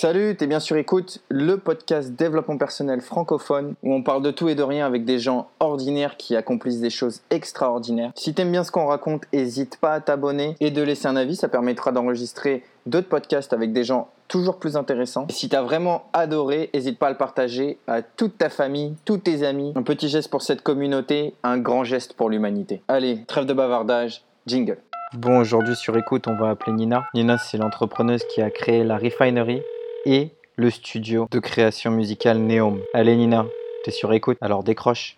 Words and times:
Salut, 0.00 0.36
t'es 0.36 0.46
bien 0.46 0.60
sûr 0.60 0.76
écoute 0.76 1.22
le 1.28 1.56
podcast 1.56 2.12
développement 2.12 2.56
personnel 2.56 3.00
francophone 3.00 3.74
où 3.82 3.92
on 3.92 4.04
parle 4.04 4.22
de 4.22 4.30
tout 4.30 4.48
et 4.48 4.54
de 4.54 4.62
rien 4.62 4.86
avec 4.86 5.04
des 5.04 5.18
gens 5.18 5.48
ordinaires 5.58 6.16
qui 6.16 6.36
accomplissent 6.36 6.78
des 6.78 6.88
choses 6.88 7.22
extraordinaires. 7.30 8.12
Si 8.14 8.32
t'aimes 8.32 8.52
bien 8.52 8.62
ce 8.62 8.70
qu'on 8.70 8.86
raconte, 8.86 9.24
n'hésite 9.32 9.76
pas 9.78 9.94
à 9.94 10.00
t'abonner 10.00 10.54
et 10.60 10.70
de 10.70 10.82
laisser 10.82 11.08
un 11.08 11.16
avis, 11.16 11.34
ça 11.34 11.48
permettra 11.48 11.90
d'enregistrer 11.90 12.62
d'autres 12.86 13.08
podcasts 13.08 13.52
avec 13.52 13.72
des 13.72 13.82
gens 13.82 14.06
toujours 14.28 14.60
plus 14.60 14.76
intéressants. 14.76 15.26
Et 15.30 15.32
si 15.32 15.48
t'as 15.48 15.62
vraiment 15.62 16.04
adoré, 16.12 16.70
n'hésite 16.72 17.00
pas 17.00 17.08
à 17.08 17.10
le 17.10 17.16
partager 17.16 17.78
à 17.88 18.00
toute 18.00 18.38
ta 18.38 18.50
famille, 18.50 18.94
tous 19.04 19.18
tes 19.18 19.42
amis. 19.42 19.72
Un 19.74 19.82
petit 19.82 20.08
geste 20.08 20.30
pour 20.30 20.42
cette 20.42 20.62
communauté, 20.62 21.34
un 21.42 21.58
grand 21.58 21.82
geste 21.82 22.12
pour 22.12 22.30
l'humanité. 22.30 22.82
Allez, 22.86 23.24
trêve 23.26 23.46
de 23.46 23.52
bavardage, 23.52 24.22
jingle. 24.46 24.78
Bon, 25.14 25.40
aujourd'hui 25.40 25.74
sur 25.74 25.96
écoute, 25.96 26.28
on 26.28 26.36
va 26.36 26.50
appeler 26.50 26.72
Nina. 26.72 27.06
Nina, 27.14 27.36
c'est 27.36 27.58
l'entrepreneuse 27.58 28.22
qui 28.32 28.42
a 28.42 28.50
créé 28.50 28.84
la 28.84 28.96
Refinery 28.96 29.60
et 30.04 30.30
le 30.56 30.70
studio 30.70 31.28
de 31.30 31.38
création 31.38 31.90
musicale 31.90 32.38
Neom. 32.38 32.80
Allez 32.92 33.16
Nina, 33.16 33.46
t'es 33.84 33.90
sur 33.90 34.12
écoute, 34.12 34.38
alors 34.40 34.62
décroche. 34.62 35.16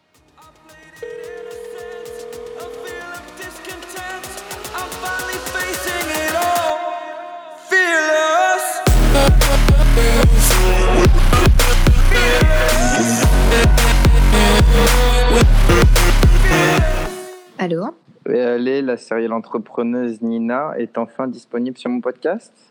Allô? 17.58 17.84
Allez, 18.26 18.80
la 18.80 18.96
série 18.96 19.28
L'entrepreneuse 19.28 20.22
Nina 20.22 20.72
est 20.78 20.96
enfin 20.96 21.26
disponible 21.26 21.76
sur 21.76 21.90
mon 21.90 22.00
podcast? 22.00 22.69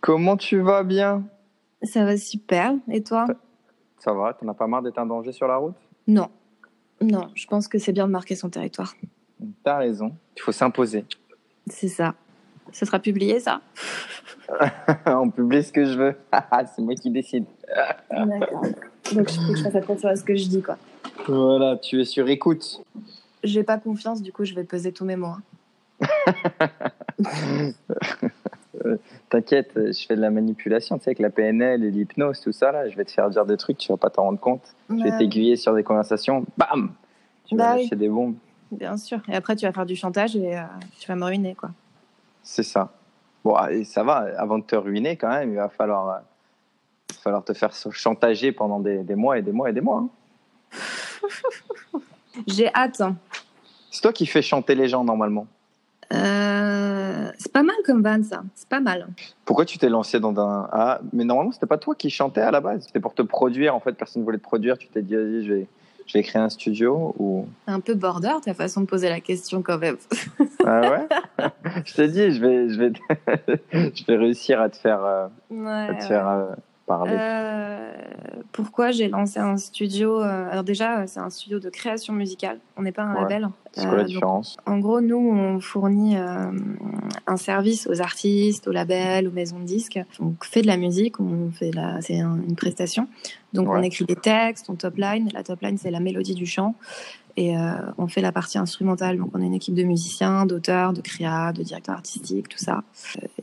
Comment 0.00 0.36
tu 0.36 0.60
vas 0.60 0.82
bien? 0.82 1.24
Ça 1.82 2.04
va 2.04 2.16
super. 2.16 2.74
Et 2.90 3.02
toi? 3.02 3.26
Ça 3.98 4.12
va, 4.12 4.34
t'en 4.34 4.48
as 4.48 4.54
pas 4.54 4.66
marre 4.66 4.82
d'être 4.82 4.98
un 4.98 5.06
danger 5.06 5.32
sur 5.32 5.46
la 5.46 5.56
route? 5.56 5.74
Non. 6.06 6.28
Non, 7.00 7.30
je 7.34 7.46
pense 7.46 7.68
que 7.68 7.78
c'est 7.78 7.92
bien 7.92 8.06
de 8.06 8.12
marquer 8.12 8.36
son 8.36 8.48
territoire. 8.48 8.94
T'as 9.62 9.78
raison, 9.78 10.14
il 10.36 10.42
faut 10.42 10.52
s'imposer. 10.52 11.04
C'est 11.66 11.88
ça. 11.88 12.14
Ce 12.72 12.84
sera 12.86 12.98
publié, 12.98 13.40
ça? 13.40 13.60
On 15.06 15.30
publie 15.30 15.62
ce 15.62 15.72
que 15.72 15.84
je 15.84 15.98
veux. 15.98 16.16
c'est 16.74 16.82
moi 16.82 16.94
qui 16.94 17.10
décide. 17.10 17.44
D'accord. 18.10 18.62
Donc, 19.14 19.30
je 19.30 19.48
que 19.48 19.56
je 19.56 19.62
fasse 19.62 19.74
attention 19.74 20.08
à 20.08 20.16
ce 20.16 20.24
que 20.24 20.34
je 20.34 20.48
dis, 20.48 20.62
quoi. 20.62 20.76
Voilà, 21.26 21.76
tu 21.76 22.00
es 22.00 22.04
sur 22.04 22.28
écoute. 22.28 22.82
J'ai 23.42 23.62
pas 23.62 23.78
confiance, 23.78 24.22
du 24.22 24.32
coup, 24.32 24.44
je 24.44 24.54
vais 24.54 24.64
peser 24.64 24.92
tous 24.92 25.04
mes 25.04 25.16
mots. 25.16 25.36
hein. 28.84 28.96
T'inquiète, 29.30 29.72
je 29.74 30.06
fais 30.06 30.16
de 30.16 30.20
la 30.20 30.30
manipulation, 30.30 30.98
tu 30.98 31.04
sais, 31.04 31.10
avec 31.10 31.18
la 31.18 31.30
PNL 31.30 31.84
et 31.84 31.90
l'hypnose, 31.90 32.40
tout 32.40 32.52
ça, 32.52 32.72
là. 32.72 32.88
Je 32.88 32.96
vais 32.96 33.04
te 33.04 33.10
faire 33.10 33.28
dire 33.30 33.44
des 33.46 33.56
trucs, 33.56 33.78
tu 33.78 33.90
vas 33.92 33.96
pas 33.96 34.10
t'en 34.10 34.22
rendre 34.24 34.40
compte. 34.40 34.62
Je 34.88 34.94
vais 34.96 35.10
Ouais, 35.10 35.18
t'aiguiller 35.18 35.56
sur 35.56 35.74
des 35.74 35.82
conversations, 35.82 36.44
bam 36.56 36.92
Tu 37.46 37.56
vas 37.56 37.64
Bah 37.64 37.72
oui. 37.76 37.82
lâcher 37.82 37.96
des 37.96 38.08
bombes. 38.08 38.34
Bien 38.70 38.96
sûr. 38.96 39.20
Et 39.28 39.34
après, 39.36 39.54
tu 39.56 39.66
vas 39.66 39.72
faire 39.72 39.86
du 39.86 39.94
chantage 39.96 40.34
et 40.36 40.56
euh, 40.58 40.62
tu 40.98 41.06
vas 41.08 41.14
me 41.16 41.24
ruiner, 41.24 41.54
quoi. 41.54 41.70
C'est 42.42 42.62
ça. 42.64 42.92
Bon, 43.44 43.56
et 43.68 43.84
ça 43.84 44.02
va, 44.02 44.26
avant 44.38 44.58
de 44.58 44.64
te 44.64 44.74
ruiner, 44.76 45.16
quand 45.16 45.28
même, 45.28 45.50
il 45.50 45.56
va 45.56 45.68
falloir, 45.68 46.08
euh, 46.08 46.18
il 47.10 47.14
va 47.16 47.20
falloir 47.22 47.44
te 47.44 47.52
faire 47.52 47.72
chantager 47.90 48.52
pendant 48.52 48.80
des, 48.80 48.98
des 49.04 49.14
mois 49.14 49.38
et 49.38 49.42
des 49.42 49.52
mois 49.52 49.70
et 49.70 49.72
des 49.72 49.80
mois. 49.80 49.98
hein. 50.72 50.78
J'ai 52.46 52.72
hâte. 52.74 53.02
C'est 53.90 54.00
toi 54.02 54.12
qui 54.12 54.26
fais 54.26 54.42
chanter 54.42 54.74
les 54.74 54.88
gens, 54.88 55.04
normalement. 55.04 55.46
Euh, 56.12 57.30
c'est 57.38 57.52
pas 57.52 57.62
mal 57.62 57.76
comme 57.84 58.02
van, 58.02 58.22
ça. 58.22 58.42
C'est 58.54 58.68
pas 58.68 58.80
mal. 58.80 59.08
Pourquoi 59.44 59.64
tu 59.64 59.78
t'es 59.78 59.88
lancé 59.88 60.20
dans 60.20 60.38
un. 60.38 60.68
Ah, 60.72 61.00
mais 61.12 61.24
normalement, 61.24 61.52
c'était 61.52 61.66
pas 61.66 61.78
toi 61.78 61.94
qui 61.94 62.10
chantais 62.10 62.40
à 62.40 62.50
la 62.50 62.60
base. 62.60 62.84
C'était 62.86 63.00
pour 63.00 63.14
te 63.14 63.22
produire. 63.22 63.74
En 63.74 63.80
fait, 63.80 63.92
personne 63.92 64.22
ne 64.22 64.24
voulait 64.24 64.38
te 64.38 64.42
produire. 64.42 64.78
Tu 64.78 64.88
t'es 64.88 65.02
dit, 65.02 65.14
vas-y, 65.14 65.44
je 65.44 65.52
vais, 65.52 65.66
je 66.06 66.12
vais 66.18 66.22
créer 66.22 66.42
un 66.42 66.48
studio. 66.48 67.14
Ou... 67.18 67.46
C'est 67.66 67.72
un 67.72 67.80
peu 67.80 67.94
border, 67.94 68.34
ta 68.44 68.54
façon 68.54 68.82
de 68.82 68.86
poser 68.86 69.08
la 69.08 69.20
question, 69.20 69.62
quand 69.62 69.78
même. 69.78 69.96
Ah 70.66 70.80
ouais? 70.80 71.08
Je 71.84 71.94
t'ai 71.94 72.08
dit, 72.08 72.30
je 72.30 72.40
vais, 72.40 72.68
je, 72.68 72.78
vais, 72.78 72.92
je 73.94 74.04
vais 74.06 74.16
réussir 74.16 74.60
à 74.60 74.68
te 74.68 74.76
faire, 74.76 75.04
euh, 75.04 75.26
Ouais, 75.50 75.70
à 75.70 75.94
te 75.94 76.02
ouais. 76.02 76.08
faire 76.08 76.28
euh, 76.28 76.46
parler. 76.86 77.16
Euh, 77.18 77.92
pourquoi 78.52 78.90
j'ai 78.90 79.08
lancé 79.08 79.38
un 79.40 79.56
studio 79.56 80.20
euh, 80.20 80.48
Alors 80.50 80.64
déjà, 80.64 81.00
euh, 81.00 81.04
c'est 81.06 81.20
un 81.20 81.30
studio 81.30 81.58
de 81.58 81.68
création 81.70 82.12
musicale. 82.12 82.58
On 82.76 82.82
n'est 82.82 82.92
pas 82.92 83.02
un 83.02 83.14
Ouais. 83.14 83.22
label. 83.22 83.48
C'est 83.72 83.82
quoi 83.86 83.90
la 83.92 83.96
Euh, 83.96 83.98
donc, 84.02 84.06
différence? 84.08 84.56
en 84.66 84.78
gros, 84.78 85.00
nous, 85.00 85.16
on 85.16 85.60
fournit 85.60 86.16
un 86.16 87.36
service 87.36 87.86
aux 87.88 88.00
artistes, 88.00 88.68
aux 88.68 88.72
labels, 88.72 89.26
aux 89.26 89.32
maisons 89.32 89.58
de 89.58 89.64
disques. 89.64 89.98
On 90.20 90.34
fait 90.42 90.62
de 90.62 90.66
la 90.66 90.76
musique, 90.76 91.18
on 91.20 91.50
fait 91.50 91.70
la, 91.72 92.00
c'est 92.00 92.20
un- 92.20 92.38
une 92.48 92.54
prestation. 92.56 93.08
Donc, 93.52 93.68
on 93.68 93.82
écrit 93.82 94.04
des 94.04 94.16
textes, 94.16 94.68
on 94.68 94.74
top 94.74 94.96
line. 94.96 95.28
La 95.32 95.42
top 95.42 95.60
line, 95.62 95.78
c'est 95.78 95.90
la 95.90 96.00
mélodie 96.00 96.34
du 96.34 96.46
chant. 96.46 96.74
Et 97.36 97.56
euh, 97.58 97.72
on 97.98 98.06
fait 98.06 98.20
la 98.20 98.30
partie 98.30 98.58
instrumentale. 98.58 99.18
Donc, 99.18 99.30
on 99.34 99.40
a 99.42 99.44
une 99.44 99.54
équipe 99.54 99.74
de 99.74 99.82
musiciens, 99.82 100.46
d'auteurs, 100.46 100.92
de 100.92 101.00
créa, 101.00 101.52
de 101.52 101.64
directeurs 101.64 101.96
artistiques, 101.96 102.48
tout 102.48 102.58
ça. 102.58 102.84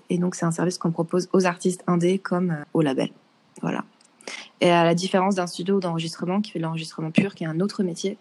Et 0.10 0.18
donc, 0.18 0.36
c'est 0.36 0.46
un 0.46 0.52
service 0.52 0.78
qu'on 0.78 0.92
propose 0.92 1.28
aux 1.34 1.46
artistes 1.46 1.84
indés 1.88 2.18
comme 2.18 2.56
aux 2.74 2.82
labels. 2.82 3.12
Voilà. 3.62 3.84
Et 4.62 4.70
à 4.70 4.84
la 4.84 4.94
différence 4.94 5.36
d'un 5.36 5.48
studio 5.48 5.80
d'enregistrement 5.80 6.42
qui 6.42 6.52
fait 6.52 6.60
de 6.60 6.64
l'enregistrement 6.64 7.12
pur, 7.12 7.34
qui 7.34 7.44
est 7.44 7.48
un 7.48 7.60
autre 7.60 7.84
métier, 7.84 8.18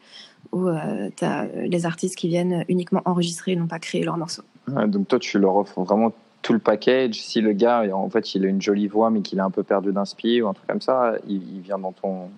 où 0.52 0.68
tu 1.16 1.24
as 1.24 1.44
les 1.44 1.84
artistes 1.84 2.16
qui 2.16 2.28
viennent 2.28 2.64
uniquement 2.68 3.02
enregistrer 3.04 3.52
et 3.52 3.56
non 3.56 3.66
pas 3.66 3.78
créer 3.78 4.02
leurs 4.02 4.16
morceaux. 4.16 4.42
Donc 4.86 5.08
toi, 5.08 5.18
tu 5.18 5.38
leur 5.38 5.56
offres 5.56 5.82
vraiment 5.82 6.14
tout 6.40 6.54
le 6.54 6.58
package. 6.58 7.20
Si 7.20 7.42
le 7.42 7.52
gars, 7.52 7.84
en 7.94 8.08
fait, 8.08 8.34
il 8.34 8.46
a 8.46 8.48
une 8.48 8.62
jolie 8.62 8.88
voix, 8.88 9.10
mais 9.10 9.20
qu'il 9.20 9.38
est 9.38 9.42
un 9.42 9.50
peu 9.50 9.62
perdu 9.62 9.92
d'inspi 9.92 10.40
ou 10.40 10.48
un 10.48 10.54
truc 10.54 10.66
comme 10.66 10.80
ça, 10.80 11.12
il 11.28 11.60
vient 11.60 11.78
dans 11.78 11.92
ton, 11.92 12.30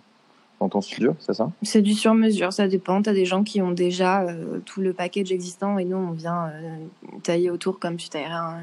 dans 0.63 0.69
ton 0.69 0.81
studio, 0.81 1.17
c'est 1.19 1.35
ça? 1.35 1.51
C'est 1.63 1.83
du 1.83 1.93
sur-mesure, 1.93 2.53
ça 2.53 2.69
dépend. 2.69 3.03
Tu 3.03 3.11
as 3.11 3.13
des 3.15 3.25
gens 3.25 3.43
qui 3.43 3.61
ont 3.61 3.73
déjà 3.73 4.23
euh, 4.23 4.61
tout 4.65 4.81
le 4.81 4.93
package 4.93 5.33
existant 5.33 5.77
et 5.79 5.85
nous, 5.85 5.97
on 5.97 6.13
vient 6.13 6.47
euh, 6.49 6.77
tailler 7.25 7.51
autour 7.51 7.81
comme 7.81 7.97
tu 7.97 8.09
taillerais 8.09 8.33
un, 8.33 8.61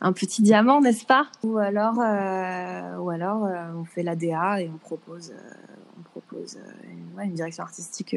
un 0.00 0.12
petit 0.12 0.40
diamant, 0.42 0.80
n'est-ce 0.80 1.04
pas? 1.04 1.26
Ou 1.42 1.58
alors, 1.58 2.00
euh, 2.00 2.96
ou 2.98 3.10
alors 3.10 3.46
on 3.78 3.84
fait 3.84 4.02
la 4.02 4.16
DA 4.16 4.62
et 4.62 4.70
on 4.72 4.78
propose, 4.78 5.32
on 5.98 6.02
propose 6.02 6.58
une, 6.84 7.18
ouais, 7.18 7.26
une 7.26 7.34
direction 7.34 7.62
artistique 7.62 8.16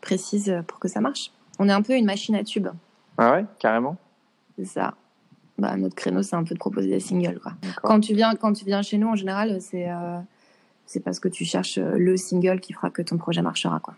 précise 0.00 0.54
pour 0.66 0.78
que 0.78 0.88
ça 0.88 1.00
marche. 1.00 1.32
On 1.58 1.68
est 1.68 1.72
un 1.72 1.82
peu 1.82 1.94
une 1.94 2.04
machine 2.04 2.34
à 2.34 2.44
tube, 2.44 2.68
Ah 3.16 3.32
ouais, 3.32 3.44
carrément? 3.58 3.96
c'est 4.58 4.64
ça. 4.66 4.94
Bah, 5.56 5.76
notre 5.76 5.94
créneau, 5.96 6.22
c'est 6.22 6.36
un 6.36 6.44
peu 6.44 6.54
de 6.54 6.58
proposer 6.60 6.88
des 6.88 7.00
singles. 7.00 7.40
Quoi. 7.40 7.52
Quand 7.82 7.98
tu 8.00 8.14
viens, 8.14 8.34
quand 8.36 8.52
tu 8.52 8.64
viens 8.64 8.82
chez 8.82 8.96
nous, 8.98 9.08
en 9.08 9.16
général, 9.16 9.60
c'est 9.60 9.88
c'est 10.88 11.00
parce 11.00 11.20
que 11.20 11.28
tu 11.28 11.44
cherches 11.44 11.76
euh, 11.76 11.98
le 11.98 12.16
single 12.16 12.60
qui 12.60 12.72
fera 12.72 12.88
que 12.88 13.02
ton 13.02 13.18
projet 13.18 13.42
marchera. 13.42 13.78
Quoi. 13.78 13.94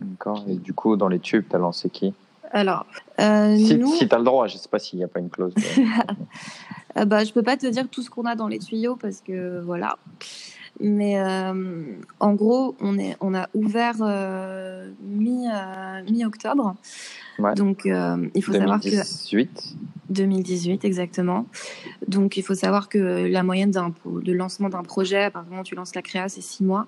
D'accord. 0.00 0.44
Et 0.46 0.56
du 0.56 0.74
coup, 0.74 0.94
dans 0.96 1.08
les 1.08 1.18
tubes, 1.18 1.44
t'as 1.48 1.58
lancé 1.58 1.88
qui? 1.88 2.12
Alors, 2.52 2.86
euh, 3.18 3.56
Si, 3.56 3.78
nous, 3.78 3.94
si 3.94 4.06
t'as 4.06 4.18
le 4.18 4.24
droit, 4.24 4.46
je 4.46 4.58
sais 4.58 4.68
pas 4.68 4.78
s'il 4.78 4.98
n'y 4.98 5.04
a 5.04 5.08
pas 5.08 5.20
une 5.20 5.30
clause. 5.30 5.54
euh, 6.98 7.04
bah, 7.06 7.24
je 7.24 7.32
peux 7.32 7.42
pas 7.42 7.56
te 7.56 7.66
dire 7.66 7.88
tout 7.88 8.02
ce 8.02 8.10
qu'on 8.10 8.26
a 8.26 8.34
dans 8.34 8.46
les 8.46 8.58
tuyaux 8.58 8.96
parce 8.96 9.22
que 9.22 9.60
voilà. 9.60 9.96
Mais 10.80 11.18
euh, 11.18 11.82
en 12.20 12.34
gros, 12.34 12.76
on, 12.80 12.98
est, 12.98 13.16
on 13.20 13.34
a 13.34 13.48
ouvert 13.54 13.96
mi, 15.02 15.46
mi-octobre. 16.10 16.74
Ouais. 17.38 17.54
Donc, 17.54 17.86
euh, 17.86 18.28
il 18.34 18.42
faut 18.42 18.52
savoir 18.52 18.80
que 18.80 18.88
2018. 18.88 19.74
2018 20.10 20.84
exactement. 20.84 21.46
Donc, 22.06 22.36
il 22.36 22.42
faut 22.42 22.54
savoir 22.54 22.88
que 22.88 22.98
la 23.26 23.42
moyenne 23.42 23.70
d'un 23.70 23.92
de 24.06 24.32
lancement 24.32 24.68
d'un 24.68 24.82
projet, 24.82 25.24
à 25.24 25.30
partir 25.30 25.44
du 25.46 25.50
moment 25.50 25.62
où 25.62 25.64
tu 25.64 25.74
lances 25.74 25.94
la 25.94 26.02
créa, 26.02 26.28
c'est 26.28 26.40
six 26.40 26.64
mois. 26.64 26.86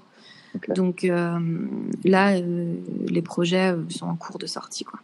Ok. 0.57 0.75
Donc 0.75 1.05
euh, 1.05 1.39
là, 2.05 2.33
euh, 2.33 2.75
les 3.07 3.23
projets 3.23 3.73
euh, 3.73 3.83
sont 3.89 4.07
en 4.07 4.17
cours 4.17 4.39
de 4.39 4.47
sortie. 4.47 4.83
Quoi. 4.83 4.99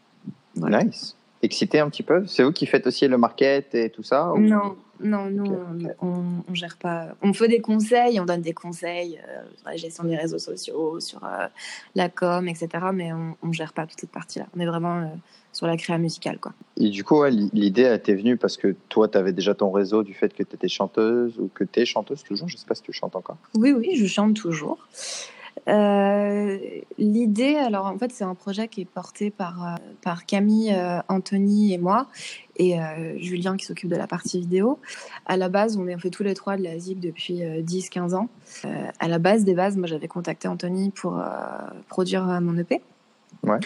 Voilà. 0.56 0.82
Nice. 0.82 1.16
Excité 1.42 1.78
un 1.78 1.88
petit 1.88 2.02
peu? 2.02 2.26
C'est 2.26 2.42
vous 2.42 2.50
qui 2.50 2.66
faites 2.66 2.86
aussi 2.88 3.06
le 3.06 3.16
market 3.16 3.72
et 3.76 3.90
tout 3.90 4.02
ça 4.02 4.32
ou- 4.32 4.38
Non, 4.40 4.74
non, 5.00 5.30
nous, 5.30 5.58
on, 6.00 6.22
on 6.48 6.54
gère 6.54 6.76
pas. 6.76 7.16
On 7.22 7.32
fait 7.32 7.48
des 7.48 7.60
conseils, 7.60 8.18
on 8.20 8.24
donne 8.24 8.40
des 8.40 8.52
conseils 8.52 9.18
euh, 9.18 9.42
sur 9.56 9.68
la 9.68 9.76
gestion 9.76 10.04
des 10.04 10.16
réseaux 10.16 10.38
sociaux, 10.38 11.00
sur 11.00 11.24
euh, 11.24 11.46
la 11.94 12.08
com, 12.08 12.48
etc. 12.48 12.68
Mais 12.92 13.12
on, 13.12 13.36
on 13.42 13.52
gère 13.52 13.72
pas 13.72 13.86
toute 13.86 14.00
cette 14.00 14.10
partie-là. 14.10 14.46
On 14.56 14.60
est 14.60 14.66
vraiment 14.66 14.98
euh, 14.98 15.06
sur 15.52 15.66
la 15.66 15.76
créa 15.76 15.98
musicale, 15.98 16.38
quoi. 16.38 16.52
Et 16.76 16.90
du 16.90 17.04
coup, 17.04 17.20
ouais, 17.20 17.30
l'idée 17.30 17.82
elle 17.82 18.02
t'est 18.02 18.14
venue 18.14 18.36
parce 18.36 18.56
que 18.56 18.74
toi, 18.88 19.08
tu 19.08 19.18
avais 19.18 19.32
déjà 19.32 19.54
ton 19.54 19.70
réseau 19.70 20.02
du 20.02 20.14
fait 20.14 20.32
que 20.34 20.42
tu 20.42 20.54
étais 20.54 20.68
chanteuse 20.68 21.38
ou 21.38 21.50
que 21.52 21.64
tu 21.64 21.80
es 21.80 21.84
chanteuse 21.84 22.22
toujours? 22.22 22.48
Je 22.48 22.56
sais 22.56 22.66
pas 22.66 22.74
si 22.74 22.82
tu 22.82 22.92
chantes 22.92 23.16
encore. 23.16 23.38
Oui, 23.54 23.72
oui, 23.72 23.96
je 23.96 24.06
chante 24.06 24.34
toujours. 24.34 24.86
Euh, 25.68 26.58
L'idée, 26.98 27.56
alors 27.56 27.86
en 27.86 27.98
fait, 27.98 28.10
c'est 28.10 28.24
un 28.24 28.34
projet 28.34 28.68
qui 28.68 28.80
est 28.80 28.86
porté 28.86 29.30
par, 29.30 29.62
euh, 29.62 29.76
par 30.00 30.24
Camille, 30.24 30.72
euh, 30.72 31.00
Anthony 31.08 31.74
et 31.74 31.78
moi, 31.78 32.06
et 32.56 32.80
euh, 32.80 33.18
Julien 33.18 33.56
qui 33.58 33.66
s'occupe 33.66 33.90
de 33.90 33.96
la 33.96 34.06
partie 34.06 34.40
vidéo. 34.40 34.78
À 35.26 35.36
la 35.36 35.50
base, 35.50 35.76
on 35.76 35.86
est 35.86 35.94
on 35.94 35.98
fait 35.98 36.10
tous 36.10 36.22
les 36.22 36.34
trois 36.34 36.56
de 36.56 36.62
la 36.62 36.78
ZIC 36.78 37.00
depuis 37.00 37.44
euh, 37.44 37.62
10-15 37.62 38.14
ans. 38.14 38.28
À 38.98 39.08
la 39.08 39.18
base 39.18 39.44
des 39.44 39.54
bases, 39.54 39.76
moi 39.76 39.86
j'avais 39.86 40.08
contacté 40.08 40.48
Anthony 40.48 40.90
pour 40.90 41.22
produire 41.88 42.24
mon 42.40 42.56
EP. 42.56 42.80
Ouais. 43.42 43.58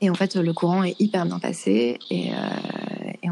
Et 0.00 0.08
en 0.08 0.14
fait, 0.14 0.36
le 0.36 0.52
courant 0.54 0.82
est 0.82 0.98
hyper 0.98 1.26
bien 1.26 1.38
passé 1.38 1.98
et, 2.10 2.30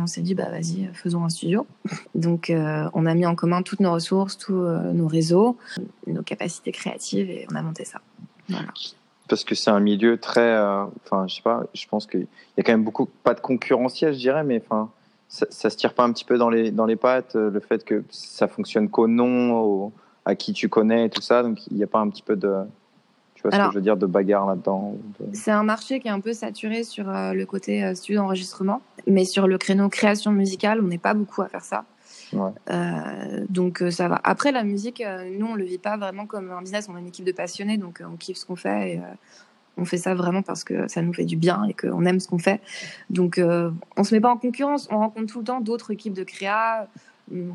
on 0.02 0.06
s'est 0.06 0.22
dit, 0.22 0.34
bah 0.34 0.50
vas-y, 0.50 0.88
faisons 0.92 1.24
un 1.24 1.28
studio. 1.28 1.66
Donc 2.14 2.52
on 2.52 3.06
a 3.06 3.14
mis 3.14 3.26
en 3.26 3.34
commun 3.34 3.62
toutes 3.62 3.80
nos 3.80 3.92
ressources, 3.92 4.38
tous 4.38 4.54
nos 4.54 5.06
réseaux, 5.06 5.56
nos 6.06 6.22
capacités 6.22 6.72
créatives 6.72 7.30
et 7.30 7.46
on 7.50 7.56
a 7.56 7.62
monté 7.62 7.84
ça. 7.84 8.00
Parce 9.28 9.44
que 9.44 9.54
c'est 9.54 9.70
un 9.70 9.80
milieu 9.80 10.16
très, 10.18 10.58
enfin, 10.58 11.26
je 11.28 11.36
sais 11.36 11.42
pas, 11.42 11.64
je 11.74 11.86
pense 11.86 12.06
qu'il 12.06 12.26
y 12.56 12.60
a 12.60 12.62
quand 12.62 12.72
même 12.72 12.84
beaucoup, 12.84 13.06
pas 13.06 13.34
de 13.34 13.40
concurrentiel, 13.40 14.14
je 14.14 14.18
dirais, 14.18 14.42
mais 14.42 14.62
enfin, 14.64 14.90
ça, 15.28 15.46
ça, 15.50 15.68
se 15.68 15.76
tire 15.76 15.92
pas 15.92 16.04
un 16.04 16.12
petit 16.12 16.24
peu 16.24 16.38
dans 16.38 16.48
les, 16.48 16.70
dans 16.70 16.86
les 16.86 16.96
pattes, 16.96 17.34
le 17.34 17.60
fait 17.60 17.84
que 17.84 18.04
ça 18.08 18.48
fonctionne 18.48 18.88
qu'au 18.88 19.06
nom, 19.06 19.92
à 20.28 20.34
qui 20.34 20.52
tu 20.52 20.68
connais 20.68 21.06
et 21.06 21.10
tout 21.10 21.22
ça, 21.22 21.42
donc 21.42 21.66
il 21.68 21.76
n'y 21.76 21.82
a 21.82 21.86
pas 21.86 22.00
un 22.00 22.08
petit 22.10 22.22
peu 22.22 22.36
de, 22.36 22.54
tu 23.38 23.42
vois 23.42 23.52
ce 23.52 23.56
que 23.56 23.70
je 23.70 23.74
veux 23.76 23.82
dire, 23.82 23.96
de 23.96 24.06
bagarre 24.06 24.46
là-dedans 24.46 24.96
C'est 25.32 25.52
un 25.52 25.62
marché 25.62 26.00
qui 26.00 26.08
est 26.08 26.10
un 26.10 26.18
peu 26.18 26.32
saturé 26.32 26.82
sur 26.82 27.08
euh, 27.08 27.32
le 27.34 27.46
côté 27.46 27.84
euh, 27.84 27.94
studio 27.94 28.20
d'enregistrement, 28.20 28.82
mais 29.06 29.24
sur 29.24 29.46
le 29.46 29.58
créneau 29.58 29.88
création 29.88 30.32
musicale, 30.32 30.80
on 30.82 30.88
n'est 30.88 30.98
pas 30.98 31.14
beaucoup 31.14 31.42
à 31.42 31.48
faire 31.48 31.62
ça. 31.62 31.84
Ouais. 32.32 32.50
Euh, 32.70 33.46
donc 33.48 33.84
ça 33.90 34.08
va. 34.08 34.20
Après 34.24 34.50
la 34.50 34.64
musique, 34.64 35.04
nous 35.38 35.46
on 35.46 35.54
le 35.54 35.62
vit 35.62 35.78
pas 35.78 35.96
vraiment 35.96 36.26
comme 36.26 36.50
un 36.50 36.60
business. 36.62 36.88
On 36.90 36.96
est 36.96 37.00
une 37.00 37.06
équipe 37.06 37.24
de 37.24 37.30
passionnés, 37.30 37.76
donc 37.78 38.02
on 38.04 38.16
kiffe 38.16 38.38
ce 38.38 38.44
qu'on 38.44 38.56
fait 38.56 38.94
et 38.94 39.00
on 39.76 39.84
fait 39.84 39.98
ça 39.98 40.16
vraiment 40.16 40.42
parce 40.42 40.64
que 40.64 40.88
ça 40.88 41.00
nous 41.00 41.12
fait 41.14 41.24
du 41.24 41.36
bien 41.36 41.62
et 41.64 41.74
qu'on 41.74 42.04
aime 42.06 42.18
ce 42.18 42.26
qu'on 42.26 42.38
fait. 42.38 42.60
Donc 43.08 43.40
on 43.96 44.04
se 44.04 44.14
met 44.14 44.20
pas 44.20 44.30
en 44.30 44.36
concurrence. 44.36 44.88
On 44.90 44.98
rencontre 44.98 45.32
tout 45.32 45.38
le 45.38 45.44
temps 45.44 45.60
d'autres 45.60 45.92
équipes 45.92 46.12
de 46.12 46.24
créa. 46.24 46.88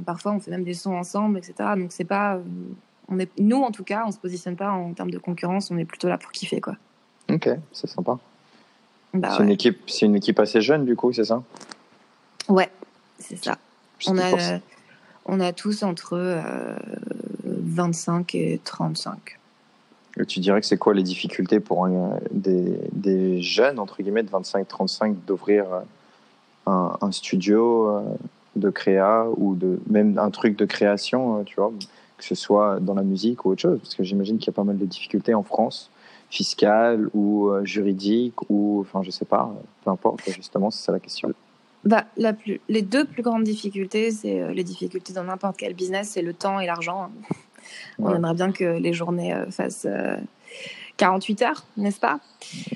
Parfois 0.05 0.31
on 0.31 0.39
fait 0.39 0.49
même 0.49 0.63
des 0.63 0.73
sons 0.73 0.95
ensemble, 0.95 1.37
etc. 1.37 1.71
Donc 1.77 1.91
c'est 1.91 2.05
pas 2.05 2.39
on 3.09 3.19
est, 3.19 3.29
nous, 3.39 3.61
en 3.61 3.71
tout 3.71 3.83
cas, 3.83 4.03
on 4.07 4.11
se 4.11 4.17
positionne 4.17 4.55
pas 4.55 4.71
en 4.71 4.93
termes 4.93 5.11
de 5.11 5.17
concurrence, 5.17 5.71
on 5.71 5.77
est 5.77 5.85
plutôt 5.85 6.07
là 6.07 6.17
pour 6.17 6.31
kiffer, 6.31 6.61
quoi. 6.61 6.75
Ok, 7.31 7.49
c'est 7.71 7.87
sympa. 7.87 8.17
Bah 9.13 9.35
c'est 9.37 9.43
une 9.43 9.49
équipe, 9.49 9.81
c'est 9.87 10.05
une 10.05 10.15
équipe 10.15 10.39
assez 10.39 10.61
jeune, 10.61 10.85
du 10.85 10.95
coup, 10.95 11.13
c'est 11.13 11.25
ça? 11.25 11.43
Ouais, 12.49 12.69
c'est 13.19 13.43
ça. 13.43 13.57
On 14.07 14.17
a, 14.17 14.59
on 15.25 15.39
a 15.39 15.53
tous 15.53 15.83
entre 15.83 16.35
25 17.45 18.35
euh, 18.35 18.37
et 18.39 18.61
35. 18.63 19.39
Et 20.19 20.25
tu 20.25 20.39
dirais 20.39 20.61
que 20.61 20.67
c'est 20.67 20.77
quoi 20.77 20.93
les 20.93 21.03
difficultés 21.03 21.59
pour 21.59 21.87
des, 22.31 22.77
des, 22.91 23.41
jeunes, 23.41 23.79
entre 23.79 24.01
guillemets, 24.01 24.23
de 24.23 24.29
25-35, 24.29 25.15
d'ouvrir 25.25 25.65
euh, 25.71 25.79
un, 26.67 26.97
un, 27.01 27.11
studio 27.11 27.89
euh, 27.89 28.01
de 28.55 28.69
créa 28.69 29.25
ou 29.37 29.55
de 29.55 29.79
même 29.89 30.17
un 30.17 30.29
truc 30.29 30.57
de 30.57 30.65
création, 30.65 31.43
tu 31.45 31.55
vois? 31.55 31.71
Que 32.23 32.35
ce 32.35 32.35
soit 32.35 32.79
dans 32.79 32.93
la 32.93 33.03
musique 33.03 33.45
ou 33.45 33.51
autre 33.51 33.61
chose 33.61 33.79
Parce 33.79 33.95
que 33.95 34.03
j'imagine 34.03 34.37
qu'il 34.37 34.47
y 34.47 34.49
a 34.49 34.53
pas 34.53 34.63
mal 34.63 34.77
de 34.77 34.85
difficultés 34.85 35.33
en 35.33 35.43
France, 35.43 35.91
fiscales 36.29 37.09
ou 37.13 37.49
euh, 37.49 37.65
juridiques, 37.65 38.49
ou, 38.49 38.79
enfin, 38.81 39.03
je 39.03 39.11
sais 39.11 39.25
pas, 39.25 39.53
peu 39.83 39.91
importe, 39.91 40.21
justement, 40.31 40.71
c'est 40.71 40.85
ça 40.85 40.91
la 40.91 40.99
question. 40.99 41.31
Bah, 41.83 42.05
la 42.15 42.31
plus, 42.31 42.61
les 42.69 42.81
deux 42.81 43.03
plus 43.03 43.23
grandes 43.23 43.43
difficultés, 43.43 44.11
c'est 44.11 44.41
euh, 44.41 44.53
les 44.53 44.63
difficultés 44.63 45.11
dans 45.11 45.25
n'importe 45.25 45.57
quel 45.57 45.73
business, 45.73 46.11
c'est 46.11 46.21
le 46.21 46.33
temps 46.33 46.59
et 46.59 46.65
l'argent. 46.65 47.11
On 47.99 48.13
aimerait 48.15 48.33
bien 48.33 48.51
que 48.51 48.77
les 48.77 48.93
journées 48.93 49.33
euh, 49.33 49.51
fassent 49.51 49.87
48 50.97 51.41
heures, 51.41 51.63
n'est-ce 51.75 51.99
pas? 51.99 52.19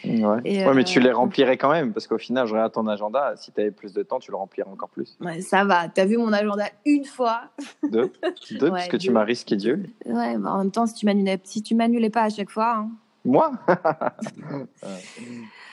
Ouais. 0.06 0.74
mais 0.74 0.84
tu 0.84 1.00
les 1.00 1.12
remplirais 1.12 1.58
quand 1.58 1.72
même, 1.72 1.94
parce 1.94 2.08
qu'au 2.08 2.18
final, 2.18 2.48
je 2.48 2.54
regarde 2.54 2.74
ton 2.74 2.88
agenda, 2.88 3.34
si 3.36 3.52
tu 3.52 3.62
avais 3.62 3.72
plus 3.72 3.94
de 3.94 4.04
temps, 4.04 4.20
tu 4.20 4.32
le 4.32 4.38
remplirais 4.38 4.70
encore 4.70 4.90
plus. 4.90 5.18
Ouais, 5.22 5.42
ça 5.42 5.64
va. 5.66 5.88
Tu 5.90 6.02
as 6.02 6.06
vu 6.06 6.18
mon 6.18 6.34
agenda 6.34 6.66
une 6.86 7.06
fois? 7.06 7.44
Deux 7.84 8.12
Deux, 8.52 8.70
parce 8.72 8.88
que 8.88 8.98
tu 8.98 9.12
m'as 9.12 9.24
risqué 9.24 9.56
Dieu. 9.56 9.84
Ouais, 10.06 10.38
bah, 10.38 10.54
en 10.54 10.58
même 10.60 10.72
temps, 10.72 10.88
si 10.88 10.96
tu 10.96 11.06
m'annulais, 11.06 11.40
si 11.44 11.62
tu 11.62 11.76
m'annulais 11.76 12.10
pas 12.10 12.24
à 12.24 12.30
chaque 12.30 12.50
fois. 12.50 12.78
Hein. 12.78 12.90
Moi? 13.26 13.52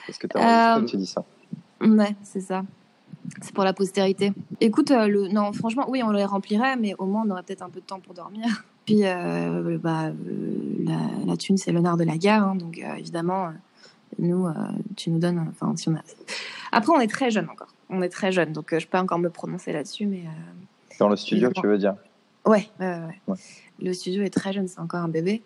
Parce 0.07 0.19
que 0.19 0.27
tu 0.27 0.37
as 0.37 0.77
euh... 0.77 0.85
tu 0.85 0.97
dis 0.97 1.07
ça. 1.07 1.25
Ouais, 1.81 2.17
c'est 2.23 2.41
ça. 2.41 2.63
C'est 3.41 3.55
pour 3.55 3.65
la 3.65 3.73
postérité. 3.73 4.33
Écoute, 4.61 4.91
euh, 4.91 5.07
le... 5.07 5.29
non, 5.29 5.53
franchement, 5.53 5.87
oui, 5.89 6.03
on 6.03 6.11
les 6.11 6.25
remplirait, 6.25 6.77
mais 6.77 6.95
au 6.99 7.07
moins, 7.07 7.23
on 7.27 7.31
aurait 7.31 7.43
peut-être 7.43 7.63
un 7.63 7.71
peu 7.71 7.81
de 7.81 7.87
temps 7.87 8.01
pour 8.01 8.13
dormir. 8.13 8.65
Puis, 8.85 9.01
euh, 9.05 9.79
bah, 9.79 10.07
euh, 10.09 10.13
la, 10.85 11.27
la 11.27 11.37
thune, 11.37 11.57
c'est 11.57 11.73
l'honneur 11.73 11.97
de 11.97 12.05
la 12.05 12.17
guerre. 12.17 12.43
Hein, 12.43 12.55
donc, 12.55 12.79
euh, 12.79 12.95
évidemment, 12.97 13.53
nous, 14.19 14.47
tu 14.97 15.11
nous 15.11 15.19
donnes. 15.19 15.47
Enfin, 15.51 15.75
si 15.77 15.89
on 15.89 15.95
a... 15.95 16.03
Après, 16.73 16.93
on 16.93 17.01
est 17.01 17.11
très 17.11 17.31
jeune 17.31 17.49
encore. 17.49 17.75
On 17.91 18.03
est 18.03 18.09
très 18.09 18.33
jeune, 18.33 18.53
donc 18.53 18.77
je 18.77 18.87
peux 18.87 18.99
encore 18.99 19.19
me 19.19 19.31
prononcer 19.31 19.73
là-dessus. 19.73 20.07
mais 20.07 20.25
Dans 20.99 21.09
le 21.09 21.17
studio, 21.17 21.51
tu 21.55 21.67
veux 21.67 21.79
dire? 21.79 21.95
Ouais, 22.45 22.69
ouais, 22.81 22.99
ouais, 23.27 23.37
Le 23.81 23.93
studio 23.93 24.23
est 24.23 24.31
très 24.31 24.53
jeune, 24.53 24.69
c'est 24.69 24.81
encore 24.81 25.01
un 25.01 25.09
bébé. 25.09 25.43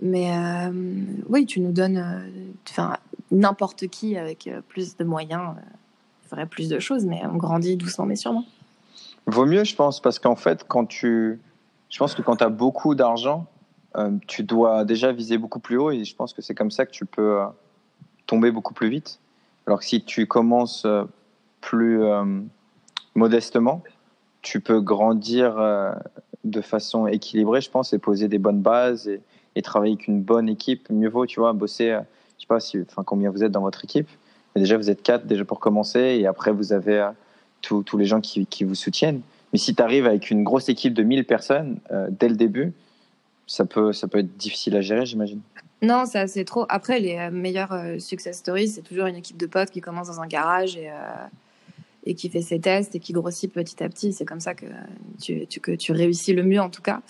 Mais 0.00 0.30
oui, 1.28 1.46
tu 1.46 1.60
nous 1.60 1.72
donnes. 1.72 2.30
Enfin, 2.68 2.96
n'importe 3.30 3.86
qui 3.88 4.16
avec 4.16 4.50
plus 4.68 4.96
de 4.96 5.04
moyens 5.04 5.54
ferait 6.28 6.46
plus 6.46 6.68
de 6.68 6.78
choses, 6.78 7.04
mais 7.04 7.20
on 7.24 7.36
grandit 7.36 7.76
doucement 7.76 8.06
mais 8.06 8.16
sûrement. 8.16 8.44
Vaut 9.26 9.46
mieux, 9.46 9.64
je 9.64 9.74
pense, 9.74 10.00
parce 10.00 10.18
qu'en 10.18 10.36
fait, 10.36 10.64
quand 10.68 10.86
tu 10.86 11.40
je 11.90 11.98
pense 11.98 12.14
que 12.14 12.22
quand 12.22 12.36
tu 12.36 12.44
as 12.44 12.48
beaucoup 12.48 12.94
d'argent, 12.94 13.46
euh, 13.96 14.10
tu 14.26 14.42
dois 14.42 14.84
déjà 14.84 15.12
viser 15.12 15.38
beaucoup 15.38 15.60
plus 15.60 15.78
haut 15.78 15.90
et 15.90 16.04
je 16.04 16.14
pense 16.14 16.32
que 16.32 16.42
c'est 16.42 16.54
comme 16.54 16.70
ça 16.70 16.84
que 16.84 16.90
tu 16.90 17.06
peux 17.06 17.40
euh, 17.40 17.46
tomber 18.26 18.50
beaucoup 18.50 18.74
plus 18.74 18.88
vite. 18.88 19.20
Alors 19.66 19.80
que 19.80 19.84
si 19.84 20.04
tu 20.04 20.26
commences 20.26 20.84
euh, 20.84 21.04
plus 21.60 22.02
modestement, 23.16 23.82
tu 24.42 24.60
peux 24.60 24.80
grandir 24.80 25.56
de 26.44 26.60
façon 26.60 27.08
équilibrée, 27.08 27.60
je 27.60 27.70
pense, 27.70 27.92
et 27.92 27.98
poser 27.98 28.28
des 28.28 28.38
bonnes 28.38 28.60
bases 28.60 29.08
et, 29.08 29.62
travailler 29.62 29.94
avec 29.94 30.06
une 30.06 30.22
bonne 30.22 30.48
équipe. 30.48 30.88
Mieux 30.90 31.08
vaut, 31.08 31.26
tu 31.26 31.40
vois, 31.40 31.52
bosser, 31.52 31.98
je 32.36 32.42
sais 32.42 32.46
pas 32.46 32.60
si, 32.60 32.78
combien 33.04 33.30
vous 33.30 33.42
êtes 33.42 33.50
dans 33.50 33.62
votre 33.62 33.82
équipe, 33.82 34.08
mais 34.54 34.60
déjà 34.60 34.76
vous 34.76 34.90
êtes 34.90 35.02
quatre 35.02 35.26
déjà 35.26 35.44
pour 35.44 35.58
commencer 35.58 35.98
et 35.98 36.26
après 36.28 36.52
vous 36.52 36.72
avez 36.72 37.10
tous 37.62 37.96
les 37.96 38.04
gens 38.04 38.20
qui 38.20 38.62
vous 38.62 38.76
soutiennent. 38.76 39.22
Mais 39.56 39.60
si 39.60 39.74
tu 39.74 39.82
arrives 39.82 40.04
avec 40.04 40.30
une 40.30 40.44
grosse 40.44 40.68
équipe 40.68 40.92
de 40.92 41.02
1000 41.02 41.24
personnes 41.24 41.78
euh, 41.90 42.08
dès 42.10 42.28
le 42.28 42.36
début, 42.36 42.74
ça 43.46 43.64
peut, 43.64 43.94
ça 43.94 44.06
peut 44.06 44.18
être 44.18 44.36
difficile 44.36 44.76
à 44.76 44.82
gérer, 44.82 45.06
j'imagine. 45.06 45.40
Non, 45.80 46.04
ça 46.04 46.26
c'est 46.26 46.44
trop. 46.44 46.66
Après, 46.68 47.00
les 47.00 47.16
euh, 47.16 47.30
meilleurs 47.30 47.72
euh, 47.72 47.98
success 47.98 48.36
stories, 48.36 48.68
c'est 48.68 48.82
toujours 48.82 49.06
une 49.06 49.16
équipe 49.16 49.38
de 49.38 49.46
potes 49.46 49.70
qui 49.70 49.80
commence 49.80 50.08
dans 50.08 50.20
un 50.20 50.26
garage 50.26 50.76
et, 50.76 50.90
et 52.04 52.12
qui 52.12 52.28
fait 52.28 52.42
ses 52.42 52.60
tests 52.60 52.96
et 52.96 53.00
qui 53.00 53.14
grossit 53.14 53.50
petit 53.50 53.82
à 53.82 53.88
petit. 53.88 54.12
C'est 54.12 54.26
comme 54.26 54.40
ça 54.40 54.54
que 54.54 54.66
tu, 55.22 55.46
tu, 55.46 55.58
que 55.60 55.72
tu 55.72 55.92
réussis 55.92 56.34
le 56.34 56.42
mieux, 56.42 56.60
en 56.60 56.68
tout 56.68 56.82
cas. 56.82 57.00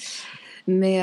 Mais 0.69 1.03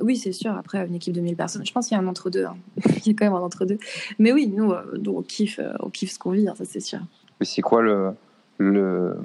oui, 0.00 0.16
c'est 0.16 0.32
sûr. 0.32 0.52
Après, 0.56 0.86
une 0.86 0.94
équipe 0.94 1.12
de 1.12 1.20
1000 1.20 1.36
personnes, 1.36 1.66
je 1.66 1.72
pense 1.72 1.88
qu'il 1.88 1.94
y 1.94 2.00
a 2.00 2.02
un 2.02 2.06
entre-deux. 2.06 2.46
Hein. 2.46 2.56
Il 3.04 3.08
y 3.08 3.10
a 3.10 3.12
quand 3.12 3.26
même 3.26 3.34
un 3.34 3.44
entre-deux. 3.44 3.78
Mais 4.18 4.32
oui, 4.32 4.46
nous, 4.46 4.72
nous 4.98 5.12
on, 5.18 5.22
kiffe, 5.22 5.60
on 5.80 5.90
kiffe 5.90 6.12
ce 6.12 6.18
qu'on 6.18 6.30
vit, 6.30 6.48
hein, 6.48 6.54
ça 6.56 6.64
c'est 6.64 6.80
sûr. 6.80 7.00
C'est 7.42 7.60
quoi 7.60 7.82
le, 7.82 8.12
le, 8.56 9.18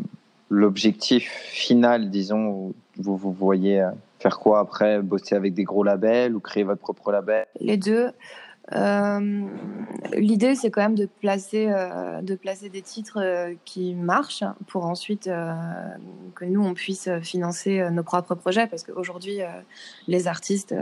l'objectif 0.49 1.29
final, 1.29 2.09
disons, 2.09 2.73
vous 2.97 3.15
vous 3.15 3.31
voyez 3.31 3.81
euh, 3.81 3.91
faire 4.19 4.39
quoi 4.39 4.59
après 4.59 5.01
Bosser 5.01 5.35
avec 5.35 5.53
des 5.53 5.63
gros 5.63 5.83
labels 5.83 6.35
ou 6.35 6.39
créer 6.39 6.63
votre 6.63 6.81
propre 6.81 7.11
label? 7.11 7.45
Les 7.59 7.77
deux. 7.77 8.11
Euh, 8.75 9.47
L'idée, 10.13 10.53
c'est 10.53 10.69
quand 10.69 10.81
même 10.81 10.95
de 10.95 11.07
placer, 11.07 11.67
euh, 11.69 12.21
de 12.21 12.35
placer 12.35 12.69
des 12.69 12.83
titres 12.83 13.51
qui 13.65 13.95
marchent 13.95 14.43
pour 14.67 14.85
ensuite 14.85 15.25
que 15.25 16.45
nous, 16.45 16.63
on 16.63 16.73
puisse 16.75 17.09
financer 17.21 17.89
nos 17.89 18.03
propres 18.03 18.35
projets. 18.35 18.67
Parce 18.67 18.83
qu'aujourd'hui, 18.83 19.39
les 20.07 20.27
artistes 20.27 20.75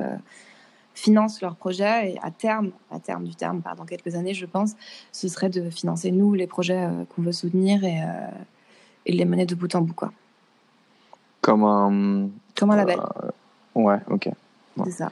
financent 0.95 1.41
leurs 1.41 1.55
projets 1.55 2.11
et 2.11 2.19
à 2.21 2.31
terme, 2.31 2.71
à 2.91 2.99
terme 2.99 3.23
du 3.23 3.35
terme, 3.35 3.61
dans 3.77 3.85
quelques 3.85 4.15
années, 4.15 4.33
je 4.33 4.45
pense, 4.45 4.73
ce 5.13 5.29
serait 5.29 5.49
de 5.49 5.69
financer 5.69 6.11
nous 6.11 6.33
les 6.33 6.47
projets 6.47 6.89
qu'on 7.15 7.21
veut 7.21 7.31
soutenir 7.31 7.85
et 7.85 8.01
et 9.07 9.13
les 9.13 9.25
mener 9.25 9.45
de 9.45 9.55
bout 9.55 9.73
en 9.73 9.81
bout. 9.81 9.93
Quoi. 9.93 10.11
Comme 11.41 11.63
un. 11.63 12.29
Comme 12.55 12.71
un 12.71 12.75
label. 12.75 12.99
Euh, 12.99 13.29
ouais, 13.75 13.99
ok. 14.09 14.29
C'est 14.83 14.91
ça. 14.91 15.11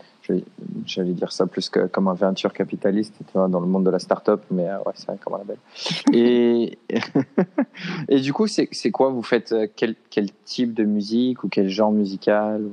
J'allais 0.85 1.13
dire 1.13 1.31
ça 1.31 1.47
plus 1.47 1.69
que 1.69 1.87
comme 1.87 2.07
un 2.07 2.13
venture 2.13 2.53
capitaliste 2.53 3.15
tu 3.17 3.33
vois, 3.33 3.47
dans 3.47 3.59
le 3.59 3.65
monde 3.65 3.83
de 3.83 3.89
la 3.89 3.97
start-up, 3.97 4.43
mais 4.51 4.67
euh, 4.67 4.77
ouais, 4.79 4.93
c'est 4.95 5.19
comme 5.19 5.35
un 5.35 5.37
label. 5.39 5.57
et, 6.13 6.77
et 8.09 8.19
du 8.19 8.33
coup, 8.33 8.47
c'est 8.47 8.91
quoi? 8.91 9.09
Vous 9.09 9.23
faites 9.23 9.53
euh, 9.53 9.67
quel, 9.75 9.95
quel, 10.11 10.31
type 10.43 10.73
de 10.73 10.83
musique 10.83 11.43
ou 11.43 11.47
quel 11.47 11.69
genre 11.69 11.91
musical 11.91 12.63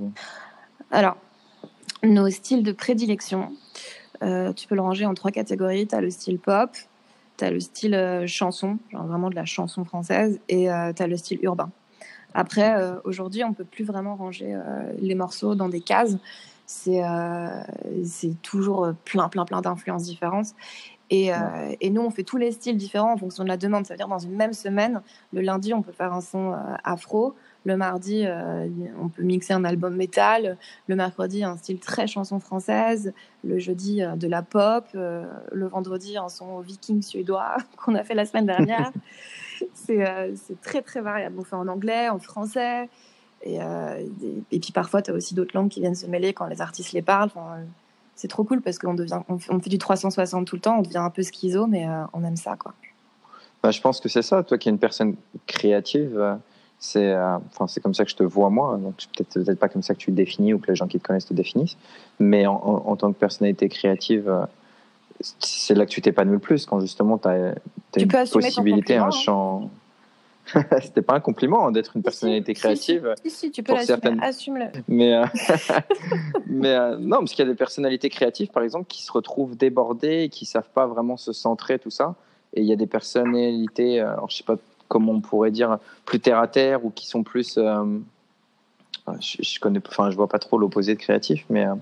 Alors, 0.90 1.16
nos 2.02 2.28
styles 2.28 2.62
de 2.62 2.72
prédilection, 2.72 3.52
tu 4.20 4.68
peux 4.68 4.74
le 4.74 4.82
ranger 4.82 5.06
en 5.06 5.14
trois 5.14 5.30
catégories. 5.30 5.86
Tu 5.86 5.94
as 5.94 6.00
le 6.00 6.10
style 6.10 6.38
pop, 6.38 6.70
tu 7.42 7.48
as 7.48 7.50
le 7.50 7.60
style 7.60 7.94
euh, 7.94 8.26
chanson, 8.26 8.78
genre 8.90 9.06
vraiment 9.06 9.28
de 9.28 9.34
la 9.34 9.44
chanson 9.44 9.84
française, 9.84 10.40
et 10.48 10.70
euh, 10.70 10.92
tu 10.92 11.02
as 11.02 11.06
le 11.06 11.16
style 11.16 11.40
urbain. 11.42 11.70
Après, 12.34 12.74
euh, 12.74 12.94
aujourd'hui, 13.04 13.44
on 13.44 13.52
peut 13.52 13.64
plus 13.64 13.84
vraiment 13.84 14.16
ranger 14.16 14.56
les 14.98 15.14
morceaux 15.14 15.54
dans 15.54 15.68
des 15.68 15.80
cases. 15.80 16.16
C'est 16.64 17.02
c'est 18.04 18.40
toujours 18.40 18.94
plein, 19.04 19.28
plein, 19.28 19.44
plein 19.44 19.60
d'influences 19.60 20.04
différentes. 20.04 20.54
Et, 21.10 21.30
et, 21.82 21.90
nous, 21.90 22.00
on 22.00 22.08
fait 22.08 22.22
tous 22.22 22.38
les 22.38 22.52
styles 22.52 22.78
différents 22.78 23.12
en 23.12 23.16
fonction 23.18 23.42
de 23.42 23.48
la 23.48 23.58
demande. 23.58 23.84
Ça 23.84 23.92
veut 23.92 23.98
dire, 23.98 24.08
dans 24.08 24.18
une 24.18 24.34
même 24.34 24.54
semaine, 24.54 25.02
le 25.34 25.42
lundi, 25.42 25.74
on 25.74 25.82
peut 25.82 25.92
faire 25.92 26.14
un 26.14 26.22
son 26.22 26.56
afro. 26.84 27.34
Le 27.64 27.76
mardi, 27.76 28.24
euh, 28.26 28.66
on 29.00 29.08
peut 29.08 29.22
mixer 29.22 29.52
un 29.52 29.64
album 29.64 29.94
métal. 29.94 30.56
Le 30.88 30.96
mercredi, 30.96 31.44
un 31.44 31.56
style 31.56 31.78
très 31.78 32.06
chanson 32.06 32.40
française. 32.40 33.12
Le 33.44 33.58
jeudi, 33.58 34.02
euh, 34.02 34.16
de 34.16 34.26
la 34.26 34.42
pop. 34.42 34.84
Euh, 34.94 35.24
le 35.52 35.68
vendredi, 35.68 36.16
un 36.16 36.28
son 36.28 36.60
viking 36.60 37.02
suédois 37.02 37.56
qu'on 37.76 37.94
a 37.94 38.02
fait 38.02 38.14
la 38.14 38.24
semaine 38.24 38.46
dernière. 38.46 38.90
c'est 39.74 40.60
très 40.60 40.82
très 40.82 41.00
variable. 41.00 41.36
On 41.38 41.44
fait 41.44 41.56
en 41.56 41.68
anglais, 41.68 42.08
en 42.08 42.18
français, 42.18 42.88
et, 43.44 43.58
et, 44.52 44.60
puis 44.60 44.70
parfois 44.72 45.02
tu 45.02 45.10
as 45.10 45.14
aussi 45.14 45.34
d'autres 45.34 45.56
langues 45.56 45.68
qui 45.68 45.80
viennent 45.80 45.96
se 45.96 46.06
mêler 46.06 46.32
quand 46.32 46.46
les 46.46 46.60
artistes 46.60 46.92
les 46.92 47.02
parlent. 47.02 47.30
c'est 48.14 48.28
trop 48.28 48.44
cool 48.44 48.60
parce 48.60 48.78
qu'on 48.78 48.94
devient, 48.94 49.20
on 49.28 49.38
fait, 49.38 49.70
du 49.70 49.78
360 49.78 50.46
tout 50.46 50.56
le 50.56 50.60
temps, 50.60 50.78
on 50.78 50.82
devient 50.82 50.98
un 50.98 51.10
peu 51.10 51.22
schizo, 51.22 51.66
mais 51.66 51.86
on 52.12 52.24
aime 52.24 52.36
ça 52.36 52.56
quoi. 52.56 52.74
Bah, 53.62 53.70
je 53.70 53.80
pense 53.80 54.00
que 54.00 54.08
c'est 54.08 54.22
ça. 54.22 54.42
Toi 54.42 54.58
qui 54.58 54.68
es 54.68 54.72
une 54.72 54.78
personne 54.78 55.16
créative, 55.46 56.38
c'est 56.82 57.12
euh, 57.12 57.36
enfin 57.36 57.68
c'est 57.68 57.80
comme 57.80 57.94
ça 57.94 58.04
que 58.04 58.10
je 58.10 58.16
te 58.16 58.24
vois 58.24 58.50
moi. 58.50 58.76
Donc 58.76 58.96
peut-être 59.16 59.34
peut-être 59.34 59.58
pas 59.58 59.68
comme 59.68 59.82
ça 59.82 59.94
que 59.94 60.00
tu 60.00 60.10
te 60.10 60.16
définis 60.16 60.52
ou 60.52 60.58
que 60.58 60.66
les 60.66 60.74
gens 60.74 60.88
qui 60.88 60.98
te 60.98 61.06
connaissent 61.06 61.26
te 61.26 61.32
définissent. 61.32 61.76
Mais 62.18 62.44
en, 62.46 62.56
en, 62.56 62.96
tant 62.96 63.12
que 63.12 63.18
personnalité 63.18 63.68
créative 63.68 64.28
euh, 64.28 64.44
c'est 65.38 65.76
là 65.76 65.86
que 65.86 65.90
tu 65.92 66.02
t'épanouis 66.02 66.34
le 66.34 66.38
plus 66.40 66.66
quand 66.66 66.80
justement 66.80 67.18
tu 67.18 67.28
as, 67.28 67.54
une 67.96 68.08
possibilité 68.08 68.96
un 68.96 69.06
hein. 69.06 69.10
champ. 69.12 69.70
C'était 70.82 71.02
pas 71.02 71.14
un 71.14 71.20
compliment 71.20 71.68
hein, 71.68 71.70
d'être 71.70 71.94
une 71.94 72.02
personnalité 72.02 72.52
créative 72.52 73.14
si, 73.22 73.30
si, 73.30 73.50
tu 73.52 73.62
peux 73.62 73.78
certaines... 73.78 74.20
assume-le. 74.20 74.66
Mais 74.88 75.14
euh, 75.14 75.24
mais 76.48 76.76
non 76.98 77.18
parce 77.18 77.34
qu'il 77.34 77.44
y 77.44 77.48
a 77.48 77.52
des 77.52 77.56
personnalités 77.56 78.10
créatives 78.10 78.48
par 78.48 78.64
exemple 78.64 78.86
qui 78.88 79.04
se 79.04 79.12
retrouvent 79.12 79.56
débordées 79.56 80.30
qui 80.30 80.46
savent 80.46 80.70
pas 80.74 80.88
vraiment 80.88 81.16
se 81.16 81.32
centrer 81.32 81.78
tout 81.78 81.90
ça. 81.90 82.16
Et 82.54 82.60
il 82.60 82.66
y 82.66 82.72
a 82.72 82.76
des 82.76 82.88
personnalités 82.88 84.00
alors 84.00 84.28
je 84.28 84.38
sais 84.38 84.44
pas 84.44 84.56
comment 84.92 85.12
on 85.12 85.20
pourrait 85.22 85.50
dire, 85.50 85.78
plus 86.04 86.20
terre 86.20 86.38
à 86.38 86.48
terre 86.48 86.84
ou 86.84 86.90
qui 86.90 87.06
sont 87.06 87.22
plus. 87.22 87.56
Euh, 87.56 87.82
je, 89.20 89.38
je, 89.40 89.58
connais, 89.58 89.80
enfin, 89.88 90.10
je 90.10 90.16
vois 90.16 90.28
pas 90.28 90.38
trop 90.38 90.58
l'opposé 90.58 90.94
de 90.94 90.98
créatif, 90.98 91.46
mais 91.48 91.66
euh, 91.66 91.74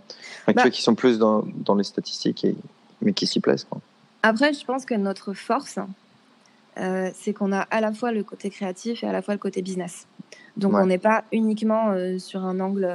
bah 0.46 0.70
qui 0.70 0.80
sont 0.80 0.94
plus 0.94 1.18
dans, 1.18 1.44
dans 1.56 1.74
les 1.74 1.82
statistiques, 1.82 2.44
et, 2.44 2.54
mais 3.02 3.12
qui 3.12 3.26
s'y 3.26 3.40
plaisent. 3.40 3.66
Quoi. 3.68 3.80
Après, 4.22 4.52
je 4.52 4.64
pense 4.64 4.84
que 4.84 4.94
notre 4.94 5.32
force, 5.32 5.80
euh, 6.78 7.10
c'est 7.14 7.32
qu'on 7.32 7.52
a 7.52 7.62
à 7.62 7.80
la 7.80 7.92
fois 7.92 8.12
le 8.12 8.22
côté 8.22 8.48
créatif 8.48 9.02
et 9.02 9.08
à 9.08 9.12
la 9.12 9.22
fois 9.22 9.34
le 9.34 9.40
côté 9.40 9.60
business. 9.60 10.06
Donc 10.56 10.74
on 10.74 10.86
n'est 10.86 10.98
pas 10.98 11.24
uniquement 11.32 11.94
sur 12.18 12.44
un 12.44 12.60
angle 12.60 12.92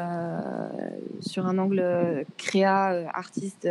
sur 1.21 1.47
un 1.47 1.57
angle 1.57 2.25
créa 2.37 3.09
artiste 3.13 3.67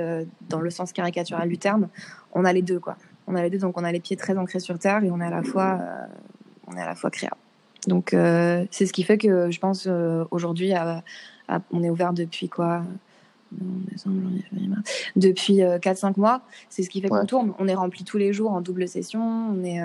dans 0.48 0.60
le 0.60 0.70
sens 0.70 0.92
caricatural 0.92 1.48
du 1.48 1.58
terme. 1.58 1.88
On 2.32 2.44
a 2.44 2.52
les 2.52 2.62
deux 2.62 2.80
quoi. 2.80 2.96
On 3.26 3.36
a 3.36 3.42
les 3.42 3.50
deux 3.50 3.58
donc 3.58 3.78
on 3.78 3.84
a 3.84 3.92
les 3.92 4.00
pieds 4.00 4.16
très 4.16 4.36
ancrés 4.36 4.58
sur 4.58 4.78
terre 4.78 5.04
et 5.04 5.10
on 5.10 5.20
est 5.20 5.26
à 5.26 5.30
la 5.30 5.42
fois 5.42 5.78
on 6.66 6.76
est 6.76 6.80
à 6.80 6.87
la 6.87 6.94
fois 6.94 7.11
créa. 7.11 7.37
Donc 7.87 8.14
euh, 8.14 8.64
c'est 8.71 8.87
ce 8.87 8.92
qui 8.92 9.02
fait 9.02 9.18
que 9.18 9.50
je 9.50 9.61
pense 9.61 9.87
euh, 9.87 10.25
aujourd'hui, 10.30 10.73
on 11.73 11.83
est 11.83 11.90
ouvert 11.90 12.12
depuis 12.12 12.49
quoi 12.49 12.83
depuis 15.14 15.59
4-5 15.59 16.06
euh, 16.06 16.12
mois. 16.16 16.40
C'est 16.68 16.83
ce 16.83 16.90
qui 16.90 17.00
fait 17.00 17.09
qu'on 17.09 17.25
tourne. 17.25 17.52
On 17.61 17.68
est 17.68 17.75
rempli 17.75 18.02
tous 18.02 18.18
les 18.18 18.33
jours 18.33 18.50
en 18.50 18.61
double 18.61 18.88
session, 18.88 19.23
on 19.23 19.62
est 19.62 19.80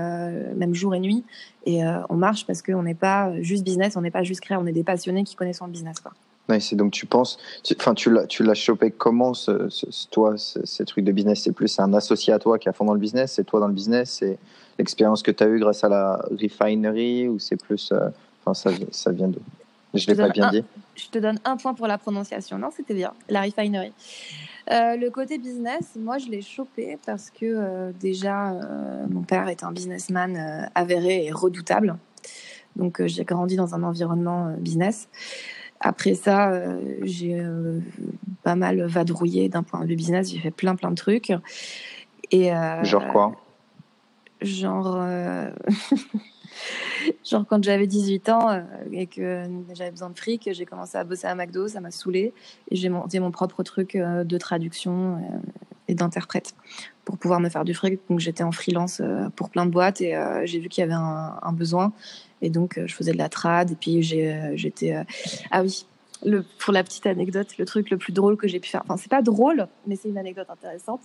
même 0.56 0.74
jour 0.74 0.96
et 0.96 1.00
nuit, 1.00 1.24
et 1.66 1.82
on 2.10 2.16
marche 2.16 2.46
parce 2.48 2.62
qu'on 2.62 2.84
n'est 2.84 2.96
pas 2.96 3.40
juste 3.42 3.64
business, 3.64 3.96
on 3.96 4.02
n'est 4.02 4.12
pas 4.12 4.24
juste 4.24 4.42
créa, 4.42 4.60
on 4.60 4.66
est 4.66 4.72
des 4.72 4.84
passionnés 4.84 5.24
qui 5.24 5.36
connaissent 5.36 5.62
le 5.62 5.68
business. 5.68 6.00
Quoi. 6.00 6.14
c'est 6.60 6.76
donc 6.76 6.94
tu 6.94 7.06
penses, 7.06 7.38
enfin 7.78 7.94
tu, 7.94 8.12
l'as, 8.12 8.26
tu 8.26 8.44
l'as 8.44 8.56
chopé 8.56 8.90
comment 8.90 9.36
ce, 9.36 9.70
toi, 10.10 10.34
ces 10.38 10.86
trucs 10.86 11.06
de 11.06 11.12
business? 11.12 11.44
C'est 11.44 11.52
plus 11.52 11.80
un 11.80 11.94
associé 11.94 12.34
à 12.34 12.40
toi 12.40 12.58
qui 12.58 12.70
est 12.70 12.72
à 12.72 12.74
fond 12.74 12.86
dans 12.86 12.96
le 12.96 13.00
business, 13.00 13.34
c'est 13.34 13.44
toi 13.44 13.60
dans 13.60 13.68
le 13.68 13.74
business, 13.74 14.18
c'est 14.20 14.40
l'expérience 14.80 15.22
que 15.22 15.32
tu 15.32 15.44
as 15.44 15.48
eue 15.48 15.60
grâce 15.60 15.84
à 15.84 15.90
la 15.90 16.26
refinery 16.32 17.28
ou 17.28 17.38
c'est 17.38 17.62
plus. 17.62 17.92
Euh, 17.92 18.10
enfin, 18.42 18.54
ça, 18.54 18.72
ça 18.92 19.12
vient 19.12 19.28
d'où? 19.28 19.42
Je 19.94 20.10
ne 20.10 20.16
l'ai 20.16 20.22
pas 20.22 20.30
bien 20.30 20.50
dit. 20.52 20.64
Je 20.96 21.08
te 21.08 21.18
donne 21.18 21.40
un 21.46 21.58
point 21.58 21.74
pour 21.74 21.88
la 21.88 21.98
prononciation. 21.98 22.58
Non, 22.58 22.70
c'était 22.76 22.94
bien. 22.94 23.14
La 23.28 23.42
refinery. 23.42 23.92
Euh, 24.72 24.96
le 24.96 25.10
côté 25.10 25.40
business, 25.40 25.96
moi, 26.00 26.20
je 26.20 26.28
l'ai 26.28 26.42
chopé 26.42 27.00
parce 27.06 27.32
que 27.32 27.46
euh, 27.46 27.92
déjà, 28.00 28.54
mon 29.10 29.24
père 29.24 29.48
est 29.48 29.64
un 29.64 29.72
businessman 29.72 30.70
avéré 30.76 31.26
et 31.26 31.32
redoutable. 31.32 31.98
Donc, 32.76 33.04
j'ai 33.06 33.24
grandi 33.24 33.56
dans 33.56 33.74
un 33.74 33.82
environnement 33.82 34.54
business. 34.60 35.10
Après 35.80 36.14
ça, 36.14 36.52
j'ai 37.02 37.42
pas 38.44 38.56
mal 38.56 38.86
vadrouillé 38.86 39.50
d'un 39.50 39.64
point 39.64 39.82
de 39.82 39.88
vue 39.88 39.96
business. 39.96 40.30
J'ai 40.32 40.40
fait 40.40 40.52
plein, 40.52 40.76
plein 40.76 40.92
de 40.92 40.96
trucs. 40.96 41.34
Et, 42.32 42.52
Genre 42.84 43.08
quoi? 43.08 43.34
Genre, 44.42 44.96
euh, 44.96 45.50
genre 47.30 47.46
quand 47.48 47.64
j'avais 47.64 47.88
18 47.88 48.30
ans 48.30 48.50
euh, 48.50 48.62
et 48.92 49.08
que 49.08 49.44
j'avais 49.74 49.92
besoin 49.92 50.10
de 50.10 50.18
fric, 50.18 50.50
j'ai 50.52 50.66
commencé 50.66 50.98
à 50.98 51.04
bosser 51.04 51.28
à 51.28 51.36
McDo, 51.36 51.68
ça 51.68 51.82
m'a 51.82 51.92
saoulé 51.92 52.34
et 52.70 52.76
j'ai 52.76 52.90
monté 52.90 53.20
mon 53.20 53.32
propre 53.32 53.64
truc 53.64 53.96
euh, 53.96 54.24
de 54.24 54.38
traduction 54.38 55.22
et 55.88 55.96
d'interprète 55.96 56.56
pour 57.06 57.18
pouvoir 57.18 57.40
me 57.40 57.50
faire 57.50 57.66
du 57.66 57.74
fric. 57.74 58.00
Donc 58.10 58.20
j'étais 58.20 58.44
en 58.44 58.52
freelance 58.52 59.02
pour 59.36 59.50
plein 59.50 59.66
de 59.66 59.72
boîtes 59.72 60.02
et 60.02 60.16
j'ai 60.44 60.60
vu 60.60 60.70
qu'il 60.70 60.82
y 60.82 60.84
avait 60.84 60.94
un, 60.94 61.54
besoin 61.54 61.92
et 62.42 62.50
donc 62.52 62.80
je 62.86 62.94
faisais 62.94 63.12
de 63.12 63.18
la 63.18 63.30
trad 63.30 63.72
et 63.72 63.76
puis 63.76 64.04
j'étais 64.04 65.04
ah 65.52 65.64
oui. 65.64 65.86
Pour 66.60 66.74
la 66.74 66.84
petite 66.84 67.06
anecdote, 67.06 67.58
le 67.58 67.64
truc 67.64 67.90
le 67.90 67.98
plus 67.98 68.12
drôle 68.12 68.36
que 68.36 68.46
j'ai 68.46 68.60
pu 68.60 68.70
faire, 68.70 68.82
enfin 68.84 68.98
c'est 68.98 69.10
pas 69.10 69.22
drôle, 69.22 69.68
mais 69.88 69.96
c'est 69.96 70.10
une 70.10 70.18
anecdote 70.18 70.50
intéressante. 70.50 71.00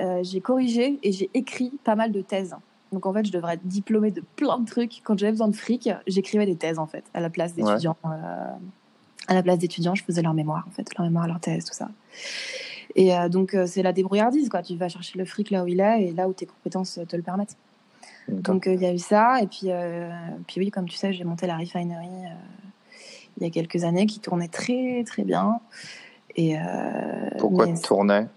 Euh, 0.00 0.20
j'ai 0.22 0.40
corrigé 0.40 0.98
et 1.02 1.12
j'ai 1.12 1.30
écrit 1.34 1.72
pas 1.84 1.96
mal 1.96 2.12
de 2.12 2.20
thèses. 2.20 2.54
Donc 2.92 3.04
en 3.06 3.12
fait, 3.12 3.26
je 3.26 3.32
devrais 3.32 3.54
être 3.54 3.66
diplômée 3.66 4.10
de 4.10 4.22
plein 4.36 4.58
de 4.58 4.66
trucs. 4.66 5.00
Quand 5.02 5.18
j'avais 5.18 5.32
besoin 5.32 5.48
de 5.48 5.56
fric, 5.56 5.90
j'écrivais 6.06 6.46
des 6.46 6.56
thèses 6.56 6.78
en 6.78 6.86
fait, 6.86 7.04
à 7.14 7.20
la 7.20 7.30
place 7.30 7.54
d'étudiants. 7.54 7.96
Euh, 8.04 8.08
à 9.26 9.34
la 9.34 9.42
place 9.42 9.58
d'étudiants, 9.58 9.94
je 9.94 10.04
faisais 10.04 10.22
leur 10.22 10.34
mémoire 10.34 10.64
en 10.66 10.70
fait, 10.70 10.86
leur 10.96 11.06
mémoire, 11.06 11.26
leur 11.26 11.40
thèse, 11.40 11.64
tout 11.64 11.74
ça. 11.74 11.88
Et 12.94 13.14
euh, 13.14 13.28
donc 13.28 13.56
c'est 13.66 13.82
la 13.82 13.92
débrouillardise 13.92 14.48
quoi. 14.48 14.62
Tu 14.62 14.76
vas 14.76 14.88
chercher 14.88 15.18
le 15.18 15.24
fric 15.24 15.50
là 15.50 15.64
où 15.64 15.66
il 15.66 15.80
est 15.80 16.04
et 16.04 16.12
là 16.12 16.28
où 16.28 16.32
tes 16.32 16.46
compétences 16.46 16.98
te 17.06 17.16
le 17.16 17.22
permettent. 17.22 17.56
Donc 18.28 18.66
il 18.66 18.80
y 18.80 18.86
a 18.86 18.92
eu 18.92 18.98
ça 18.98 19.42
et 19.42 19.46
puis 19.46 19.70
puis 20.46 20.60
oui, 20.60 20.70
comme 20.70 20.88
tu 20.88 20.96
sais, 20.96 21.12
j'ai 21.12 21.24
monté 21.24 21.46
la 21.46 21.56
refinery 21.56 22.08
il 23.36 23.44
y 23.44 23.46
a 23.46 23.50
quelques 23.50 23.84
années 23.84 24.06
qui 24.06 24.18
tournait 24.20 24.48
très 24.48 25.04
très 25.04 25.24
bien. 25.24 25.60
Et 26.36 26.56
Pourquoi 27.38 27.66
tu 27.66 27.80
tournais 27.82 28.28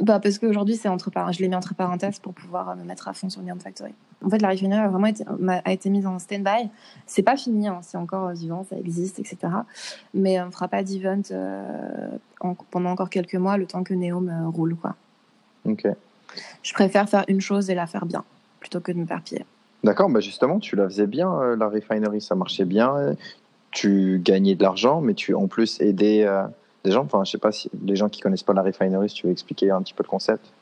bah 0.00 0.18
parce 0.18 0.38
qu'aujourd'hui, 0.38 0.76
c'est 0.76 0.88
entre 0.88 1.10
je 1.30 1.38
l'ai 1.40 1.48
mis 1.48 1.54
entre 1.54 1.74
parenthèses 1.74 2.18
pour 2.18 2.32
pouvoir 2.32 2.74
me 2.76 2.84
mettre 2.84 3.08
à 3.08 3.12
fond 3.12 3.28
sur 3.28 3.42
Neon 3.42 3.58
Factory. 3.58 3.92
En 4.24 4.30
fait, 4.30 4.38
la 4.38 4.48
refinerie 4.48 4.80
a 4.80 4.88
vraiment 4.88 5.06
été, 5.06 5.24
a 5.48 5.72
été 5.72 5.90
mise 5.90 6.06
en 6.06 6.18
stand-by. 6.18 6.70
C'est 7.06 7.22
pas 7.22 7.36
fini, 7.36 7.68
hein, 7.68 7.80
c'est 7.82 7.98
encore 7.98 8.30
vivant, 8.30 8.64
ça 8.68 8.76
existe, 8.76 9.18
etc. 9.18 9.36
Mais 10.14 10.40
on 10.40 10.46
ne 10.46 10.50
fera 10.50 10.68
pas 10.68 10.82
d'event 10.82 11.22
euh, 11.30 12.08
pendant 12.70 12.90
encore 12.90 13.10
quelques 13.10 13.34
mois, 13.34 13.56
le 13.56 13.66
temps 13.66 13.82
que 13.82 13.94
Neom 13.94 14.28
euh, 14.28 14.48
roule, 14.48 14.76
quoi. 14.76 14.96
Ok. 15.66 15.86
Je 16.62 16.72
préfère 16.72 17.08
faire 17.08 17.24
une 17.28 17.40
chose 17.40 17.70
et 17.70 17.74
la 17.74 17.86
faire 17.86 18.06
bien, 18.06 18.24
plutôt 18.60 18.80
que 18.80 18.92
de 18.92 18.98
me 18.98 19.06
faire 19.06 19.22
piller. 19.22 19.44
D'accord, 19.84 20.08
bah 20.10 20.20
justement, 20.20 20.58
tu 20.58 20.76
la 20.76 20.84
faisais 20.88 21.06
bien, 21.06 21.32
euh, 21.32 21.56
la 21.56 21.68
refinerie, 21.68 22.20
ça 22.20 22.34
marchait 22.34 22.64
bien. 22.64 23.14
Tu 23.70 24.20
gagnais 24.22 24.54
de 24.54 24.62
l'argent, 24.62 25.00
mais 25.00 25.14
tu 25.14 25.34
en 25.34 25.46
plus 25.46 25.80
aidais 25.80 26.26
des 26.84 26.92
gens 26.92 27.04
Enfin, 27.04 27.24
je 27.24 27.32
sais 27.32 27.38
pas 27.38 27.52
si 27.52 27.70
les 27.84 27.96
gens 27.96 28.08
qui 28.08 28.20
connaissent 28.20 28.42
pas 28.42 28.52
la 28.52 28.62
refinery, 28.62 29.08
si 29.08 29.16
tu 29.16 29.26
veux 29.26 29.32
expliquer 29.32 29.70
un 29.70 29.82
petit 29.82 29.94
peu 29.94 30.02
le 30.02 30.08
concept. 30.08 30.52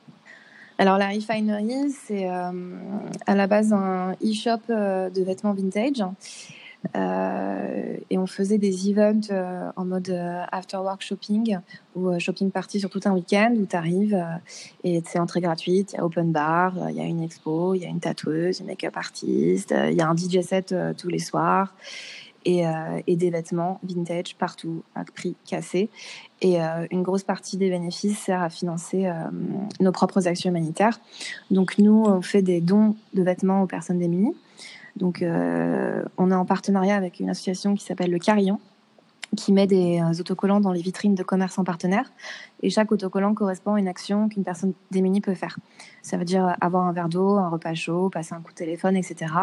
Alors 0.79 0.97
la 0.97 1.09
refinery, 1.09 1.91
c'est 1.91 2.29
euh, 2.29 2.51
à 3.27 3.35
la 3.35 3.47
base 3.47 3.73
un 3.73 4.13
e-shop 4.23 4.61
euh, 4.69 5.09
de 5.09 5.21
vêtements 5.21 5.53
vintage. 5.53 6.01
Euh, 6.95 7.97
et 8.09 8.17
on 8.17 8.25
faisait 8.25 8.57
des 8.57 8.89
events 8.89 9.29
en 9.75 9.83
mode 9.83 10.09
after 10.53 10.77
work 10.77 11.01
shopping 11.01 11.57
ou 11.93 12.17
shopping 12.19 12.51
party 12.51 12.79
sur 12.79 12.89
tout 12.89 13.01
un 13.03 13.11
week-end 13.11 13.53
où 13.57 13.65
tu 13.65 13.75
arrives 13.75 14.25
et 14.85 15.03
c'est 15.05 15.19
entrée 15.19 15.41
gratuite, 15.41 15.91
il 15.91 15.97
y 15.97 15.99
a 15.99 16.05
open 16.05 16.31
bar, 16.31 16.73
il 16.89 16.95
y 16.95 17.01
a 17.01 17.03
une 17.03 17.21
expo, 17.21 17.73
il 17.75 17.81
y 17.81 17.85
a 17.85 17.89
une 17.89 17.99
tatoueuse, 17.99 18.61
une 18.61 18.67
make-up 18.67 18.95
artiste, 18.95 19.75
il 19.89 19.97
y 19.97 19.99
a 19.99 20.07
un 20.07 20.15
DJ 20.15 20.39
set 20.39 20.73
tous 20.97 21.09
les 21.09 21.19
soirs. 21.19 21.75
Euh, 22.47 23.01
et, 23.05 23.17
des 23.17 23.29
vêtements 23.29 23.81
vintage 23.83 24.35
partout 24.35 24.83
à 24.95 25.03
prix 25.03 25.35
cassé. 25.45 25.89
Et 26.41 26.61
euh, 26.61 26.87
une 26.89 27.03
grosse 27.03 27.23
partie 27.23 27.57
des 27.57 27.69
bénéfices 27.69 28.17
sert 28.17 28.41
à 28.41 28.49
financer 28.49 29.07
euh, 29.07 29.13
nos 29.81 29.91
propres 29.91 30.25
actions 30.25 30.49
humanitaires. 30.49 30.99
Donc 31.51 31.77
nous, 31.77 32.05
on 32.05 32.21
fait 32.21 32.41
des 32.41 32.61
dons 32.61 32.95
de 33.13 33.23
vêtements 33.23 33.61
aux 33.61 33.67
personnes 33.67 33.99
démunies. 33.99 34.35
Donc 34.95 35.23
on 35.23 36.31
est 36.31 36.35
en 36.35 36.45
partenariat 36.45 36.95
avec 36.95 37.19
une 37.19 37.29
association 37.29 37.75
qui 37.75 37.85
s'appelle 37.85 38.11
le 38.11 38.19
Carillon, 38.19 38.59
qui 39.35 39.53
met 39.53 39.67
des 39.67 40.01
euh, 40.01 40.19
autocollants 40.19 40.59
dans 40.59 40.71
les 40.71 40.81
vitrines 40.81 41.15
de 41.15 41.23
commerçants 41.23 41.63
partenaires. 41.63 42.11
Et 42.61 42.69
chaque 42.69 42.91
autocollant 42.91 43.33
correspond 43.33 43.75
à 43.75 43.79
une 43.79 43.87
action 43.87 44.29
qu'une 44.29 44.43
personne 44.43 44.73
démunie 44.91 45.21
peut 45.21 45.35
faire. 45.35 45.57
Ça 46.01 46.17
veut 46.17 46.25
dire 46.25 46.55
avoir 46.61 46.85
un 46.85 46.93
verre 46.93 47.09
d'eau, 47.09 47.37
un 47.37 47.49
repas 47.49 47.73
chaud, 47.73 48.09
passer 48.09 48.33
un 48.33 48.41
coup 48.41 48.51
de 48.51 48.57
téléphone, 48.57 48.95
etc. 48.95 49.33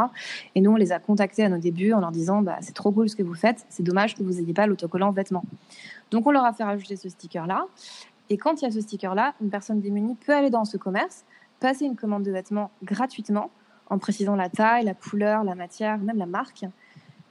Et 0.55 0.61
nous, 0.61 0.73
on 0.73 0.77
les 0.77 0.93
a 0.93 0.99
contactés 0.99 1.45
à 1.45 1.49
nos 1.49 1.59
débuts 1.59 1.93
en 1.93 2.01
leur 2.01 2.11
disant 2.11 2.43
bah, 2.43 2.59
c'est 2.61 2.75
trop 2.75 2.91
cool 2.91 3.09
ce 3.09 3.17
que 3.17 3.23
vous 3.23 3.35
faites, 3.35 3.65
c'est 3.69 3.83
dommage 3.83 4.17
que 4.17 4.23
vous 4.23 4.33
n'ayez 4.35 4.55
pas 4.55 4.67
l'autocollant 4.67 5.13
vêtements. 5.13 5.45
Donc 6.11 6.27
on 6.27 6.31
leur 6.31 6.45
a 6.45 6.53
fait 6.53 6.65
rajouter 6.65 6.97
ce 6.97 7.09
sticker-là. 7.09 7.67
Et 8.29 8.39
quand 8.39 8.61
il 8.61 8.65
y 8.65 8.69
a 8.69 8.71
ce 8.71 8.81
sticker-là, 8.81 9.35
une 9.41 9.51
personne 9.51 9.81
démunie 9.81 10.17
peut 10.17 10.35
aller 10.35 10.51
dans 10.51 10.65
ce 10.65 10.77
commerce, 10.77 11.25
passer 11.61 11.85
une 11.85 11.97
commande 11.97 12.25
de 12.25 12.33
vêtements 12.33 12.71
gratuitement 12.83 13.51
en 13.89 13.99
précisant 13.99 14.35
la 14.35 14.49
taille, 14.49 14.85
la 14.85 14.95
couleur, 14.95 15.45
la 15.45 15.55
matière, 15.55 15.99
même 15.99 16.19
la 16.19 16.27
marque 16.27 16.65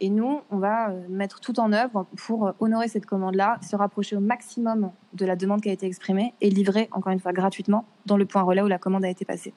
Et 0.01 0.09
nous, 0.09 0.41
on 0.51 0.57
va 0.57 0.89
mettre 1.07 1.39
tout 1.39 1.59
en 1.59 1.71
œuvre 1.71 2.05
pour 2.17 2.53
honorer 2.59 2.87
cette 2.87 3.05
commande-là, 3.05 3.59
se 3.61 3.75
rapprocher 3.75 4.15
au 4.17 4.19
maximum 4.19 4.91
de 5.13 5.25
la 5.25 5.35
demande 5.35 5.61
qui 5.61 5.69
a 5.69 5.71
été 5.71 5.85
exprimée 5.85 6.33
et 6.41 6.49
livrer, 6.49 6.89
encore 6.91 7.13
une 7.13 7.19
fois, 7.19 7.31
gratuitement 7.31 7.85
dans 8.05 8.17
le 8.17 8.25
point 8.25 8.41
relais 8.41 8.61
où 8.61 8.67
la 8.67 8.77
commande 8.77 9.05
a 9.05 9.09
été 9.09 9.23
passée. 9.23 9.53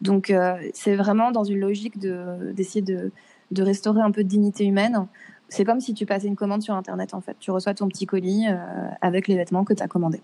Donc, 0.00 0.32
c'est 0.72 0.94
vraiment 0.94 1.32
dans 1.32 1.42
une 1.42 1.58
logique 1.58 1.98
d'essayer 1.98 2.82
de, 2.82 3.10
de, 3.50 3.62
restaurer 3.62 4.02
un 4.02 4.12
peu 4.12 4.22
de 4.22 4.28
dignité 4.28 4.64
humaine. 4.64 5.08
C'est 5.48 5.64
comme 5.64 5.80
si 5.80 5.94
tu 5.94 6.06
passais 6.06 6.28
une 6.28 6.36
commande 6.36 6.62
sur 6.62 6.74
Internet, 6.74 7.12
en 7.12 7.20
fait. 7.20 7.36
Tu 7.40 7.50
reçois 7.50 7.74
ton 7.74 7.88
petit 7.88 8.06
colis 8.06 8.46
avec 9.00 9.26
les 9.26 9.34
vêtements 9.34 9.64
que 9.64 9.74
tu 9.74 9.82
as 9.82 9.88
commandés. 9.88 10.22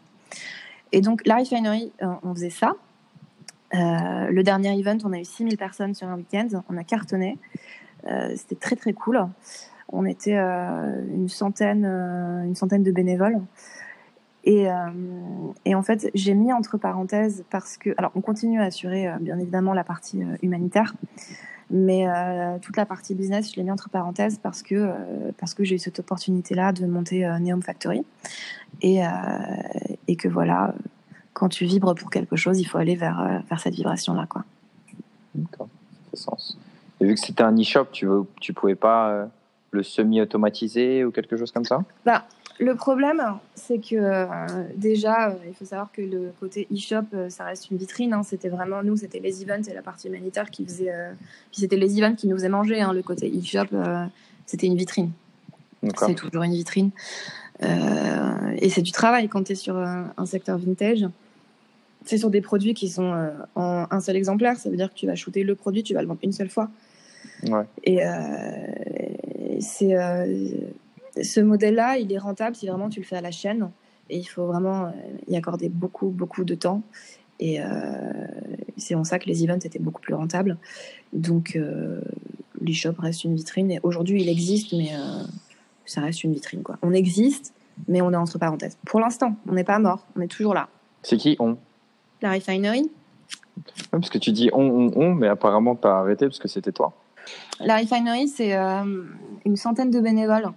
Et 0.92 1.00
donc, 1.00 1.26
la 1.26 1.36
refinery, 1.36 1.92
on 2.00 2.32
faisait 2.32 2.50
ça. 2.50 2.76
Euh, 3.74 4.28
le 4.30 4.42
dernier 4.42 4.78
event, 4.78 4.98
on 5.04 5.12
a 5.12 5.18
eu 5.18 5.24
6000 5.24 5.56
personnes 5.56 5.94
sur 5.94 6.06
un 6.06 6.16
week-end, 6.16 6.48
on 6.68 6.76
a 6.76 6.84
cartonné. 6.84 7.38
Euh, 8.06 8.32
c'était 8.36 8.56
très 8.56 8.76
très 8.76 8.92
cool. 8.92 9.26
On 9.88 10.04
était 10.04 10.36
euh, 10.36 11.04
une 11.14 11.28
centaine, 11.28 11.84
une 11.84 12.54
centaine 12.54 12.82
de 12.82 12.92
bénévoles. 12.92 13.40
Et, 14.44 14.66
et 15.64 15.74
en 15.76 15.82
fait, 15.82 16.10
j'ai 16.14 16.34
mis 16.34 16.52
entre 16.52 16.76
parenthèses 16.76 17.44
parce 17.48 17.76
que, 17.76 17.90
alors, 17.96 18.10
on 18.16 18.20
continue 18.20 18.60
à 18.60 18.64
assurer 18.64 19.08
bien 19.20 19.38
évidemment 19.38 19.72
la 19.72 19.84
partie 19.84 20.24
humanitaire, 20.42 20.94
mais 21.70 22.08
toute 22.60 22.76
la 22.76 22.84
partie 22.84 23.14
business, 23.14 23.52
je 23.52 23.56
l'ai 23.56 23.62
mis 23.62 23.70
entre 23.70 23.88
parenthèses 23.88 24.40
parce 24.42 24.64
que 24.64 24.90
parce 25.38 25.54
que 25.54 25.62
j'ai 25.62 25.76
eu 25.76 25.78
cette 25.78 26.00
opportunité-là 26.00 26.72
de 26.72 26.86
monter 26.86 27.24
Neom 27.38 27.62
Factory 27.62 28.04
et 28.80 29.02
et 30.08 30.16
que 30.16 30.26
voilà, 30.26 30.74
quand 31.32 31.48
tu 31.48 31.64
vibres 31.64 31.94
pour 31.94 32.10
quelque 32.10 32.36
chose, 32.36 32.60
il 32.60 32.64
faut 32.64 32.78
aller 32.78 32.96
vers, 32.96 33.20
euh, 33.20 33.38
vers 33.48 33.60
cette 33.60 33.74
vibration-là. 33.74 34.26
Quoi. 34.26 34.44
D'accord, 35.34 35.68
ça 35.90 36.10
fait 36.10 36.16
sens. 36.16 36.58
Et 37.02 37.04
vu 37.04 37.14
que 37.14 37.20
c'était 37.20 37.42
un 37.42 37.56
e-shop, 37.58 37.86
tu 37.90 38.06
ne 38.06 38.22
tu 38.40 38.52
pouvais 38.52 38.76
pas 38.76 39.10
euh, 39.10 39.26
le 39.72 39.82
semi-automatiser 39.82 41.04
ou 41.04 41.10
quelque 41.10 41.36
chose 41.36 41.50
comme 41.50 41.64
ça? 41.64 41.80
Bah, 42.06 42.24
Le 42.60 42.76
problème, 42.76 43.20
c'est 43.56 43.78
que 43.78 43.96
euh, 43.96 44.26
déjà, 44.76 45.34
il 45.48 45.52
faut 45.52 45.64
savoir 45.64 45.90
que 45.90 46.00
le 46.00 46.32
côté 46.38 46.68
e-shop, 46.72 47.28
ça 47.28 47.44
reste 47.44 47.72
une 47.72 47.76
vitrine. 47.76 48.12
Hein. 48.12 48.22
C'était 48.22 48.48
vraiment, 48.48 48.84
nous, 48.84 48.96
c'était 48.96 49.18
les 49.18 49.42
events 49.42 49.68
et 49.68 49.74
la 49.74 49.82
partie 49.82 50.06
humanitaire 50.06 50.48
qui 50.48 50.64
faisait. 50.64 50.92
puis 51.50 51.62
c'était 51.62 51.76
les 51.76 51.98
events 51.98 52.14
qui 52.14 52.28
nous 52.28 52.36
faisaient 52.36 52.48
manger. 52.48 52.80
Hein. 52.80 52.92
Le 52.92 53.02
côté 53.02 53.28
e-shop, 53.36 53.76
c'était 54.46 54.68
une 54.68 54.76
vitrine. 54.76 55.10
C'est 55.96 56.14
toujours 56.14 56.44
une 56.44 56.54
vitrine. 56.54 56.92
et 57.60 58.68
c'est 58.70 58.82
du 58.82 58.92
travail 58.92 59.28
quand 59.28 59.42
tu 59.42 59.52
es 59.52 59.56
sur 59.56 59.76
un 59.76 60.26
secteur 60.26 60.56
vintage 60.56 61.08
c'est 62.04 62.18
sur 62.18 62.30
des 62.30 62.40
produits 62.40 62.74
qui 62.74 62.88
sont 62.88 63.12
euh, 63.12 63.30
en 63.54 63.86
un 63.90 64.00
seul 64.00 64.16
exemplaire. 64.16 64.56
Ça 64.56 64.70
veut 64.70 64.76
dire 64.76 64.88
que 64.90 64.94
tu 64.94 65.06
vas 65.06 65.14
shooter 65.14 65.42
le 65.42 65.54
produit, 65.54 65.82
tu 65.82 65.94
vas 65.94 66.02
le 66.02 66.08
vendre 66.08 66.20
une 66.22 66.32
seule 66.32 66.48
fois. 66.48 66.70
Et 67.84 68.04
euh, 68.04 68.10
c'est 69.60 69.96
euh, 69.96 70.46
ce 71.20 71.40
modèle-là, 71.40 71.98
il 71.98 72.12
est 72.12 72.18
rentable 72.18 72.56
si 72.56 72.66
vraiment 72.66 72.88
tu 72.88 73.00
le 73.00 73.06
fais 73.06 73.16
à 73.16 73.20
la 73.20 73.30
chaîne. 73.30 73.70
Et 74.10 74.18
il 74.18 74.24
faut 74.24 74.46
vraiment 74.46 74.92
y 75.28 75.36
accorder 75.36 75.68
beaucoup, 75.68 76.08
beaucoup 76.08 76.44
de 76.44 76.54
temps. 76.54 76.82
Et 77.40 77.60
c'est 78.76 78.94
en 78.94 79.04
ça 79.04 79.18
que 79.18 79.26
les 79.26 79.42
events 79.42 79.60
étaient 79.64 79.78
beaucoup 79.78 80.02
plus 80.02 80.12
rentables. 80.12 80.58
Donc, 81.14 81.58
l'e-shop 82.60 82.94
reste 82.98 83.24
une 83.24 83.34
vitrine. 83.34 83.70
Et 83.70 83.80
aujourd'hui, 83.82 84.20
il 84.20 84.28
existe, 84.28 84.74
mais 84.74 84.90
ça 85.86 86.02
reste 86.02 86.24
une 86.24 86.32
vitrine. 86.34 86.62
Quoi. 86.62 86.76
On 86.82 86.92
existe, 86.92 87.54
mais 87.88 88.02
on 88.02 88.12
est 88.12 88.16
entre 88.16 88.38
parenthèses. 88.38 88.76
Pour 88.84 89.00
l'instant, 89.00 89.36
on 89.48 89.52
n'est 89.52 89.64
pas 89.64 89.78
mort. 89.78 90.06
On 90.16 90.20
est 90.20 90.28
toujours 90.28 90.52
là. 90.52 90.68
C'est 91.02 91.16
qui 91.16 91.36
on? 91.38 91.56
La 92.20 92.32
refinery. 92.32 92.90
parce 93.90 94.10
que 94.10 94.18
tu 94.18 94.30
dis 94.32 94.50
on, 94.52 94.62
on, 94.62 94.92
on, 94.96 95.14
mais 95.14 95.28
apparemment 95.28 95.74
tu 95.74 95.86
as 95.86 95.96
arrêté 95.96 96.26
parce 96.26 96.38
que 96.38 96.48
c'était 96.48 96.72
toi. 96.72 96.92
La 97.60 97.76
refinery, 97.76 98.28
c'est 98.28 98.56
euh, 98.56 99.04
une 99.44 99.56
centaine 99.56 99.90
de 99.90 100.00
bénévoles. 100.00 100.48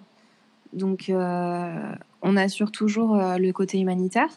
Donc, 0.74 1.10
euh, 1.10 1.92
on 2.22 2.38
assure 2.38 2.72
toujours 2.72 3.16
euh, 3.16 3.38
le 3.38 3.52
côté 3.52 3.80
humanitaire, 3.80 4.30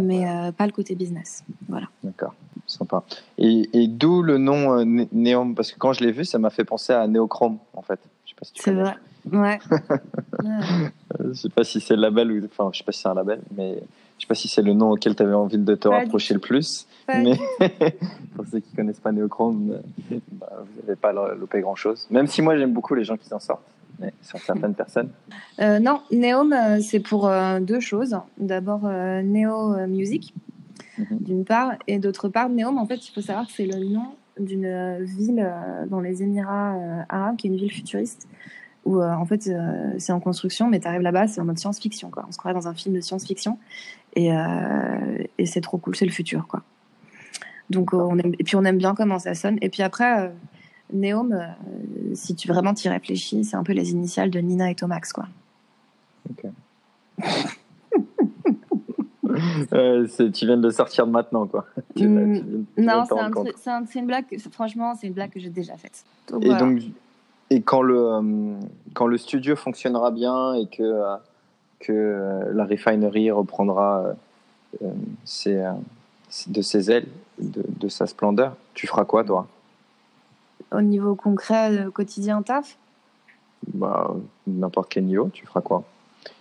mais 0.00 0.24
pas 0.56 0.66
le 0.66 0.72
côté 0.72 0.94
business. 0.94 1.44
Voilà. 1.68 1.86
D'accord, 2.04 2.34
sympa. 2.66 3.02
Et, 3.38 3.68
et 3.72 3.88
d'où 3.88 4.22
le 4.22 4.38
nom 4.38 4.84
Néom? 4.84 5.54
Parce 5.54 5.72
que 5.72 5.78
quand 5.78 5.92
je 5.92 6.04
l'ai 6.04 6.12
vu, 6.12 6.24
ça 6.24 6.38
m'a 6.38 6.50
fait 6.50 6.64
penser 6.64 6.92
à 6.92 7.06
Néochrome, 7.06 7.58
en 7.74 7.82
fait. 7.82 8.00
c'est 8.54 8.72
vrai. 8.72 8.94
Ouais. 9.30 9.58
je 11.20 11.32
sais 11.34 11.50
pas 11.50 11.62
si 11.62 11.80
c'est 11.80 11.94
le 11.94 12.00
label 12.00 12.32
ou. 12.32 12.46
Enfin, 12.46 12.70
je 12.72 12.78
sais 12.78 12.84
pas 12.84 12.92
si 12.92 13.02
c'est 13.02 13.08
un 13.08 13.14
label, 13.14 13.40
mais 13.54 13.74
je 14.16 14.22
sais 14.22 14.26
pas 14.26 14.34
si 14.34 14.48
c'est 14.48 14.62
le 14.62 14.72
nom 14.72 14.92
auquel 14.92 15.14
tu 15.14 15.22
avais 15.22 15.34
envie 15.34 15.58
de 15.58 15.74
te 15.74 15.86
rapprocher 15.86 16.32
le 16.32 16.40
plus, 16.40 16.86
mais 17.08 17.36
pour 18.36 18.46
ceux 18.46 18.60
qui 18.60 18.74
connaissent 18.74 19.00
pas 19.00 19.12
Neochrome, 19.12 19.80
bah, 20.32 20.52
vous 20.60 20.82
n'avez 20.82 20.96
pas 20.96 21.12
loupé 21.34 21.60
grand 21.60 21.74
chose. 21.74 22.06
Même 22.10 22.26
si 22.26 22.42
moi 22.42 22.56
j'aime 22.56 22.72
beaucoup 22.72 22.94
les 22.94 23.04
gens 23.04 23.16
qui 23.16 23.26
s'en 23.26 23.40
sortent, 23.40 23.66
mais 23.98 24.12
sur 24.22 24.38
certaines 24.38 24.74
personnes. 24.76 25.10
Euh, 25.60 25.78
non, 25.78 26.00
Neom, 26.12 26.52
euh, 26.52 26.80
c'est 26.80 27.00
pour 27.00 27.28
euh, 27.28 27.60
deux 27.60 27.80
choses. 27.80 28.16
D'abord, 28.38 28.82
euh, 28.84 29.22
Neo 29.22 29.86
Music, 29.86 30.34
mhm. 30.98 31.18
d'une 31.20 31.44
part, 31.44 31.72
et 31.86 31.98
d'autre 31.98 32.28
part, 32.28 32.48
Neom, 32.48 32.78
en 32.78 32.86
fait, 32.86 33.06
il 33.08 33.12
faut 33.12 33.22
savoir 33.22 33.46
que 33.46 33.52
c'est 33.52 33.66
le 33.66 33.84
nom 33.84 34.14
d'une 34.38 35.02
ville 35.02 35.52
dans 35.88 36.00
les 36.00 36.22
Émirats 36.22 37.04
arabes, 37.08 37.36
qui 37.36 37.48
est 37.48 37.50
une 37.50 37.56
ville 37.56 37.72
futuriste 37.72 38.28
où 38.84 39.02
en 39.02 39.26
fait 39.26 39.50
c'est 39.98 40.12
en 40.12 40.20
construction, 40.20 40.68
mais 40.68 40.78
tu 40.78 40.86
arrives 40.86 41.00
là-bas, 41.02 41.26
c'est 41.26 41.40
en 41.40 41.44
mode 41.44 41.58
science-fiction. 41.58 42.08
Quoi. 42.10 42.24
On 42.28 42.32
se 42.32 42.38
croirait 42.38 42.54
dans 42.54 42.68
un 42.68 42.74
film 42.74 42.94
de 42.94 43.00
science-fiction. 43.00 43.58
Euh, 44.16 45.24
et, 45.38 45.46
c'est 45.46 45.60
trop 45.60 45.78
cool, 45.78 45.96
c'est 45.96 46.06
le 46.06 46.12
futur, 46.12 46.46
quoi. 46.48 46.62
Donc, 47.70 47.92
on 47.92 48.18
aime, 48.18 48.34
et 48.38 48.44
puis 48.44 48.56
on 48.56 48.64
aime 48.64 48.78
bien 48.78 48.94
comment 48.94 49.18
ça 49.18 49.34
sonne. 49.34 49.58
Et 49.60 49.68
puis 49.68 49.82
après, 49.82 50.22
euh, 50.22 50.28
Neom, 50.92 51.32
euh, 51.32 51.46
si 52.14 52.34
tu 52.34 52.48
vraiment 52.48 52.74
t'y 52.74 52.88
réfléchis, 52.88 53.44
c'est 53.44 53.56
un 53.56 53.62
peu 53.62 53.72
les 53.72 53.90
initiales 53.90 54.30
de 54.30 54.38
Nina 54.38 54.70
et 54.70 54.74
Tomax, 54.74 55.12
quoi. 55.12 55.26
Ok. 56.30 56.50
tu 60.32 60.46
viens 60.46 60.56
de 60.56 60.70
sortir 60.70 61.06
de 61.06 61.12
maintenant, 61.12 61.46
quoi. 61.46 61.66
Non, 61.96 63.04
c'est 63.56 63.98
une 63.98 64.06
blague. 64.06 64.24
Franchement, 64.50 64.94
c'est 64.94 65.06
une 65.06 65.12
blague 65.12 65.30
que 65.30 65.40
j'ai 65.40 65.50
déjà 65.50 65.76
faite. 65.76 66.04
et 66.40 66.54
donc, 66.54 66.80
et 67.50 67.62
quand 67.62 67.82
le 67.82 68.58
quand 68.94 69.06
le 69.06 69.16
studio 69.16 69.56
fonctionnera 69.56 70.10
bien 70.10 70.54
et 70.54 70.66
que 70.66 71.18
que 71.78 71.92
euh, 71.92 72.52
la 72.52 72.64
refinerie 72.64 73.30
reprendra 73.30 74.00
euh, 74.00 74.12
euh, 74.82 74.90
ses, 75.24 75.64
de 76.48 76.62
ses 76.62 76.90
ailes, 76.90 77.06
de, 77.40 77.88
sa 77.88 78.06
splendeur. 78.06 78.56
Tu 78.74 78.86
feras 78.86 79.04
quoi, 79.04 79.24
toi? 79.24 79.46
Au 80.72 80.80
niveau 80.80 81.14
concret, 81.14 81.86
quotidien, 81.92 82.42
taf? 82.42 82.76
Bah, 83.74 84.14
N'importe 84.46 84.90
quel 84.90 85.04
niveau, 85.04 85.30
tu 85.32 85.46
feras 85.46 85.60
quoi? 85.60 85.84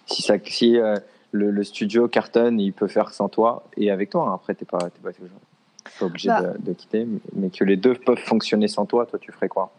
Si, 0.05 0.21
ça, 0.21 0.35
si 0.45 0.77
le, 1.31 1.63
studio 1.63 2.07
cartonne, 2.07 2.59
il 2.59 2.73
peut 2.73 2.87
faire 2.87 3.11
sans 3.11 3.29
toi 3.29 3.63
et 3.77 3.91
avec 3.91 4.09
toi. 4.09 4.29
Hein. 4.29 4.33
Après, 4.35 4.55
tu 4.55 4.63
n'es 4.63 4.67
pas, 4.67 4.89
pas, 4.89 5.11
pas, 5.11 6.05
obligé 6.05 6.29
bah. 6.29 6.41
de, 6.41 6.57
de, 6.59 6.73
quitter, 6.73 7.07
mais 7.33 7.49
que 7.49 7.63
les 7.63 7.77
deux 7.77 7.95
peuvent 7.95 8.17
fonctionner 8.17 8.67
sans 8.67 8.85
toi, 8.85 9.05
toi, 9.05 9.19
tu 9.19 9.31
ferais 9.31 9.49
quoi? 9.49 9.71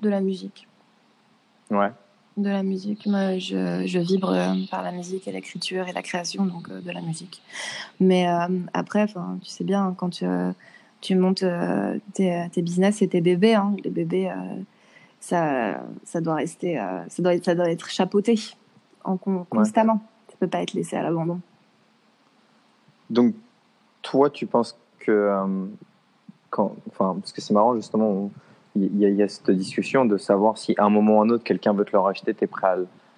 De 0.00 0.08
la 0.08 0.20
musique. 0.20 0.68
Ouais 1.70 1.90
de 2.38 2.48
la 2.48 2.62
musique. 2.62 3.06
Moi, 3.06 3.38
je, 3.38 3.82
je 3.86 3.98
vibre 3.98 4.30
euh, 4.30 4.54
par 4.70 4.82
la 4.82 4.92
musique 4.92 5.26
et 5.28 5.32
l'écriture 5.32 5.88
et 5.88 5.92
la 5.92 6.02
création, 6.02 6.46
donc 6.46 6.68
euh, 6.70 6.80
de 6.80 6.90
la 6.90 7.00
musique. 7.00 7.42
Mais 8.00 8.28
euh, 8.28 8.46
après, 8.72 9.06
tu 9.06 9.48
sais 9.50 9.64
bien, 9.64 9.94
quand 9.96 10.10
tu, 10.10 10.26
tu 11.00 11.14
montes 11.16 11.44
tes, 12.14 12.46
tes, 12.52 12.62
business 12.62 13.02
et 13.02 13.08
tes 13.08 13.20
bébés, 13.20 13.54
hein, 13.54 13.74
les 13.84 13.90
bébés, 13.90 14.32
ça, 15.20 15.82
ça 16.04 16.20
doit 16.20 16.36
rester, 16.36 16.76
ça, 17.08 17.22
doit, 17.22 17.32
ça 17.42 17.54
doit 17.54 17.70
être 17.70 17.88
chapeauté 17.88 18.38
en, 19.04 19.16
constamment. 19.16 20.00
Ça 20.28 20.36
peut 20.38 20.48
pas 20.48 20.62
être 20.62 20.74
laissé 20.74 20.96
à 20.96 21.02
l'abandon. 21.02 21.40
Donc, 23.10 23.34
toi, 24.02 24.30
tu 24.30 24.46
penses 24.46 24.78
que, 24.98 25.32
quand, 26.50 26.76
enfin, 26.88 27.16
parce 27.20 27.32
que 27.32 27.40
c'est 27.40 27.54
marrant 27.54 27.74
justement 27.74 28.30
il 28.76 28.98
y, 28.98 29.22
a 29.22 29.28
cette 29.28 29.50
discussion 29.50 30.04
de 30.04 30.16
savoir 30.16 30.58
si 30.58 30.74
à 30.78 30.84
un 30.84 30.90
moment 30.90 31.18
ou 31.18 31.20
à 31.22 31.24
un 31.24 31.30
autre 31.30 31.44
quelqu'un 31.44 31.72
veut 31.72 31.84
te 31.84 31.92
le 31.92 31.98
racheter, 31.98 32.34
tu 32.34 32.44
es 32.44 32.46
prêt 32.46 32.68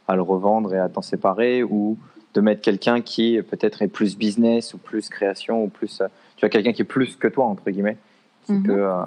à, 0.07 0.17
le 0.17 0.23
revendre 0.23 0.75
et 0.75 0.79
à 0.79 0.89
t'en 0.89 1.03
séparer 1.03 1.63
ou 1.63 1.97
de 2.35 2.41
mettre 2.41 2.63
quelqu'un 2.63 3.01
qui 3.01 3.41
peut-être 3.43 3.83
est 3.83 3.89
plus 3.89 4.17
business 4.17 4.75
ou 4.75 4.79
plus 4.79 5.09
création 5.09 5.65
ou 5.65 5.69
plus 5.69 6.03
tu 6.37 6.45
as 6.45 6.49
quelqu'un 6.49 6.73
qui 6.73 6.83
est 6.83 6.87
plus 6.87 7.17
que 7.17 7.29
toi 7.29 7.47
entre 7.47 7.71
guillemets 7.71 7.99
qui 8.45 8.53
mhm. 8.53 8.63
peut 8.63 8.87
euh, 8.87 9.03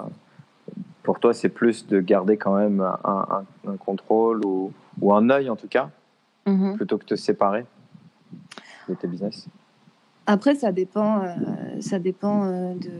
pour 1.02 1.20
toi 1.20 1.34
c'est 1.34 1.48
plus 1.48 1.86
de 1.86 2.00
garder 2.00 2.36
quand 2.36 2.54
même 2.54 2.80
un, 2.80 3.44
contrôle 3.78 4.44
ou, 4.44 4.72
ou, 5.00 5.14
un 5.14 5.28
œil 5.30 5.50
en 5.50 5.56
tout 5.56 5.68
cas 5.68 5.90
mhm. 6.46 6.76
plutôt 6.76 6.98
que 6.98 7.04
de 7.04 7.08
te 7.08 7.16
séparer 7.16 7.66
de 8.88 8.94
tes 8.94 9.06
business 9.06 9.46
après 10.26 10.54
ça 10.54 10.72
dépend 10.72 11.22
euh, 11.22 11.34
ça 11.80 11.98
dépend 11.98 12.44
euh, 12.44 12.74
de 12.74 12.90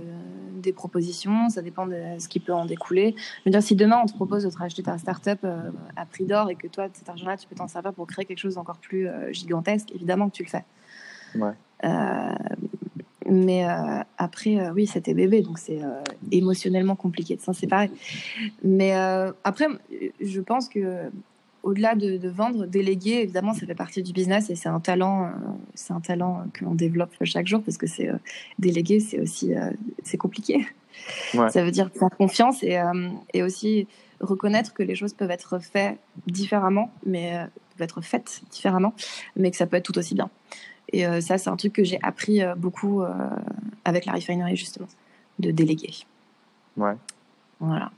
des 0.64 0.72
propositions, 0.72 1.48
ça 1.48 1.62
dépend 1.62 1.86
de 1.86 1.96
ce 2.18 2.28
qui 2.28 2.40
peut 2.40 2.52
en 2.52 2.64
découler. 2.66 3.14
Je 3.16 3.42
veux 3.46 3.50
dire, 3.50 3.62
si 3.62 3.76
demain 3.76 4.00
on 4.02 4.06
te 4.06 4.14
propose 4.14 4.44
de 4.44 4.50
te 4.50 4.56
racheter 4.56 4.82
ta 4.82 4.98
start-up 4.98 5.38
euh, 5.44 5.70
à 5.96 6.06
prix 6.06 6.24
d'or 6.24 6.50
et 6.50 6.56
que 6.56 6.66
toi, 6.66 6.88
cet 6.92 7.08
argent-là, 7.08 7.36
tu 7.36 7.46
peux 7.46 7.54
t'en 7.54 7.68
servir 7.68 7.92
pour 7.92 8.06
créer 8.06 8.24
quelque 8.24 8.38
chose 8.38 8.56
d'encore 8.56 8.78
plus 8.78 9.06
euh, 9.06 9.32
gigantesque, 9.32 9.92
évidemment 9.94 10.28
que 10.28 10.34
tu 10.34 10.42
le 10.42 10.48
fais. 10.48 10.64
Ouais. 11.36 11.52
Euh, 11.84 12.34
Mais 13.30 13.64
après, 14.18 14.70
oui, 14.70 14.86
c'était 14.86 15.14
bébé, 15.14 15.40
donc 15.42 15.58
c'est 15.58 15.80
émotionnellement 16.30 16.94
compliqué 16.94 17.36
de 17.36 17.40
s'en 17.40 17.54
séparer. 17.54 17.90
Mais 18.62 18.92
après, 19.44 19.66
je 20.20 20.40
pense 20.42 20.68
que 20.68 21.10
au-delà 21.64 21.96
de, 21.96 22.28
vendre, 22.28 22.66
déléguer, 22.66 23.22
évidemment, 23.22 23.52
ça 23.52 23.66
fait 23.66 23.74
partie 23.74 24.02
du 24.02 24.12
business 24.12 24.50
et 24.50 24.54
c'est 24.54 24.68
un 24.68 24.80
talent, 24.80 25.32
c'est 25.74 25.92
un 25.92 26.00
talent 26.00 26.44
que 26.52 26.64
l'on 26.64 26.74
développe 26.74 27.10
chaque 27.22 27.46
jour 27.46 27.62
parce 27.62 27.78
que 27.78 27.86
c'est 27.86 28.10
déléguer, 28.58 29.00
c'est 29.00 29.18
aussi 29.18 29.52
c'est 30.04 30.18
compliqué. 30.18 30.66
Ça 31.32 31.64
veut 31.64 31.72
dire 31.72 31.90
prendre 31.90 32.16
confiance 32.16 32.62
et, 32.62 32.78
et 33.32 33.42
aussi 33.42 33.88
reconnaître 34.20 34.72
que 34.72 34.82
les 34.82 34.94
choses 34.94 35.14
peuvent 35.14 35.30
être 35.30 35.58
faites 35.58 35.98
différemment, 36.26 36.92
mais 37.04 37.36
euh, 37.36 37.46
peuvent 37.76 37.84
être 37.84 38.00
faites 38.00 38.42
différemment, 38.50 38.94
mais 39.36 39.50
que 39.50 39.56
ça 39.56 39.66
peut 39.66 39.76
être 39.76 39.84
tout 39.84 39.98
aussi 39.98 40.14
bien. 40.14 40.30
Et 40.92 41.06
euh, 41.06 41.20
ça, 41.20 41.38
c'est 41.38 41.50
un 41.50 41.56
truc 41.56 41.72
que 41.72 41.84
j'ai 41.84 41.98
appris 42.02 42.42
euh, 42.42 42.54
beaucoup 42.54 43.02
avec 43.84 44.06
la 44.06 44.12
refinerie, 44.12 44.56
justement, 44.56 44.88
de 45.38 45.50
déléguer. 45.50 45.92
Ouais. 46.76 46.94
Voilà. 47.60 47.90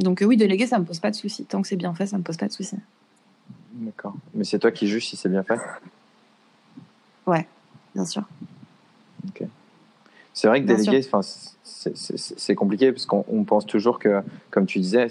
Donc 0.00 0.22
oui, 0.26 0.36
déléguer, 0.36 0.66
ça 0.66 0.78
me 0.78 0.84
pose 0.84 0.98
pas 0.98 1.10
de 1.10 1.16
souci. 1.16 1.44
Tant 1.44 1.62
que 1.62 1.68
c'est 1.68 1.76
bien 1.76 1.94
fait, 1.94 2.06
ça 2.06 2.16
me 2.16 2.22
pose 2.22 2.36
pas 2.36 2.46
de 2.46 2.52
souci. 2.52 2.76
D'accord. 3.72 4.14
Mais 4.34 4.44
c'est 4.44 4.58
toi 4.58 4.70
qui 4.70 4.88
juges 4.88 5.06
si 5.06 5.16
c'est 5.16 5.28
bien 5.28 5.42
fait? 5.42 5.58
Ouais, 7.26 7.46
bien 7.94 8.04
sûr. 8.04 8.22
Ok. 9.28 9.46
C'est 10.32 10.48
vrai 10.48 10.62
que 10.62 10.66
déléguer, 10.66 11.02
c'est 11.64 12.54
compliqué 12.54 12.92
parce 12.92 13.06
qu'on 13.06 13.44
pense 13.44 13.66
toujours 13.66 13.98
que, 13.98 14.22
comme 14.50 14.66
tu 14.66 14.78
disais, 14.78 15.08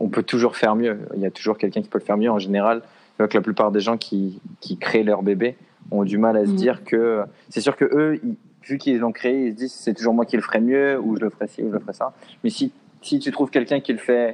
on 0.00 0.08
peut 0.08 0.22
toujours 0.22 0.56
faire 0.56 0.76
mieux. 0.76 0.98
Il 1.14 1.20
y 1.20 1.26
a 1.26 1.30
toujours 1.30 1.58
quelqu'un 1.58 1.82
qui 1.82 1.88
peut 1.88 1.98
le 1.98 2.04
faire 2.04 2.16
mieux. 2.16 2.30
En 2.30 2.38
général, 2.38 2.82
que 3.18 3.34
la 3.34 3.40
plupart 3.40 3.72
des 3.72 3.80
gens 3.80 3.96
qui, 3.96 4.40
qui, 4.60 4.76
créent 4.76 5.02
leur 5.02 5.22
bébé 5.22 5.56
ont 5.90 6.04
du 6.04 6.18
mal 6.18 6.36
à 6.36 6.44
se 6.44 6.50
mm. 6.50 6.56
dire 6.56 6.84
que 6.84 7.22
c'est 7.48 7.60
sûr 7.60 7.76
que 7.76 7.84
eux, 7.84 8.20
vu 8.62 8.78
qu'ils 8.78 8.98
l'ont 8.98 9.12
créé, 9.12 9.46
ils 9.46 9.52
se 9.52 9.56
disent 9.56 9.72
c'est 9.72 9.94
toujours 9.94 10.14
moi 10.14 10.24
qui 10.24 10.36
le 10.36 10.42
ferais 10.42 10.60
mieux 10.60 10.98
ou 10.98 11.16
je 11.16 11.20
le 11.20 11.30
ferais 11.30 11.46
ci 11.46 11.62
ou 11.62 11.68
je 11.68 11.74
le 11.74 11.80
ferais 11.80 11.92
ça. 11.92 12.12
Mais 12.42 12.50
si, 12.50 12.72
si 13.04 13.18
tu 13.18 13.30
trouves 13.30 13.50
quelqu'un 13.50 13.80
qui 13.80 13.92
le 13.92 13.98
fait 13.98 14.32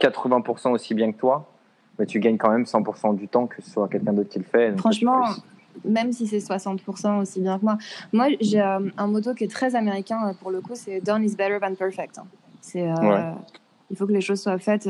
80% 0.00 0.72
aussi 0.72 0.94
bien 0.94 1.10
que 1.12 1.18
toi, 1.18 1.48
mais 1.98 2.04
bah, 2.04 2.06
tu 2.06 2.20
gagnes 2.20 2.36
quand 2.36 2.50
même 2.50 2.64
100% 2.64 3.16
du 3.16 3.26
temps 3.26 3.46
que 3.46 3.62
ce 3.62 3.70
soit 3.70 3.88
quelqu'un 3.88 4.12
d'autre 4.12 4.28
qui 4.28 4.38
le 4.38 4.44
fait. 4.44 4.76
Franchement, 4.76 5.24
même 5.84 6.12
si 6.12 6.26
c'est 6.26 6.38
60% 6.38 7.20
aussi 7.20 7.40
bien 7.40 7.58
que 7.58 7.64
moi. 7.64 7.78
Moi, 8.12 8.28
j'ai 8.40 8.60
euh, 8.60 8.80
un 8.96 9.06
motto 9.06 9.34
qui 9.34 9.44
est 9.44 9.50
très 9.50 9.74
américain 9.74 10.28
euh, 10.28 10.32
pour 10.34 10.50
le 10.50 10.60
coup, 10.60 10.74
c'est 10.74 11.00
Done 11.00 11.24
is 11.24 11.34
better 11.34 11.58
than 11.60 11.74
perfect. 11.74 12.20
C'est, 12.60 12.82
euh, 12.82 13.32
il 13.90 13.96
faut 13.96 14.06
que 14.06 14.12
les 14.12 14.20
choses 14.20 14.40
soient 14.40 14.58
faites. 14.58 14.88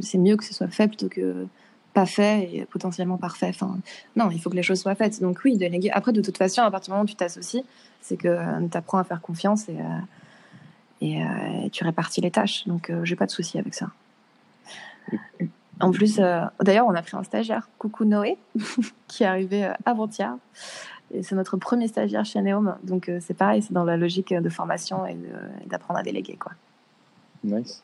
C'est 0.00 0.18
mieux 0.18 0.36
que 0.36 0.44
ce 0.44 0.52
soit 0.52 0.68
fait 0.68 0.88
plutôt 0.88 1.08
que 1.08 1.46
pas 1.94 2.06
fait 2.06 2.50
et 2.52 2.64
potentiellement 2.66 3.16
parfait. 3.16 3.48
Enfin, 3.50 3.78
non, 4.16 4.30
il 4.30 4.40
faut 4.40 4.50
que 4.50 4.56
les 4.56 4.62
choses 4.62 4.80
soient 4.80 4.94
faites. 4.94 5.20
Donc 5.20 5.40
oui, 5.44 5.56
déléguer. 5.56 5.90
Après, 5.92 6.12
de 6.12 6.20
toute 6.20 6.36
façon, 6.36 6.62
à 6.62 6.70
partir 6.70 6.90
du 6.90 6.90
moment 6.92 7.04
où 7.04 7.08
tu 7.08 7.14
t'associes, 7.14 7.62
c'est 8.00 8.16
que 8.16 8.36
tu 8.68 8.76
apprends 8.76 8.98
à 8.98 9.04
faire 9.04 9.20
confiance 9.20 9.68
et, 9.68 9.76
et, 11.00 11.22
tu 11.72 11.84
répartis 11.84 12.20
les 12.20 12.30
tâches. 12.30 12.66
Donc, 12.66 12.92
j'ai 13.04 13.16
pas 13.16 13.26
de 13.26 13.30
souci 13.30 13.58
avec 13.58 13.74
ça. 13.74 13.90
En 15.80 15.92
plus, 15.92 16.18
euh, 16.18 16.40
d'ailleurs, 16.60 16.86
on 16.86 16.94
a 16.94 17.02
pris 17.02 17.16
un 17.16 17.22
stagiaire, 17.22 17.68
coucou 17.78 18.04
Noé, 18.04 18.36
qui 19.08 19.22
est 19.22 19.26
arrivé 19.26 19.64
euh, 19.64 19.72
avant-hier. 19.84 20.36
Et 21.14 21.22
c'est 21.22 21.36
notre 21.36 21.56
premier 21.56 21.88
stagiaire 21.88 22.24
chez 22.24 22.42
Neom. 22.42 22.76
Donc, 22.82 23.08
euh, 23.08 23.18
c'est 23.20 23.34
pareil, 23.34 23.62
c'est 23.62 23.72
dans 23.72 23.84
la 23.84 23.96
logique 23.96 24.34
de 24.34 24.48
formation 24.48 25.06
et 25.06 25.16
d'apprendre 25.66 26.00
à 26.00 26.02
déléguer. 26.02 26.36
Quoi. 26.36 26.52
Nice. 27.44 27.82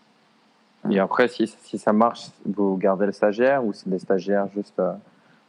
Et 0.90 0.98
après, 0.98 1.29
si, 1.29 1.46
si, 1.46 1.79
ça 1.79 1.92
marche, 1.92 2.27
vous 2.44 2.77
gardez 2.77 3.07
le 3.07 3.12
stagiaire 3.12 3.64
ou 3.64 3.72
c'est 3.72 3.88
des 3.88 3.98
stagiaires 3.98 4.48
juste 4.55 4.83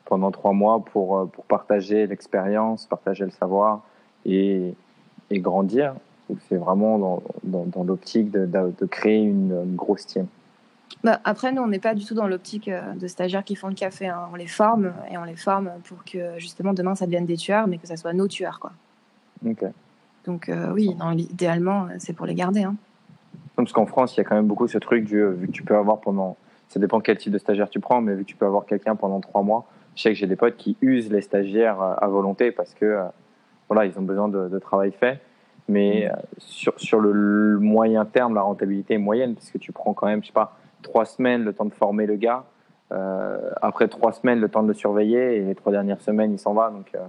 pendant 0.06 0.32
trois 0.32 0.54
mois 0.54 0.80
pour, 0.80 1.30
pour 1.30 1.43
partager 1.45 2.08
l'expérience, 2.08 2.86
partager 2.86 3.25
le 3.25 3.32
savoir 3.32 3.82
et, 4.23 4.73
et 5.30 5.39
grandir? 5.39 5.95
C'est 6.50 6.56
vraiment 6.56 6.98
dans, 6.98 7.24
dans, 7.44 7.66
dans 7.66 7.84
l'optique 7.84 8.32
de, 8.32 8.46
de, 8.46 8.86
créer 8.86 9.24
une, 9.24 9.52
une 9.52 9.76
grosse 9.76 10.06
team 10.08 10.28
bah, 11.04 11.20
après, 11.24 11.52
nous, 11.52 11.62
on 11.62 11.68
n'est 11.68 11.80
pas 11.80 11.94
du 11.94 12.06
tout 12.06 12.16
dans 12.16 12.28
l'optique 12.28 12.68
euh, 12.68 12.94
de 12.94 13.08
stagiaires 13.08 13.44
qui 13.44 13.56
font 13.56 13.68
le 13.68 13.76
café. 13.76 14.08
Hein. 14.08 14.28
On 14.32 14.36
les 14.36 14.48
forme 14.48 14.94
et 15.12 15.18
on 15.18 15.24
les 15.24 15.36
forme 15.36 15.72
pour 15.88 16.04
que 16.04 16.38
justement 16.40 16.74
demain 16.74 16.96
ça 16.96 17.06
devienne 17.06 17.26
des 17.26 17.38
tueurs, 17.38 17.68
mais 17.68 17.78
que 17.78 17.88
ça 17.88 17.98
soit 17.98 18.14
nos 18.14 18.28
tueurs. 18.28 18.60
Quoi. 18.60 18.72
Donc, 20.26 20.50
euh, 20.50 20.72
oui, 20.74 20.96
idéalement, 21.18 21.88
c'est 22.00 22.14
pour 22.14 22.26
les 22.26 22.34
garder. 22.34 22.64
Hein. 22.64 22.76
Parce 23.56 23.72
qu'en 23.72 23.86
France, 23.86 24.16
il 24.16 24.18
y 24.18 24.22
a 24.22 24.24
quand 24.24 24.36
même 24.36 24.48
beaucoup 24.48 24.68
ce 24.68 24.78
truc 24.78 25.06
du, 25.06 25.18
euh, 25.18 25.32
vu 25.32 25.48
que 25.48 25.52
tu 25.52 25.64
peux 25.64 25.76
avoir 25.76 26.02
pendant. 26.02 26.38
Ça 26.70 26.80
dépend 26.80 27.00
quel 27.00 27.18
type 27.18 27.32
de 27.32 27.38
stagiaire 27.38 27.70
tu 27.70 27.80
prends, 27.80 28.02
mais 28.02 28.16
vu 28.16 28.24
que 28.24 28.30
tu 28.30 28.36
peux 28.36 28.48
avoir 28.48 28.66
quelqu'un 28.66 28.96
pendant 28.96 29.22
trois 29.22 29.44
mois, 29.44 29.68
je 29.96 30.02
sais 30.02 30.10
que 30.10 30.16
j'ai 30.16 30.26
des 30.26 30.36
potes 30.36 30.58
qui 30.58 30.76
usent 30.82 31.12
les 31.12 31.22
stagiaires 31.22 31.80
à 31.80 32.08
volonté 32.08 32.52
parce 32.52 32.74
que 32.74 33.02
voilà, 33.70 33.86
ils 33.86 33.98
ont 34.00 34.02
besoin 34.02 34.28
de, 34.28 34.60
travail 34.60 34.92
fait. 34.92 35.22
Mais 35.67 36.08
mmh. 36.08 36.17
sur, 36.38 36.73
sur 36.80 36.99
le 36.99 37.58
moyen 37.60 38.06
terme, 38.06 38.36
la 38.36 38.41
rentabilité 38.41 38.95
est 38.95 38.99
moyenne, 38.99 39.36
parce 39.36 39.49
que 39.49 39.58
tu 39.58 39.71
prends 39.71 39.93
quand 39.93 40.08
même, 40.08 40.21
je 40.21 40.28
sais 40.28 40.34
pas, 40.34 40.58
trois 40.82 41.06
semaines 41.06 41.43
le 41.43 41.54
temps 41.54 41.65
de 41.65 41.73
former 41.73 42.06
le 42.06 42.15
gars. 42.15 42.43
Euh, 42.91 43.49
après 43.62 43.88
trois 43.88 44.13
semaines, 44.13 44.39
le 44.39 44.49
temps 44.49 44.63
de 44.63 44.67
le 44.67 44.73
surveiller. 44.73 45.38
Et 45.38 45.41
les 45.41 45.56
trois 45.56 45.71
dernières 45.71 46.01
semaines, 46.01 46.34
il 46.34 46.39
s'en 46.39 46.54
va. 46.54 46.69
Donc, 46.69 46.88
euh. 46.95 46.99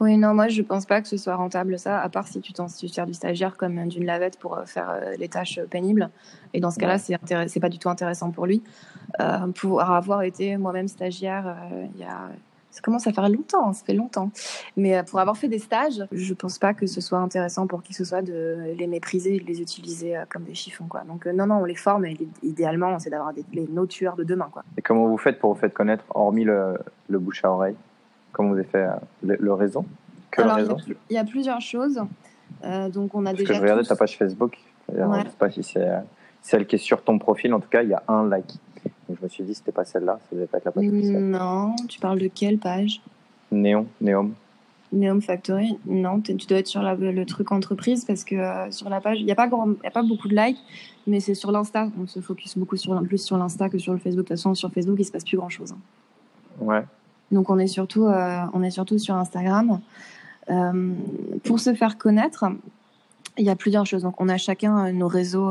Oui, 0.00 0.16
non, 0.16 0.34
moi, 0.34 0.48
je 0.48 0.62
pense 0.62 0.86
pas 0.86 1.00
que 1.00 1.08
ce 1.08 1.16
soit 1.16 1.36
rentable, 1.36 1.78
ça, 1.78 2.00
à 2.00 2.08
part 2.08 2.26
si 2.26 2.40
tu, 2.40 2.52
t'en, 2.52 2.68
sers 2.68 3.06
du 3.06 3.14
stagiaire 3.14 3.56
comme 3.56 3.88
d'une 3.88 4.04
lavette 4.04 4.38
pour 4.38 4.56
euh, 4.56 4.64
faire 4.64 5.00
les 5.18 5.28
tâches 5.28 5.60
pénibles. 5.70 6.10
Et 6.54 6.60
dans 6.60 6.70
ce 6.70 6.78
cas-là, 6.78 6.98
c'est, 6.98 7.16
c'est 7.48 7.60
pas 7.60 7.68
du 7.68 7.78
tout 7.78 7.88
intéressant 7.88 8.30
pour 8.30 8.46
lui. 8.46 8.62
pour 9.54 9.82
avoir 9.82 10.22
été 10.22 10.56
moi-même 10.56 10.88
stagiaire 10.88 11.56
il 11.94 12.00
y 12.00 12.04
a 12.04 12.28
ça 12.76 12.82
commence 12.82 13.06
à 13.06 13.12
faire 13.14 13.26
longtemps, 13.30 13.72
ça 13.72 13.86
fait 13.86 13.94
longtemps. 13.94 14.30
Mais 14.76 14.98
euh, 14.98 15.02
pour 15.02 15.18
avoir 15.18 15.38
fait 15.38 15.48
des 15.48 15.58
stages, 15.58 16.04
je 16.12 16.34
pense 16.34 16.58
pas 16.58 16.74
que 16.74 16.86
ce 16.86 17.00
soit 17.00 17.18
intéressant 17.18 17.66
pour 17.66 17.82
qui 17.82 17.92
que 17.92 17.96
ce 17.96 18.04
soit 18.04 18.20
de 18.20 18.74
les 18.76 18.86
mépriser 18.86 19.36
et 19.36 19.40
de 19.40 19.46
les 19.46 19.62
utiliser 19.62 20.14
euh, 20.14 20.24
comme 20.28 20.44
des 20.44 20.52
chiffons. 20.52 20.84
Quoi. 20.86 21.00
Donc 21.08 21.26
euh, 21.26 21.32
non, 21.32 21.46
non, 21.46 21.54
on 21.62 21.64
les 21.64 21.74
forme 21.74 22.04
et 22.04 22.18
idéalement, 22.42 22.98
c'est 22.98 23.08
d'avoir 23.08 23.32
les, 23.32 23.66
nos 23.68 23.86
tueurs 23.86 24.14
de 24.14 24.24
demain. 24.24 24.50
Quoi. 24.52 24.62
Et 24.76 24.82
comment 24.82 25.06
vous 25.06 25.16
faites 25.16 25.38
pour 25.38 25.54
vous 25.54 25.58
faire 25.58 25.72
connaître, 25.72 26.04
hormis 26.10 26.44
le, 26.44 26.76
le 27.08 27.18
bouche 27.18 27.42
à 27.46 27.50
oreille? 27.50 27.76
Comment 28.32 28.50
vous 28.50 28.56
avez 28.56 28.64
fait 28.64 28.86
le, 29.22 29.52
réseau? 29.54 29.86
Que 30.30 30.42
Alors, 30.42 30.78
Il 31.08 31.16
y, 31.16 31.18
a 31.18 31.24
plusieurs 31.24 31.62
choses. 31.62 31.98
donc 32.92 33.14
on 33.14 33.24
a 33.24 33.30
Parce 33.30 33.38
déjà. 33.38 33.48
Que 33.48 33.54
je 33.54 33.62
regardais 33.62 33.84
ta 33.84 33.96
page 33.96 34.18
Facebook. 34.18 34.58
Je 34.92 35.00
ne 35.00 35.22
sais 35.22 35.36
pas 35.38 35.50
si 35.50 35.62
c'est 35.62 35.88
celle 36.42 36.66
qui 36.66 36.76
est 36.76 36.78
sur 36.78 37.02
ton 37.02 37.18
profil. 37.18 37.54
En 37.54 37.60
tout 37.60 37.70
cas, 37.70 37.82
il 37.82 37.88
y 37.88 37.94
a 37.94 38.02
un 38.08 38.28
like 38.28 38.58
je 39.08 39.22
me 39.22 39.28
suis 39.28 39.44
dit, 39.44 39.54
c'était 39.54 39.72
pas 39.72 39.84
celle-là, 39.84 40.18
ça 40.28 40.36
devait 40.36 40.46
pas 40.46 40.58
être 40.58 40.64
la 40.64 40.72
page 40.72 40.84
Non, 40.84 41.76
tu 41.88 42.00
parles 42.00 42.18
de 42.18 42.28
quelle 42.28 42.58
page? 42.58 43.00
Néon, 43.52 43.86
Néom. 44.00 44.34
Néom 44.92 45.20
Factory 45.20 45.78
Non, 45.86 46.20
tu 46.20 46.34
dois 46.34 46.58
être 46.58 46.66
sur 46.66 46.82
le 46.82 47.24
truc 47.24 47.52
entreprise 47.52 48.04
parce 48.04 48.24
que 48.24 48.36
euh, 48.36 48.70
sur 48.70 48.88
la 48.88 49.00
page, 49.00 49.20
il 49.20 49.24
n'y 49.24 49.32
a, 49.32 49.34
pas 49.34 49.48
a 49.48 49.90
pas 49.90 50.02
beaucoup 50.02 50.28
de 50.28 50.36
likes, 50.36 50.58
mais 51.06 51.20
c'est 51.20 51.34
sur 51.34 51.50
l'Insta. 51.50 51.88
On 52.00 52.06
se 52.06 52.20
focus 52.20 52.56
beaucoup 52.56 52.76
sur, 52.76 53.00
plus 53.02 53.18
sur 53.18 53.36
l'Insta 53.36 53.68
que 53.68 53.78
sur 53.78 53.92
le 53.92 53.98
Facebook. 53.98 54.24
De 54.24 54.28
toute 54.28 54.36
façon, 54.36 54.54
sur 54.54 54.72
Facebook, 54.72 54.96
il 54.98 55.04
se 55.04 55.12
passe 55.12 55.24
plus 55.24 55.36
grand-chose. 55.36 55.72
Hein. 55.72 55.78
Ouais. 56.60 56.84
Donc 57.32 57.50
on 57.50 57.58
est 57.58 57.66
surtout, 57.66 58.06
euh, 58.06 58.40
on 58.52 58.62
est 58.62 58.70
surtout 58.70 58.98
sur 58.98 59.14
Instagram. 59.16 59.80
Euh, 60.48 60.92
pour 61.44 61.58
se 61.58 61.74
faire 61.74 61.98
connaître, 61.98 62.44
il 63.36 63.44
y 63.44 63.50
a 63.50 63.56
plusieurs 63.56 63.86
choses. 63.86 64.02
Donc 64.02 64.20
on 64.20 64.28
a 64.28 64.36
chacun 64.36 64.92
nos 64.92 65.08
réseaux 65.08 65.50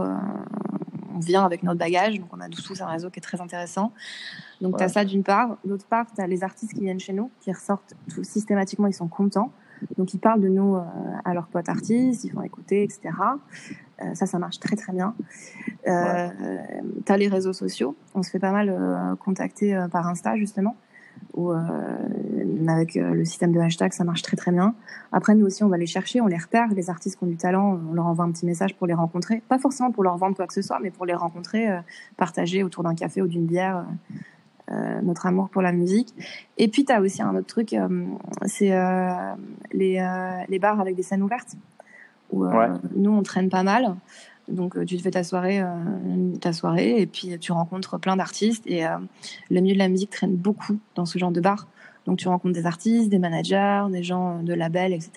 on 1.16 1.20
vient 1.20 1.46
avec 1.46 1.64
notre 1.64 1.80
bagage, 1.80 2.20
donc 2.20 2.28
on 2.32 2.40
a 2.40 2.50
tous 2.50 2.82
un 2.82 2.88
réseau 2.88 3.10
qui 3.10 3.20
est 3.20 3.22
très 3.22 3.42
intéressant. 3.42 3.92
Donc 4.62 4.78
tu 4.78 4.84
as 4.84 4.90
ça 4.90 5.06
d'une 5.06 5.24
part. 5.24 5.58
D'autre 5.66 5.86
part, 5.86 6.06
tu 6.14 6.22
as 6.22 6.28
les 6.28 6.44
artistes 6.44 6.74
qui 6.74 6.82
viennent 6.82 7.00
chez 7.00 7.14
nous, 7.14 7.32
qui 7.42 7.52
ressortent 7.52 7.96
tout, 8.14 8.24
systématiquement, 8.24 8.88
ils 8.88 8.94
sont 8.94 9.08
contents. 9.08 9.52
Donc 9.98 10.14
ils 10.14 10.20
parlent 10.20 10.42
de 10.42 10.48
nous 10.48 10.76
euh, 10.76 10.82
à 11.26 11.34
leurs 11.34 11.48
potes 11.48 11.70
artistes, 11.70 12.24
ils 12.24 12.32
font 12.32 12.42
écouter, 12.42 12.84
etc. 12.84 13.12
Euh, 14.02 14.14
ça, 14.14 14.26
ça 14.26 14.40
marche 14.40 14.60
très 14.60 14.76
très 14.76 14.94
bien. 14.94 15.16
Euh, 15.88 16.30
Tu 17.06 17.12
as 17.12 17.18
les 17.18 17.28
réseaux 17.28 17.54
sociaux. 17.54 17.96
On 18.14 18.24
se 18.24 18.30
fait 18.30 18.40
pas 18.40 18.52
mal 18.52 18.70
euh, 18.70 19.16
contacter 19.16 19.86
par 19.92 20.08
Insta 20.08 20.36
justement 20.38 20.76
ou 21.36 21.52
euh, 21.52 21.58
avec 22.68 22.96
euh, 22.96 23.14
le 23.14 23.26
système 23.26 23.52
de 23.52 23.60
hashtag, 23.60 23.94
ça 23.94 24.04
marche 24.04 24.22
très 24.22 24.38
très 24.38 24.52
bien. 24.52 24.74
Après, 25.12 25.36
nous 25.36 25.46
aussi, 25.46 25.64
on 25.64 25.68
va 25.68 25.78
les 25.78 25.86
chercher, 25.86 26.22
on 26.22 26.28
les 26.28 26.38
repère, 26.38 26.70
les 26.74 26.90
artistes 26.90 27.18
qui 27.18 27.24
ont 27.24 27.28
du 27.28 27.36
talent, 27.36 27.80
on 27.90 27.94
leur 27.94 28.08
envoie 28.08 28.26
un 28.26 28.32
petit 28.32 28.46
message 28.46 28.76
pour 28.76 28.88
les 28.88 28.94
rencontrer. 28.94 29.44
Pas 29.50 29.60
forcément 29.60 29.92
pour 29.92 30.04
leur 30.04 30.18
vendre 30.18 30.36
quoi 30.36 30.48
que 30.48 30.54
ce 30.54 30.62
soit, 30.62 30.80
mais 30.82 30.92
pour 30.92 31.06
les 31.06 31.14
rencontrer, 31.14 31.70
euh, 31.70 31.80
partager 32.18 32.64
autour 32.64 32.84
d'un 32.84 32.96
café 32.96 33.22
ou 33.22 33.28
d'une 33.28 33.46
bière 33.46 33.86
notre 35.04 35.28
amour 35.28 35.50
pour 35.50 35.62
la 35.62 35.72
musique. 35.72 36.12
Et 36.58 36.68
puis, 36.70 36.86
tu 36.86 36.92
as 36.92 37.00
aussi 37.00 37.22
un 37.22 37.36
autre 37.36 37.46
truc, 37.46 37.76
c'est 38.48 38.72
les, 39.72 40.44
les 40.50 40.60
bars 40.60 40.80
avec 40.80 40.96
des 40.96 41.04
scènes 41.04 41.22
ouvertes, 41.22 41.56
où 42.32 42.44
nous, 42.96 43.12
on 43.12 43.22
traîne 43.22 43.50
pas 43.50 43.62
mal. 43.62 43.96
Donc 44.48 44.78
euh, 44.78 44.86
tu 44.86 44.98
te 44.98 45.02
fais 45.02 45.12
ta 45.12 45.24
soirée, 45.24 45.60
euh, 45.62 45.66
ta 46.40 46.54
soirée 46.54 47.02
et 47.02 47.08
puis 47.08 47.38
tu 47.40 47.52
rencontres 47.52 48.00
plein 48.00 48.16
d'artistes 48.16 48.64
et 48.68 48.86
euh, 48.86 48.98
le 49.50 49.62
milieu 49.62 49.74
de 49.74 49.80
la 49.80 49.90
musique 49.90 50.12
traîne 50.12 50.36
beaucoup 50.36 50.78
dans 50.96 51.06
ce 51.06 51.18
genre 51.18 51.32
de 51.32 51.42
bar. 51.42 51.68
Donc 52.06 52.20
tu 52.20 52.28
rencontres 52.28 52.54
des 52.54 52.68
artistes, 52.68 53.10
des 53.10 53.18
managers, 53.18 53.86
des 53.90 54.04
gens 54.04 54.44
de 54.44 54.54
labels, 54.54 54.94
etc. 54.94 55.12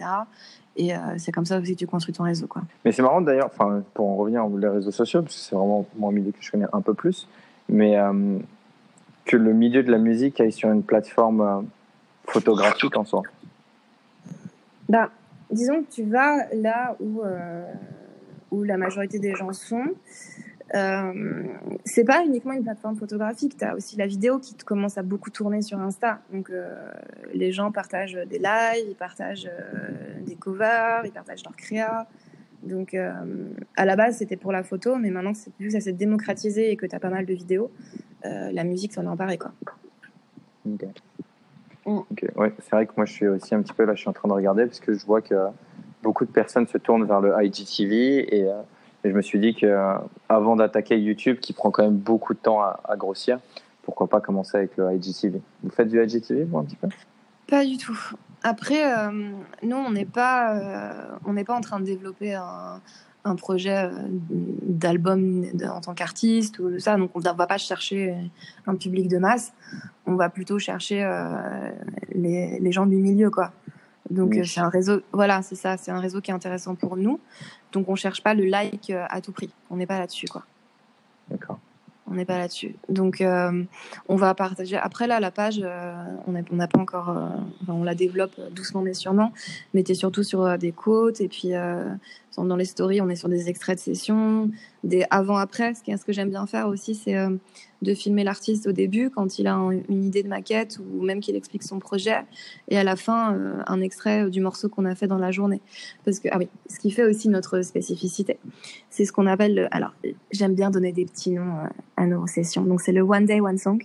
Et 0.77 0.93
c'est 1.17 1.33
comme 1.33 1.45
ça 1.45 1.59
aussi 1.59 1.75
que 1.75 1.79
tu 1.81 1.89
construis 1.89 2.15
ton 2.15 2.23
réseau. 2.23 2.47
Quoi. 2.47 2.63
Mais 2.85 2.93
c'est 2.93 3.03
marrant 3.03 3.21
d'ailleurs, 3.21 3.51
pour 3.51 4.09
en 4.09 4.17
revenir 4.17 4.47
aux 4.47 4.55
réseaux 4.55 4.93
sociaux, 4.93 5.23
parce 5.23 5.35
que 5.35 5.41
c'est 5.41 5.57
vraiment 5.57 5.85
mon 5.99 6.13
milieu 6.13 6.31
que 6.31 6.39
je 6.41 6.51
connais 6.53 6.67
un 6.73 6.81
peu 6.81 6.95
plus, 6.95 7.29
mais 7.69 7.99
que 9.25 9.37
le 9.37 9.53
milieu 9.53 9.83
de 9.83 9.91
la 9.91 9.99
musique 9.99 10.41
aille 10.41 10.53
sur 10.53 10.71
une 10.71 10.85
plateforme 10.85 11.67
photographique 12.27 12.97
en 12.97 13.05
soi. 13.05 13.23
Bah, 14.89 15.11
disons 15.51 15.83
que 15.83 15.91
tu 15.91 16.05
vas 16.05 16.47
là 16.55 16.97
où, 17.01 17.23
où 18.51 18.63
la 18.63 18.77
majorité 18.77 19.19
des 19.19 19.35
gens 19.35 19.53
sont. 19.53 19.95
Euh, 20.75 21.45
c'est 21.85 22.05
pas 22.05 22.25
uniquement 22.25 22.53
une 22.53 22.63
plateforme 22.63 22.97
photographique, 22.97 23.57
tu 23.57 23.65
as 23.65 23.75
aussi 23.75 23.97
la 23.97 24.07
vidéo 24.07 24.39
qui 24.39 24.55
commence 24.55 24.99
à 24.99 25.03
beaucoup 25.03 25.31
tourner 25.31 25.63
sur 25.63 25.79
Insta. 25.81 26.21
Donc 26.33 26.51
euh, 26.51 26.93
les 27.33 27.53
gens 27.53 27.73
partagent 27.73 28.19
des 28.29 28.39
lives, 28.39 28.87
ils 28.87 28.97
partagent 28.97 29.51
euh, 29.51 30.21
des 30.27 30.35
covers, 30.35 31.03
ils 31.07 31.13
partagent 31.13 31.45
leurs 31.45 31.57
créas. 31.57 32.07
Donc 32.65 32.95
à 32.95 33.85
la 33.85 33.97
base 33.97 34.17
c'était 34.19 34.37
pour 34.37 34.51
la 34.51 34.65
photo, 34.65 34.97
mais 34.97 35.11
maintenant 35.11 35.33
que, 35.33 35.39
vu 35.61 35.69
que 35.69 35.73
ça 35.73 35.81
s'est 35.81 35.93
démocratisé 35.93 36.73
et 36.73 36.77
que 36.77 36.87
tu 36.87 36.95
as 36.95 37.01
pas 37.01 37.09
mal 37.09 37.25
de 37.25 37.33
vidéos, 37.33 37.71
la 38.25 38.65
musique 38.65 38.93
s'en 38.93 39.05
est 39.05 39.09
emparée. 39.09 39.39
Quoi. 39.39 39.53
Ok. 40.67 40.85
Mm. 41.87 42.01
Ouais, 42.37 42.53
c'est 42.59 42.71
vrai 42.73 42.87
que 42.87 42.93
moi 42.97 43.07
je 43.07 43.13
suis 43.13 43.29
aussi 43.29 43.55
un 43.55 43.63
petit 43.63 43.73
peu 43.73 43.85
là, 43.85 43.95
je 43.95 44.01
suis 44.01 44.11
en 44.11 44.13
train 44.13 44.29
de 44.29 44.35
regarder 44.35 44.67
parce 44.67 44.81
que 44.81 44.93
je 44.93 45.07
vois 45.07 45.23
que 45.23 45.35
beaucoup 46.03 46.25
de 46.25 46.31
personnes 46.31 46.67
se 46.67 46.79
tournent 46.79 47.05
vers 47.05 47.21
le 47.21 47.35
IGTV 47.43 48.37
et 48.37 48.49
et 49.05 49.11
je 49.11 49.15
me 49.15 49.23
suis 49.23 49.39
dit 49.39 49.55
que 49.55 49.67
euh, 49.67 49.95
avant 50.29 50.57
d'attaquer 50.57 50.99
YouTube, 50.99 51.39
qui 51.39 51.53
prend 51.53 51.71
quand 51.71 51.85
même 51.85 51.97
beaucoup 51.97 52.35
de 52.35 52.39
temps 52.39 52.61
à, 52.63 52.97
grossir, 52.97 53.39
pourquoi 53.83 54.09
pas 54.09 54.21
commencer 54.21 54.57
avec 54.57 54.77
le 54.77 54.93
IGTV 54.93 55.41
Vous 55.63 55.71
faites 55.71 55.89
du 55.89 56.03
IGTV, 56.03 56.45
vous, 56.45 56.59
un 56.59 56.65
petit 56.65 56.77
peu? 56.77 56.89
Pas 57.47 57.65
du 57.65 57.79
tout. 57.79 57.99
Après, 58.43 58.93
euh, 58.93 59.31
nous, 59.63 59.77
on 59.77 59.91
n'est 59.91 60.05
pas, 60.05 60.57
euh, 60.57 61.17
on 61.25 61.33
n'est 61.33 61.45
pas 61.45 61.55
en 61.55 61.61
train 61.61 61.81
de 61.81 61.85
développer 61.85 62.35
un, 62.35 62.81
un 63.25 63.37
projet 63.37 63.89
d'album 64.31 65.47
en 65.65 65.81
tant 65.81 65.95
qu'artiste 65.95 66.59
ou 66.59 66.79
ça. 66.79 66.97
Donc, 66.97 67.11
on 67.15 67.21
ne 67.21 67.25
va 67.25 67.47
pas 67.47 67.59
chercher 67.59 68.15
un 68.67 68.75
public 68.75 69.09
de 69.09 69.19
masse. 69.19 69.53
On 70.07 70.17
va 70.17 70.29
plutôt 70.29 70.59
chercher 70.59 71.09
les, 72.15 72.59
les, 72.61 72.73
gens 72.73 72.87
du 72.87 72.97
milieu, 72.97 73.31
quoi. 73.31 73.53
Donc 74.11 74.37
euh, 74.37 74.45
c'est 74.45 74.61
un 74.61 74.69
réseau, 74.69 75.01
voilà, 75.13 75.43
c'est 75.43 75.55
ça, 75.55 75.77
c'est 75.77 75.91
un 75.91 76.01
réseau 76.01 76.21
qui 76.21 76.31
est 76.31 76.35
intéressant 76.35 76.75
pour 76.75 76.97
nous. 76.97 77.21
Donc 77.73 77.89
on 77.89 77.95
cherche 77.95 78.23
pas 78.23 78.35
le 78.35 78.45
like 78.45 78.91
euh, 78.91 79.05
à 79.11 79.21
tout 79.21 79.33
prix. 79.33 79.51
On 79.71 79.77
n'est 79.77 79.87
pas 79.87 79.99
là-dessus, 79.99 80.27
quoi. 80.27 80.45
D'accord. 81.31 81.59
On 82.11 82.15
n'est 82.15 82.25
pas 82.25 82.39
là-dessus. 82.39 82.75
Donc 82.89 83.21
euh, 83.21 83.63
on 84.09 84.17
va 84.17 84.35
partager. 84.35 84.77
Après 84.77 85.07
là, 85.07 85.21
la 85.21 85.31
page, 85.31 85.63
on 86.27 86.33
n'a 86.33 86.67
pas 86.67 86.79
encore, 86.79 87.15
on 87.69 87.85
la 87.85 87.95
développe 87.95 88.41
doucement 88.51 88.81
mais 88.81 88.95
sûrement. 88.95 89.33
Mais 89.75 89.85
es 89.87 89.95
surtout 89.95 90.23
sur 90.23 90.57
des 90.57 90.73
quotes 90.73 91.21
et 91.21 91.29
puis 91.29 91.53
dans 92.37 92.57
les 92.57 92.65
stories, 92.65 93.01
on 93.01 93.09
est 93.09 93.17
sur 93.17 93.29
des 93.29 93.49
extraits 93.49 93.79
de 93.79 93.83
sessions, 93.83 94.51
des 94.85 95.05
avant-après. 95.11 95.75
Ce, 95.75 95.97
ce 95.97 96.05
que 96.05 96.13
j'aime 96.13 96.31
bien 96.31 96.47
faire 96.47 96.69
aussi, 96.69 96.95
c'est 96.95 97.17
euh, 97.17 97.31
de 97.83 97.95
filmer 97.95 98.25
l'artiste 98.25 98.67
au 98.67 98.73
début 98.73 99.11
quand 99.11 99.39
il 99.39 99.47
a 99.47 99.55
une 99.89 100.05
idée 100.05 100.23
de 100.23 100.29
maquette 100.29 100.79
ou 100.79 101.03
même 101.03 101.21
qu'il 101.21 101.37
explique 101.37 101.63
son 101.63 101.79
projet, 101.79 102.19
et 102.69 102.79
à 102.79 102.85
la 102.85 102.97
fin 102.97 103.35
euh, 103.35 103.63
un 103.67 103.81
extrait 103.81 104.31
du 104.31 104.41
morceau 104.41 104.69
qu'on 104.69 104.85
a 104.85 104.95
fait 104.95 105.07
dans 105.07 105.19
la 105.19 105.31
journée. 105.31 105.61
Parce 106.05 106.21
que 106.21 106.29
ah 106.31 106.39
oui, 106.39 106.49
ce 106.69 106.79
qui 106.79 106.91
fait 106.91 107.05
aussi 107.05 107.29
notre 107.29 107.63
spécificité, 107.63 108.39
c'est 108.91 109.05
ce 109.05 109.13
qu'on 109.13 109.27
appelle. 109.27 109.69
alors 109.71 109.95
j'aime 110.31 110.55
bien 110.55 110.71
donner 110.71 110.93
des 110.93 111.05
petits 111.05 111.31
noms 111.31 111.59
euh, 111.59 111.69
à 111.97 112.07
nos 112.07 112.27
sessions. 112.27 112.63
Donc 112.63 112.81
c'est 112.81 112.93
le 112.93 113.03
one 113.03 113.27
day 113.27 113.41
one 113.41 113.59
song, 113.59 113.83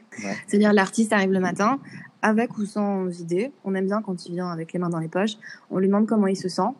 c'est-à-dire 0.47 0.73
l'artiste 0.73 1.13
arrive 1.13 1.31
le 1.31 1.39
matin 1.39 1.79
avec 2.21 2.57
ou 2.57 2.65
sans 2.65 3.19
idée. 3.19 3.51
On 3.65 3.75
aime 3.75 3.85
bien 3.85 4.01
quand 4.01 4.25
il 4.25 4.33
vient 4.33 4.49
avec 4.49 4.73
les 4.73 4.79
mains 4.79 4.89
dans 4.89 4.99
les 4.99 5.09
poches. 5.09 5.37
On 5.69 5.77
lui 5.77 5.87
demande 5.87 6.07
comment 6.07 6.27
il 6.27 6.37
se 6.37 6.47
sent. 6.47 6.71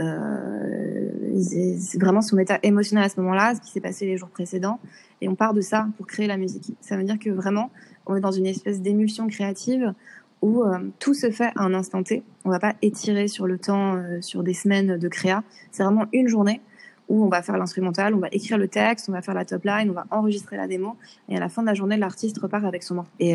Euh, 0.00 1.08
c'est 1.40 2.00
vraiment 2.00 2.20
son 2.20 2.38
état 2.38 2.58
émotionnel 2.62 3.04
à 3.04 3.08
ce 3.08 3.20
moment-là, 3.20 3.54
ce 3.54 3.60
qui 3.60 3.70
s'est 3.70 3.80
passé 3.80 4.06
les 4.06 4.16
jours 4.16 4.28
précédents, 4.28 4.80
et 5.20 5.28
on 5.28 5.34
part 5.34 5.54
de 5.54 5.60
ça 5.60 5.88
pour 5.96 6.06
créer 6.06 6.26
la 6.26 6.36
musique. 6.36 6.74
Ça 6.80 6.96
veut 6.96 7.04
dire 7.04 7.18
que 7.18 7.30
vraiment, 7.30 7.70
on 8.06 8.16
est 8.16 8.20
dans 8.20 8.32
une 8.32 8.46
espèce 8.46 8.80
d'émulsion 8.80 9.26
créative 9.28 9.92
où 10.40 10.62
euh, 10.62 10.78
tout 11.00 11.14
se 11.14 11.30
fait 11.30 11.50
à 11.56 11.62
un 11.62 11.74
instant 11.74 12.02
T. 12.02 12.22
On 12.44 12.50
va 12.50 12.60
pas 12.60 12.74
étirer 12.82 13.28
sur 13.28 13.46
le 13.46 13.58
temps, 13.58 13.96
euh, 13.96 14.20
sur 14.20 14.42
des 14.42 14.54
semaines 14.54 14.96
de 14.96 15.08
créa. 15.08 15.42
C'est 15.72 15.82
vraiment 15.82 16.06
une 16.12 16.28
journée 16.28 16.60
où 17.08 17.24
on 17.24 17.28
va 17.28 17.42
faire 17.42 17.56
l'instrumental, 17.56 18.14
on 18.14 18.18
va 18.18 18.28
écrire 18.32 18.58
le 18.58 18.68
texte, 18.68 19.08
on 19.08 19.12
va 19.12 19.22
faire 19.22 19.34
la 19.34 19.44
top 19.44 19.64
line, 19.64 19.88
on 19.90 19.94
va 19.94 20.06
enregistrer 20.10 20.56
la 20.56 20.66
démo, 20.66 20.94
et 21.30 21.36
à 21.36 21.40
la 21.40 21.48
fin 21.48 21.62
de 21.62 21.66
la 21.66 21.72
journée, 21.72 21.96
l'artiste 21.96 22.38
repart 22.38 22.64
avec 22.66 22.82
son 22.82 22.96
morceau. 22.96 23.10
Et 23.18 23.34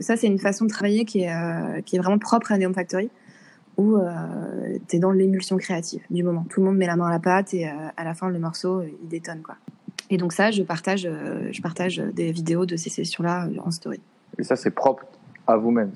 ça, 0.00 0.16
c'est 0.16 0.26
une 0.26 0.40
façon 0.40 0.64
de 0.64 0.70
travailler 0.70 1.04
qui 1.04 1.20
est, 1.20 1.82
qui 1.84 1.94
est 1.94 2.00
vraiment 2.00 2.18
propre 2.18 2.50
à 2.50 2.58
Neon 2.58 2.72
Factory 2.72 3.10
où 3.76 3.96
euh, 3.96 4.78
tu 4.88 4.96
es 4.96 4.98
dans 4.98 5.10
l'émulsion 5.10 5.56
créative 5.56 6.02
du 6.10 6.22
moment. 6.22 6.46
Tout 6.48 6.60
le 6.60 6.66
monde 6.66 6.76
met 6.76 6.86
la 6.86 6.96
main 6.96 7.06
à 7.06 7.10
la 7.10 7.18
pâte 7.18 7.54
et 7.54 7.68
euh, 7.68 7.72
à 7.96 8.04
la 8.04 8.14
fin, 8.14 8.28
le 8.28 8.38
morceau, 8.38 8.80
euh, 8.80 8.88
il 9.02 9.08
détonne. 9.08 9.42
Quoi. 9.42 9.56
Et 10.10 10.16
donc 10.16 10.32
ça, 10.32 10.50
je 10.50 10.62
partage, 10.62 11.08
je 11.50 11.62
partage 11.62 11.98
des 11.98 12.30
vidéos 12.30 12.66
de 12.66 12.76
ces 12.76 12.90
sessions-là 12.90 13.48
en 13.64 13.70
story. 13.70 14.00
Et 14.38 14.44
ça, 14.44 14.56
c'est 14.56 14.70
propre 14.70 15.04
à 15.46 15.56
vous-même. 15.56 15.92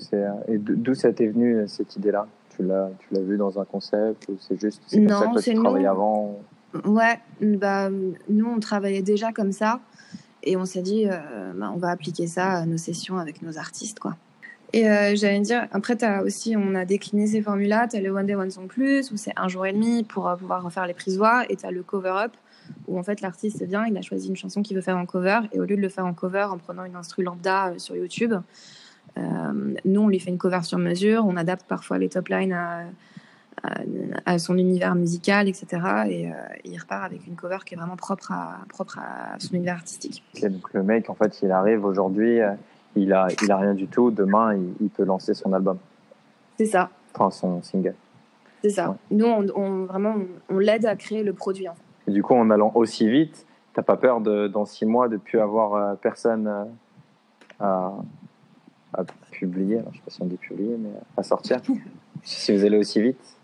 Et 0.48 0.58
d'où 0.58 0.94
ça 0.94 1.12
t'est 1.12 1.26
venu, 1.26 1.64
cette 1.68 1.96
idée-là? 1.96 2.26
Tu 2.56 2.64
l'as, 2.64 2.90
tu 2.98 3.14
l'as 3.14 3.20
vu 3.20 3.36
dans 3.36 3.60
un 3.60 3.64
concept 3.64 4.28
ou 4.28 4.36
c'est 4.40 4.58
juste 4.60 4.82
c'est 4.86 5.04
comme 5.04 5.08
ça 5.08 5.26
que 5.26 5.40
tu 5.40 5.54
travaillais 5.54 5.86
avant? 5.86 6.38
Ouais, 6.84 7.18
bah, 7.40 7.90
nous, 7.90 8.46
on 8.46 8.60
travaillait 8.60 9.02
déjà 9.02 9.32
comme 9.32 9.52
ça. 9.52 9.80
Et 10.42 10.56
on 10.56 10.64
s'est 10.64 10.82
dit, 10.82 11.06
bah, 11.56 11.70
on 11.74 11.78
va 11.78 11.90
appliquer 11.90 12.26
ça 12.26 12.52
à 12.52 12.66
nos 12.66 12.78
sessions 12.78 13.18
avec 13.18 13.42
nos 13.42 13.58
artistes, 13.58 13.98
quoi. 13.98 14.16
Et 14.72 14.88
euh, 14.88 15.14
j'allais 15.16 15.40
dire, 15.40 15.66
après, 15.72 16.02
as 16.04 16.22
aussi, 16.22 16.54
on 16.56 16.74
a 16.74 16.84
décliné 16.84 17.26
ces 17.26 17.40
formules-là. 17.40 17.88
Tu 17.88 17.96
as 17.96 18.00
le 18.00 18.10
One 18.10 18.26
Day 18.26 18.34
One 18.34 18.50
Song 18.50 18.66
Plus, 18.66 19.10
où 19.10 19.16
c'est 19.16 19.32
un 19.36 19.48
jour 19.48 19.64
et 19.64 19.72
demi 19.72 20.04
pour 20.04 20.28
euh, 20.28 20.36
pouvoir 20.36 20.62
refaire 20.62 20.86
les 20.86 20.94
prises 20.94 21.16
voix. 21.16 21.44
Et 21.48 21.56
tu 21.56 21.64
as 21.64 21.70
le 21.70 21.82
Cover 21.82 22.12
Up, 22.16 22.32
où 22.86 22.98
en 22.98 23.02
fait 23.02 23.20
l'artiste 23.22 23.62
vient, 23.62 23.86
il 23.86 23.96
a 23.96 24.02
choisi 24.02 24.28
une 24.28 24.36
chanson 24.36 24.62
qu'il 24.62 24.76
veut 24.76 24.82
faire 24.82 24.98
en 24.98 25.06
cover. 25.06 25.40
Et 25.52 25.60
au 25.60 25.64
lieu 25.64 25.76
de 25.76 25.80
le 25.80 25.88
faire 25.88 26.04
en 26.04 26.12
cover 26.12 26.46
en 26.50 26.58
prenant 26.58 26.84
une 26.84 26.96
instru 26.96 27.22
lambda 27.22 27.68
euh, 27.68 27.78
sur 27.78 27.96
YouTube, 27.96 28.34
nous, 29.84 30.02
on 30.02 30.06
lui 30.06 30.20
fait 30.20 30.30
une 30.30 30.38
cover 30.38 30.62
sur 30.62 30.78
mesure. 30.78 31.26
On 31.26 31.36
adapte 31.36 31.66
parfois 31.66 31.98
les 31.98 32.08
top 32.08 32.28
lines 32.28 32.52
à, 32.52 32.84
à, 34.26 34.38
son 34.38 34.56
univers 34.56 34.94
musical, 34.94 35.48
etc. 35.48 35.66
Et, 36.08 36.28
il 36.64 36.78
repart 36.78 37.04
avec 37.04 37.26
une 37.26 37.34
cover 37.34 37.58
qui 37.66 37.74
est 37.74 37.76
vraiment 37.76 37.96
propre 37.96 38.30
à, 38.30 38.58
propre 38.68 39.00
à 39.00 39.36
son 39.40 39.56
univers 39.56 39.74
artistique. 39.74 40.22
donc 40.40 40.72
le 40.72 40.84
mec, 40.84 41.10
en 41.10 41.14
fait, 41.14 41.40
il 41.42 41.50
arrive 41.50 41.84
aujourd'hui 41.84 42.38
il 42.96 43.12
a, 43.12 43.28
il 43.42 43.50
a 43.50 43.56
rien 43.56 43.74
du 43.74 43.86
tout. 43.86 44.10
Demain, 44.10 44.56
il, 44.80 44.90
peut 44.90 45.04
lancer 45.04 45.34
son 45.34 45.52
album. 45.52 45.78
C'est 46.56 46.66
ça. 46.66 46.90
Enfin, 47.14 47.30
son 47.30 47.62
single. 47.62 47.94
C'est 48.62 48.70
ça. 48.70 48.96
Nous, 49.10 49.26
on, 49.26 49.84
vraiment, 49.84 50.16
on, 50.48 50.58
l'aide 50.58 50.86
à 50.86 50.96
créer 50.96 51.22
le 51.22 51.32
produit. 51.32 51.66
Et 52.06 52.10
du 52.10 52.22
coup, 52.22 52.34
en 52.34 52.50
allant 52.50 52.72
aussi 52.74 53.08
vite, 53.08 53.46
t'as 53.72 53.82
pas 53.82 53.96
peur 53.96 54.20
de, 54.20 54.48
dans 54.48 54.64
six 54.64 54.86
mois 54.86 55.08
de 55.08 55.16
plus 55.16 55.38
avoir 55.38 55.74
euh, 55.74 55.94
personne 55.94 56.46
euh, 56.48 56.64
à, 57.60 57.94
à, 58.94 59.04
publier. 59.30 59.78
Alors, 59.78 59.92
je 59.92 59.98
sais 59.98 60.04
pas 60.04 60.10
si 60.10 60.22
on 60.22 60.26
dit 60.26 60.36
publier, 60.36 60.76
mais 60.76 60.90
à 61.16 61.22
sortir. 61.22 61.58
si 62.22 62.56
vous 62.56 62.64
allez 62.64 62.78
aussi 62.78 63.00
vite. 63.00 63.37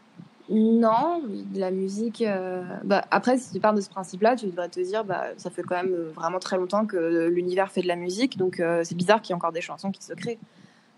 Non, 0.51 1.23
la 1.55 1.71
musique. 1.71 2.21
Euh, 2.21 2.63
bah, 2.85 3.05
après, 3.11 3.39
si 3.39 3.53
tu 3.53 3.61
pars 3.61 3.73
de 3.73 3.81
ce 3.81 3.89
principe-là, 3.89 4.37
tu 4.37 4.47
devrais 4.47 4.69
te 4.69 4.81
dire, 4.81 5.05
bah, 5.05 5.25
ça 5.39 5.49
fait 5.51 5.63
quand 5.63 5.77
même 5.77 5.95
euh, 5.95 6.11
vraiment 6.15 6.39
très 6.39 6.59
longtemps 6.59 6.85
que 6.85 7.29
l'univers 7.29 7.71
fait 7.71 7.81
de 7.81 7.89
la 7.89 7.97
musique, 7.97 8.37
donc 8.37 8.61
euh, 8.61 8.83
c'est 8.85 8.95
bizarre 8.95 9.23
qu'il 9.23 9.31
y 9.31 9.33
ait 9.33 9.37
encore 9.37 9.53
des 9.53 9.63
chansons 9.63 9.91
qui 9.91 10.03
se 10.03 10.13
créent. 10.13 10.39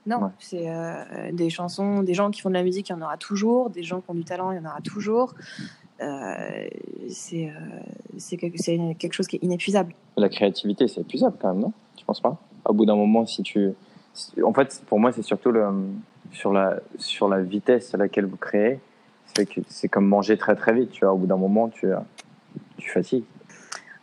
Non, 0.07 0.31
c'est 0.39 0.69
des 1.33 1.51
chansons, 1.51 2.05
des 2.05 2.15
gens 2.15 2.31
qui 2.31 2.41
font 2.41 2.49
de 2.49 2.55
la 2.55 2.63
musique, 2.63 2.91
il 2.91 2.93
y 2.93 2.95
en 2.95 3.03
aura 3.03 3.17
toujours, 3.17 3.71
des 3.71 3.83
gens 3.83 4.01
qui 4.01 4.09
ont 4.09 4.15
du 4.15 4.23
talent, 4.23 4.53
il 4.53 4.57
y 4.57 4.61
en 4.61 4.65
aura 4.65 4.81
toujours. 4.81 5.35
c'est 7.09 7.51
quelque, 8.39 8.93
quelque 8.95 9.13
chose 9.13 9.27
qui 9.27 9.35
est 9.35 9.43
inépuisable. 9.43 9.95
La 10.17 10.29
créativité, 10.29 10.87
c'est 10.87 11.01
épuisable 11.01 11.37
quand 11.41 11.53
même, 11.53 11.61
non? 11.61 11.73
Tu 11.97 12.05
penses 12.05 12.21
pas? 12.21 12.37
Au 12.65 12.73
bout 12.73 12.87
d'un 12.87 12.95
moment, 12.95 13.27
si 13.27 13.43
tu. 13.43 13.73
En 14.45 14.53
fait, 14.53 14.81
pour 14.87 15.01
moi, 15.01 15.11
c'est 15.11 15.23
surtout 15.23 15.51
le, 15.51 15.67
sur, 16.31 16.53
la, 16.53 16.79
sur 16.99 17.29
la 17.29 17.43
vitesse 17.43 17.93
à 17.93 17.99
laquelle 17.99 18.27
vous 18.27 18.37
créez 18.37 18.79
c'est 19.69 19.89
comme 19.89 20.07
manger 20.07 20.37
très 20.37 20.55
très 20.55 20.73
vite, 20.73 20.91
tu 20.91 21.05
vois. 21.05 21.15
Au 21.15 21.19
bout 21.19 21.27
d'un 21.27 21.37
moment, 21.37 21.69
tu, 21.69 21.89
tu 22.79 22.91
fatigues. 22.91 23.25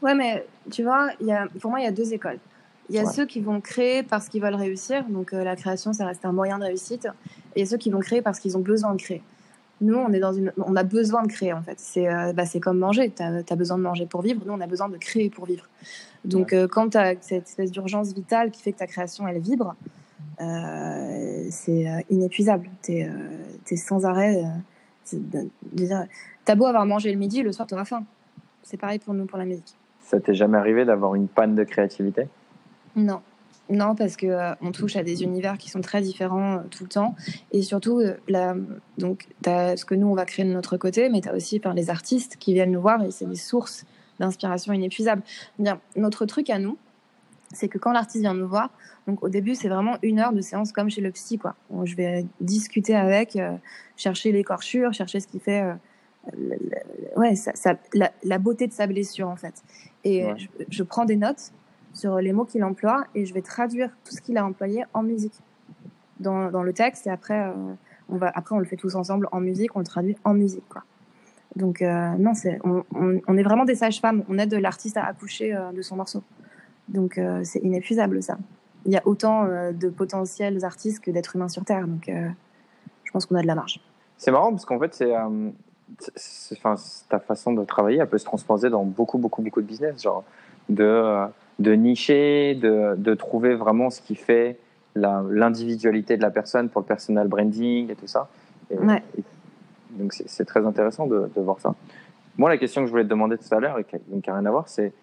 Ouais, 0.01 0.15
mais 0.15 0.45
tu 0.69 0.83
vois, 0.83 1.09
y 1.21 1.31
a, 1.31 1.47
pour 1.61 1.71
moi, 1.71 1.79
il 1.79 1.83
y 1.83 1.87
a 1.87 1.91
deux 1.91 2.13
écoles. 2.13 2.39
Il 2.89 2.95
y 2.95 2.99
a 2.99 3.05
ceux 3.05 3.25
qui 3.25 3.39
vont 3.39 3.61
créer 3.61 4.03
parce 4.03 4.27
qu'ils 4.27 4.41
veulent 4.41 4.55
réussir, 4.55 5.05
donc 5.05 5.33
euh, 5.33 5.43
la 5.43 5.55
création, 5.55 5.93
ça 5.93 6.05
reste 6.05 6.25
un 6.25 6.33
moyen 6.33 6.59
de 6.59 6.65
réussite. 6.65 7.07
Et 7.55 7.59
il 7.61 7.63
y 7.63 7.63
a 7.63 7.65
ceux 7.65 7.77
qui 7.77 7.89
vont 7.89 7.99
créer 7.99 8.21
parce 8.21 8.39
qu'ils 8.39 8.57
ont 8.57 8.61
besoin 8.61 8.93
de 8.93 9.01
créer. 9.01 9.21
Nous, 9.79 9.95
on, 9.95 10.11
est 10.11 10.19
dans 10.19 10.33
une, 10.33 10.51
on 10.57 10.75
a 10.75 10.83
besoin 10.83 11.23
de 11.23 11.27
créer, 11.27 11.53
en 11.53 11.61
fait. 11.61 11.79
C'est 11.79 12.07
euh, 12.07 12.33
bah, 12.33 12.43
comme 12.61 12.77
manger. 12.77 13.11
Tu 13.15 13.23
as, 13.23 13.55
besoin 13.55 13.77
de 13.77 13.83
manger 13.83 14.05
pour 14.05 14.21
vivre. 14.21 14.41
Nous, 14.45 14.53
on 14.53 14.59
a 14.59 14.67
besoin 14.67 14.89
de 14.89 14.97
créer 14.97 15.29
pour 15.29 15.45
vivre. 15.45 15.67
Donc, 16.25 16.51
euh, 16.51 16.67
quand 16.67 16.89
tu 16.89 16.97
as 16.97 17.15
cette 17.21 17.47
espèce 17.47 17.71
d'urgence 17.71 18.13
vitale 18.13 18.51
qui 18.51 18.61
fait 18.61 18.73
que 18.73 18.79
ta 18.79 18.87
création, 18.87 19.27
elle 19.27 19.39
vibre, 19.39 19.75
c'est 21.49 22.05
inépuisable. 22.09 22.69
Tu 22.83 22.93
es, 22.93 23.09
es, 23.71 23.75
sans 23.77 24.05
arrêt 24.05 24.43
T'as 26.45 26.55
beau 26.55 26.65
avoir 26.65 26.85
mangé 26.85 27.11
le 27.11 27.17
midi, 27.17 27.41
le 27.43 27.51
soir 27.51 27.67
t'auras 27.67 27.85
faim. 27.85 28.03
C'est 28.61 28.77
pareil 28.77 28.99
pour 28.99 29.13
nous, 29.13 29.25
pour 29.25 29.37
la 29.37 29.45
musique. 29.45 29.75
Ça 29.99 30.19
t'est 30.19 30.33
jamais 30.33 30.57
arrivé 30.57 30.85
d'avoir 30.85 31.15
une 31.15 31.27
panne 31.27 31.55
de 31.55 31.63
créativité? 31.63 32.27
Non. 32.95 33.21
Non, 33.69 33.95
parce 33.95 34.17
que 34.17 34.27
euh, 34.27 34.53
on 34.61 34.71
touche 34.71 34.97
à 34.97 35.03
des 35.03 35.23
univers 35.23 35.57
qui 35.57 35.69
sont 35.69 35.79
très 35.79 36.01
différents 36.01 36.57
euh, 36.57 36.61
tout 36.69 36.83
le 36.83 36.89
temps, 36.89 37.15
et 37.51 37.61
surtout, 37.61 37.99
euh, 37.99 38.17
la, 38.27 38.55
donc, 38.97 39.27
as 39.45 39.77
ce 39.77 39.85
que 39.85 39.95
nous 39.95 40.07
on 40.07 40.15
va 40.15 40.25
créer 40.25 40.45
de 40.45 40.51
notre 40.51 40.75
côté, 40.75 41.09
mais 41.09 41.21
tu 41.21 41.29
as 41.29 41.33
aussi 41.33 41.59
par 41.59 41.73
les 41.73 41.89
artistes 41.89 42.35
qui 42.37 42.53
viennent 42.53 42.71
nous 42.71 42.81
voir, 42.81 43.01
et 43.03 43.11
c'est 43.11 43.25
des 43.25 43.37
sources 43.37 43.85
d'inspiration 44.19 44.73
inépuisables. 44.73 45.23
Bien, 45.59 45.79
notre 45.95 46.25
truc 46.25 46.49
à 46.49 46.59
nous, 46.59 46.77
c'est 47.53 47.67
que 47.67 47.77
quand 47.77 47.91
l'artiste 47.91 48.21
vient 48.21 48.33
me 48.33 48.43
voir, 48.43 48.69
donc 49.07 49.23
au 49.23 49.29
début 49.29 49.55
c'est 49.55 49.69
vraiment 49.69 49.97
une 50.01 50.19
heure 50.19 50.33
de 50.33 50.41
séance 50.41 50.71
comme 50.71 50.89
chez 50.89 51.01
le 51.01 51.11
psy 51.11 51.37
quoi. 51.37 51.55
Où 51.69 51.85
je 51.85 51.95
vais 51.95 52.25
discuter 52.41 52.95
avec, 52.95 53.35
euh, 53.35 53.55
chercher 53.95 54.31
l'écorchure, 54.31 54.93
chercher 54.93 55.19
ce 55.19 55.27
qui 55.27 55.39
fait, 55.39 55.61
euh, 55.61 56.55
ouais, 57.15 57.35
ça, 57.35 57.75
la, 57.93 58.37
beauté 58.39 58.67
de 58.67 58.73
sa 58.73 58.87
blessure 58.87 59.29
en 59.29 59.35
fait. 59.35 59.63
Et 60.03 60.25
je, 60.69 60.83
prends 60.83 61.05
des 61.05 61.15
notes 61.15 61.51
sur 61.93 62.17
les 62.17 62.33
mots 62.33 62.45
qu'il 62.45 62.63
emploie 62.63 63.05
et 63.15 63.25
je 63.25 63.33
vais 63.33 63.41
traduire 63.41 63.89
tout 64.03 64.13
ce 64.13 64.21
qu'il 64.21 64.37
a 64.37 64.45
employé 64.45 64.83
en 64.93 65.03
musique 65.03 65.39
dans, 66.19 66.49
dans 66.49 66.63
le 66.63 66.73
texte 66.73 67.07
et 67.07 67.09
après 67.09 67.39
euh, 67.39 67.53
on 68.09 68.17
va 68.17 68.31
après 68.35 68.55
on 68.55 68.59
le 68.59 68.65
fait 68.65 68.75
tous 68.75 68.95
ensemble 68.95 69.29
en 69.31 69.39
musique, 69.39 69.75
on 69.75 69.79
le 69.79 69.85
traduit 69.85 70.17
en 70.23 70.33
musique 70.33 70.67
quoi. 70.69 70.83
Donc 71.55 71.81
non, 71.81 72.33
c'est 72.33 72.59
on, 72.63 72.83
on, 72.95 73.37
est 73.37 73.43
vraiment 73.43 73.63
des 73.63 73.75
sages-femmes, 73.75 74.23
on 74.27 74.39
aide 74.39 74.55
l'artiste 74.55 74.97
à 74.97 75.05
accoucher 75.05 75.55
de 75.71 75.83
son 75.83 75.97
morceau. 75.97 76.23
Donc 76.89 77.17
euh, 77.17 77.41
c'est 77.43 77.59
inépuisable 77.59 78.21
ça. 78.21 78.37
Il 78.85 78.91
y 78.91 78.97
a 78.97 79.01
autant 79.05 79.45
euh, 79.45 79.71
de 79.71 79.89
potentiels 79.89 80.63
artistes 80.65 81.03
que 81.03 81.11
d'êtres 81.11 81.35
humains 81.35 81.47
sur 81.47 81.63
Terre. 81.63 81.87
Donc 81.87 82.09
euh, 82.09 82.27
je 83.03 83.11
pense 83.11 83.25
qu'on 83.25 83.35
a 83.35 83.41
de 83.41 83.47
la 83.47 83.55
marge. 83.55 83.79
C'est 84.17 84.31
marrant 84.31 84.51
parce 84.51 84.65
qu'en 84.65 84.79
fait, 84.79 84.93
c'est, 84.93 86.57
enfin, 86.57 86.75
ta 87.09 87.19
façon 87.19 87.53
de 87.53 87.63
travailler, 87.65 87.99
elle 87.99 88.07
peut 88.07 88.17
se 88.17 88.25
transposer 88.25 88.69
dans 88.69 88.83
beaucoup, 88.83 89.17
beaucoup, 89.17 89.41
beaucoup 89.41 89.61
de 89.61 89.67
business, 89.67 90.01
genre 90.01 90.23
de, 90.69 91.25
de 91.59 91.73
nicher, 91.73 92.55
de, 92.55 92.95
de 92.95 93.13
trouver 93.15 93.55
vraiment 93.55 93.89
ce 93.89 94.01
qui 94.01 94.15
fait 94.15 94.57
l'individualité 94.95 96.17
de 96.17 96.21
la 96.21 96.29
personne 96.29 96.69
pour 96.69 96.81
le 96.81 96.85
personal 96.85 97.27
branding 97.27 97.89
et 97.89 97.95
tout 97.95 98.07
ça. 98.07 98.29
ouais. 98.69 99.01
donc 99.89 100.13
c'est 100.13 100.45
très 100.45 100.65
intéressant 100.65 101.07
de, 101.07 101.29
de, 101.35 101.41
voir 101.41 101.59
ça. 101.59 101.73
Moi, 102.37 102.49
la 102.49 102.57
question 102.57 102.81
que 102.81 102.87
je 102.87 102.91
voulais 102.91 103.03
te 103.03 103.09
demander 103.09 103.37
tout 103.37 103.53
à 103.53 103.59
l'heure 103.59 103.79
et 103.79 103.83
qui 103.83 103.95
n'a 103.95 104.35
rien 104.35 104.45
à 104.45 104.51
voir, 104.51 104.69
c'est 104.69 104.93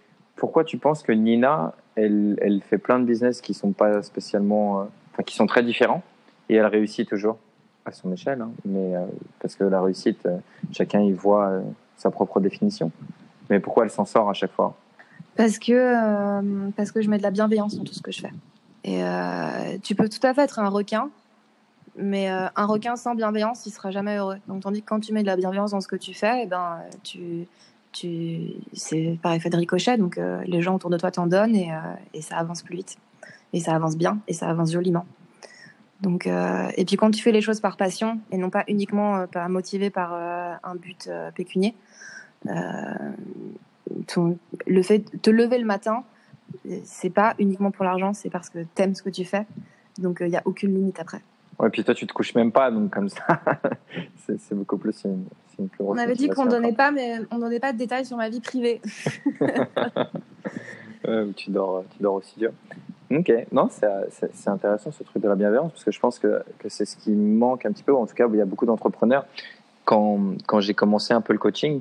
pourquoi 0.41 0.65
tu 0.65 0.79
penses 0.79 1.03
que 1.03 1.13
Nina, 1.13 1.75
elle, 1.97 2.63
fait 2.69 2.79
plein 2.79 2.99
de 2.99 3.05
business 3.05 3.43
qui 3.43 3.53
sont 3.53 3.73
pas 3.73 4.03
spécialement, 4.03 4.81
euh, 4.81 5.23
qui 5.23 5.37
sont 5.37 5.47
très 5.47 5.63
différents 5.63 6.03
et 6.49 6.55
elle 6.55 6.67
réussit 6.67 7.07
toujours 7.07 7.37
à 7.85 7.93
son 7.93 8.11
échelle, 8.11 8.41
hein, 8.41 8.51
mais 8.65 8.97
euh, 8.97 9.05
parce 9.39 9.55
que 9.55 9.65
la 9.65 9.83
réussite, 9.83 10.25
euh, 10.25 10.39
chacun 10.73 11.01
y 11.03 11.13
voit 11.13 11.61
sa 11.99 12.11
propre 12.11 12.41
définition. 12.41 12.91
Mais 13.51 13.61
pourquoi 13.61 13.85
elle 13.85 13.91
s'en 13.91 14.07
sort 14.07 14.31
à 14.31 14.33
chaque 14.33 14.53
fois? 14.53 14.75
Parce 15.37 15.59
que 15.59 16.71
parce 16.71 16.91
que 16.91 17.03
je 17.03 17.11
mets 17.11 17.19
de 17.19 17.23
la 17.23 17.31
bienveillance 17.31 17.77
dans 17.77 17.85
tout 17.85 17.93
ce 17.93 18.03
que 18.03 18.11
je 18.11 18.23
fais. 18.23 18.33
Et 18.85 19.03
tu 19.83 19.95
peux 19.95 20.09
tout 20.09 20.27
à 20.27 20.33
fait 20.33 20.43
être 20.43 20.59
un 20.59 20.69
requin, 20.69 21.11
mais 21.97 22.29
un 22.29 22.67
requin 22.67 22.97
sans 22.97 23.15
bienveillance, 23.15 23.67
il 23.67 23.71
sera 23.71 23.91
jamais 23.91 24.17
heureux. 24.17 24.39
Donc 24.49 24.63
tandis 24.63 24.83
que 24.83 24.89
quand 24.89 25.01
tu 25.01 25.13
mets 25.13 25.23
de 25.23 25.27
la 25.27 25.37
bienveillance 25.37 25.73
dans 25.73 25.81
ce 25.81 25.89
que 25.89 25.97
tu 25.97 26.15
fais, 26.15 26.41
et 26.41 26.43
eh 26.45 26.47
ben 26.47 26.79
tu 27.03 27.47
tu, 27.93 28.55
c'est 28.73 29.19
par 29.23 29.33
effet 29.33 29.51
de 29.51 29.57
ricochet, 29.57 29.97
donc 29.97 30.19
euh, 30.19 30.43
les 30.47 30.63
gens 30.63 30.75
autour 30.77 30.91
de 30.91 30.97
toi 30.97 31.11
t'en 31.11 31.27
donnent 31.27 31.57
et, 31.57 31.73
euh, 31.73 31.79
et, 32.15 32.23
ça 32.23 32.37
avance 32.37 32.63
plus 32.63 32.77
vite. 32.77 32.99
Et 33.53 33.61
ça 33.61 33.75
avance 33.75 33.97
bien 33.97 34.21
et 34.29 34.33
ça 34.33 34.49
avance 34.49 34.73
joliment. 34.73 35.07
Donc, 36.01 36.27
euh, 36.27 36.71
et 36.77 36.85
puis 36.85 36.97
quand 36.97 37.11
tu 37.11 37.23
fais 37.23 37.33
les 37.33 37.41
choses 37.41 37.61
par 37.61 37.77
passion 37.77 38.21
et 38.31 38.39
non 38.39 38.49
pas 38.49 38.65
uniquement 38.69 39.27
motivé 39.49 39.91
par 39.91 40.15
un 40.15 40.75
but 40.77 41.11
pécunier, 41.35 41.75
le 42.47 43.13
fait 44.83 44.99
de 44.99 45.19
te 45.19 45.31
lever 45.31 45.59
le 45.59 45.67
matin, 45.67 46.05
c'est 46.85 47.11
pas 47.11 47.35
uniquement 47.39 47.71
pour 47.71 47.85
l'argent, 47.85 48.15
c'est 48.15 48.31
parce 48.31 48.49
que 48.49 48.61
t'aimes 48.75 48.95
ce 48.95 49.03
que 49.03 49.11
tu 49.11 49.27
fais. 49.27 49.47
Donc 49.99 50.19
il 50.21 50.29
n'y 50.29 50.37
a 50.37 50.43
aucune 50.47 50.75
limite 50.75 51.01
après. 51.01 51.21
Ouais, 51.61 51.71
puis 51.71 51.85
toi 51.85 51.95
tu 51.95 52.07
te 52.07 52.13
couches 52.13 52.35
même 52.35 52.53
pas, 52.53 52.71
donc 52.71 52.91
comme 52.91 53.09
ça, 53.09 53.23
c'est 54.39 54.55
beaucoup 54.55 54.79
plus 54.79 55.05
une, 55.05 55.27
on 55.79 55.97
avait 55.97 56.15
dit 56.15 56.29
qu'on 56.29 56.47
donnait 56.47 56.73
pas, 56.73 56.91
mais 56.91 57.19
on 57.31 57.39
donnait 57.39 57.61
pas 57.61 57.73
de 57.73 57.79
détails 57.79 58.05
sur 58.07 58.17
ma 58.17 58.29
vie 58.29 58.41
privée. 58.41 58.81
tu 61.37 61.51
dors, 61.51 61.85
tu 61.91 62.03
dors 62.03 62.15
aussi 62.15 62.39
dur. 62.39 62.53
Ok, 63.11 63.33
non, 63.51 63.69
c'est 63.71 64.49
intéressant 64.49 64.93
ce 64.93 65.03
truc 65.03 65.23
de 65.23 65.29
la 65.29 65.35
bienveillance 65.35 65.73
parce 65.73 65.85
que 65.85 65.91
je 65.91 65.99
pense 65.99 66.19
que, 66.19 66.43
que 66.59 66.69
c'est 66.69 66.85
ce 66.85 66.97
qui 66.97 67.11
manque 67.11 67.67
un 67.67 67.73
petit 67.73 67.83
peu. 67.83 67.95
En 67.95 68.07
tout 68.07 68.15
cas, 68.15 68.29
il 68.33 68.37
y 68.37 68.41
a 68.41 68.45
beaucoup 68.45 68.67
d'entrepreneurs. 68.67 69.27
Quand, 69.85 70.37
quand 70.47 70.61
j'ai 70.61 70.75
commencé 70.75 71.13
un 71.13 71.21
peu 71.21 71.33
le 71.33 71.39
coaching, 71.39 71.81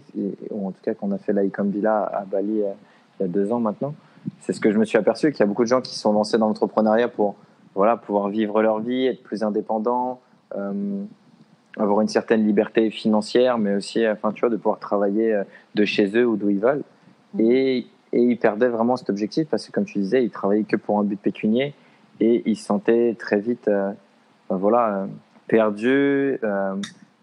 ou 0.50 0.68
en 0.68 0.72
tout 0.72 0.82
cas 0.82 0.96
quand 0.96 1.08
on 1.08 1.12
a 1.12 1.20
fait 1.20 1.34
l'Icom 1.34 1.70
Villa 1.70 2.04
à 2.04 2.26
Bali 2.26 2.64
euh, 2.64 2.72
il 3.20 3.24
y 3.24 3.26
a 3.26 3.28
deux 3.28 3.52
ans 3.52 3.60
maintenant, 3.60 3.94
c'est 4.40 4.54
ce 4.54 4.60
que 4.60 4.72
je 4.72 4.80
me 4.80 4.86
suis 4.86 4.98
aperçu 4.98 5.32
qu'il 5.32 5.42
y 5.42 5.44
a 5.44 5.46
beaucoup 5.46 5.64
de 5.64 5.68
gens 5.68 5.82
qui 5.82 5.96
sont 5.96 6.12
lancés 6.14 6.38
dans 6.38 6.48
l'entrepreneuriat 6.48 7.10
pour 7.10 7.36
voilà, 7.76 7.98
pouvoir 7.98 8.30
vivre 8.30 8.62
leur 8.62 8.80
vie, 8.80 9.06
être 9.06 9.24
plus 9.24 9.44
indépendants, 9.44 10.20
euh, 10.56 11.04
avoir 11.78 12.02
une 12.02 12.08
certaine 12.08 12.46
liberté 12.46 12.90
financière, 12.90 13.58
mais 13.58 13.76
aussi, 13.76 14.08
enfin, 14.08 14.32
tu 14.32 14.42
vois, 14.42 14.50
de 14.50 14.58
pouvoir 14.58 14.80
travailler 14.80 15.34
euh, 15.34 15.44
de 15.76 15.86
chez 15.86 16.18
eux 16.18 16.26
ou 16.26 16.36
d'où 16.36 16.50
ils 16.50 16.60
veulent. 16.60 16.84
Mm. 17.36 17.42
Et, 17.42 17.78
et 18.12 18.22
ils 18.22 18.38
perdaient 18.38 18.70
vraiment 18.70 18.98
cet 18.98 19.10
objectif 19.10 19.48
parce 19.50 19.66
que, 19.66 19.72
comme 19.72 19.86
tu 19.86 20.00
disais, 20.00 20.24
ils 20.24 20.32
travaillaient 20.32 20.64
que 20.64 20.76
pour 20.76 21.00
un 21.00 21.04
but 21.04 21.20
pécunier 21.20 21.74
et 22.20 22.44
ils 22.46 22.58
se 22.58 22.66
sentaient 22.66 23.16
très 23.18 23.40
vite, 23.40 23.68
euh, 23.68 23.92
ben 24.50 24.58
voilà, 24.58 24.96
euh, 24.96 25.06
perdus, 25.48 26.40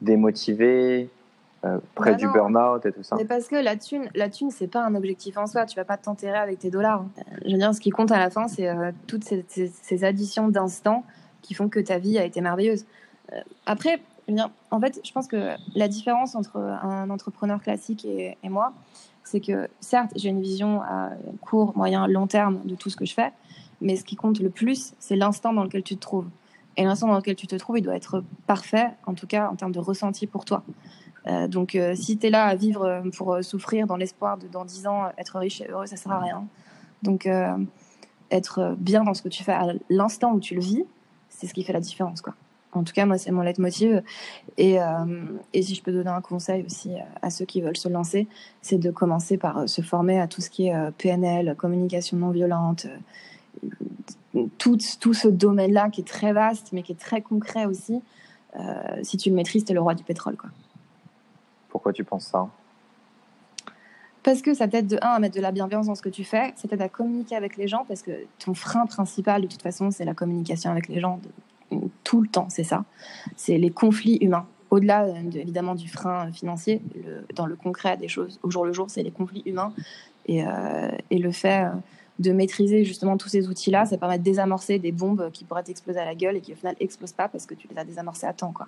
démotivés, 0.01 1.11
près 1.95 2.13
bah 2.13 2.17
du 2.17 2.29
burn-out 2.29 2.85
et 2.87 2.93
tout 2.93 3.03
ça. 3.03 3.17
Mais 3.17 3.25
parce 3.25 3.49
que 3.49 3.57
la 3.57 3.77
thune, 3.77 4.09
la 4.15 4.29
thune, 4.29 4.51
c'est 4.51 4.67
pas 4.67 4.85
un 4.85 4.95
objectif 4.95 5.37
en 5.39 5.47
soi. 5.47 5.67
Tu 5.67 5.77
vas 5.77 5.85
pas 5.85 5.97
t'enterrer 5.97 6.39
avec 6.39 6.59
tes 6.59 6.71
dollars. 6.71 7.05
Je 7.45 7.53
veux 7.53 7.59
dire, 7.59 7.75
ce 7.75 7.81
qui 7.81 7.91
compte 7.91 8.13
à 8.13 8.19
la 8.19 8.31
fin, 8.31 8.49
c'est 8.49 8.69
toutes 9.07 9.25
ces, 9.25 9.45
ces, 9.49 9.69
ces 9.69 10.05
additions 10.05 10.49
d'instants 10.49 11.05
qui 11.43 11.55
font 11.55 11.69
que 11.69 11.81
ta 11.81 11.99
vie 11.99 12.19
a 12.19 12.25
été 12.25 12.41
merveilleuse. 12.41 12.85
après, 13.67 14.01
en 14.71 14.81
fait, 14.81 15.01
je 15.05 15.13
pense 15.13 15.27
que 15.29 15.55
la 15.75 15.89
différence 15.89 16.35
entre 16.35 16.57
un 16.57 17.11
entrepreneur 17.11 17.61
classique 17.61 18.05
et, 18.05 18.37
moi, 18.49 18.73
c'est 19.25 19.41
que 19.41 19.69
certes, 19.81 20.13
j'ai 20.17 20.29
une 20.29 20.41
vision 20.41 20.83
à 20.83 21.11
court, 21.41 21.77
moyen, 21.77 22.07
long 22.07 22.27
terme 22.27 22.61
de 22.65 22.75
tout 22.75 22.91
ce 22.91 22.97
que 22.97 23.05
je 23.05 23.15
fais, 23.15 23.33
mais 23.81 23.97
ce 23.97 24.05
qui 24.05 24.17
compte 24.17 24.41
le 24.41 24.51
plus, 24.51 24.95
c'est 24.99 25.17
l'instant 25.17 25.53
dans 25.53 25.65
lequel 25.65 25.83
tu 25.83 25.97
te 25.97 26.01
trouves. 26.01 26.29
Et 26.77 26.85
l'instant 26.85 27.07
dans 27.07 27.17
lequel 27.17 27.37
tu 27.37 27.47
te 27.47 27.57
trouves, 27.57 27.79
il 27.79 27.83
doit 27.83 27.97
être 27.97 28.23
parfait, 28.47 28.89
en 29.07 29.15
tout 29.15 29.27
cas 29.27 29.49
en 29.49 29.57
termes 29.57 29.73
de 29.73 29.79
ressenti 29.79 30.27
pour 30.27 30.45
toi. 30.45 30.63
Euh, 31.27 31.49
donc, 31.49 31.75
euh, 31.75 31.95
si 31.95 32.19
tu 32.19 32.27
es 32.27 32.31
là 32.31 32.45
à 32.45 32.55
vivre 32.55 33.03
pour 33.17 33.39
souffrir 33.43 33.87
dans 33.87 33.97
l'espoir 33.97 34.39
de 34.39 34.47
dans 34.47 34.65
10 34.65 34.87
ans 34.87 35.11
être 35.19 35.39
riche 35.39 35.61
et 35.61 35.69
heureux, 35.69 35.87
ça 35.87 35.97
sert 35.97 36.13
à 36.13 36.21
rien. 36.21 36.47
Donc, 37.03 37.27
euh, 37.27 37.57
être 38.31 38.75
bien 38.79 39.05
dans 39.05 39.15
ce 39.15 39.23
que 39.23 39.29
tu 39.29 39.45
fais 39.45 39.53
à 39.53 39.73
l'instant 39.89 40.33
où 40.33 40.41
tu 40.41 40.55
le 40.55 40.61
vis, 40.61 40.85
c'est 41.29 41.47
ce 41.47 41.55
qui 41.55 41.65
fait 41.65 41.73
la 41.73 41.81
différence, 41.81 42.21
quoi. 42.21 42.35
En 42.77 42.85
tout 42.85 42.93
cas, 42.93 43.07
moi, 43.07 43.17
c'est 43.17 43.31
mon 43.31 43.43
leitmotiv. 43.43 44.03
Et, 44.59 44.81
euh, 44.81 44.87
et 45.55 45.63
si 45.63 45.75
je 45.75 45.83
peux 45.83 45.93
donner 45.93 46.11
un 46.11 46.21
conseil 46.21 46.65
aussi 46.65 46.93
à 47.23 47.31
ceux 47.31 47.45
qui 47.45 47.61
veulent 47.61 47.77
se 47.77 47.89
lancer, 47.89 48.29
c'est 48.61 48.79
de 48.79 48.91
commencer 48.91 49.39
par 49.39 49.59
euh, 49.59 49.67
se 49.67 49.81
former 49.81 50.21
à 50.21 50.29
tout 50.29 50.41
ce 50.41 50.51
qui 50.51 50.67
est 50.67 50.75
euh, 50.75 50.91
PNL, 50.97 51.55
communication 51.57 52.19
non 52.19 52.31
violente, 52.31 52.87
tout, 54.59 54.79
ce 54.79 55.29
domaine-là 55.29 55.89
qui 55.89 56.03
est 56.03 56.05
très 56.05 56.33
vaste, 56.33 56.71
mais 56.73 56.83
qui 56.83 56.93
est 56.93 57.01
très 57.01 57.23
concret 57.23 57.65
aussi. 57.65 58.03
si 59.03 59.17
tu 59.17 59.31
le 59.31 59.35
maîtrises, 59.35 59.65
tu 59.65 59.73
es 59.73 59.75
le 59.75 59.81
roi 59.81 59.95
du 59.95 60.05
pétrole. 60.05 60.37
Quoi. 60.37 60.51
Pourquoi 61.77 61.93
tu 61.93 62.05
penses 62.05 62.29
ça 62.29 62.49
parce 64.23 64.43
que 64.43 64.55
ça 64.55 64.67
t'aide 64.67 64.89
de 64.89 64.99
un 65.03 65.11
à 65.11 65.19
mettre 65.21 65.37
de 65.37 65.41
la 65.41 65.53
bienveillance 65.53 65.87
dans 65.87 65.95
ce 65.95 66.03
que 66.03 66.09
tu 66.09 66.25
fais, 66.25 66.53
ça 66.57 66.67
t'aide 66.67 66.83
à 66.83 66.89
communiquer 66.89 67.37
avec 67.37 67.57
les 67.57 67.69
gens 67.69 67.85
parce 67.87 68.03
que 68.03 68.11
ton 68.45 68.55
frein 68.55 68.87
principal 68.87 69.43
de 69.43 69.47
toute 69.47 69.63
façon 69.63 69.93
c'est 69.93 70.05
la 70.05 70.15
communication 70.15 70.73
avec 70.73 70.89
les 70.89 70.99
gens, 70.99 71.21
tout 72.03 72.23
le 72.23 72.29
temps, 72.29 72.49
c'est 72.49 72.65
ça. 72.65 72.85
C'est 73.37 73.57
les 73.57 73.71
conflits 73.71 74.17
humains. 74.21 74.47
Au-delà 74.71 75.05
euh, 75.05 75.31
évidemment 75.33 75.77
du 75.77 75.89
frein 75.89 76.33
financier, 76.33 76.83
dans 77.37 77.47
le 77.47 77.55
concret 77.55 77.99
des 77.99 78.09
choses, 78.09 78.41
au 78.43 78.51
jour 78.51 78.65
le 78.65 78.73
jour, 78.73 78.87
c'est 78.89 79.05
les 79.05 79.13
conflits 79.13 79.45
humains. 79.47 79.73
Et, 80.27 80.45
euh, 80.45 80.89
le 81.13 81.31
fait 81.31 81.67
euh, 81.67 81.71
de 82.19 82.33
maîtriser 82.33 82.85
justement 82.85 83.17
tous 83.17 83.29
ces 83.29 83.47
outils-là, 83.47 83.85
ça 83.85 83.97
permet 83.97 84.19
de 84.19 84.25
désamorcer 84.25 84.81
des 84.81 84.91
bombes 84.91 85.31
qui 85.31 85.45
pourraient 85.45 85.63
t'exploser 85.63 86.01
à 86.01 86.05
la 86.05 86.17
gueule 86.17 86.37
et 86.37 86.41
qui 86.41 86.53
au 86.53 86.57
final 86.57 86.75
n'explosent 86.81 87.13
pas 87.13 87.29
parce 87.29 87.47
que 87.47 87.55
tu 87.55 87.69
les 87.69 87.79
as 87.79 87.85
désamorcées 87.85 88.27
à 88.27 88.33
temps. 88.33 88.51
Quoi. 88.51 88.67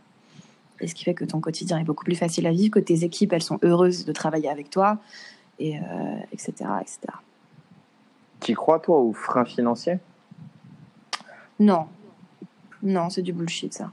Et 0.80 0.86
ce 0.86 0.94
qui 0.94 1.04
fait 1.04 1.14
que 1.14 1.24
ton 1.24 1.40
quotidien 1.40 1.78
est 1.78 1.84
beaucoup 1.84 2.04
plus 2.04 2.16
facile 2.16 2.46
à 2.46 2.52
vivre, 2.52 2.72
que 2.72 2.78
tes 2.78 3.04
équipes, 3.04 3.32
elles 3.32 3.42
sont 3.42 3.58
heureuses 3.64 4.04
de 4.04 4.12
travailler 4.12 4.48
avec 4.48 4.70
toi, 4.70 4.98
et, 5.58 5.76
etc., 6.32 6.52
etc. 6.80 6.98
Tu 8.40 8.54
crois, 8.54 8.78
toi, 8.78 8.98
au 8.98 9.12
frein 9.12 9.44
financier? 9.44 9.98
Non, 11.58 11.88
non, 12.82 13.10
c'est 13.10 13.22
du 13.22 13.32
bullshit, 13.32 13.74
ça. 13.74 13.90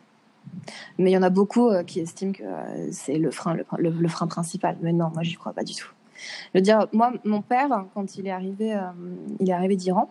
Mais 0.97 1.11
il 1.11 1.13
y 1.13 1.17
en 1.17 1.23
a 1.23 1.29
beaucoup 1.29 1.69
euh, 1.69 1.83
qui 1.83 1.99
estiment 1.99 2.31
que 2.31 2.43
euh, 2.43 2.89
c'est 2.91 3.17
le 3.17 3.31
frein, 3.31 3.57
le, 3.77 4.07
frein 4.07 4.27
principal. 4.27 4.77
Mais 4.81 4.93
non, 4.93 5.09
moi, 5.13 5.23
j'y 5.23 5.35
crois 5.35 5.53
pas 5.53 5.63
du 5.63 5.73
tout. 5.73 5.89
Je 6.53 6.59
veux 6.59 6.61
dire, 6.61 6.87
moi, 6.93 7.11
mon 7.23 7.41
père, 7.41 7.85
quand 7.93 8.17
il 8.17 8.27
est 8.27 8.31
arrivé, 8.31 8.73
euh, 8.73 8.81
il 9.39 9.49
est 9.49 9.53
arrivé 9.53 9.75
d'Iran, 9.75 10.09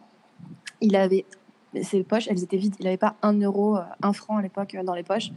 il 0.80 0.96
avait 0.96 1.24
ses 1.82 2.02
poches, 2.04 2.28
elles 2.28 2.42
étaient 2.42 2.56
vides. 2.56 2.76
Il 2.78 2.84
n'avait 2.84 2.96
pas 2.96 3.14
un 3.22 3.32
euro, 3.40 3.78
un 4.02 4.12
franc 4.12 4.36
à 4.36 4.42
l'époque 4.42 4.76
dans 4.84 4.94
les 4.94 5.02
poches, 5.02 5.32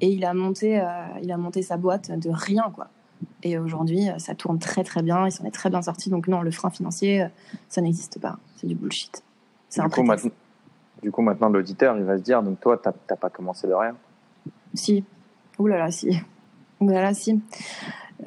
et 0.00 0.08
il 0.08 0.24
a 0.24 0.34
monté, 0.34 0.82
il 1.22 1.30
a 1.30 1.36
monté 1.36 1.62
sa 1.62 1.76
boîte 1.76 2.10
de 2.10 2.30
rien, 2.30 2.70
quoi. 2.74 2.88
Et 3.42 3.58
aujourd'hui, 3.58 4.08
ça 4.18 4.34
tourne 4.34 4.58
très 4.58 4.84
très 4.84 5.02
bien, 5.02 5.26
il 5.26 5.32
s'en 5.32 5.44
est 5.44 5.50
très 5.50 5.70
bien 5.70 5.82
sorti. 5.82 6.10
Donc 6.10 6.28
non, 6.28 6.42
le 6.42 6.50
frein 6.50 6.70
financier, 6.70 7.26
ça 7.68 7.80
n'existe 7.80 8.18
pas. 8.20 8.38
C'est 8.56 8.66
du 8.66 8.74
bullshit. 8.74 9.22
C'est 9.68 9.80
un 9.80 9.88
coup, 9.88 10.02
du 11.02 11.10
coup, 11.10 11.22
maintenant, 11.22 11.50
l'auditeur, 11.50 11.96
il 11.98 12.04
va 12.04 12.16
se 12.16 12.22
dire, 12.22 12.42
donc 12.42 12.60
toi, 12.60 12.78
tu 12.82 12.88
n'as 12.88 13.16
pas 13.16 13.28
commencé 13.28 13.66
de 13.66 13.74
rien? 13.74 13.94
Si. 14.72 15.04
Ouh 15.58 15.66
là 15.66 15.76
là, 15.78 15.90
si. 15.90 16.18
Ouh 16.80 16.88
là 16.88 17.02
là, 17.02 17.12
si. 17.12 17.40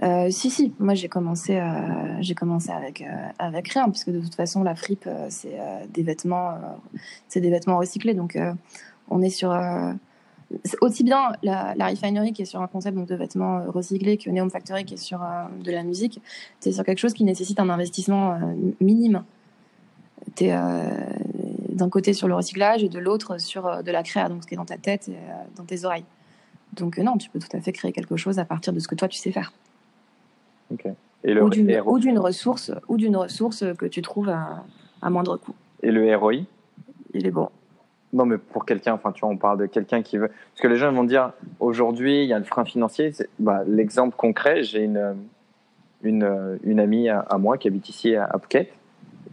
Euh, 0.04 0.30
si, 0.30 0.50
si, 0.52 0.74
moi 0.80 0.94
j'ai 0.94 1.10
commencé, 1.10 1.58
euh, 1.58 2.34
commencé 2.36 2.70
avec, 2.70 3.02
euh, 3.02 3.06
avec 3.40 3.70
rien, 3.70 3.90
puisque 3.90 4.12
de 4.12 4.20
toute 4.20 4.36
façon 4.36 4.64
la 4.64 4.76
fripe, 4.76 5.10
c'est 5.30 5.58
des 5.94 6.04
vêtements, 6.04 6.56
des 7.34 7.50
vêtements 7.50 7.78
recyclés. 7.78 8.14
Donc 8.14 8.38
on 9.10 9.22
est 9.22 9.30
sur 9.30 9.58
aussi 10.82 11.04
bien 11.04 11.32
la, 11.44 11.74
la, 11.76 11.88
refinery 11.88 12.32
qui 12.32 12.44
est 12.44 12.46
sur 12.46 12.62
un 12.62 12.68
concept 12.68 12.98
de 12.98 13.16
vêtements 13.16 13.64
recyclés 13.68 14.18
que 14.18 14.30
Neom 14.30 14.50
Factory 14.50 14.86
qui 14.86 14.94
est 14.94 14.98
sur 14.98 15.20
de 15.64 15.72
la 15.72 15.84
musique. 15.84 16.22
C'est 16.60 16.72
sur 16.72 16.84
quelque 16.84 17.00
chose 17.00 17.14
qui 17.14 17.24
nécessite 17.24 17.60
un 17.60 17.70
investissement 17.70 18.40
minime. 18.80 19.24
Tu 20.36 20.46
es 20.46 20.56
d'un 21.70 21.90
côté 21.90 22.14
sur 22.14 22.28
le 22.28 22.36
recyclage 22.36 22.84
et 22.84 22.90
de 22.90 23.00
l'autre 23.00 23.40
sur 23.40 23.84
de 23.84 23.92
la 23.92 24.04
créa, 24.04 24.30
donc 24.30 24.44
ce 24.44 24.48
qui 24.48 24.54
est 24.54 24.58
dans 24.58 24.66
ta 24.66 24.78
tête 24.78 25.10
et 25.10 25.18
dans 25.56 25.64
tes 25.64 25.86
oreilles. 25.86 26.06
Donc 26.74 27.00
non, 27.00 27.18
tu 27.18 27.30
peux 27.30 27.40
tout 27.40 27.56
à 27.58 27.62
fait 27.62 27.72
créer 27.72 27.92
quelque 27.92 28.16
chose 28.16 28.38
à 28.38 28.46
partir 28.46 28.74
de 28.74 28.80
ce 28.80 28.88
que 28.88 28.96
toi 28.96 29.08
tu 29.08 29.18
sais 29.18 29.32
faire. 29.32 29.52
Et 31.24 31.34
le, 31.34 31.44
ou 31.44 32.00
d'une 32.00 32.20
ressource, 32.20 32.72
ou 32.88 32.98
d'une 32.98 33.18
ressource 33.18 33.64
que 33.78 33.86
tu 33.86 34.02
trouves 34.02 34.30
à, 34.30 34.64
à, 35.02 35.10
moindre 35.10 35.38
coût. 35.38 35.56
Et 35.84 35.92
le 35.92 36.16
ROI 36.16 36.34
Il 37.14 37.26
est 37.26 37.32
bon. 37.32 37.50
Non, 38.14 38.26
mais 38.26 38.38
pour 38.38 38.66
quelqu'un, 38.66 38.94
enfin, 38.94 39.12
tu 39.12 39.22
vois, 39.22 39.30
on 39.30 39.38
parle 39.38 39.60
de 39.60 39.66
quelqu'un 39.66 40.02
qui 40.02 40.18
veut. 40.18 40.30
Parce 40.30 40.62
que 40.62 40.68
les 40.68 40.78
gens 40.78 40.92
vont 40.92 41.04
dire, 41.04 41.34
aujourd'hui, 41.60 42.24
il 42.24 42.30
y 42.30 42.34
a 42.34 42.40
le 42.40 42.46
frein 42.46 42.64
financier. 42.64 43.12
Bah, 43.40 43.64
L'exemple 43.68 44.16
concret, 44.16 44.64
j'ai 44.64 44.84
une, 44.84 45.16
une, 46.04 46.60
une, 46.64 46.80
amie 46.80 47.10
à, 47.10 47.38
moi 47.38 47.58
qui 47.58 47.68
habite 47.68 47.90
ici 47.90 48.16
à 48.16 48.38
Phuket. 48.40 48.72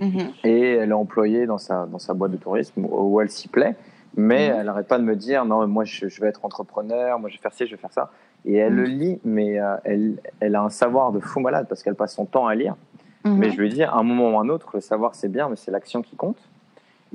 Mhm. 0.00 0.32
Et 0.42 0.72
elle 0.72 0.90
est 0.90 0.94
employée 0.94 1.46
dans 1.46 1.58
sa, 1.58 1.86
dans 1.86 2.00
sa 2.00 2.14
boîte 2.14 2.32
de 2.32 2.36
tourisme 2.36 2.84
où 2.90 3.20
elle 3.20 3.30
s'y 3.30 3.46
plaît. 3.46 3.76
Mais 4.16 4.48
mhm. 4.48 4.56
elle 4.58 4.66
n'arrête 4.66 4.88
pas 4.88 4.98
de 4.98 5.04
me 5.04 5.14
dire, 5.14 5.44
non, 5.44 5.66
moi, 5.68 5.84
je, 5.84 6.08
je, 6.08 6.20
vais 6.20 6.28
être 6.28 6.44
entrepreneur, 6.44 7.18
moi, 7.18 7.30
je 7.30 7.36
vais 7.36 7.42
faire 7.42 7.52
ci, 7.52 7.66
je 7.66 7.72
vais 7.72 7.80
faire 7.80 7.92
ça. 7.92 8.10
Et 8.46 8.56
elle 8.56 8.74
le 8.74 8.88
mm. 8.88 8.98
lit, 8.98 9.20
mais 9.24 9.58
euh, 9.58 9.76
elle, 9.84 10.14
elle, 10.40 10.54
a 10.54 10.62
un 10.62 10.70
savoir 10.70 11.12
de 11.12 11.20
fou 11.20 11.40
malade 11.40 11.66
parce 11.68 11.82
qu'elle 11.82 11.94
passe 11.94 12.14
son 12.14 12.26
temps 12.26 12.46
à 12.46 12.54
lire. 12.54 12.76
Mm-hmm. 13.24 13.36
Mais 13.36 13.50
je 13.50 13.60
lui 13.60 13.68
dis, 13.70 13.82
à 13.82 13.94
un 13.94 14.02
moment 14.02 14.32
ou 14.32 14.38
à 14.38 14.42
un 14.42 14.48
autre, 14.48 14.70
le 14.74 14.80
savoir 14.80 15.14
c'est 15.14 15.30
bien, 15.30 15.48
mais 15.48 15.56
c'est 15.56 15.70
l'action 15.70 16.02
qui 16.02 16.16
compte. 16.16 16.38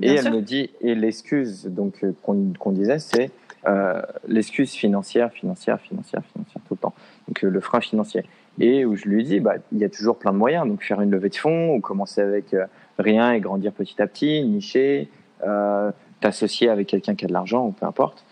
et 0.02 0.14
elle 0.14 0.32
me 0.32 0.40
dit, 0.40 0.70
et 0.80 0.94
l'excuse 0.94 1.66
donc 1.66 2.02
euh, 2.02 2.12
qu'on 2.22 2.72
disait, 2.72 2.98
c'est 2.98 3.30
euh, 3.66 4.02
l'excuse 4.26 4.72
financière, 4.72 5.30
financière, 5.32 5.80
financière, 5.80 6.22
financière 6.32 6.62
tout 6.66 6.74
le 6.74 6.78
temps. 6.78 6.94
Donc 7.28 7.42
le 7.42 7.60
frein 7.60 7.80
financier. 7.80 8.24
Et 8.58 8.84
où 8.84 8.96
je 8.96 9.08
lui 9.08 9.22
dis, 9.22 9.38
bah, 9.38 9.54
il 9.72 9.78
y 9.78 9.84
a 9.84 9.88
toujours 9.88 10.18
plein 10.18 10.32
de 10.32 10.38
moyens. 10.38 10.66
Donc 10.66 10.82
faire 10.82 11.00
une 11.00 11.10
levée 11.10 11.28
de 11.28 11.36
fonds, 11.36 11.74
ou 11.74 11.80
commencer 11.80 12.20
avec 12.20 12.56
rien 12.98 13.32
et 13.32 13.40
grandir 13.40 13.72
petit 13.72 14.02
à 14.02 14.06
petit, 14.06 14.42
nicher, 14.42 15.08
t'associer 16.20 16.68
avec 16.68 16.88
quelqu'un 16.88 17.14
qui 17.14 17.24
a 17.24 17.28
de 17.28 17.32
l'argent, 17.32 17.66
ou 17.66 17.70
peu 17.70 17.86
importe. 17.86 18.24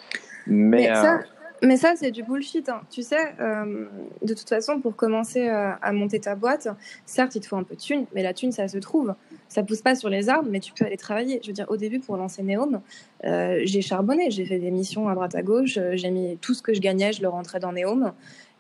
Mais, 0.47 0.93
ça, 0.93 1.21
mais 1.63 1.77
ça, 1.77 1.95
c'est 1.97 2.11
du 2.11 2.23
bullshit. 2.23 2.69
Hein. 2.69 2.83
Tu 2.91 3.03
sais, 3.03 3.35
euh, 3.41 3.87
de 4.23 4.35
toute 4.35 4.49
façon, 4.49 4.81
pour 4.81 4.97
commencer 4.97 5.49
euh, 5.49 5.73
à 5.81 5.93
monter 5.93 6.21
ta 6.21 6.35
boîte, 6.35 6.69
certes, 7.07 7.35
il 7.35 7.41
te 7.41 7.47
faut 7.47 7.57
un 7.57 7.63
peu 7.63 7.75
de 7.75 7.81
thune, 7.81 8.07
mais 8.15 8.23
la 8.23 8.35
thune, 8.35 8.53
ça 8.53 8.69
se 8.69 8.79
trouve. 8.79 9.15
Ça 9.49 9.63
pousse 9.63 9.83
pas 9.83 9.95
sur 9.95 10.09
les 10.09 10.29
arbres, 10.29 10.49
mais 10.51 10.61
tu 10.61 10.73
peux 10.73 10.85
aller 10.85 10.97
travailler. 10.97 11.41
Je 11.43 11.49
veux 11.49 11.53
dire, 11.53 11.67
au 11.69 11.77
début, 11.77 12.01
pour 12.01 12.17
lancer 12.17 12.43
Neom, 12.43 12.81
euh, 13.25 13.61
j'ai 13.65 13.83
charbonné, 13.83 14.31
j'ai 14.31 14.45
fait 14.45 14.59
des 14.59 14.71
missions 14.71 15.09
à 15.09 15.15
droite 15.15 15.35
à 15.35 15.43
gauche, 15.43 15.79
j'ai 15.93 16.11
mis 16.11 16.37
tout 16.39 16.55
ce 16.55 16.63
que 16.63 16.75
je 16.75 16.81
gagnais, 16.81 17.13
je 17.13 17.23
le 17.23 17.29
rentrais 17.29 17.61
dans 17.61 17.73
Neom. 17.73 18.13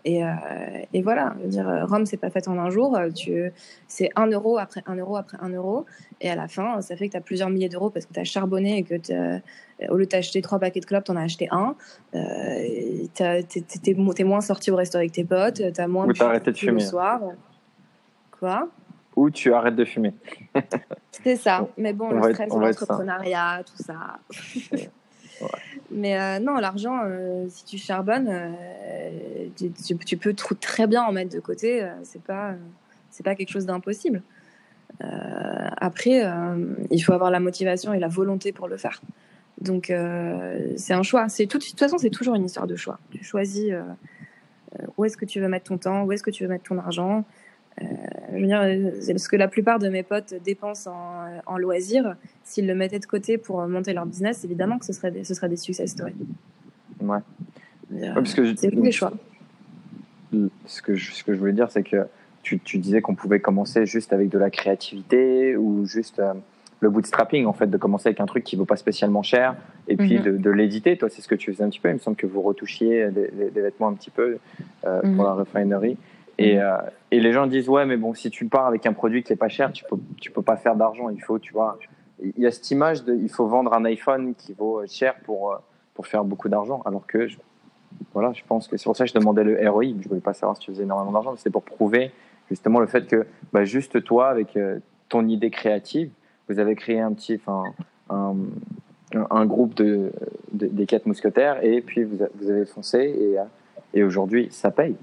Et, 0.08 0.24
euh, 0.24 0.28
et, 0.94 1.02
voilà, 1.02 1.34
je 1.38 1.42
veux 1.42 1.48
dire, 1.50 1.86
Rome, 1.86 2.06
c'est 2.06 2.16
pas 2.16 2.30
fait 2.30 2.48
en 2.48 2.58
un 2.58 2.70
jour. 2.70 2.98
Tu, 3.14 3.52
c'est 3.88 4.08
un 4.16 4.26
euro 4.26 4.56
après 4.56 4.82
un 4.86 4.94
euro 4.94 5.16
après 5.16 5.36
un 5.42 5.50
euro. 5.50 5.84
Et 6.22 6.30
à 6.30 6.34
la 6.34 6.48
fin, 6.48 6.80
ça 6.80 6.96
fait 6.96 7.08
que 7.08 7.12
tu 7.12 7.18
as 7.18 7.20
plusieurs 7.20 7.50
milliers 7.50 7.68
d'euros 7.68 7.90
parce 7.90 8.06
que 8.06 8.14
tu 8.14 8.20
as 8.20 8.24
charbonné 8.24 8.78
et 8.78 8.82
que 8.84 8.94
au 9.90 9.96
lieu 9.96 10.06
d'acheter 10.06 10.40
trois 10.40 10.58
paquets 10.58 10.80
de 10.80 10.86
clopes, 10.86 11.04
tu 11.04 11.10
en 11.10 11.16
as 11.16 11.24
acheté 11.24 11.48
un. 11.50 11.74
Euh, 12.14 13.04
tu 13.14 13.90
es, 13.90 14.24
moins 14.24 14.40
sorti 14.40 14.70
au 14.70 14.76
resto 14.76 14.96
avec 14.96 15.12
tes 15.12 15.24
potes, 15.24 15.62
tu 15.74 15.80
as 15.80 15.88
moins 15.88 16.06
Ou 16.06 16.22
arrêté 16.22 16.52
de 16.52 16.56
fumer. 16.56 16.72
le 16.72 16.80
soir. 16.80 17.20
Quoi? 18.38 18.68
Ou 19.14 19.28
tu 19.28 19.52
arrêtes 19.52 19.76
de 19.76 19.84
fumer. 19.84 20.14
c'est 21.10 21.36
ça. 21.36 21.68
Mais 21.76 21.92
bon, 21.92 22.10
le 22.12 22.32
stress 22.32 22.48
l'entrepreneuriat, 22.48 23.62
tout 23.66 23.82
ça. 23.82 24.18
Mais 25.90 26.18
euh, 26.18 26.38
non, 26.40 26.56
l'argent, 26.56 27.00
euh, 27.04 27.46
si 27.48 27.64
tu 27.64 27.78
charbonnes, 27.78 28.28
euh, 29.62 29.94
tu, 30.06 30.16
peux 30.16 30.34
très 30.34 30.86
bien 30.86 31.02
en 31.02 31.12
mettre 31.12 31.34
de 31.34 31.40
côté. 31.40 31.86
c'est 32.02 32.22
pas, 32.22 32.54
c'est 33.10 33.22
pas 33.22 33.34
quelque 33.34 33.50
chose 33.50 33.66
d'impossible. 33.66 34.22
après, 35.00 36.22
il 36.90 37.00
faut 37.00 37.12
avoir 37.12 37.30
la 37.30 37.40
motivation 37.40 37.92
et 37.92 37.98
la 37.98 38.08
volonté 38.08 38.52
pour 38.52 38.68
le 38.68 38.76
faire. 38.76 39.00
Donc, 39.60 39.92
c'est 40.76 40.92
un 40.92 41.02
choix. 41.02 41.28
C'est 41.28 41.46
tout, 41.46 41.58
de 41.58 41.64
toute 41.64 41.78
façon, 41.78 41.98
c'est 41.98 42.10
toujours 42.10 42.34
une 42.34 42.44
histoire 42.44 42.66
de 42.66 42.76
choix. 42.76 42.98
Tu 43.10 43.24
choisis 43.24 43.72
où 44.96 45.04
est-ce 45.04 45.16
que 45.16 45.24
tu 45.24 45.40
veux 45.40 45.48
mettre 45.48 45.66
ton 45.66 45.78
temps, 45.78 46.04
où 46.04 46.12
est-ce 46.12 46.22
que 46.22 46.30
tu 46.30 46.44
veux 46.44 46.48
mettre 46.48 46.64
ton 46.64 46.78
argent. 46.78 47.24
Euh, 47.82 47.86
je 48.32 48.40
veux 48.40 48.46
dire, 48.46 49.20
ce 49.20 49.28
que 49.28 49.36
la 49.36 49.48
plupart 49.48 49.78
de 49.78 49.88
mes 49.88 50.02
potes 50.02 50.34
dépensent 50.44 50.90
en, 51.46 51.58
loisirs. 51.58 52.16
S'ils 52.44 52.66
le 52.66 52.74
mettaient 52.74 52.98
de 52.98 53.06
côté 53.06 53.38
pour 53.38 53.66
monter 53.68 53.92
leur 53.92 54.06
business, 54.06 54.44
évidemment 54.44 54.78
que 54.78 54.84
ce 54.84 54.92
serait 54.92 55.10
des, 55.10 55.24
ce 55.24 55.34
serait 55.34 55.48
des 55.48 55.56
success 55.56 55.90
stories. 55.90 56.16
Ouais. 57.00 57.18
c'est 58.56 58.70
les 58.70 58.92
choix. 58.92 59.12
Ce 60.66 60.82
que, 60.82 60.94
je, 60.94 61.12
ce 61.12 61.24
que 61.24 61.32
je 61.32 61.38
voulais 61.38 61.52
dire, 61.52 61.70
c'est 61.70 61.82
que 61.82 62.06
tu, 62.42 62.58
tu 62.60 62.78
disais 62.78 63.00
qu'on 63.00 63.14
pouvait 63.14 63.40
commencer 63.40 63.86
juste 63.86 64.12
avec 64.12 64.28
de 64.28 64.38
la 64.38 64.50
créativité 64.50 65.56
ou 65.56 65.84
juste 65.84 66.18
euh, 66.18 66.32
le 66.80 66.90
bootstrapping, 66.90 67.46
en 67.46 67.52
fait, 67.52 67.66
de 67.66 67.76
commencer 67.76 68.08
avec 68.08 68.20
un 68.20 68.26
truc 68.26 68.44
qui 68.44 68.56
ne 68.56 68.60
vaut 68.60 68.66
pas 68.66 68.76
spécialement 68.76 69.22
cher 69.22 69.56
et 69.88 69.96
puis 69.96 70.18
mhm. 70.18 70.38
de, 70.38 70.50
l'éditer. 70.50 70.96
Toi, 70.96 71.08
c'est 71.08 71.22
ce 71.22 71.28
que 71.28 71.34
tu 71.34 71.52
faisais 71.52 71.64
un 71.64 71.68
petit 71.68 71.80
peu. 71.80 71.88
Il 71.88 71.94
me 71.94 71.98
semble 71.98 72.16
que 72.16 72.26
vous 72.26 72.40
retouchiez 72.40 73.10
des, 73.10 73.60
vêtements 73.60 73.88
un 73.88 73.94
petit 73.94 74.10
peu 74.10 74.38
euh, 74.86 75.00
pour 75.00 75.10
mhm. 75.10 75.24
la 75.24 75.32
refinerie. 75.32 75.96
Et, 76.38 76.56
mhm. 76.56 76.62
euh, 76.62 76.76
et, 77.10 77.20
les 77.20 77.32
gens 77.32 77.46
disent 77.46 77.68
ouais, 77.68 77.84
mais 77.84 77.96
bon, 77.96 78.14
si 78.14 78.30
tu 78.30 78.46
pars 78.46 78.66
avec 78.66 78.86
un 78.86 78.92
produit 78.92 79.22
qui 79.22 79.32
est 79.32 79.36
pas 79.36 79.48
cher, 79.48 79.72
tu 79.72 79.84
peux 79.84 79.96
tu 80.20 80.30
peux 80.30 80.42
pas 80.42 80.56
faire 80.56 80.76
d'argent. 80.76 81.08
Il 81.08 81.20
faut, 81.20 81.38
tu 81.38 81.52
vois, 81.52 81.78
il 82.22 82.42
y 82.42 82.46
a 82.46 82.50
cette 82.52 82.70
image 82.70 83.04
de, 83.04 83.14
il 83.14 83.28
faut 83.28 83.46
vendre 83.46 83.72
un 83.74 83.84
iPhone 83.84 84.34
qui 84.36 84.52
vaut 84.52 84.82
cher 84.86 85.16
pour 85.24 85.60
pour 85.94 86.06
faire 86.06 86.22
beaucoup 86.22 86.48
d'argent. 86.48 86.80
Alors 86.86 87.06
que 87.06 87.26
je, 87.26 87.38
voilà, 88.12 88.32
je 88.32 88.42
pense 88.46 88.68
que 88.68 88.76
c'est 88.76 88.84
pour 88.84 88.96
ça 88.96 89.04
que 89.04 89.10
je 89.10 89.18
demandais 89.18 89.44
le 89.44 89.70
ROI. 89.70 89.94
Je 90.00 90.08
voulais 90.08 90.20
pas 90.20 90.34
savoir 90.34 90.56
si 90.56 90.64
tu 90.64 90.70
faisais 90.72 90.84
énormément 90.84 91.12
d'argent, 91.12 91.32
mais 91.32 91.38
c'est 91.38 91.50
pour 91.50 91.62
prouver 91.62 92.10
justement 92.48 92.80
le 92.80 92.86
fait 92.86 93.06
que 93.06 93.26
bah, 93.52 93.64
juste 93.64 94.02
toi, 94.04 94.28
avec 94.28 94.56
euh, 94.56 94.78
ton 95.08 95.26
idée 95.28 95.50
créative, 95.50 96.10
vous 96.48 96.58
avez 96.58 96.74
créé 96.74 97.00
un 97.00 97.12
petit, 97.12 97.40
un, 97.46 98.34
un, 99.12 99.46
groupe 99.46 99.74
de, 99.74 100.12
des 100.52 100.86
quatre 100.86 101.06
mousquetaires 101.06 101.62
et 101.62 101.82
puis 101.82 102.04
vous, 102.04 102.18
vous 102.40 102.50
avez 102.50 102.64
foncé 102.64 102.98
et, 102.98 103.36
et 103.92 104.02
aujourd'hui 104.02 104.48
ça 104.50 104.70
paye. 104.70 104.96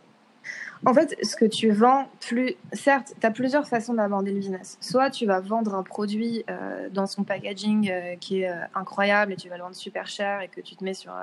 En 0.85 0.93
fait, 0.93 1.15
ce 1.23 1.35
que 1.35 1.45
tu 1.45 1.71
vends, 1.71 2.07
plus, 2.19 2.53
certes, 2.73 3.13
tu 3.19 3.25
as 3.25 3.31
plusieurs 3.31 3.67
façons 3.67 3.95
d'aborder 3.95 4.31
le 4.31 4.37
business. 4.37 4.77
Soit 4.81 5.09
tu 5.09 5.25
vas 5.25 5.39
vendre 5.39 5.73
un 5.73 5.83
produit 5.83 6.43
euh, 6.49 6.89
dans 6.91 7.07
son 7.07 7.23
packaging 7.23 7.89
euh, 7.89 8.15
qui 8.19 8.41
est 8.41 8.49
euh, 8.49 8.55
incroyable 8.75 9.33
et 9.33 9.35
tu 9.35 9.49
vas 9.49 9.57
le 9.57 9.63
vendre 9.63 9.75
super 9.75 10.07
cher 10.07 10.41
et 10.41 10.47
que 10.47 10.61
tu 10.61 10.75
te 10.75 10.83
mets 10.83 10.93
sur 10.93 11.13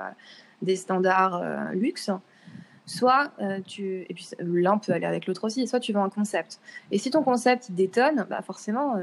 des 0.63 0.75
standards 0.75 1.71
luxe. 1.73 2.09
Soit 2.85 3.31
tu. 3.65 4.05
Et 4.09 4.13
puis 4.13 4.27
l'un 4.39 4.77
peut 4.77 4.91
aller 4.91 5.05
avec 5.05 5.25
l'autre 5.27 5.45
aussi. 5.45 5.65
Soit 5.67 5.79
tu 5.79 5.93
vends 5.93 6.03
un 6.03 6.09
concept. 6.09 6.59
Et 6.91 6.97
si 6.97 7.11
ton 7.11 7.23
concept 7.23 7.71
détonne, 7.71 8.25
bah 8.29 8.41
forcément, 8.41 8.97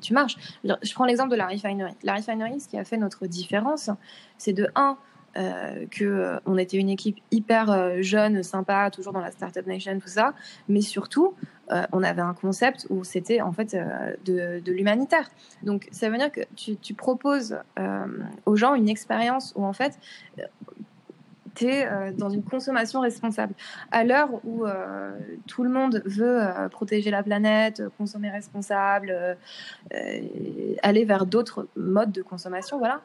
tu 0.00 0.12
marches. 0.12 0.36
Je 0.62 0.94
prends 0.94 1.06
l'exemple 1.06 1.30
de 1.30 1.36
la 1.36 1.48
refinery. 1.48 1.94
La 2.04 2.14
refinery, 2.14 2.60
ce 2.60 2.68
qui 2.68 2.78
a 2.78 2.84
fait 2.84 2.98
notre 2.98 3.26
différence, 3.26 3.90
c'est 4.38 4.52
de 4.52 4.68
1 4.76 4.96
euh, 5.36 5.86
que 5.92 6.04
euh, 6.04 6.40
on 6.44 6.58
était 6.58 6.76
une 6.76 6.88
équipe 6.88 7.18
hyper 7.30 7.70
euh, 7.70 7.98
jeune, 8.00 8.42
sympa, 8.42 8.90
toujours 8.90 9.12
dans 9.12 9.20
la 9.20 9.30
startup 9.30 9.64
nation, 9.64 9.96
tout 10.00 10.08
ça, 10.08 10.34
mais 10.68 10.80
surtout 10.80 11.34
on 11.92 12.02
avait 12.02 12.20
un 12.20 12.34
concept 12.34 12.88
où 12.90 13.04
c'était 13.04 13.40
en 13.40 13.52
fait 13.52 13.76
de, 14.24 14.60
l'humanitaire. 14.72 15.30
Donc 15.62 15.86
ça 15.92 16.10
veut 16.10 16.18
dire 16.18 16.32
que 16.32 16.40
tu, 16.56 16.94
proposes 16.94 17.58
aux 18.44 18.56
gens 18.56 18.74
une 18.74 18.88
expérience 18.88 19.52
où 19.54 19.64
en 19.64 19.72
fait 19.72 19.96
tu 21.54 21.66
es 21.66 21.88
dans 22.18 22.28
une 22.28 22.42
consommation 22.42 22.98
responsable. 22.98 23.54
À 23.92 24.02
l'heure 24.02 24.30
où 24.44 24.64
tout 25.46 25.62
le 25.62 25.70
monde 25.70 26.02
veut 26.06 26.42
protéger 26.72 27.12
la 27.12 27.22
planète, 27.22 27.84
consommer 27.96 28.30
responsable, 28.30 29.36
aller 30.82 31.04
vers 31.04 31.24
d'autres 31.24 31.68
modes 31.76 32.10
de 32.10 32.22
consommation, 32.22 32.80
voilà, 32.80 33.00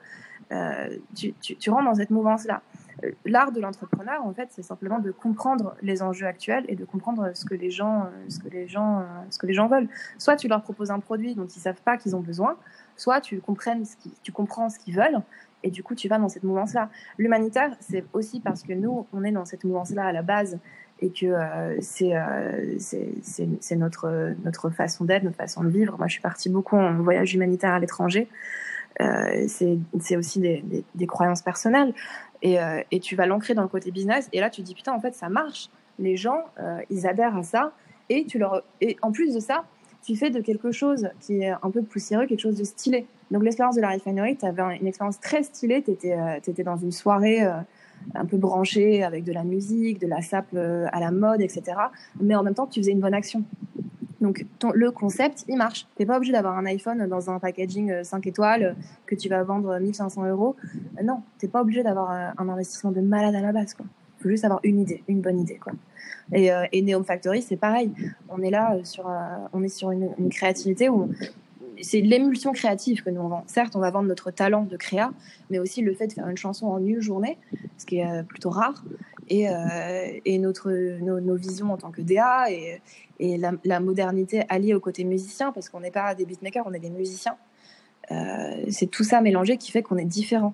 euh, 0.52 0.98
tu, 1.16 1.34
tu, 1.34 1.70
rentres 1.70 1.86
dans 1.86 1.96
cette 1.96 2.12
mouvance-là. 2.12 2.62
Euh, 3.04 3.12
l'art 3.26 3.52
de 3.52 3.60
l'entrepreneur, 3.60 4.26
en 4.26 4.34
fait, 4.34 4.50
c'est 4.52 4.62
simplement 4.62 5.00
de 5.00 5.12
comprendre 5.12 5.76
les 5.82 6.02
enjeux 6.02 6.28
actuels 6.28 6.66
et 6.68 6.76
de 6.76 6.86
comprendre 6.86 7.32
ce 7.34 7.46
que 7.46 7.56
les 7.56 7.72
gens, 7.72 8.04
euh, 8.04 8.30
ce 8.30 8.40
que 8.40 8.50
les 8.50 8.68
gens, 8.68 9.04
ce 9.30 9.40
que 9.40 9.48
les 9.48 9.54
gens 9.54 9.68
veulent. 9.68 9.90
Soit 10.18 10.36
tu 10.36 10.48
leur 10.48 10.62
proposes 10.62 10.92
un 10.92 11.00
produit 11.00 11.36
dont 11.36 11.48
ils 11.48 11.60
savent 11.60 11.82
pas 11.84 11.98
qu'ils 11.98 12.16
ont 12.16 12.22
besoin, 12.22 12.58
soit 12.96 13.22
tu, 13.22 13.40
comprennes 13.40 13.86
ce 13.86 13.98
qui, 13.98 14.14
tu 14.24 14.32
comprends 14.32 14.70
ce 14.70 14.80
qu'ils 14.80 14.96
veulent 14.96 15.22
et 15.64 15.72
du 15.72 15.82
coup 15.84 15.96
tu 15.96 16.08
vas 16.08 16.20
dans 16.20 16.30
cette 16.30 16.44
mouvance-là. 16.44 16.90
L'humanitaire, 17.18 17.76
c'est 17.80 18.06
aussi 18.14 18.40
parce 18.40 18.62
que 18.62 18.74
nous, 18.74 19.08
on 19.12 19.24
est 19.24 19.32
dans 19.32 19.46
cette 19.46 19.64
mouvance-là 19.64 20.06
à 20.06 20.12
la 20.12 20.22
base 20.22 20.60
et 21.02 21.10
que 21.10 21.26
euh, 21.26 21.78
c'est 21.82 22.14
c'est 23.22 23.76
notre, 23.76 24.34
notre 24.44 24.70
façon 24.70 25.04
d'être, 25.04 25.24
notre 25.24 25.36
façon 25.36 25.64
de 25.64 25.70
vivre. 25.70 25.98
Moi, 25.98 26.08
je 26.08 26.14
suis 26.14 26.22
partie 26.22 26.50
beaucoup 26.50 26.78
en 26.78 26.94
voyage 27.02 27.34
humanitaire 27.34 27.74
à 27.74 27.80
l'étranger. 27.80 28.30
Euh, 29.02 29.46
c'est 29.48 30.18
aussi 30.18 30.40
des, 30.40 31.08
croyances 31.08 31.42
personnelles. 31.42 31.94
Et, 32.42 32.60
euh, 32.60 32.82
et, 32.92 33.00
tu 33.00 33.16
vas 33.16 33.26
l'ancrer 33.26 33.54
dans 33.54 33.62
le 33.62 33.68
côté 33.68 33.92
business. 33.92 34.30
Et 34.34 34.40
là, 34.40 34.50
tu 34.50 34.62
dis, 34.62 34.76
putain, 34.76 34.94
en 34.94 35.00
fait, 35.00 35.14
ça 35.14 35.30
marche. 35.30 35.70
les 36.00 36.18
gens, 36.18 36.46
ils 36.90 37.08
adhèrent 37.08 37.38
à 37.38 37.44
ça. 37.44 37.72
Et, 38.10 38.26
tu 38.26 38.38
leur... 38.38 38.64
et 38.82 38.98
en 39.02 39.12
plus 39.12 39.34
de 39.34 39.40
ça, 39.40 39.64
tu 40.04 40.16
fais 40.16 40.30
de 40.30 40.40
quelque 40.40 40.72
chose 40.72 41.10
qui 41.20 41.42
est 41.42 41.50
un 41.50 41.72
peu 41.72 41.82
poussiéreux, 41.82 42.28
quelque 42.28 42.42
chose 42.42 42.58
de 42.58 42.64
stylé. 42.64 43.08
Donc 43.32 43.44
l'expérience 43.44 43.76
de 43.76 43.82
la 43.82 43.90
refinery, 43.90 44.38
tu 44.38 44.46
avais 44.46 44.78
une 44.78 44.86
expérience 44.86 45.20
très 45.20 45.42
stylée, 45.42 45.82
tu 45.82 45.92
étais, 45.92 46.64
dans 46.64 46.78
une 46.78 46.92
soirée 46.92 47.42
un 47.42 48.26
peu 48.26 48.38
branchée 48.38 49.04
avec 49.04 49.24
de 49.24 49.34
la 49.34 49.44
musique, 49.44 50.00
de 50.00 50.06
la 50.06 50.22
sape 50.22 50.54
à 50.56 51.00
la 51.00 51.10
mode, 51.10 51.42
etc. 51.42 51.64
Mais 52.22 52.36
en 52.36 52.44
même 52.44 52.54
temps, 52.54 52.68
tu 52.68 52.80
faisais 52.82 52.92
une 52.92 53.00
bonne 53.00 53.16
action. 53.16 53.44
Donc 54.22 54.46
le 54.74 54.92
concept, 54.92 55.46
il 55.48 55.58
marche. 55.58 55.88
Tu 55.96 56.02
n'es 56.02 56.06
pas 56.06 56.18
obligé 56.18 56.32
d'avoir 56.32 56.58
un 56.58 56.66
iPhone 56.66 57.08
dans 57.08 57.30
un 57.30 57.40
packaging 57.40 58.04
5 58.04 58.26
étoiles 58.28 58.76
que 59.06 59.16
tu 59.16 59.30
vas 59.30 59.44
vendre 59.44 59.78
1500 59.78 60.26
euros. 60.28 60.56
non, 61.04 61.22
tu 61.40 61.46
n'es 61.46 61.52
pas 61.52 61.62
obligé 61.62 61.84
d'avoir 61.84 62.12
un 62.12 62.50
investissement 62.50 62.92
de 62.92 63.02
malade 63.02 63.36
à 63.36 63.42
la 63.42 63.52
base. 63.52 63.74
Quoi 63.74 63.86
faut 64.26 64.30
juste 64.32 64.46
avoir 64.46 64.60
une 64.64 64.80
idée, 64.80 65.04
une 65.08 65.22
bonne 65.22 65.40
idée. 65.40 65.60
Et, 66.34 66.52
euh, 66.52 66.66
Neom 66.74 67.06
Factory, 67.06 67.44
c'est 67.44 67.58
pareil. 67.58 67.92
On 68.28 68.42
est 68.42 68.50
là 68.50 68.74
euh, 68.74 68.84
sur, 68.84 69.08
euh, 69.08 69.14
on 69.54 69.62
est 69.62 69.70
sur 69.70 69.92
une, 69.92 70.30
créativité 70.30 70.90
où 70.90 71.12
c'est 71.80 72.02
l'émulsion 72.02 72.52
créative 72.52 73.04
que 73.04 73.12
nous 73.12 73.22
on 73.22 73.28
vend. 73.28 73.44
Certes, 73.46 73.76
on 73.76 73.80
va 73.80 73.92
vendre 73.92 74.08
notre 74.08 74.32
talent 74.32 74.64
de 74.64 74.78
créa, 74.78 75.12
mais 75.52 75.60
aussi 75.60 75.82
le 75.82 75.94
fait 75.94 76.08
de 76.08 76.14
faire 76.14 76.28
une 76.28 76.38
chanson 76.38 76.66
en 76.66 76.84
une 76.84 77.02
journée, 77.02 77.38
ce 77.78 77.86
qui 77.86 78.00
est 78.00 78.24
plutôt 78.24 78.50
rare, 78.50 78.84
et, 79.30 79.48
et 80.26 80.38
notre, 80.40 80.72
nos, 80.72 81.36
visions 81.36 81.74
en 81.74 81.78
tant 81.78 81.92
que 81.92 82.02
DA 82.02 82.52
et, 82.52 82.82
et 83.20 83.38
la, 83.38 83.80
modernité 83.80 84.44
alliée 84.50 84.74
au 84.74 84.80
côté 84.80 85.04
musicien, 85.04 85.52
parce 85.52 85.70
qu'on 85.70 85.80
n'est 85.80 85.92
pas 85.92 86.16
des 86.16 86.26
beatmakers, 86.26 86.66
on 86.66 86.74
est 86.74 86.80
des 86.80 86.90
musiciens. 86.90 87.36
c'est 88.70 88.90
tout 88.90 89.04
ça 89.04 89.22
mélangé 89.22 89.58
qui 89.58 89.72
fait 89.72 89.82
qu'on 89.82 89.98
est 89.98 90.06
différent. 90.06 90.54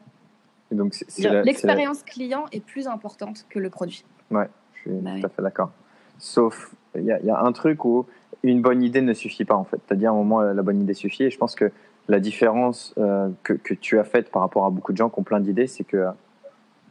L'expérience 1.44 2.04
client 2.04 2.46
est 2.52 2.64
plus 2.64 2.88
importante 2.88 3.46
que 3.50 3.60
le 3.60 3.70
produit. 3.70 4.06
Ouais, 4.30 4.48
je 4.74 4.82
suis 4.82 4.92
bah 4.92 5.12
tout 5.20 5.26
à 5.26 5.30
fait 5.30 5.42
d'accord. 5.42 5.72
Sauf, 6.18 6.74
il 6.96 7.04
y, 7.04 7.30
a 7.30 7.42
un 7.42 7.52
truc 7.52 7.84
où 7.86 8.06
une 8.44 8.62
bonne 8.62 8.84
idée 8.84 9.02
ne 9.02 9.14
suffit 9.14 9.46
pas 9.46 9.56
en 9.56 9.64
fait. 9.64 9.80
Dit 9.94 10.06
à 10.06 10.12
un 10.12 10.14
moment 10.14 10.42
la 10.42 10.62
bonne 10.62 10.82
idée 10.82 10.94
suffit 10.94 11.24
et 11.24 11.32
je 11.32 11.38
pense 11.38 11.56
que 11.56 11.72
la 12.08 12.20
différence 12.20 12.94
euh, 12.98 13.30
que, 13.44 13.54
que, 13.54 13.74
tu 13.74 14.00
as 14.00 14.04
faite 14.04 14.30
par 14.32 14.42
rapport 14.42 14.66
à 14.66 14.70
beaucoup 14.70 14.92
de 14.92 14.98
gens 14.98 15.10
qui 15.10 15.20
ont 15.20 15.24
plein 15.24 15.40
d'idées, 15.40 15.68
c'est 15.68 15.84
que 15.84 16.08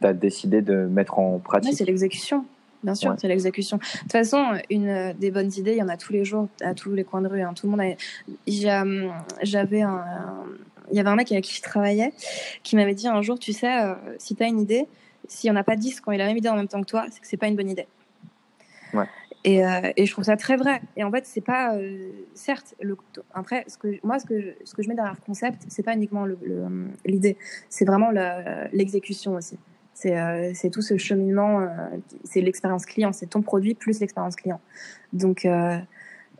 tu 0.01 0.07
as 0.07 0.13
décidé 0.13 0.61
de 0.61 0.85
mettre 0.85 1.19
en 1.19 1.39
pratique. 1.39 1.75
c'est 1.75 1.85
l'exécution. 1.85 2.45
Bien 2.83 2.95
sûr, 2.95 3.13
c'est 3.19 3.27
l'exécution. 3.27 3.77
De 3.77 3.83
toute 4.01 4.11
façon, 4.11 4.43
une 4.71 5.13
des 5.19 5.29
bonnes 5.29 5.51
idées, 5.55 5.73
il 5.73 5.77
y 5.77 5.83
en 5.83 5.89
a 5.89 5.97
tous 5.97 6.13
les 6.13 6.25
jours, 6.25 6.47
à 6.61 6.73
tous 6.73 6.91
les 6.91 7.03
coins 7.03 7.21
de 7.21 7.27
rue. 7.27 7.41
Hein. 7.41 7.53
Tout 7.53 7.67
le 7.67 7.77
monde 7.77 7.95
J'avais 9.43 9.81
un, 9.81 10.03
il 10.91 10.97
y 10.97 10.99
avait 10.99 11.09
un 11.09 11.15
mec 11.15 11.31
avec 11.31 11.43
qui 11.43 11.55
je 11.55 11.61
travaillais 11.61 12.13
qui 12.63 12.75
m'avait 12.75 12.93
dit 12.93 13.07
un 13.07 13.21
jour, 13.21 13.39
tu 13.39 13.53
sais, 13.53 13.83
euh, 13.83 13.95
si 14.17 14.35
tu 14.35 14.43
as 14.43 14.47
une 14.47 14.59
idée, 14.59 14.87
s'il 15.27 15.49
n'y 15.49 15.57
en 15.57 15.59
a 15.59 15.63
pas 15.63 15.75
10 15.75 16.01
quand 16.01 16.11
il 16.11 16.21
a 16.21 16.25
la 16.25 16.27
même 16.27 16.37
idée 16.37 16.49
en 16.49 16.55
même 16.55 16.67
temps 16.67 16.81
que 16.81 16.89
toi, 16.89 17.05
c'est 17.09 17.19
que 17.19 17.27
c'est 17.27 17.37
pas 17.37 17.47
une 17.47 17.55
bonne 17.55 17.69
idée. 17.69 17.87
Ouais. 18.93 19.05
Et, 19.43 19.65
euh, 19.65 19.91
et, 19.97 20.05
je 20.05 20.11
trouve 20.11 20.25
ça 20.25 20.37
très 20.37 20.55
vrai. 20.55 20.81
Et 20.97 21.03
en 21.03 21.09
fait, 21.09 21.25
c'est 21.25 21.41
pas, 21.41 21.75
euh, 21.75 22.11
certes, 22.35 22.75
le, 22.79 22.95
après, 23.33 23.63
ce 23.67 23.77
que, 23.77 23.87
moi, 24.05 24.19
ce 24.19 24.25
que, 24.25 24.39
je, 24.39 24.49
ce 24.65 24.75
que 24.75 24.83
je 24.83 24.89
mets 24.89 24.93
derrière 24.93 25.15
le 25.15 25.25
concept, 25.25 25.63
c'est 25.67 25.81
pas 25.81 25.95
uniquement 25.95 26.27
l'idée, 27.05 27.37
c'est 27.69 27.85
vraiment 27.85 28.11
l'exécution 28.71 29.33
aussi. 29.33 29.57
C'est 30.01 30.69
tout 30.71 30.81
ce 30.81 30.97
cheminement, 30.97 31.67
c'est 32.23 32.41
l'expérience 32.41 32.85
client, 32.85 33.13
c'est 33.13 33.27
ton 33.27 33.41
produit 33.41 33.75
plus 33.75 33.99
l'expérience 33.99 34.35
client. 34.35 34.59
Donc, 35.13 35.45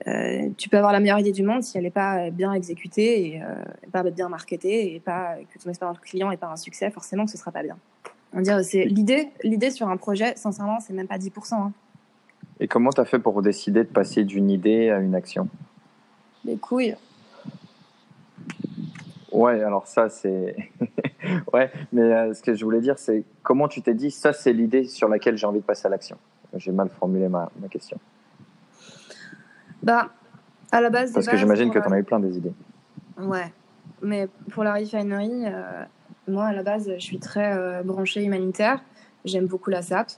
euh, 0.07 0.49
tu 0.57 0.69
peux 0.69 0.77
avoir 0.77 0.93
la 0.93 0.99
meilleure 0.99 1.19
idée 1.19 1.31
du 1.31 1.43
monde 1.43 1.63
si 1.63 1.77
elle 1.77 1.83
n'est 1.83 1.91
pas 1.91 2.31
bien 2.31 2.53
exécutée 2.53 3.27
et 3.27 3.41
euh, 3.43 3.45
pas 3.91 4.03
bien 4.03 4.29
marketée 4.29 4.95
et 4.95 4.99
pas 4.99 5.35
que 5.53 5.59
ton 5.59 5.69
expérience 5.69 5.99
client 5.99 6.29
n'est 6.29 6.37
pas 6.37 6.47
un 6.47 6.55
succès, 6.55 6.89
forcément 6.89 7.25
que 7.25 7.31
ce 7.31 7.37
sera 7.37 7.51
pas 7.51 7.61
bien. 7.61 7.77
On 8.33 8.41
dirait 8.41 8.63
c'est 8.63 8.85
l'idée, 8.85 9.29
l'idée 9.43 9.69
sur 9.69 9.89
un 9.89 9.97
projet, 9.97 10.35
sincèrement, 10.35 10.79
c'est 10.79 10.93
même 10.93 11.07
pas 11.07 11.17
10%. 11.17 11.53
Hein. 11.53 11.71
Et 12.59 12.67
comment 12.67 12.91
tu 12.91 13.01
as 13.01 13.05
fait 13.05 13.19
pour 13.19 13.41
décider 13.41 13.83
de 13.83 13.89
passer 13.89 14.23
d'une 14.23 14.49
idée 14.49 14.89
à 14.89 14.99
une 14.99 15.13
action? 15.13 15.47
Des 16.45 16.57
couilles. 16.57 16.95
Ouais, 19.31 19.63
alors 19.63 19.87
ça 19.87 20.09
c'est. 20.09 20.55
ouais, 21.53 21.71
mais 21.93 22.01
euh, 22.01 22.33
ce 22.33 22.41
que 22.41 22.53
je 22.53 22.63
voulais 22.65 22.81
dire, 22.81 22.99
c'est 22.99 23.23
comment 23.43 23.67
tu 23.67 23.81
t'es 23.81 23.93
dit, 23.93 24.11
ça 24.11 24.33
c'est 24.33 24.53
l'idée 24.53 24.85
sur 24.85 25.07
laquelle 25.07 25.37
j'ai 25.37 25.47
envie 25.47 25.59
de 25.59 25.65
passer 25.65 25.87
à 25.87 25.89
l'action? 25.89 26.17
J'ai 26.55 26.71
mal 26.71 26.89
formulé 26.89 27.29
ma, 27.29 27.49
ma 27.61 27.67
question. 27.69 27.97
Bah, 29.83 30.09
à 30.71 30.81
la 30.81 30.89
base. 30.89 31.13
Parce 31.13 31.27
que 31.27 31.37
j'imagine 31.37 31.71
que 31.71 31.79
tu 31.79 31.87
en 31.87 31.91
as 31.91 31.99
eu 31.99 32.03
plein 32.03 32.19
des 32.19 32.37
idées. 32.37 32.53
Ouais. 33.17 33.51
Mais 34.01 34.27
pour 34.51 34.63
la 34.63 34.73
refinery, 34.73 35.45
euh, 35.45 35.83
moi, 36.27 36.45
à 36.45 36.53
la 36.53 36.63
base, 36.63 36.91
je 36.93 37.03
suis 37.03 37.19
très 37.19 37.55
euh, 37.55 37.83
branchée 37.83 38.23
humanitaire. 38.23 38.81
J'aime 39.25 39.45
beaucoup 39.45 39.69
la 39.69 39.81
SAP. 39.81 40.09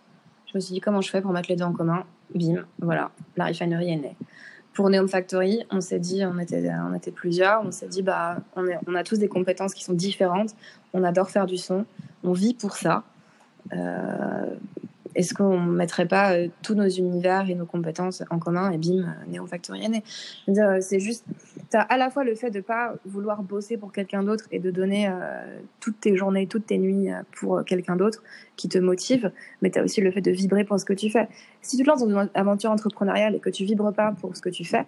Je 0.45 0.53
me 0.55 0.59
suis 0.59 0.74
dit, 0.74 0.80
comment 0.80 1.01
je 1.01 1.09
fais 1.09 1.22
pour 1.22 1.32
mettre 1.32 1.49
les 1.49 1.55
deux 1.55 1.66
en 1.66 1.74
commun? 1.74 2.05
Bim, 2.34 2.66
voilà, 2.80 3.11
la 3.36 3.45
refinery 3.45 3.91
est 3.91 3.97
née. 3.97 4.16
Pour 4.74 4.89
Neom 4.89 5.07
Factory, 5.07 5.63
on 5.69 5.82
s'est 5.82 5.99
dit, 5.99 6.24
on 6.26 6.39
était, 6.39 6.67
on 6.89 6.95
était 6.95 7.11
plusieurs, 7.11 7.61
on 7.63 7.71
s'est 7.71 7.88
dit, 7.88 8.01
bah, 8.01 8.38
on 8.55 8.95
a 8.95 9.03
tous 9.03 9.19
des 9.19 9.28
compétences 9.28 9.74
qui 9.74 9.84
sont 9.84 9.93
différentes. 9.93 10.55
On 10.93 11.03
adore 11.03 11.30
faire 11.30 11.45
du 11.45 11.57
son. 11.57 11.86
On 12.24 12.34
vit 12.34 12.53
pour 12.53 12.76
ça. 12.76 13.03
Euh, 13.71 14.55
est-ce 15.16 15.34
qu'on 15.34 15.59
ne 15.59 15.72
mettrait 15.72 16.07
pas 16.07 16.34
euh, 16.34 16.47
tous 16.61 16.76
nos 16.76 16.88
univers 16.88 17.49
et 17.49 17.55
nos 17.55 17.66
compétences 17.66 18.24
en 18.30 18.39
commun 18.39 18.72
et 18.72 18.78
bim, 18.78 19.03
euh, 19.03 19.32
Néo 19.32 19.45
Factorienne 19.45 20.01
euh, 20.49 20.78
C'est 20.82 20.99
juste, 20.99 21.26
tu 21.72 21.78
as 21.78 21.82
à 21.82 21.97
la 21.97 22.09
fois 22.09 22.24
le 22.24 22.36
fait 22.36 22.49
de 22.49 22.61
pas 22.61 22.95
vouloir 23.05 23.43
bosser 23.43 23.78
pour 23.78 23.91
quelqu'un 23.91 24.24
d'autre 24.24 24.45
et 24.51 24.59
de 24.59 24.72
donner 24.72 25.11
toutes 25.80 25.99
tes 25.99 26.16
journées, 26.16 26.47
toutes 26.47 26.68
tes 26.68 26.78
nuits 26.78 27.09
pour 27.38 27.64
quelqu'un 27.66 27.95
d'autre 27.95 28.24
qui 28.55 28.70
te 28.70 28.78
motive, 28.78 29.32
mais 29.61 29.70
tu 29.70 29.80
as 29.80 29.84
aussi 29.84 30.01
le 30.01 30.11
fait 30.11 30.22
de 30.22 30.32
vibrer 30.32 30.64
pour 30.64 30.80
ce 30.80 30.86
que 30.86 30.93
tu 30.93 31.09
fais. 31.09 31.28
Si 31.61 31.78
tu 31.78 31.84
te 31.84 31.89
lances 31.89 32.01
dans 32.01 32.09
une 32.09 32.30
aventure 32.34 32.72
entrepreneuriale 32.72 33.36
et 33.36 33.39
que 33.39 33.49
tu 33.49 33.66
vibres 33.66 33.93
pas 33.93 34.14
pour 34.20 34.36
ce 34.36 34.41
que 34.41 34.49
tu 34.49 34.66
fais, 34.66 34.86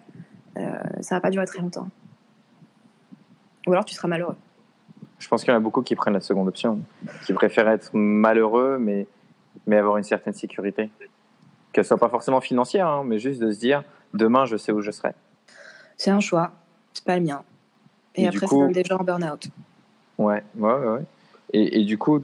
ça 1.00 1.16
va 1.16 1.20
pas 1.20 1.30
durer 1.30 1.46
très 1.46 1.60
longtemps. 1.60 1.88
Ou 3.66 3.72
alors 3.72 3.84
tu 3.84 3.94
seras 3.94 4.08
malheureux. 4.08 4.36
Je 5.18 5.28
pense 5.28 5.42
qu'il 5.42 5.50
y 5.50 5.54
en 5.54 5.58
a 5.58 5.60
beaucoup 5.60 5.82
qui 5.82 5.94
prennent 5.94 6.14
la 6.14 6.20
seconde 6.20 6.48
option, 6.48 6.80
qui 7.24 7.32
préfèrent 7.32 7.68
être 7.68 7.90
malheureux, 7.94 8.78
mais 8.78 9.06
mais 9.66 9.76
avoir 9.76 9.96
une 9.96 10.04
certaine 10.04 10.32
sécurité. 10.32 10.90
Qu'elle 11.72 11.84
soit 11.84 11.98
pas 11.98 12.08
forcément 12.08 12.40
financière, 12.40 12.88
hein, 12.88 13.02
mais 13.04 13.18
juste 13.18 13.40
de 13.40 13.50
se 13.50 13.58
dire 13.58 13.82
demain, 14.14 14.46
je 14.46 14.56
sais 14.56 14.72
où 14.72 14.80
je 14.80 14.90
serai. 14.90 15.12
C'est 15.96 16.10
un 16.10 16.20
choix, 16.20 16.52
c'est 16.92 17.04
pas 17.04 17.16
le 17.16 17.24
mien. 17.24 17.42
Et, 18.14 18.26
après, 18.26 18.46
c'est 18.46 18.72
des 18.72 18.84
gens 18.84 18.98
en 18.98 19.04
burn-out. 19.04 19.48
Ouais, 20.18 20.42
ouais, 20.56 20.72
ouais. 20.72 21.02
Et, 21.52 21.80
et, 21.80 21.84
du 21.84 21.98
coup, 21.98 22.22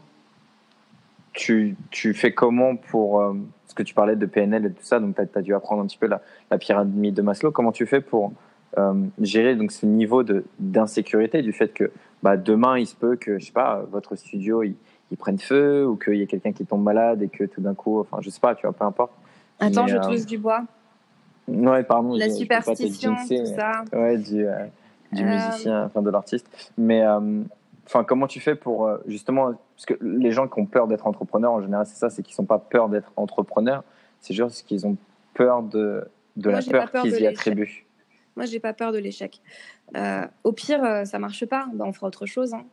tu, 1.32 1.76
tu 1.90 2.14
fais 2.14 2.32
comment 2.32 2.76
pour. 2.76 3.20
Euh, 3.20 3.34
ce 3.72 3.74
que 3.74 3.82
tu 3.82 3.94
parlais 3.94 4.16
de 4.16 4.26
PNL 4.26 4.66
et 4.66 4.70
tout 4.70 4.82
ça, 4.82 5.00
donc 5.00 5.16
tu 5.16 5.38
as, 5.38 5.40
dû 5.40 5.54
apprendre 5.54 5.82
un 5.82 5.86
petit 5.86 5.96
peu 5.96 6.06
la, 6.06 6.20
la, 6.50 6.58
pyramide 6.58 7.14
de 7.14 7.22
Maslow. 7.22 7.52
Comment 7.52 7.72
tu 7.72 7.86
fais 7.86 8.02
pour 8.02 8.32
euh, 8.76 8.92
gérer 9.18 9.56
donc, 9.56 9.72
ce 9.72 9.86
niveau 9.86 10.22
d'insécurité 10.58 11.40
du 11.40 11.54
fait 11.54 11.72
que 11.72 11.90
bah, 12.22 12.36
demain, 12.36 12.78
il 12.78 12.86
se 12.86 12.94
peut 12.94 13.16
que, 13.16 13.38
je 13.38 13.46
sais 13.46 13.52
pas, 13.52 13.82
votre 13.90 14.14
studio, 14.14 14.62
il, 14.62 14.74
prennent 15.16 15.38
feu 15.38 15.86
ou 15.86 15.96
qu'il 15.96 16.14
y 16.14 16.22
ait 16.22 16.26
quelqu'un 16.26 16.52
qui 16.52 16.64
tombe 16.64 16.82
malade 16.82 17.22
et 17.22 17.28
que 17.28 17.44
tout 17.44 17.60
d'un 17.60 17.74
coup, 17.74 18.00
enfin, 18.00 18.18
je 18.20 18.30
sais 18.30 18.40
pas, 18.40 18.54
tu 18.54 18.66
vois, 18.66 18.72
peu 18.72 18.84
importe. 18.84 19.12
Attends, 19.58 19.86
je 19.86 19.96
euh, 19.96 20.00
touche 20.00 20.26
du 20.26 20.38
bois. 20.38 20.64
Ouais, 21.48 21.82
pardon. 21.82 22.14
La 22.16 22.30
superstition, 22.30 23.14
tout 23.16 23.46
ça. 23.46 23.84
Ouais, 23.92 24.16
du, 24.18 24.46
euh, 24.46 24.64
du 25.12 25.22
euh, 25.22 25.26
musicien, 25.26 25.84
enfin 25.84 26.02
de 26.02 26.10
l'artiste. 26.10 26.46
Mais 26.78 27.04
enfin, 27.86 28.04
comment 28.04 28.26
tu 28.26 28.40
fais 28.40 28.54
pour 28.54 28.90
justement, 29.06 29.52
parce 29.76 29.86
que 29.86 29.94
les 30.00 30.32
gens 30.32 30.48
qui 30.48 30.60
ont 30.60 30.66
peur 30.66 30.86
d'être 30.88 31.06
entrepreneurs, 31.06 31.52
en 31.52 31.62
général, 31.62 31.86
c'est 31.86 31.98
ça, 31.98 32.10
c'est 32.10 32.22
qu'ils 32.22 32.40
n'ont 32.40 32.46
pas 32.46 32.58
peur 32.58 32.88
d'être 32.88 33.12
entrepreneurs, 33.16 33.84
c'est 34.20 34.34
juste 34.34 34.66
qu'ils 34.66 34.86
ont 34.86 34.96
peur 35.34 35.62
de, 35.62 36.04
de 36.36 36.50
la 36.50 36.62
peur, 36.62 36.90
qu'ils 37.02 37.20
y 37.20 37.26
attribuent. 37.26 37.84
Moi, 38.36 38.46
j'ai 38.46 38.60
pas 38.60 38.72
peur 38.72 38.92
de 38.92 38.98
l'échec. 38.98 39.40
au 40.44 40.52
pire, 40.52 41.06
ça 41.06 41.18
marche 41.18 41.44
pas, 41.46 41.66
ben, 41.74 41.84
on 41.86 41.92
fera 41.92 42.06
autre 42.06 42.26
chose. 42.26 42.54
Hein 42.54 42.64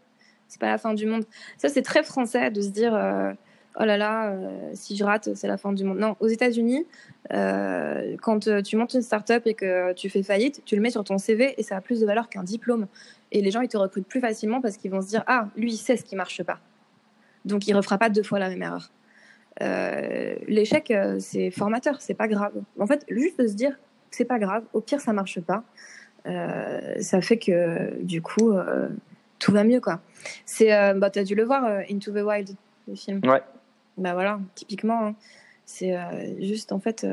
c'est 0.49 0.59
pas 0.59 0.67
la 0.67 0.77
fin 0.77 0.93
du 0.93 1.05
monde. 1.05 1.23
Ça, 1.57 1.69
c'est 1.69 1.83
très 1.83 2.03
français 2.03 2.49
de 2.51 2.61
se 2.61 2.69
dire 2.69 2.93
euh, 2.93 3.31
oh 3.79 3.85
là 3.85 3.97
là, 3.97 4.31
euh, 4.31 4.71
si 4.73 4.97
je 4.97 5.03
rate, 5.03 5.35
c'est 5.35 5.47
la 5.47 5.57
fin 5.57 5.71
du 5.71 5.83
monde. 5.85 5.99
Non, 5.99 6.15
aux 6.19 6.27
États-Unis, 6.27 6.85
euh, 7.31 8.17
quand 8.21 8.49
tu 8.63 8.75
montes 8.75 8.95
une 8.95 9.03
start-up 9.03 9.43
et 9.45 9.53
que 9.53 9.93
tu 9.93 10.09
fais 10.09 10.23
faillite, 10.23 10.63
tu 10.65 10.75
le 10.75 10.81
mets 10.81 10.89
sur 10.89 11.03
ton 11.03 11.19
CV 11.19 11.53
et 11.57 11.63
ça 11.63 11.77
a 11.77 11.81
plus 11.81 12.01
de 12.01 12.05
valeur 12.05 12.29
qu'un 12.29 12.43
diplôme. 12.43 12.87
Et 13.31 13.41
les 13.41 13.51
gens, 13.51 13.61
ils 13.61 13.69
te 13.69 13.77
recrutent 13.77 14.07
plus 14.07 14.19
facilement 14.19 14.59
parce 14.59 14.75
qu'ils 14.75 14.91
vont 14.91 15.01
se 15.01 15.07
dire 15.07 15.23
ah, 15.27 15.47
lui, 15.55 15.71
il 15.71 15.77
sait 15.77 15.95
ce 15.95 16.03
qui 16.03 16.15
marche 16.15 16.41
pas. 16.43 16.59
Donc, 17.45 17.67
il 17.67 17.75
refera 17.75 17.99
pas 17.99 18.09
deux 18.09 18.23
fois 18.23 18.39
la 18.39 18.49
même 18.49 18.63
erreur. 18.63 18.91
L'échec, 20.47 20.91
c'est 21.19 21.51
formateur, 21.51 22.01
c'est 22.01 22.13
pas 22.15 22.27
grave. 22.27 22.53
En 22.79 22.87
fait, 22.87 23.05
juste 23.09 23.39
de 23.39 23.47
se 23.47 23.53
dire 23.53 23.77
c'est 24.09 24.25
pas 24.25 24.39
grave, 24.39 24.63
au 24.73 24.81
pire, 24.81 24.99
ça 24.99 25.13
marche 25.13 25.39
pas. 25.41 25.63
ça 26.25 27.21
fait 27.21 27.37
que 27.37 28.01
du 28.01 28.21
coup, 28.21 28.53
tout 29.39 29.51
va 29.51 29.63
mieux, 29.63 29.79
quoi. 29.79 30.01
C'est, 30.45 30.73
euh, 30.73 30.93
bah, 30.93 31.09
t'as 31.09 31.23
dû 31.23 31.33
le 31.33 31.43
voir, 31.43 31.65
euh, 31.65 31.81
Into 31.89 32.11
the 32.11 32.23
Wild, 32.23 32.49
le 32.87 32.95
film. 32.95 33.21
Ouais. 33.23 33.41
Bah 33.97 34.13
voilà, 34.13 34.39
typiquement, 34.55 35.07
hein. 35.07 35.15
c'est 35.65 35.95
euh, 35.95 36.41
juste 36.41 36.71
en 36.71 36.79
fait. 36.79 37.05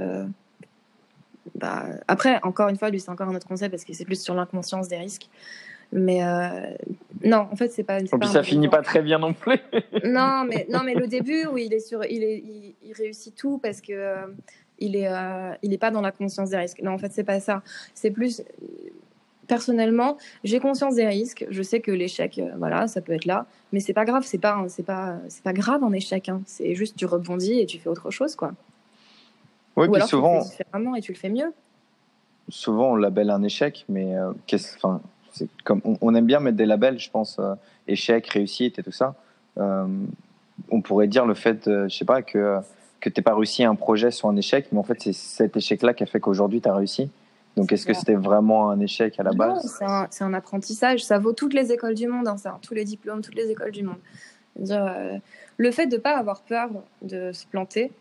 Bah, 1.55 1.85
après, 2.07 2.39
encore 2.43 2.69
une 2.69 2.77
fois, 2.77 2.91
lui, 2.91 3.01
c'est 3.01 3.11
encore 3.11 3.29
un 3.29 3.35
autre 3.35 3.47
concept 3.47 3.71
parce 3.71 3.85
que 3.85 3.93
c'est 3.93 4.05
plus 4.05 4.23
sur 4.23 4.35
l'inconscience 4.35 4.89
des 4.89 4.97
risques. 4.97 5.29
Mais 5.93 6.21
non, 7.25 7.49
en 7.51 7.57
fait, 7.57 7.69
c'est 7.69 7.85
pas. 7.85 8.01
Et 8.01 8.05
puis 8.05 8.29
ça 8.29 8.43
finit 8.43 8.69
pas 8.69 8.83
très 8.83 9.03
bien 9.03 9.19
non 9.19 9.33
plus. 9.33 9.59
non, 10.05 10.45
mais 10.45 10.67
non, 10.71 10.83
mais 10.85 10.95
le 10.95 11.07
début 11.07 11.47
où 11.47 11.59
il 11.59 11.73
est 11.73 11.81
sur, 11.81 12.05
il, 12.05 12.23
est, 12.23 12.43
il, 12.83 12.93
réussit 12.93 13.35
tout 13.35 13.59
parce 13.59 13.81
que 13.81 14.17
il 14.79 14.97
est, 14.97 15.09
il 15.63 15.73
est 15.73 15.79
pas 15.79 15.91
dans 15.91 16.03
la 16.03 16.13
conscience 16.13 16.51
des 16.51 16.57
risques. 16.57 16.83
Non, 16.83 16.93
en 16.93 16.99
fait, 16.99 17.11
c'est 17.13 17.25
pas 17.25 17.41
ça. 17.41 17.63
C'est 17.95 18.11
plus 18.11 18.43
personnellement, 19.47 20.17
j'ai 20.45 20.61
conscience 20.61 20.95
des 20.95 21.07
risques. 21.07 21.47
Je 21.51 21.63
sais 21.63 21.81
que 21.81 21.91
l'échec, 21.91 22.39
euh, 22.39 22.51
voilà, 22.59 22.87
ça 22.87 23.01
peut 23.01 23.13
être 23.13 23.25
là, 23.25 23.47
mais 23.73 23.81
c'est 23.81 23.93
pas 23.93 24.05
grave. 24.05 24.25
C'est 24.25 24.39
pas, 24.39 24.65
c'est 24.69 24.83
pas, 24.85 25.19
c'est 25.29 25.43
pas 25.43 25.53
grave 25.53 25.83
en 25.83 25.93
échec. 25.93 26.29
Hein. 26.29 26.43
C'est 26.47 26.75
juste 26.75 26.97
tu 26.97 27.07
rebondis 27.07 27.61
et 27.61 27.67
tu 27.67 27.79
fais 27.79 27.89
autre 27.89 28.11
chose, 28.11 28.37
quoi. 28.37 28.53
Oui, 29.77 29.87
Ou 29.87 29.93
puis 29.93 29.97
alors 29.97 30.09
souvent, 30.09 30.33
tu 30.33 30.37
le 30.37 30.45
fais 30.45 30.51
différemment 30.51 30.95
et 30.95 31.01
tu 31.01 31.13
le 31.13 31.19
fais 31.19 31.29
mieux. 31.29 31.53
souvent 32.49 32.93
on 32.93 32.97
labelle 32.97 33.31
un 33.31 33.43
échec, 33.43 33.85
mais 33.89 34.17
euh, 34.17 34.33
qu'est-ce, 34.47 34.77
enfin, 34.77 35.01
c'est 35.33 35.49
comme 35.65 35.83
on, 35.85 35.97
on 36.01 36.15
aime 36.15 36.27
bien 36.27 36.41
mettre 36.41 36.57
des 36.57 36.67
labels, 36.67 36.99
je 36.99 37.11
pense, 37.11 37.39
euh, 37.39 37.55
échec, 37.87 38.27
réussite 38.29 38.79
et 38.79 38.83
tout 38.83 38.93
ça. 38.93 39.15
On 40.71 40.81
pourrait 40.81 41.07
dire 41.07 41.27
le 41.27 41.35
fait, 41.35 41.65
je 41.67 41.95
sais 41.95 42.07
pas, 42.07 42.23
que 42.23 42.61
que 43.01 43.11
t'aies 43.11 43.23
pas 43.23 43.35
réussi 43.35 43.65
un 43.65 43.75
projet 43.75 44.11
soit 44.11 44.31
un 44.31 44.37
échec, 44.37 44.67
mais 44.73 44.79
en 44.79 44.83
fait 44.83 45.01
c'est 45.01 45.13
cet 45.13 45.57
échec-là 45.57 45.95
qui 45.95 46.03
a 46.03 46.07
fait 46.07 46.21
qu'aujourd'hui 46.21 46.61
tu 46.61 46.69
as 46.69 46.75
réussi. 46.75 47.11
Donc 47.57 47.73
est-ce 47.73 47.87
que 47.87 47.95
c'était 47.95 48.15
vraiment 48.15 48.71
un 48.71 48.81
échec 48.81 49.19
à 49.19 49.23
la 49.23 49.31
Non, 49.31 49.37
base 49.37 49.81
c'est 50.11 50.25
un, 50.25 50.35
apprentissage. 50.35 51.05
Ça 51.05 51.19
vaut 51.19 51.33
toutes 51.33 51.55
les 51.55 51.73
écoles 51.73 51.95
du 51.95 52.07
monde, 52.07 52.29
hein, 52.29 52.37
ça, 52.37 52.59
tous 52.61 52.75
les 52.75 52.85
diplômes, 52.85 53.23
toutes 53.23 53.35
les 53.35 53.51
écoles 53.51 53.73
du 53.73 53.83
monde. 53.83 53.97
Euh, 54.71 55.19
le 55.57 55.71
fait 55.71 55.87
de 55.87 55.97
ne 55.97 56.01
pas 56.01 56.17
avoir 56.19 56.43
peur 56.43 56.69
de 57.03 57.33
se 57.33 57.47
planter, 57.47 57.93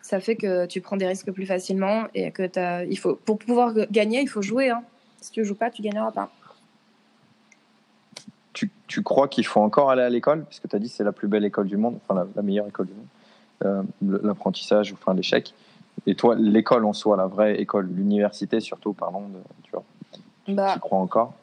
ça 0.00 0.20
fait 0.20 0.36
que 0.36 0.66
tu 0.66 0.80
prends 0.80 0.96
des 0.96 1.06
risques 1.06 1.30
plus 1.30 1.46
facilement 1.46 2.04
et 2.14 2.30
que 2.30 2.46
t'as- 2.46 2.84
il 2.84 2.98
faut, 2.98 3.16
pour 3.16 3.38
pouvoir 3.38 3.74
gagner, 3.90 4.20
il 4.22 4.28
faut 4.28 4.42
jouer. 4.42 4.70
hein. 4.70 4.82
Si 5.20 5.30
tu 5.30 5.40
ne 5.40 5.44
joues 5.44 5.54
pas, 5.54 5.70
tu 5.70 5.82
gagneras 5.82 6.12
pas. 6.12 6.30
tu, 8.52 8.70
tu 8.86 9.02
crois 9.02 9.28
qu'il 9.28 9.44
faut 9.44 9.60
encore 9.60 9.90
aller 9.90 10.00
à 10.02 10.08
l'école? 10.08 10.44
Puisque 10.46 10.66
tu 10.68 10.74
as 10.74 10.78
dit 10.78 10.88
que 10.88 10.94
c'est 10.96 11.04
la 11.04 11.12
plus 11.12 11.28
belle 11.28 11.44
école 11.44 11.66
du 11.66 11.76
monde, 11.76 11.98
enfin 12.02 12.18
la, 12.20 12.26
la 12.34 12.40
meilleure 12.40 12.66
école 12.66 12.86
du 12.86 12.94
monde, 12.94 13.06
euh, 13.66 14.18
l'apprentissage, 14.22 14.94
enfin 14.94 15.12
l'échec. 15.12 15.52
Et 16.06 16.14
toi, 16.14 16.36
l'école 16.36 16.84
en 16.84 16.92
soi, 16.92 17.16
la 17.16 17.26
vraie 17.26 17.60
école, 17.60 17.88
l'université 17.92 18.60
surtout, 18.60 18.92
parlons 18.92 19.28
de, 19.28 19.38
tu 19.64 19.72
vois, 19.72 19.84
Bah, 20.48 20.74
tu 20.74 20.80
crois 20.80 20.98
encore? 20.98 21.34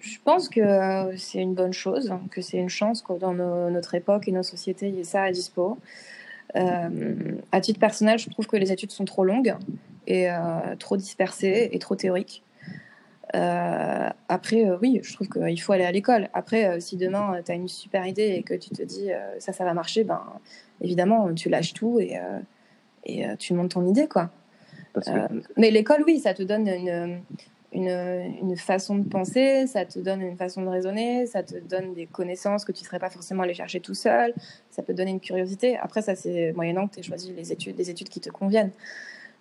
Je 0.00 0.18
pense 0.24 0.48
que 0.48 1.16
c'est 1.16 1.38
une 1.38 1.54
bonne 1.54 1.72
chose, 1.72 2.12
que 2.32 2.40
c'est 2.40 2.58
une 2.58 2.68
chance 2.68 3.02
que 3.02 3.12
dans 3.12 3.32
nos- 3.34 3.70
notre 3.70 3.94
époque 3.94 4.26
et 4.26 4.32
nos 4.32 4.42
sociétés, 4.42 4.88
il 4.88 4.96
y 4.96 5.00
ait 5.00 5.04
ça 5.04 5.22
à 5.22 5.30
dispo. 5.30 5.78
Euh, 6.56 7.36
à 7.52 7.60
titre 7.60 7.78
personnel, 7.78 8.18
je 8.18 8.28
trouve 8.28 8.48
que 8.48 8.56
les 8.56 8.72
études 8.72 8.90
sont 8.90 9.04
trop 9.04 9.24
longues 9.24 9.54
et 10.08 10.28
euh, 10.28 10.74
trop 10.78 10.96
dispersées 10.96 11.68
et 11.72 11.78
trop 11.78 11.94
théoriques. 11.94 12.42
Euh, 13.36 14.10
après, 14.28 14.66
euh, 14.68 14.76
oui, 14.82 15.00
je 15.04 15.14
trouve 15.14 15.28
qu'il 15.28 15.60
faut 15.60 15.72
aller 15.72 15.84
à 15.84 15.92
l'école. 15.92 16.28
Après, 16.34 16.66
euh, 16.66 16.80
si 16.80 16.96
demain 16.96 17.40
tu 17.44 17.52
as 17.52 17.54
une 17.54 17.68
super 17.68 18.04
idée 18.06 18.34
et 18.36 18.42
que 18.42 18.54
tu 18.54 18.70
te 18.70 18.82
dis 18.82 19.10
ça, 19.38 19.52
ça 19.52 19.64
va 19.64 19.72
marcher, 19.72 20.02
ben 20.02 20.20
évidemment, 20.80 21.32
tu 21.32 21.48
lâches 21.48 21.74
tout 21.74 22.00
et, 22.00 22.18
et 23.04 23.26
euh, 23.26 23.36
tu 23.36 23.54
montes 23.54 23.72
ton 23.72 23.86
idée, 23.86 24.08
quoi. 24.08 24.30
Que 24.94 25.00
Euh, 25.08 25.28
mais 25.56 25.70
l'école, 25.70 26.04
oui, 26.06 26.18
ça 26.18 26.34
te 26.34 26.42
donne 26.42 26.68
une, 26.68 27.22
une, 27.72 27.88
une 27.88 28.56
façon 28.56 28.96
de 28.96 29.08
penser, 29.08 29.66
ça 29.66 29.84
te 29.84 29.98
donne 29.98 30.20
une 30.20 30.36
façon 30.36 30.62
de 30.62 30.68
raisonner, 30.68 31.26
ça 31.26 31.42
te 31.42 31.56
donne 31.58 31.94
des 31.94 32.06
connaissances 32.06 32.64
que 32.64 32.72
tu 32.72 32.82
ne 32.82 32.86
serais 32.86 32.98
pas 32.98 33.10
forcément 33.10 33.42
allé 33.42 33.54
chercher 33.54 33.80
tout 33.80 33.94
seul, 33.94 34.34
ça 34.70 34.82
peut 34.82 34.92
te 34.92 34.98
donner 34.98 35.12
une 35.12 35.20
curiosité. 35.20 35.78
Après, 35.78 36.02
ça, 36.02 36.14
c'est 36.14 36.52
moyennant 36.52 36.86
que 36.88 36.94
tu 36.94 37.00
aies 37.00 37.04
choisi 37.04 37.32
les 37.32 37.52
études, 37.52 37.76
des 37.76 37.90
études 37.90 38.08
qui 38.08 38.20
te 38.20 38.30
conviennent. 38.30 38.72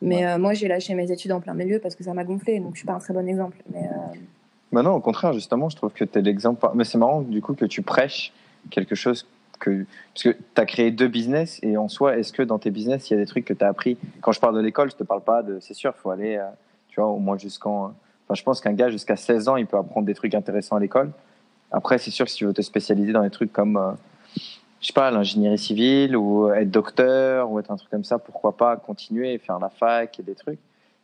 Mais 0.02 0.26
euh, 0.26 0.38
moi, 0.40 0.54
j'ai 0.54 0.68
lâché 0.68 0.96
mes 0.96 1.12
études 1.12 1.32
en 1.32 1.42
plein 1.42 1.54
milieu 1.54 1.80
parce 1.80 1.96
que 1.96 2.04
ça 2.04 2.14
m'a 2.14 2.24
gonflé, 2.24 2.60
donc 2.60 2.74
je 2.74 2.80
suis 2.80 2.88
pas 2.88 2.94
un 2.94 3.00
très 3.00 3.14
bon 3.14 3.28
exemple. 3.28 3.58
Mais 3.72 3.84
euh, 3.84 4.18
Bah 4.72 4.82
non, 4.82 4.94
au 4.94 5.00
contraire, 5.00 5.34
justement, 5.34 5.70
je 5.70 5.76
trouve 5.76 5.92
que 5.92 6.04
tu 6.04 6.18
es 6.18 6.22
l'exemple. 6.22 6.66
Mais 6.74 6.86
c'est 6.86 6.98
marrant, 6.98 7.22
du 7.22 7.42
coup, 7.42 7.54
que 7.54 7.66
tu 7.66 7.82
prêches 7.82 8.34
quelque 8.72 8.96
chose 8.96 9.28
Parce 9.70 10.24
que 10.24 10.30
tu 10.32 10.62
as 10.62 10.66
créé 10.66 10.92
deux 10.92 11.08
business, 11.08 11.60
et 11.62 11.78
en 11.78 11.88
soi, 11.88 12.18
est-ce 12.18 12.34
que 12.34 12.42
dans 12.42 12.60
tes 12.60 12.72
business, 12.72 13.10
il 13.10 13.14
y 13.14 13.18
a 13.18 13.20
des 13.20 13.26
trucs 13.26 13.46
que 13.46 13.54
tu 13.54 13.64
as 13.64 13.68
appris? 13.68 13.98
Quand 14.22 14.32
je 14.32 14.40
parle 14.40 14.56
de 14.56 14.62
l'école, 14.62 14.90
je 14.92 14.96
te 14.96 15.04
parle 15.04 15.22
pas 15.22 15.44
de. 15.44 15.60
C'est 15.60 15.74
sûr, 15.74 15.94
il 15.96 16.02
faut 16.02 16.10
aller, 16.10 16.38
euh, 16.38 16.46
tu 16.90 17.00
vois, 17.00 17.10
au 17.10 17.20
moins 17.20 17.38
jusqu'en. 17.38 17.94
Enfin, 18.26 18.36
je 18.36 18.44
pense 18.44 18.62
qu'un 18.62 18.74
gars, 18.74 18.90
jusqu'à 18.90 19.16
16 19.16 19.48
ans, 19.50 19.56
il 19.58 19.68
peut 19.68 19.78
apprendre 19.78 20.06
des 20.06 20.16
trucs 20.16 20.34
intéressants 20.36 20.76
à 20.76 20.80
l'école. 20.80 21.12
Après, 21.72 21.98
c'est 21.98 22.12
sûr 22.12 22.26
que 22.26 22.32
si 22.32 22.38
tu 22.38 22.46
veux 22.46 22.54
te 22.54 22.62
spécialiser 22.62 23.12
dans 23.12 23.24
des 23.24 23.30
trucs 23.30 23.54
comme. 23.54 23.78
euh, 23.78 23.92
je 24.82 24.88
sais 24.88 24.94
pas, 24.94 25.12
l'ingénierie 25.12 25.60
civile 25.60 26.18
ou 26.18 26.52
être 26.52 26.72
docteur 26.72 27.52
ou 27.52 27.60
être 27.60 27.70
un 27.70 27.76
truc 27.76 27.92
comme 27.92 28.04
ça, 28.04 28.18
pourquoi 28.18 28.58
pas 28.58 28.76
continuer, 28.78 29.38
faire 29.38 29.60
la 29.60 29.70
fac 29.70 30.20
et 30.20 30.24
des 30.24 30.34
trucs. 30.34 30.60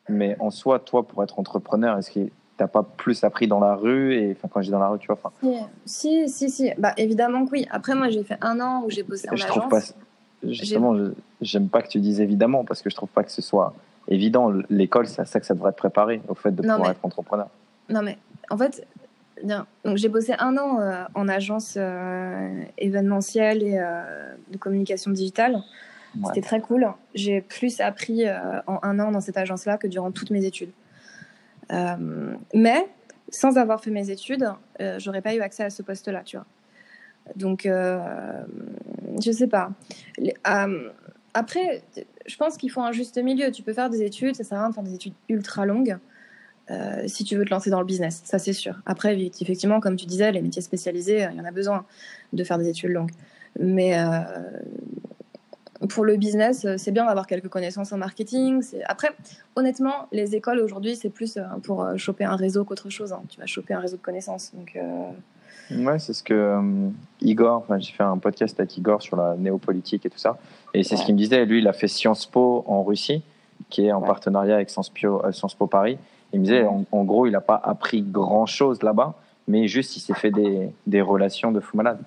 Mais 0.10 0.36
en 0.40 0.50
soi, 0.50 0.80
toi, 0.80 1.08
pour 1.08 1.24
être 1.24 1.38
entrepreneur, 1.38 1.98
est-ce 1.98 2.10
que 2.10 2.32
t'as 2.58 2.68
pas 2.68 2.84
plus 2.84 3.24
appris 3.24 3.48
dans 3.48 3.60
la 3.60 3.76
rue 3.76 4.16
et 4.16 4.32
enfin 4.32 4.48
quand 4.52 4.62
je 4.62 4.66
dis 4.66 4.72
dans 4.72 4.80
la 4.80 4.90
rue, 4.90 5.00
tu 5.00 5.08
vois, 5.08 5.18
enfin, 5.24 5.68
si, 5.86 6.28
si, 6.28 6.50
si, 6.50 6.72
bah 6.78 6.94
évidemment 6.98 7.46
que 7.46 7.52
oui. 7.52 7.68
Après, 7.70 7.94
moi, 7.96 8.10
j'ai 8.10 8.24
fait 8.24 8.38
un 8.42 8.60
an 8.60 8.84
où 8.84 8.90
j'ai 8.90 9.04
bossé 9.04 9.30
en 9.30 9.36
je 9.36 9.44
agence. 9.44 9.58
trouve 9.58 9.70
pas 9.70 9.82
justement, 10.44 10.96
j'aime 11.42 11.70
pas 11.70 11.82
que 11.82 11.88
tu 11.88 12.00
dises 12.00 12.20
évidemment 12.22 12.64
parce 12.66 12.82
que 12.82 12.90
je 12.90 12.96
trouve 12.96 13.10
pas 13.10 13.24
que 13.24 13.32
ce 13.32 13.42
soit 13.42 13.74
évident. 14.08 14.52
L'école, 14.70 15.08
c'est 15.08 15.22
à 15.22 15.26
ça 15.26 15.40
que 15.40 15.46
ça 15.46 15.54
devrait 15.54 15.72
te 15.72 15.78
préparer 15.78 16.22
au 16.28 16.34
fait 16.36 16.52
de 16.52 16.62
Non, 16.62 16.76
pouvoir 16.76 16.90
mais- 16.90 16.96
être 16.96 17.06
entrepreneur. 17.06 17.48
Non, 17.90 18.02
mais 18.02 18.18
en 18.50 18.58
fait, 18.58 18.86
donc 19.44 19.98
j'ai 19.98 20.10
bossé 20.10 20.34
un 20.40 20.58
an 20.58 20.80
euh, 20.82 21.04
en 21.16 21.28
agence 21.28 21.76
euh, 21.78 22.62
événementielle 22.78 23.64
et 23.64 23.78
euh, 23.80 24.34
de 24.52 24.58
communication 24.58 25.12
digitale. 25.12 25.54
Ouais. 26.16 26.22
C'était 26.28 26.42
très 26.42 26.60
cool. 26.62 26.88
J'ai 27.14 27.42
plus 27.42 27.80
appris 27.82 28.24
en 28.66 28.80
un 28.82 29.00
an 29.00 29.12
dans 29.12 29.22
cette 29.22 29.38
agence-là 29.38 29.78
que 29.78 29.88
durant 29.88 30.12
toutes 30.12 30.32
mes 30.32 30.46
études. 30.46 30.72
Euh, 31.72 32.36
mais 32.54 32.88
sans 33.30 33.58
avoir 33.58 33.82
fait 33.84 33.92
mes 33.92 34.10
études, 34.10 34.50
euh, 34.82 35.00
j'aurais 35.00 35.22
pas 35.22 35.36
eu 35.36 35.42
accès 35.42 35.64
à 35.64 35.70
ce 35.70 35.82
poste-là, 35.82 36.22
tu 36.24 36.38
vois. 36.38 36.46
Donc, 37.36 37.66
euh, 37.66 38.00
je 39.22 39.32
sais 39.32 39.48
pas. 39.48 39.72
Après, 41.34 41.84
je 42.26 42.36
pense 42.38 42.58
qu'il 42.58 42.72
faut 42.72 42.82
un 42.82 42.94
juste 42.94 43.18
milieu. 43.22 43.52
Tu 43.52 43.64
peux 43.64 43.74
faire 43.74 43.90
des 43.90 44.02
études, 44.02 44.36
ça 44.36 44.44
sert 44.44 44.58
à 44.58 44.62
rien 44.62 44.70
de 44.70 44.76
faire 44.76 44.84
des 44.84 44.96
études 44.96 45.14
ultra 45.30 45.66
longues. 45.66 45.98
si 47.06 47.24
tu 47.26 47.36
veux 47.36 47.46
te 47.46 47.50
lancer 47.50 47.70
dans 47.70 47.80
le 47.80 47.86
business, 47.86 48.22
ça 48.24 48.40
c'est 48.40 48.54
sûr. 48.54 48.76
Après, 48.86 49.18
effectivement, 49.42 49.80
comme 49.80 49.98
tu 49.98 50.06
disais, 50.06 50.32
les 50.32 50.42
métiers 50.42 50.62
spécialisés, 50.62 51.28
il 51.32 51.38
y 51.38 51.42
en 51.42 51.46
a 51.46 51.52
besoin 51.52 51.86
de 52.34 52.44
faire 52.44 52.58
des 52.58 52.70
études 52.70 52.92
longues. 52.92 53.12
Mais 53.60 53.98
euh, 53.98 54.22
pour 55.90 56.04
le 56.06 56.16
business, 56.18 56.66
euh, 56.66 56.76
c'est 56.78 56.92
bien 56.92 57.06
d'avoir 57.06 57.28
quelques 57.28 57.50
connaissances 57.50 57.92
en 57.94 57.98
marketing. 57.98 58.64
Après, 58.86 59.10
honnêtement, 59.56 60.08
les 60.12 60.36
écoles 60.36 60.60
aujourd'hui, 60.60 60.96
c'est 60.96 61.10
plus 61.10 61.38
euh, 61.38 61.44
pour 61.64 61.84
euh, 61.84 61.98
choper 61.98 62.24
un 62.26 62.36
réseau 62.36 62.64
qu'autre 62.66 62.90
chose. 62.90 63.14
hein. 63.14 63.22
Tu 63.30 63.40
vas 63.40 63.46
choper 63.46 63.74
un 63.74 63.80
réseau 63.80 63.98
de 63.98 64.02
connaissances. 64.02 64.52
Donc, 64.56 64.76
euh, 64.76 65.10
Ouais, 65.70 66.00
c'est 66.00 66.14
ce 66.14 66.24
que 66.24 66.34
euh, 66.34 66.90
Igor, 67.22 67.58
enfin, 67.58 67.78
j'ai 67.78 67.92
fait 67.92 68.04
un 68.04 68.18
podcast 68.18 68.58
avec 68.60 68.78
Igor 68.78 69.02
sur 69.02 69.18
la 69.18 69.36
néopolitique 69.36 70.06
et 70.06 70.10
tout 70.10 70.18
ça, 70.18 70.38
et 70.74 70.82
c'est 70.84 70.96
ce 70.96 71.04
qu'il 71.04 71.14
me 71.14 71.20
disait. 71.20 71.46
Lui, 71.46 71.60
il 71.60 71.68
a 71.68 71.74
fait 71.74 71.90
Sciences 71.90 72.26
Po 72.26 72.64
en 72.68 72.84
Russie, 72.84 73.22
qui 73.70 73.86
est 73.86 73.92
en 73.92 74.00
Ouais. 74.00 74.08
partenariat 74.08 74.56
avec 74.56 74.70
Sciences 74.70 74.90
Po, 74.90 75.22
euh, 75.26 75.32
Sciences 75.34 75.56
Po 75.56 75.68
Paris. 75.68 75.98
Il 76.32 76.40
me 76.40 76.46
disait, 76.46 76.64
en, 76.64 76.86
en 76.92 77.04
gros, 77.04 77.26
il 77.26 77.32
n'a 77.32 77.42
pas 77.42 77.60
appris 77.62 78.02
grand 78.02 78.46
chose 78.46 78.82
là-bas, 78.82 79.16
mais 79.50 79.68
juste 79.68 79.98
il 79.98 80.00
s'est 80.00 80.14
fait 80.14 80.32
des, 80.32 80.70
des 80.86 81.02
relations 81.02 81.52
de 81.52 81.60
fou 81.60 81.76
malade. 81.76 82.00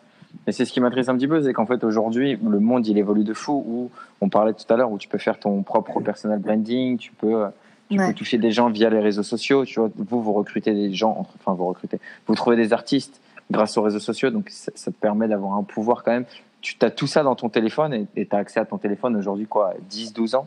Et 0.47 0.53
c'est 0.53 0.64
ce 0.64 0.72
qui 0.72 0.80
m'intéresse 0.80 1.09
un 1.09 1.16
petit 1.16 1.28
peu, 1.28 1.43
c'est 1.43 1.53
qu'en 1.53 1.66
fait 1.66 1.84
aujourd'hui, 1.84 2.38
le 2.43 2.61
monde 2.61 2.86
il 2.86 2.97
évolue 2.99 3.24
de 3.24 3.34
fou. 3.34 3.62
Où 3.66 3.91
on 4.20 4.28
parlait 4.28 4.55
tout 4.55 4.70
à 4.72 4.76
l'heure, 4.76 4.91
où 4.91 4.99
tu 4.99 5.09
peux 5.09 5.18
faire 5.18 5.38
ton 5.38 5.62
propre 5.62 6.01
personal 6.01 6.38
branding, 6.38 6.97
tu 6.99 7.12
peux, 7.12 7.45
euh, 7.45 7.49
tu 7.91 7.99
Ouais. 7.99 8.09
peux 8.09 8.14
toucher 8.14 8.38
des 8.38 8.51
gens 8.51 8.70
via 8.70 8.88
les 8.91 9.01
réseaux 9.01 9.22
sociaux. 9.22 9.64
Tu 9.64 9.78
vois, 9.80 9.91
vous 9.97 10.22
vous 10.22 10.32
recrutez 10.32 10.72
des 10.72 10.93
gens, 10.95 11.16
enfin 11.18 11.53
vous 11.53 11.66
recrutez, 11.66 11.99
vous 12.26 12.34
trouvez 12.34 12.57
des 12.57 12.72
artistes 12.72 13.20
grâce 13.51 13.76
aux 13.76 13.82
réseaux 13.82 13.99
sociaux, 14.01 14.30
donc 14.30 14.49
ça, 14.49 14.72
ça 14.74 14.91
te 14.91 14.97
permet 14.97 15.28
d'avoir 15.28 15.55
un 15.57 15.62
pouvoir 15.62 16.03
quand 16.05 16.12
même. 16.12 16.24
Tu 16.62 16.76
as 16.82 16.91
tout 16.91 17.07
ça 17.07 17.22
dans 17.22 17.34
ton 17.34 17.49
téléphone 17.49 18.07
et 18.16 18.26
tu 18.26 18.34
as 18.36 18.38
accès 18.38 18.61
à 18.61 18.64
ton 18.64 18.78
téléphone 18.78 19.16
aujourd'hui 19.16 19.47
quoi, 19.47 19.74
10-12 19.91 20.34
ans. 20.36 20.47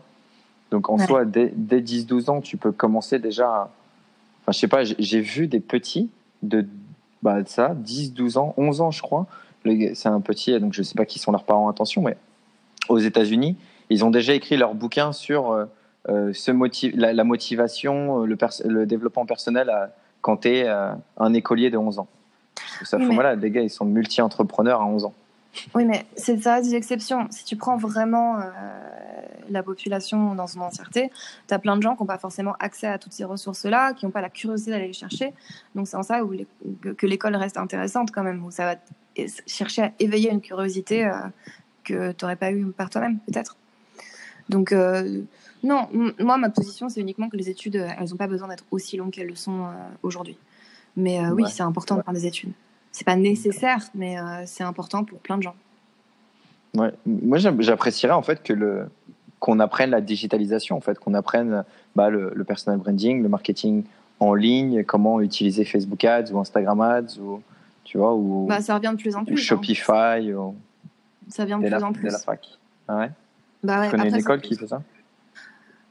Donc 0.71 0.89
en 0.89 0.97
Ouais. 0.97 1.05
soi, 1.05 1.25
dès, 1.25 1.51
dès 1.55 1.81
10-12 1.81 2.29
ans, 2.29 2.41
tu 2.41 2.57
peux 2.57 2.71
commencer 2.71 3.19
déjà. 3.19 3.47
à- 3.47 3.69
Enfin, 4.41 4.51
je 4.51 4.59
sais 4.59 4.67
pas, 4.67 4.83
j'ai- 4.83 5.21
vu 5.21 5.47
des 5.47 5.59
petits 5.61 6.09
de, 6.41 6.65
bah, 7.21 7.41
de 7.41 7.47
ça, 7.47 7.73
10-12 7.75 8.37
ans, 8.37 8.53
11 8.57 8.81
ans, 8.81 8.91
je 8.91 9.01
crois. 9.01 9.25
C'est 9.65 10.07
un 10.07 10.21
petit, 10.21 10.59
donc 10.59 10.73
je 10.73 10.83
sais 10.83 10.95
pas 10.95 11.05
qui 11.05 11.19
sont 11.19 11.31
leurs 11.31 11.43
parents 11.45 11.69
attention, 11.69 12.01
mais 12.01 12.17
aux 12.89 12.97
États-Unis, 12.99 13.55
ils 13.89 14.03
ont 14.03 14.09
déjà 14.09 14.33
écrit 14.33 14.57
leur 14.57 14.73
bouquin 14.75 15.13
sur 15.13 15.51
euh, 15.51 15.65
euh, 16.09 16.33
ce 16.33 16.51
motiv 16.51 16.93
la, 16.97 17.13
la 17.13 17.23
motivation, 17.23 18.23
euh, 18.23 18.37
le, 18.65 18.85
développement 18.85 19.25
personnel 19.25 19.69
à- 19.69 19.93
quand 20.21 20.37
tu 20.37 20.49
es 20.49 20.67
un 20.69 21.33
écolier 21.33 21.69
de 21.69 21.77
11 21.77 21.99
ans. 21.99 22.07
Ça 22.83 22.97
Oui, 22.97 23.03
fout 23.03 23.09
mais- 23.11 23.17
malade. 23.17 23.41
Les 23.41 23.51
gars, 23.51 23.61
ils 23.61 23.69
sont 23.69 23.83
multi-entrepreneurs 23.85 24.81
à 24.81 24.85
11 24.85 25.03
ans. 25.05 25.13
Oui, 25.75 25.85
mais 25.85 26.05
c'est 26.15 26.41
ça 26.41 26.61
des 26.61 26.75
exceptions. 26.75 27.27
Si 27.29 27.43
tu 27.45 27.55
prends 27.57 27.77
vraiment 27.77 28.39
euh, 28.39 28.43
la 29.49 29.61
population 29.63 30.33
dans 30.35 30.47
son 30.47 30.61
entièreté, 30.61 31.11
tu 31.47 31.53
as 31.53 31.59
plein 31.59 31.75
de 31.77 31.81
gens 31.81 31.95
qui 31.95 32.03
n'ont 32.03 32.07
pas 32.07 32.17
forcément 32.17 32.55
accès 32.59 32.87
à 32.87 32.97
toutes 32.97 33.11
ces 33.13 33.23
ressources-là, 33.25 33.93
qui 33.93 34.05
n'ont 34.05 34.11
pas 34.11 34.21
la 34.21 34.29
curiosité 34.29 34.71
d'aller 34.71 34.87
les 34.87 34.93
chercher. 34.93 35.33
Donc 35.75 35.87
c'est 35.87 35.97
en 35.97 36.03
ça 36.03 36.23
où 36.23 36.31
les- 36.31 36.47
que, 36.81 36.89
que 36.89 37.05
l'école 37.05 37.35
reste 37.35 37.57
intéressante 37.57 38.11
quand 38.11 38.23
même, 38.23 38.43
où 38.45 38.49
ça 38.51 38.65
va 38.65 38.75
chercher 39.47 39.81
à 39.83 39.91
éveiller 39.99 40.31
une 40.31 40.41
curiosité 40.41 41.05
euh, 41.05 41.11
que 41.83 42.11
tu 42.11 42.23
n'aurais 42.25 42.35
pas 42.35 42.51
eu 42.51 42.65
par 42.67 42.89
toi-même, 42.89 43.19
peut-être. 43.27 43.55
Donc 44.49 44.71
euh, 44.71 45.21
non, 45.63 45.87
moi 46.19 46.37
ma 46.37 46.49
position 46.49 46.89
c'est 46.89 46.99
uniquement 47.01 47.29
que 47.29 47.37
les 47.37 47.49
études, 47.49 47.77
euh, 47.77 47.89
elles 47.99 48.09
n'ont 48.09 48.17
pas 48.17 48.27
besoin 48.27 48.47
d'être 48.47 48.65
aussi 48.71 48.97
longues 48.97 49.11
qu'elles 49.11 49.27
le 49.27 49.35
sont 49.35 49.67
aujourd'hui. 50.01 50.37
Mais 50.95 51.19
euh, 51.19 51.31
oui, 51.31 51.43
Ouais. 51.43 51.49
c'est 51.49 51.63
important 51.63 51.97
de 51.97 52.01
faire 52.03 52.13
des 52.13 52.25
études. 52.25 52.51
C'est 52.91 53.05
pas 53.05 53.15
nécessaire, 53.15 53.79
mais 53.95 54.19
euh, 54.19 54.43
c'est 54.45 54.63
important 54.63 55.03
pour 55.03 55.19
plein 55.19 55.37
de 55.37 55.43
gens. 55.43 55.55
Ouais. 56.75 56.91
Moi, 57.05 57.37
j'apprécierais 57.37 58.13
en 58.13 58.21
fait 58.21 58.43
que 58.43 58.53
le 58.53 58.87
qu'on 59.39 59.59
apprenne 59.59 59.89
la 59.89 59.99
digitalisation, 59.99 60.77
en 60.77 60.79
fait, 60.79 60.97
qu'on 60.97 61.13
apprenne 61.13 61.65
bah, 61.97 62.09
le, 62.09 62.31
le, 62.33 62.43
personal 62.45 62.79
branding, 62.79 63.21
le 63.21 63.27
marketing 63.27 63.83
en 64.21 64.33
ligne, 64.35 64.85
comment 64.85 65.19
utiliser 65.19 65.65
Facebook 65.65 66.01
Ads 66.05 66.31
ou 66.31 66.39
Instagram 66.39 66.79
Ads, 66.79 67.19
ou, 67.19 67.41
tu 67.83 67.97
vois, 67.97 68.13
ou, 68.15 68.45
bah, 68.47 68.61
ça 68.61 68.75
revient 68.75 68.93
de 68.95 69.01
plus 69.01 69.15
en 69.15 69.25
plus. 69.25 69.33
Ou 69.33 69.37
Shopify. 69.37 69.91
Hein. 69.91 70.35
Ou, 70.35 70.55
ça 71.29 71.45
vient 71.45 71.57
de 71.57 71.63
plus 71.63 71.69
la, 71.69 71.83
en 71.83 71.93
plus. 71.93 72.09
la 72.09 72.19
fac. 72.19 72.47
Ah 72.87 72.97
ouais? 72.97 73.11
Bah 73.63 73.79
ouais, 73.79 73.85
tu 73.85 73.91
connais 73.91 74.09
une 74.09 74.15
école 74.15 74.41
qui 74.41 74.55
fait 74.55 74.67
ça? 74.67 74.81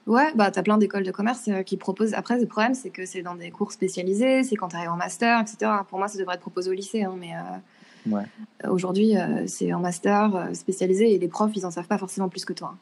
Ouais, 0.07 0.33
bah 0.35 0.51
t'as 0.51 0.63
plein 0.63 0.79
d'écoles 0.79 1.05
de 1.05 1.13
commerce 1.13 1.49
euh, 1.49 1.63
qui 1.63 1.77
proposent. 1.77 2.15
Après, 2.15 2.39
le 2.39 2.47
problème, 2.47 2.75
c'est 2.75 2.91
que 2.91 3.07
c'est 3.07 3.23
dans 3.23 3.37
des 3.37 3.51
cours 3.51 3.73
spécialisés, 3.73 4.43
c'est 4.43 4.57
quand 4.57 4.69
tu 4.69 4.77
arrives 4.77 4.91
en 4.91 4.97
master, 4.97 5.41
etc. 5.41 5.71
Pour 5.89 5.99
moi, 5.99 6.09
ça 6.09 6.19
devrait 6.19 6.35
être 6.35 6.41
proposé 6.41 6.71
au 6.71 6.73
lycée, 6.73 7.05
hein, 7.05 7.15
mais 7.19 7.33
euh, 7.35 8.17
ouais. 8.17 8.25
aujourd'hui, 8.69 9.17
euh, 9.17 9.47
c'est 9.47 9.73
en 9.73 9.79
master 9.79 10.49
spécialisé 10.55 11.15
et 11.15 11.19
les 11.19 11.29
profs, 11.29 11.53
ils 11.55 11.65
en 11.67 11.71
savent 11.71 11.87
pas 11.87 11.99
forcément 11.99 12.29
plus 12.29 12.45
que 12.45 12.53
toi. 12.53 12.75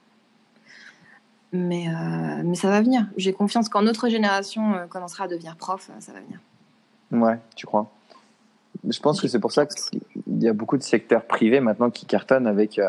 Mais, 1.53 1.87
mais 2.45 2.55
ça 2.55 2.71
va 2.71 2.81
venir. 2.81 3.09
J'ai 3.17 3.33
confiance 3.33 3.69
quand 3.69 3.83
notre 3.83 4.09
génération 4.09 4.87
commencera 4.89 5.25
à 5.25 5.27
devenir 5.27 5.57
prof, 5.57 5.91
ça 5.99 6.13
va 6.13 6.21
venir. 6.21 6.39
Ouais, 7.11 7.41
tu 7.57 7.67
crois? 7.67 7.91
Je 8.89 9.01
pense 9.01 9.21
que 9.21 9.29
c'est 9.29 9.41
pour 9.41 9.53
ça 9.53 9.67
qu'il 9.67 10.01
y 10.39 10.49
a 10.49 10.53
beaucoup 10.53 10.77
de 10.77 10.83
secteurs 10.83 11.25
privés 11.25 11.61
maintenant 11.61 11.91
qui 11.91 12.07
cartonnent 12.07 12.47
avec, 12.47 12.81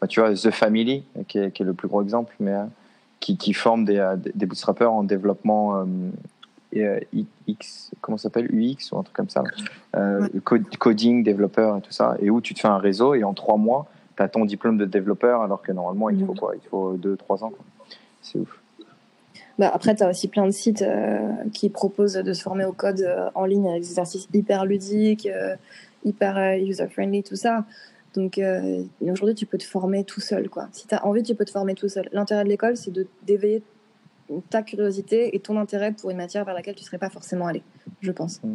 bah, 0.00 0.06
tu 0.06 0.20
vois, 0.20 0.34
The 0.34 0.50
Family, 0.50 1.04
qui 1.28 1.38
est, 1.38 1.50
qui 1.50 1.62
est, 1.62 1.66
le 1.66 1.74
plus 1.74 1.88
gros 1.88 2.02
exemple, 2.02 2.34
mais 2.40 2.54
qui, 3.20 3.36
qui 3.36 3.52
forment 3.52 3.84
des, 3.84 3.98
euh, 3.98 4.16
des 4.16 4.46
bootstrappers 4.46 4.90
en 4.90 5.04
développement 5.04 5.76
euh, 5.76 5.84
euh, 6.76 7.00
X, 7.46 7.90
comment 8.00 8.18
s'appelle 8.18 8.46
UX 8.52 8.92
ou 8.92 8.98
un 8.98 9.02
truc 9.02 9.14
comme 9.14 9.28
ça, 9.28 9.44
euh, 9.96 10.26
coding, 10.78 11.22
développeur 11.22 11.76
et 11.76 11.80
tout 11.80 11.92
ça, 11.92 12.16
et 12.20 12.30
où 12.30 12.40
tu 12.40 12.54
te 12.54 12.60
fais 12.60 12.68
un 12.68 12.78
réseau 12.78 13.14
et 13.14 13.22
en 13.22 13.34
trois 13.34 13.56
mois, 13.56 13.86
tu 14.16 14.22
as 14.22 14.28
ton 14.28 14.44
diplôme 14.44 14.78
de 14.78 14.86
développeur 14.86 15.42
alors 15.42 15.62
que 15.62 15.72
normalement 15.72 16.10
il 16.10 16.24
faut 16.24 16.34
quoi? 16.34 16.54
Il 16.54 16.68
faut 16.68 16.92
deux, 16.94 17.16
trois 17.16 17.44
ans. 17.44 17.52
C'est 18.22 18.38
ouf. 18.38 18.59
Bah 19.60 19.70
après, 19.72 19.94
tu 19.94 20.02
as 20.02 20.08
aussi 20.08 20.26
plein 20.26 20.46
de 20.46 20.50
sites 20.50 20.84
qui 21.52 21.68
proposent 21.68 22.14
de 22.14 22.32
se 22.32 22.42
former 22.42 22.64
au 22.64 22.72
code 22.72 23.06
en 23.36 23.44
ligne 23.44 23.68
avec 23.68 23.82
des 23.82 23.90
exercices 23.90 24.26
hyper 24.32 24.64
ludiques, 24.64 25.28
hyper 26.02 26.56
user-friendly, 26.58 27.22
tout 27.22 27.36
ça. 27.36 27.64
Donc 28.14 28.38
euh, 28.38 28.82
aujourd'hui, 29.00 29.34
tu 29.34 29.46
peux 29.46 29.58
te 29.58 29.64
former 29.64 30.04
tout 30.04 30.20
seul. 30.20 30.48
Quoi. 30.48 30.68
Si 30.72 30.86
tu 30.86 30.94
as 30.94 31.04
envie, 31.06 31.22
tu 31.22 31.34
peux 31.34 31.44
te 31.44 31.50
former 31.50 31.74
tout 31.74 31.88
seul. 31.88 32.08
L'intérêt 32.12 32.44
de 32.44 32.48
l'école, 32.48 32.76
c'est 32.76 32.92
d'éveiller 33.22 33.62
ta 34.48 34.62
curiosité 34.62 35.34
et 35.34 35.40
ton 35.40 35.56
intérêt 35.56 35.92
pour 35.92 36.10
une 36.10 36.16
matière 36.16 36.44
vers 36.44 36.54
laquelle 36.54 36.74
tu 36.74 36.82
ne 36.82 36.86
serais 36.86 36.98
pas 36.98 37.10
forcément 37.10 37.46
allé, 37.46 37.62
je 38.00 38.12
pense. 38.12 38.42
Mm. 38.42 38.54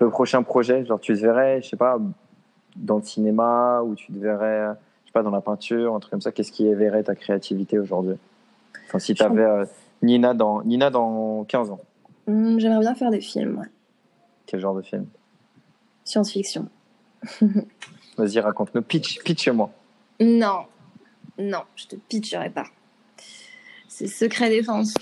Le 0.00 0.10
prochain 0.10 0.42
projet, 0.44 0.84
genre 0.84 1.00
tu 1.00 1.14
te 1.14 1.20
verrais, 1.20 1.60
je 1.60 1.70
sais 1.70 1.76
pas, 1.76 1.98
dans 2.76 2.96
le 2.96 3.02
cinéma 3.02 3.82
ou 3.82 3.96
tu 3.96 4.12
te 4.12 4.18
verrais, 4.18 4.74
je 5.02 5.08
sais 5.08 5.12
pas, 5.12 5.24
dans 5.24 5.32
la 5.32 5.40
peinture, 5.40 5.94
un 5.94 5.98
truc 5.98 6.12
comme 6.12 6.20
ça, 6.20 6.30
qu'est-ce 6.30 6.52
qui 6.52 6.68
éveillerait 6.68 7.02
ta 7.02 7.16
créativité 7.16 7.80
aujourd'hui? 7.80 8.14
Enfin, 8.86 9.00
si 9.00 9.14
tu 9.14 9.22
avais 9.24 9.42
euh, 9.42 9.64
Nina, 10.02 10.34
dans, 10.34 10.62
Nina 10.62 10.90
dans 10.90 11.44
15 11.44 11.70
ans. 11.70 11.80
Mm, 12.26 12.58
j'aimerais 12.58 12.80
bien 12.80 12.94
faire 12.94 13.10
des 13.10 13.20
films, 13.20 13.58
ouais. 13.58 13.68
Quel 14.46 14.60
genre 14.60 14.74
de 14.74 14.82
film? 14.82 15.06
Science-fiction. 16.04 16.68
Vas-y, 18.16 18.40
raconte-nous. 18.40 18.82
Pitch, 18.82 19.22
pitch-moi. 19.22 19.70
Non, 20.20 20.64
non, 21.38 21.62
je 21.76 21.86
te 21.86 21.96
pitcherai 21.96 22.50
pas. 22.50 22.66
C'est 23.88 24.06
secret 24.06 24.48
défense. 24.50 24.94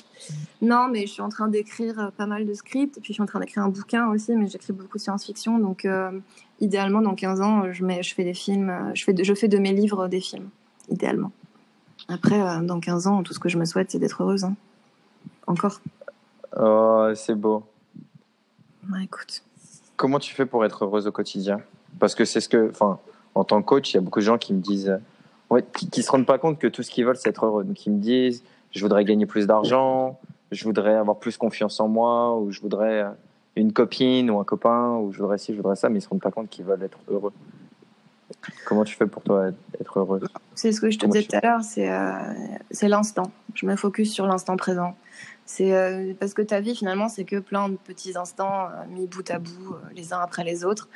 Non, 0.62 0.88
mais 0.88 1.02
je 1.06 1.12
suis 1.12 1.22
en 1.22 1.28
train 1.28 1.48
d'écrire 1.48 1.98
euh, 1.98 2.10
pas 2.10 2.26
mal 2.26 2.46
de 2.46 2.54
scripts. 2.54 2.96
Et 2.98 3.00
puis 3.00 3.12
je 3.12 3.14
suis 3.14 3.22
en 3.22 3.26
train 3.26 3.40
d'écrire 3.40 3.62
un 3.62 3.68
bouquin 3.68 4.08
aussi, 4.08 4.34
mais 4.34 4.46
j'écris 4.48 4.72
beaucoup 4.72 4.98
de 4.98 5.02
science-fiction. 5.02 5.58
Donc 5.58 5.84
euh, 5.84 6.10
idéalement, 6.60 7.02
dans 7.02 7.14
15 7.14 7.40
ans, 7.40 7.72
je, 7.72 7.84
mets, 7.84 8.02
je 8.02 8.14
fais 8.14 8.24
des 8.24 8.34
films. 8.34 8.70
Euh, 8.70 8.94
je 8.94 9.04
fais, 9.04 9.12
de, 9.12 9.22
je 9.22 9.34
fais 9.34 9.48
de 9.48 9.58
mes 9.58 9.72
livres 9.72 10.08
des 10.08 10.20
films, 10.20 10.48
idéalement. 10.88 11.32
Après, 12.08 12.38
dans 12.62 12.78
15 12.78 13.06
ans, 13.06 13.22
tout 13.22 13.32
ce 13.32 13.40
que 13.40 13.48
je 13.48 13.58
me 13.58 13.64
souhaite, 13.64 13.90
c'est 13.90 13.98
d'être 13.98 14.22
heureuse. 14.22 14.44
Hein. 14.44 14.54
Encore. 15.46 15.80
Oh, 16.58 17.08
c'est 17.14 17.34
beau. 17.34 17.64
Bah, 18.82 18.98
écoute. 19.02 19.42
Comment 19.96 20.18
tu 20.18 20.34
fais 20.34 20.46
pour 20.46 20.64
être 20.64 20.84
heureuse 20.84 21.06
au 21.06 21.12
quotidien? 21.12 21.60
Parce 21.98 22.14
que 22.14 22.24
c'est 22.24 22.40
ce 22.40 22.48
que, 22.48 22.70
enfin, 22.70 22.98
en 23.34 23.44
tant 23.44 23.60
que 23.62 23.66
coach, 23.66 23.92
il 23.92 23.96
y 23.96 23.98
a 23.98 24.00
beaucoup 24.00 24.20
de 24.20 24.24
gens 24.24 24.38
qui 24.38 24.52
me 24.52 24.60
disent, 24.60 24.98
ouais, 25.50 25.64
qui, 25.72 25.88
ne 26.00 26.02
se 26.02 26.10
rendent 26.10 26.26
pas 26.26 26.38
compte 26.38 26.58
que 26.58 26.66
tout 26.66 26.82
ce 26.82 26.90
qu'ils 26.90 27.04
veulent, 27.04 27.16
c'est 27.16 27.30
être 27.30 27.46
heureux. 27.46 27.64
Donc, 27.64 27.86
ils 27.86 27.92
me 27.92 28.00
disent, 28.00 28.42
je 28.72 28.80
voudrais 28.80 29.04
gagner 29.04 29.26
plus 29.26 29.46
d'argent, 29.46 30.18
je 30.52 30.64
voudrais 30.64 30.94
avoir 30.94 31.18
plus 31.18 31.36
confiance 31.36 31.80
en 31.80 31.88
moi, 31.88 32.38
ou 32.38 32.50
je 32.50 32.60
voudrais 32.60 33.06
une 33.56 33.72
copine 33.72 34.30
ou 34.30 34.38
un 34.38 34.44
copain, 34.44 34.96
ou 34.96 35.12
je 35.12 35.18
voudrais 35.18 35.38
ci, 35.38 35.52
je 35.52 35.56
voudrais 35.56 35.76
ça, 35.76 35.88
mais 35.88 35.98
ils 35.98 36.02
se 36.02 36.08
rendent 36.08 36.20
pas 36.20 36.30
compte 36.30 36.50
qu'ils 36.50 36.64
veulent 36.64 36.82
être 36.82 36.98
heureux. 37.08 37.32
Comment 38.66 38.84
tu 38.84 38.94
fais 38.94 39.06
pour 39.06 39.22
toi 39.22 39.48
être 39.80 39.98
heureuse? 39.98 40.26
C'est 40.54 40.72
ce 40.72 40.80
que 40.80 40.90
je 40.90 40.98
te 40.98 41.06
disais 41.06 41.22
tout 41.22 41.36
à 41.36 41.40
l'heure, 41.40 41.62
c'est 41.62 41.90
euh, 41.90 42.12
c'est 42.70 42.88
l'instant. 42.88 43.30
Je 43.54 43.66
me 43.66 43.76
focus 43.76 44.12
sur 44.12 44.26
l'instant 44.26 44.56
présent. 44.56 44.94
C'est 45.46 45.72
euh, 45.72 46.12
parce 46.18 46.34
que 46.34 46.42
ta 46.42 46.60
vie 46.60 46.74
finalement 46.74 47.08
c'est 47.08 47.24
que 47.24 47.36
plein 47.36 47.68
de 47.68 47.76
petits 47.76 48.18
instants 48.18 48.68
mis 48.90 49.06
bout 49.06 49.30
à 49.30 49.38
bout 49.38 49.76
les 49.94 50.12
uns 50.12 50.18
après 50.18 50.44
les 50.44 50.64
autres 50.64 50.88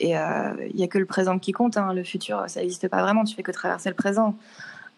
et 0.00 0.10
il 0.10 0.16
euh, 0.16 0.68
n'y 0.74 0.82
a 0.82 0.88
que 0.88 0.98
le 0.98 1.06
présent 1.06 1.38
qui 1.38 1.52
compte. 1.52 1.76
Hein. 1.76 1.92
Le 1.92 2.02
futur, 2.02 2.44
ça 2.48 2.60
n'existe 2.60 2.88
pas 2.88 3.02
vraiment. 3.02 3.24
Tu 3.24 3.34
fais 3.34 3.42
que 3.42 3.52
traverser 3.52 3.88
le 3.88 3.94
présent. 3.94 4.34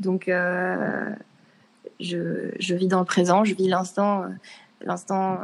Donc, 0.01 0.29
euh, 0.29 1.11
je, 2.01 2.51
je, 2.59 2.75
vis 2.75 2.89
dans 2.89 3.01
le 3.01 3.05
présent, 3.05 3.45
je 3.45 3.55
vis 3.55 3.69
l'instant, 3.69 4.23
euh, 4.23 4.29
l'instant 4.83 5.39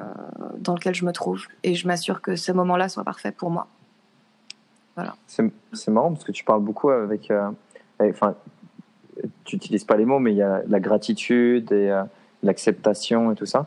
dans 0.58 0.74
lequel 0.74 0.94
je 0.94 1.04
me 1.04 1.12
trouve, 1.12 1.46
et 1.62 1.74
je 1.74 1.86
m'assure 1.86 2.20
que 2.20 2.36
ce 2.36 2.52
moment-là 2.52 2.88
soit 2.88 3.04
parfait 3.04 3.32
pour 3.32 3.50
moi. 3.50 3.66
Voilà. 4.94 5.16
C'est 5.26 5.88
marrant 5.88 6.12
parce 6.12 6.24
que 6.24 6.32
tu 6.32 6.44
parles 6.44 6.62
beaucoup 6.62 6.90
avec. 6.90 7.32
enfin, 8.00 8.34
tu 9.44 9.56
n'utilises 9.56 9.84
pas 9.84 9.96
les 9.96 10.04
mots, 10.04 10.18
mais 10.18 10.32
il 10.32 10.36
y 10.36 10.42
a 10.42 10.62
la 10.66 10.80
gratitude 10.80 11.72
et 11.72 11.90
l'acceptation 12.42 13.32
et 13.32 13.34
tout 13.34 13.46
ça, 13.46 13.66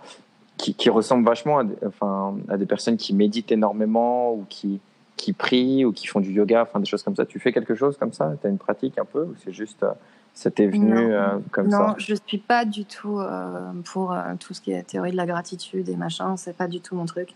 qui, 0.58 0.74
qui 0.74 0.90
ressemble 0.90 1.26
vachement 1.26 1.60
à, 1.60 1.64
enfin, 1.86 2.36
à 2.50 2.58
des 2.58 2.66
personnes 2.66 2.98
qui 2.98 3.14
méditent 3.14 3.52
énormément 3.52 4.34
ou 4.34 4.46
qui, 4.50 4.80
qui 5.18 5.34
prient 5.34 5.86
ou 5.86 5.92
qui 5.92 6.08
font 6.08 6.20
du 6.20 6.32
yoga, 6.32 6.64
enfin 6.64 6.80
des 6.80 6.86
choses 6.86 7.04
comme 7.04 7.16
ça. 7.16 7.26
Tu 7.26 7.40
fais 7.40 7.52
quelque 7.52 7.76
chose 7.76 7.98
comme 7.98 8.14
ça? 8.14 8.34
Tu 8.42 8.48
as 8.48 8.50
une 8.50 8.58
pratique 8.58 8.98
un 8.98 9.06
peu 9.06 9.24
ou 9.24 9.36
c'est 9.44 9.54
juste 9.54 9.84
euh, 9.84 9.92
ça 10.34 10.52
t'est 10.52 10.68
venu 10.68 11.14
euh, 11.14 11.38
comme 11.52 11.72
ça? 11.72 11.80
Non, 11.80 11.94
je 11.98 12.14
ne 12.14 12.18
suis 12.26 12.38
pas 12.38 12.66
du 12.66 12.86
tout 12.86 13.20
euh, 13.20 13.72
pour 13.86 14.16
tout 14.40 14.54
ce 14.54 14.62
qui 14.62 14.74
est 14.74 14.84
théorie 14.84 15.12
de 15.12 15.18
la 15.18 15.26
gratitude 15.26 15.88
et 15.88 15.96
machin. 15.96 16.36
C'est 16.36 16.56
pas 16.56 16.68
du 16.68 16.82
tout 16.82 16.96
mon 16.96 17.06
truc. 17.06 17.30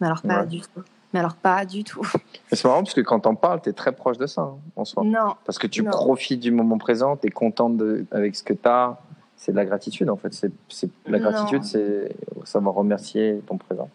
Mais 0.00 0.06
alors 0.06 0.22
pas 0.22 0.44
du 0.44 0.60
tout. 0.60 0.82
Mais 1.12 1.20
alors 1.20 1.36
pas 1.36 1.64
du 1.64 1.84
tout. 1.84 2.06
C'est 2.50 2.64
marrant 2.64 2.82
parce 2.82 2.94
que 2.94 3.00
quand 3.00 3.20
t'en 3.20 3.34
parles, 3.34 3.60
tu 3.62 3.68
es 3.68 3.72
très 3.72 3.92
proche 3.92 4.18
de 4.18 4.26
ça 4.26 4.42
hein, 4.42 4.56
en 4.74 4.84
soi. 4.84 5.04
Non. 5.04 5.34
Parce 5.44 5.58
que 5.58 5.66
tu 5.66 5.84
profites 5.84 6.40
du 6.40 6.50
moment 6.50 6.78
présent, 6.78 7.16
tu 7.16 7.28
es 7.28 7.30
contente 7.30 7.76
de, 7.76 8.06
avec 8.10 8.36
ce 8.36 8.42
que 8.42 8.52
tu 8.52 8.68
as. 8.68 8.98
C'est 9.36 9.52
de 9.52 9.56
la 9.56 9.64
gratitude 9.64 10.08
en 10.10 10.16
fait. 10.16 10.32
C'est, 10.68 10.90
la 11.06 11.18
gratitude, 11.18 11.64
c'est 11.64 12.14
savoir 12.44 12.74
remercier 12.74 13.40
ton 13.46 13.58
présent. 13.58 13.90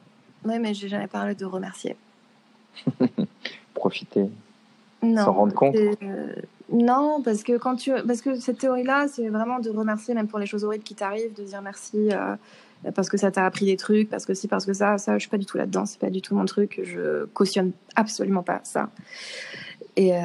Oui, 0.46 0.60
mais 0.60 0.74
j'ai 0.74 0.88
jamais 0.88 1.08
parlé 1.08 1.36
de 1.36 1.46
remercier. 1.46 1.96
Profiter. 3.74 4.30
S'en 5.02 5.34
rendre 5.34 5.54
compte. 5.54 5.76
Euh, 5.76 6.36
non, 6.72 7.22
parce 7.24 7.44
que 7.44 7.58
quand 7.58 7.76
tu, 7.76 7.92
parce 8.08 8.22
que 8.22 8.36
cette 8.36 8.60
théorie-là, 8.60 9.08
c'est 9.08 9.28
vraiment 9.30 9.60
de 9.60 9.70
remercier 9.70 10.14
même 10.14 10.28
pour 10.28 10.40
les 10.40 10.46
choses 10.46 10.64
horribles 10.64 10.84
qui 10.84 10.96
t'arrivent, 10.96 11.34
de 11.34 11.44
dire 11.44 11.62
merci 11.62 12.12
euh, 12.12 12.36
parce 12.94 13.10
que 13.10 13.18
ça 13.18 13.32
t'a 13.32 13.46
appris 13.46 13.66
des 13.66 13.78
trucs, 13.78 14.10
parce 14.10 14.26
que 14.26 14.34
si, 14.34 14.48
parce 14.48 14.66
que 14.66 14.74
ça, 14.74 14.98
ça, 14.98 15.16
je 15.16 15.20
suis 15.20 15.30
pas 15.30 15.38
du 15.38 15.46
tout 15.46 15.58
là-dedans, 15.58 15.86
c'est 15.86 16.00
pas 16.00 16.10
du 16.10 16.22
tout 16.22 16.36
mon 16.36 16.46
truc, 16.46 16.80
je 16.84 17.26
cautionne 17.26 17.72
absolument 17.96 18.44
pas 18.44 18.62
ça. 18.64 18.90
Et 19.98 20.16
euh, 20.16 20.20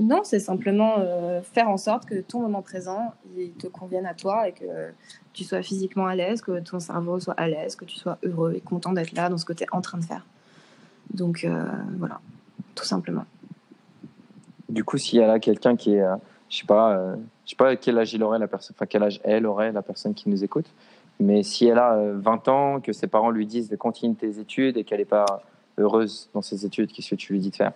non, 0.00 0.22
c'est 0.24 0.40
simplement 0.40 0.96
faire 1.42 1.68
en 1.68 1.76
sorte 1.76 2.06
que 2.06 2.20
ton 2.20 2.40
moment 2.40 2.62
présent, 2.62 3.14
il 3.36 3.52
te 3.52 3.68
convienne 3.68 4.06
à 4.06 4.14
toi 4.14 4.48
et 4.48 4.52
que 4.52 4.64
tu 5.32 5.44
sois 5.44 5.62
physiquement 5.62 6.06
à 6.06 6.14
l'aise, 6.14 6.40
que 6.40 6.58
ton 6.60 6.80
cerveau 6.80 7.20
soit 7.20 7.34
à 7.34 7.46
l'aise, 7.46 7.76
que 7.76 7.84
tu 7.84 7.96
sois 7.96 8.18
heureux 8.24 8.54
et 8.56 8.60
content 8.60 8.92
d'être 8.92 9.12
là 9.12 9.28
dans 9.28 9.38
ce 9.38 9.44
que 9.44 9.52
tu 9.52 9.64
es 9.64 9.66
en 9.70 9.82
train 9.82 9.98
de 9.98 10.04
faire. 10.04 10.24
Donc 11.12 11.44
euh, 11.44 11.62
voilà, 11.98 12.20
tout 12.74 12.84
simplement. 12.84 13.24
Du 14.68 14.82
coup, 14.82 14.98
s'il 14.98 15.20
y 15.20 15.22
a 15.22 15.26
là 15.26 15.38
quelqu'un 15.38 15.76
qui 15.76 15.94
est, 15.94 16.02
euh, 16.02 16.16
je 16.48 16.58
sais 16.58 16.66
pas, 16.66 16.96
euh, 16.96 17.16
sais 17.44 17.54
pas 17.54 17.76
quel 17.76 17.98
âge 17.98 18.14
il 18.14 18.22
aurait 18.22 18.38
la 18.38 18.48
personne, 18.48 18.74
enfin 18.76 18.86
quel 18.86 19.02
âge 19.02 19.20
elle 19.24 19.46
aurait 19.46 19.72
la 19.72 19.82
personne 19.82 20.14
qui 20.14 20.28
nous 20.28 20.42
écoute, 20.42 20.66
mais 21.20 21.42
si 21.42 21.66
elle 21.66 21.78
a 21.78 21.98
20 22.14 22.48
ans, 22.48 22.80
que 22.80 22.92
ses 22.92 23.06
parents 23.06 23.30
lui 23.30 23.46
disent 23.46 23.68
de 23.68 23.76
continuer 23.76 24.14
tes 24.14 24.38
études 24.38 24.76
et 24.76 24.84
qu'elle 24.84 24.98
n'est 24.98 25.04
pas 25.04 25.42
heureuse 25.78 26.28
dans 26.34 26.42
ses 26.42 26.66
études, 26.66 26.92
qu'est-ce 26.92 27.10
que 27.10 27.14
tu 27.14 27.32
lui 27.34 27.40
dis 27.40 27.50
de 27.50 27.56
faire? 27.56 27.72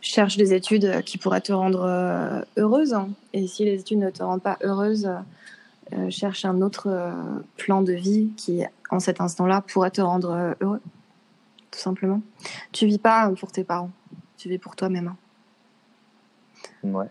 Cherche 0.00 0.36
des 0.36 0.54
études 0.54 1.02
qui 1.04 1.18
pourraient 1.18 1.40
te 1.40 1.52
rendre 1.52 2.44
heureuse. 2.56 2.94
Hein. 2.94 3.10
Et 3.32 3.46
si 3.46 3.64
les 3.64 3.80
études 3.80 3.98
ne 3.98 4.10
te 4.10 4.22
rendent 4.22 4.42
pas 4.42 4.56
heureuse, 4.62 5.10
cherche 6.08 6.44
un 6.44 6.62
autre 6.62 7.12
plan 7.56 7.82
de 7.82 7.92
vie 7.92 8.30
qui 8.36 8.64
en 8.90 9.00
cet 9.00 9.20
instant-là 9.20 9.62
pourrait 9.62 9.90
te 9.90 10.00
rendre 10.00 10.30
euh, 10.30 10.52
heureux, 10.60 10.80
tout 11.70 11.78
simplement. 11.78 12.20
Tu 12.72 12.86
vis 12.86 12.98
pas 12.98 13.30
pour 13.38 13.52
tes 13.52 13.64
parents, 13.64 13.90
tu 14.36 14.48
vis 14.48 14.58
pour 14.58 14.76
toi-même. 14.76 15.14
Hein. 16.84 16.88
Ouais. 16.88 17.08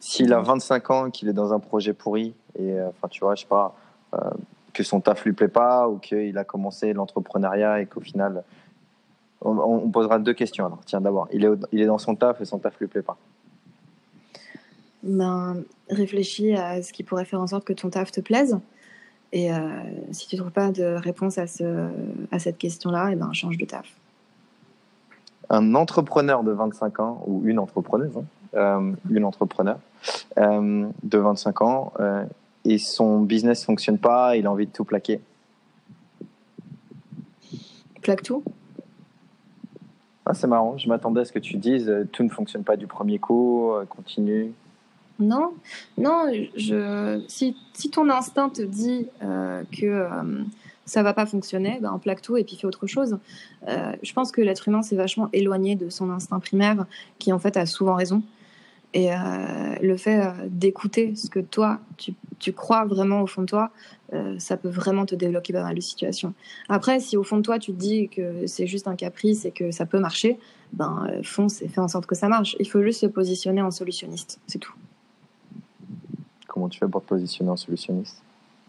S'il 0.00 0.32
a 0.32 0.40
25 0.40 0.90
ans, 0.90 1.10
qu'il 1.10 1.28
est 1.28 1.34
dans 1.34 1.52
un 1.52 1.60
projet 1.60 1.92
pourri, 1.92 2.34
et 2.58 2.72
euh, 2.72 2.88
enfin, 2.88 3.08
tu 3.08 3.20
vois, 3.20 3.34
je 3.34 3.42
sais 3.42 3.48
pas, 3.48 3.76
euh, 4.14 4.30
que 4.72 4.82
son 4.82 5.00
taf 5.00 5.24
lui 5.24 5.32
plaît 5.32 5.48
pas, 5.48 5.88
ou 5.88 5.98
qu'il 5.98 6.36
a 6.38 6.44
commencé 6.44 6.92
l'entrepreneuriat 6.92 7.82
et 7.82 7.86
qu'au 7.86 8.00
final, 8.00 8.42
on, 9.42 9.88
posera 9.90 10.18
deux 10.18 10.34
questions. 10.34 10.66
Alors, 10.66 10.80
tiens, 10.84 11.00
d'abord, 11.00 11.28
il 11.32 11.44
est, 11.44 11.48
il 11.72 11.80
est 11.80 11.86
dans 11.86 11.98
son 11.98 12.14
taf 12.14 12.40
et 12.40 12.44
son 12.44 12.58
taf 12.58 12.78
lui 12.78 12.86
plaît 12.86 13.02
pas. 13.02 13.16
ben, 15.02 15.62
réfléchis 15.88 16.54
à 16.54 16.82
ce 16.82 16.92
qui 16.92 17.02
pourrait 17.02 17.24
faire 17.24 17.40
en 17.40 17.46
sorte 17.46 17.64
que 17.64 17.72
ton 17.72 17.90
taf 17.90 18.12
te 18.12 18.20
plaise. 18.20 18.58
Et 19.32 19.52
euh, 19.52 19.58
si 20.10 20.26
tu 20.26 20.36
ne 20.36 20.40
trouves 20.40 20.52
pas 20.52 20.72
de 20.72 20.84
réponse 20.84 21.38
à, 21.38 21.46
ce, 21.46 21.88
à 22.32 22.38
cette 22.38 22.58
question-là, 22.58 23.10
et 23.12 23.16
ben, 23.16 23.32
change 23.32 23.56
de 23.56 23.64
taf. 23.64 23.86
Un 25.48 25.74
entrepreneur 25.74 26.44
de 26.44 26.52
25 26.52 27.00
ans, 27.00 27.24
ou 27.26 27.42
une 27.44 27.58
entrepreneuse, 27.58 28.16
hein, 28.16 28.24
euh, 28.54 28.92
une 29.10 29.24
entrepreneur 29.24 29.78
euh, 30.38 30.86
de 31.02 31.18
25 31.18 31.62
ans, 31.62 31.92
et 32.64 32.78
son 32.78 33.20
business 33.20 33.60
ne 33.62 33.64
fonctionne 33.64 33.98
pas, 33.98 34.36
il 34.36 34.46
a 34.46 34.50
envie 34.50 34.66
de 34.66 34.72
tout 34.72 34.84
plaquer. 34.84 35.20
Plaque 38.02 38.22
tout? 38.22 38.42
Ah, 40.30 40.34
C'est 40.34 40.46
marrant, 40.46 40.78
je 40.78 40.88
m'attendais 40.88 41.20
à 41.20 41.24
ce 41.24 41.32
que 41.32 41.38
tu 41.38 41.56
dises 41.56 41.92
tout 42.12 42.22
ne 42.22 42.28
fonctionne 42.28 42.64
pas 42.64 42.76
du 42.76 42.86
premier 42.86 43.18
coup, 43.18 43.72
continue. 43.88 44.52
Non, 45.20 45.52
non. 45.98 46.32
Je, 46.56 47.22
si, 47.28 47.56
si 47.74 47.90
ton 47.90 48.08
instinct 48.08 48.48
te 48.48 48.62
dit 48.62 49.06
euh, 49.22 49.62
que 49.70 49.86
euh, 49.86 50.42
ça 50.86 51.02
va 51.02 51.12
pas 51.12 51.26
fonctionner, 51.26 51.78
ben, 51.80 51.98
plaque 52.02 52.22
tout 52.22 52.36
et 52.36 52.44
puis 52.44 52.56
fais 52.56 52.66
autre 52.66 52.86
chose. 52.86 53.18
Euh, 53.68 53.92
je 54.02 54.12
pense 54.14 54.32
que 54.32 54.40
l'être 54.40 54.66
humain 54.66 54.82
s'est 54.82 54.96
vachement 54.96 55.28
éloigné 55.32 55.76
de 55.76 55.90
son 55.90 56.10
instinct 56.10 56.40
primaire, 56.40 56.86
qui 57.18 57.32
en 57.32 57.38
fait 57.38 57.56
a 57.58 57.66
souvent 57.66 57.94
raison. 57.94 58.22
Et 58.92 59.08
le 59.80 59.96
fait 59.96 60.20
d'écouter 60.48 61.14
ce 61.14 61.30
que 61.30 61.38
toi, 61.38 61.78
tu, 61.96 62.12
tu, 62.40 62.52
crois 62.52 62.84
vraiment 62.84 63.22
au 63.22 63.26
fond 63.28 63.42
de 63.42 63.46
toi, 63.46 63.70
ça 64.38 64.56
peut 64.56 64.68
vraiment 64.68 65.06
te 65.06 65.14
débloquer 65.14 65.52
pas 65.52 65.62
mal 65.62 65.76
de 65.76 65.80
situations. 65.80 66.34
Après, 66.68 66.98
si 66.98 67.16
au 67.16 67.22
fond 67.22 67.36
de 67.36 67.42
toi, 67.42 67.60
tu 67.60 67.72
te 67.72 67.78
dis 67.78 68.08
que 68.08 68.46
c'est 68.46 68.66
juste 68.66 68.88
un 68.88 68.96
caprice 68.96 69.44
et 69.44 69.52
que 69.52 69.70
ça 69.70 69.86
peut 69.86 70.00
marcher, 70.00 70.38
ben 70.72 71.06
fonce 71.22 71.62
et 71.62 71.68
fais 71.68 71.80
en 71.80 71.88
sorte 71.88 72.06
que 72.06 72.16
ça 72.16 72.28
marche. 72.28 72.56
Il 72.58 72.68
faut 72.68 72.82
juste 72.82 73.00
se 73.00 73.06
positionner 73.06 73.62
en 73.62 73.70
solutionniste, 73.70 74.40
c'est 74.48 74.58
tout. 74.58 74.74
Comment 76.48 76.68
tu 76.68 76.80
fais 76.80 76.88
pour 76.88 77.02
te 77.02 77.06
positionner 77.06 77.50
en 77.50 77.56
solutionniste? 77.56 78.22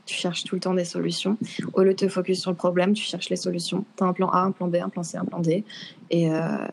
Tu 0.06 0.16
cherches 0.16 0.44
tout 0.44 0.56
le 0.56 0.62
temps 0.62 0.74
des 0.74 0.86
solutions. 0.86 1.38
Au 1.74 1.82
lieu 1.82 1.92
de 1.92 1.96
te 1.96 2.08
focus 2.08 2.42
sur 2.42 2.52
le 2.52 2.58
problème, 2.58 2.94
tu 2.94 3.04
cherches 3.04 3.30
les 3.30 3.36
solutions. 3.36 3.86
Tu 3.98 4.04
as 4.04 4.08
un 4.08 4.14
plan 4.14 4.30
A, 4.30 4.40
un 4.40 4.52
plan 4.52 4.68
B, 4.68 4.76
un 4.76 4.90
plan 4.90 5.04
C, 5.04 5.18
un 5.18 5.26
plan 5.26 5.40
D. 5.40 5.64
Et, 6.10 6.32
euh, 6.32 6.68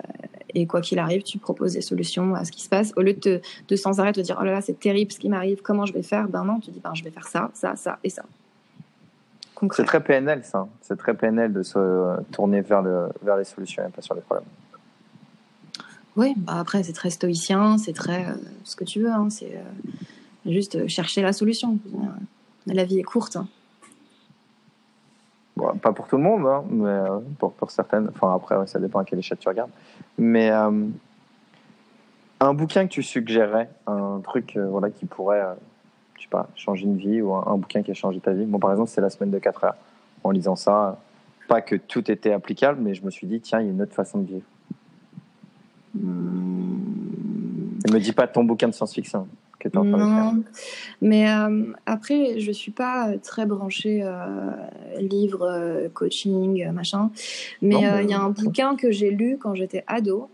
et 0.54 0.66
quoi 0.66 0.80
qu'il 0.80 0.98
arrive, 0.98 1.22
tu 1.22 1.38
proposes 1.38 1.74
des 1.74 1.80
solutions 1.80 2.34
à 2.34 2.44
ce 2.44 2.52
qui 2.52 2.62
se 2.62 2.68
passe. 2.68 2.92
Au 2.96 3.02
lieu 3.02 3.14
de, 3.14 3.40
de 3.68 3.76
sans 3.76 4.00
arrêt 4.00 4.12
te 4.12 4.20
dire 4.20 4.36
Oh 4.40 4.44
là 4.44 4.52
là, 4.52 4.60
c'est 4.60 4.78
terrible 4.78 5.12
ce 5.12 5.18
qui 5.18 5.28
m'arrive, 5.28 5.62
comment 5.62 5.86
je 5.86 5.92
vais 5.92 6.02
faire? 6.02 6.28
Ben 6.28 6.44
non, 6.44 6.60
tu 6.60 6.70
dis 6.70 6.80
ben, 6.82 6.94
Je 6.94 7.04
vais 7.04 7.10
faire 7.10 7.26
ça, 7.26 7.50
ça, 7.54 7.76
ça 7.76 7.98
et 8.02 8.10
ça. 8.10 8.22
C'est 9.72 9.84
très 9.84 10.00
PNL, 10.02 10.44
ça. 10.44 10.68
C'est 10.80 10.96
très 10.96 11.14
PNL 11.14 11.52
de 11.52 11.62
se 11.62 12.22
tourner 12.30 12.60
vers, 12.60 12.80
le, 12.80 13.08
vers 13.22 13.36
les 13.36 13.44
solutions 13.44 13.82
et 13.86 13.90
pas 13.90 14.02
sur 14.02 14.14
les 14.14 14.20
problèmes. 14.20 14.46
Oui, 16.16 16.34
bah 16.36 16.54
après, 16.58 16.82
c'est 16.84 16.92
très 16.92 17.10
stoïcien, 17.10 17.76
c'est 17.78 17.92
très 17.92 18.24
euh, 18.26 18.34
ce 18.64 18.76
que 18.76 18.84
tu 18.84 19.00
veux. 19.00 19.10
Hein, 19.10 19.28
c'est. 19.30 19.54
Euh, 19.56 19.90
Juste 20.46 20.88
chercher 20.88 21.22
la 21.22 21.32
solution. 21.32 21.78
La 22.66 22.84
vie 22.84 22.98
est 22.98 23.04
courte. 23.04 23.36
Hein. 23.36 23.48
Pas 25.88 25.94
pour 25.94 26.06
tout 26.06 26.18
le 26.18 26.22
monde, 26.22 26.46
hein, 26.46 26.64
mais 26.68 26.86
euh, 26.86 27.18
pour, 27.38 27.52
pour, 27.54 27.70
certaines. 27.70 28.10
Enfin, 28.10 28.34
après, 28.34 28.66
ça 28.66 28.78
dépend 28.78 28.98
à 28.98 29.04
quelle 29.04 29.18
échelle 29.18 29.38
tu 29.38 29.48
regardes. 29.48 29.70
Mais 30.18 30.50
euh, 30.50 30.86
un 32.40 32.54
bouquin 32.54 32.86
que 32.86 32.92
tu 32.92 33.02
suggérerais, 33.02 33.70
un 33.86 34.20
truc 34.22 34.56
euh, 34.56 34.66
voilà, 34.68 34.90
qui 34.90 35.06
pourrait, 35.06 35.42
je 36.16 36.22
sais 36.22 36.28
pas, 36.28 36.48
changer 36.54 36.84
une 36.84 36.98
vie 36.98 37.22
ou 37.22 37.34
un, 37.34 37.56
bouquin 37.56 37.82
qui 37.82 37.90
a 37.90 37.94
changé 37.94 38.20
ta 38.20 38.32
vie. 38.32 38.44
Bon, 38.44 38.58
par 38.58 38.70
exemple, 38.70 38.90
c'est 38.90 39.00
La 39.00 39.08
semaine 39.08 39.30
de 39.30 39.38
4 39.38 39.64
heures. 39.64 39.76
En 40.24 40.30
lisant 40.30 40.56
ça, 40.56 40.98
pas 41.48 41.62
que 41.62 41.76
tout 41.76 42.10
était 42.10 42.32
applicable, 42.32 42.80
mais 42.82 42.94
je 42.94 43.02
me 43.04 43.10
suis 43.10 43.26
dit, 43.26 43.40
tiens, 43.40 43.60
il 43.60 43.66
y 43.66 43.68
a 43.70 43.72
une 43.72 43.80
autre 43.80 43.94
façon 43.94 44.18
de 44.18 44.26
vivre. 44.26 44.46
Hmm. 45.94 46.80
Ne 47.86 47.94
me 47.94 47.98
dis 47.98 48.12
pas 48.12 48.26
ton 48.26 48.44
bouquin 48.44 48.68
de 48.68 48.74
science-fiction 48.74 49.26
non, 49.74 50.42
mais 51.00 51.30
euh, 51.30 51.72
après, 51.86 52.38
je 52.38 52.52
suis 52.52 52.70
pas 52.70 53.18
très 53.18 53.44
branchée 53.44 54.00
euh, 54.02 54.50
livre, 54.98 55.42
euh, 55.42 55.88
coaching, 55.88 56.70
machin. 56.70 57.10
Mais 57.60 57.76
il 58.02 58.10
y 58.10 58.14
a 58.14 58.20
un 58.20 58.30
bouquin 58.30 58.76
que 58.76 58.90
j'ai 58.90 59.10
lu 59.10 59.36
quand 59.38 59.54
j'étais 59.54 59.84
ado 59.86 60.30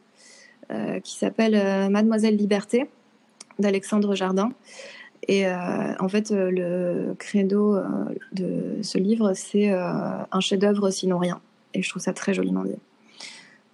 qui 1.02 1.14
s'appelle 1.14 1.90
Mademoiselle 1.90 2.36
Liberté 2.36 2.88
d'Alexandre 3.58 4.14
Jardin. 4.14 4.50
Et 5.28 5.46
en 5.46 6.08
fait, 6.08 6.30
le 6.30 7.14
credo 7.18 7.78
de 8.32 8.78
ce 8.82 8.96
livre, 8.98 9.34
c'est 9.34 9.70
un 9.70 10.40
chef-d'œuvre 10.40 10.90
sinon 10.90 11.18
rien. 11.18 11.40
Et 11.74 11.82
je 11.82 11.90
trouve 11.90 12.02
ça 12.02 12.14
très 12.14 12.32
joliment 12.32 12.64
dit. 12.64 12.78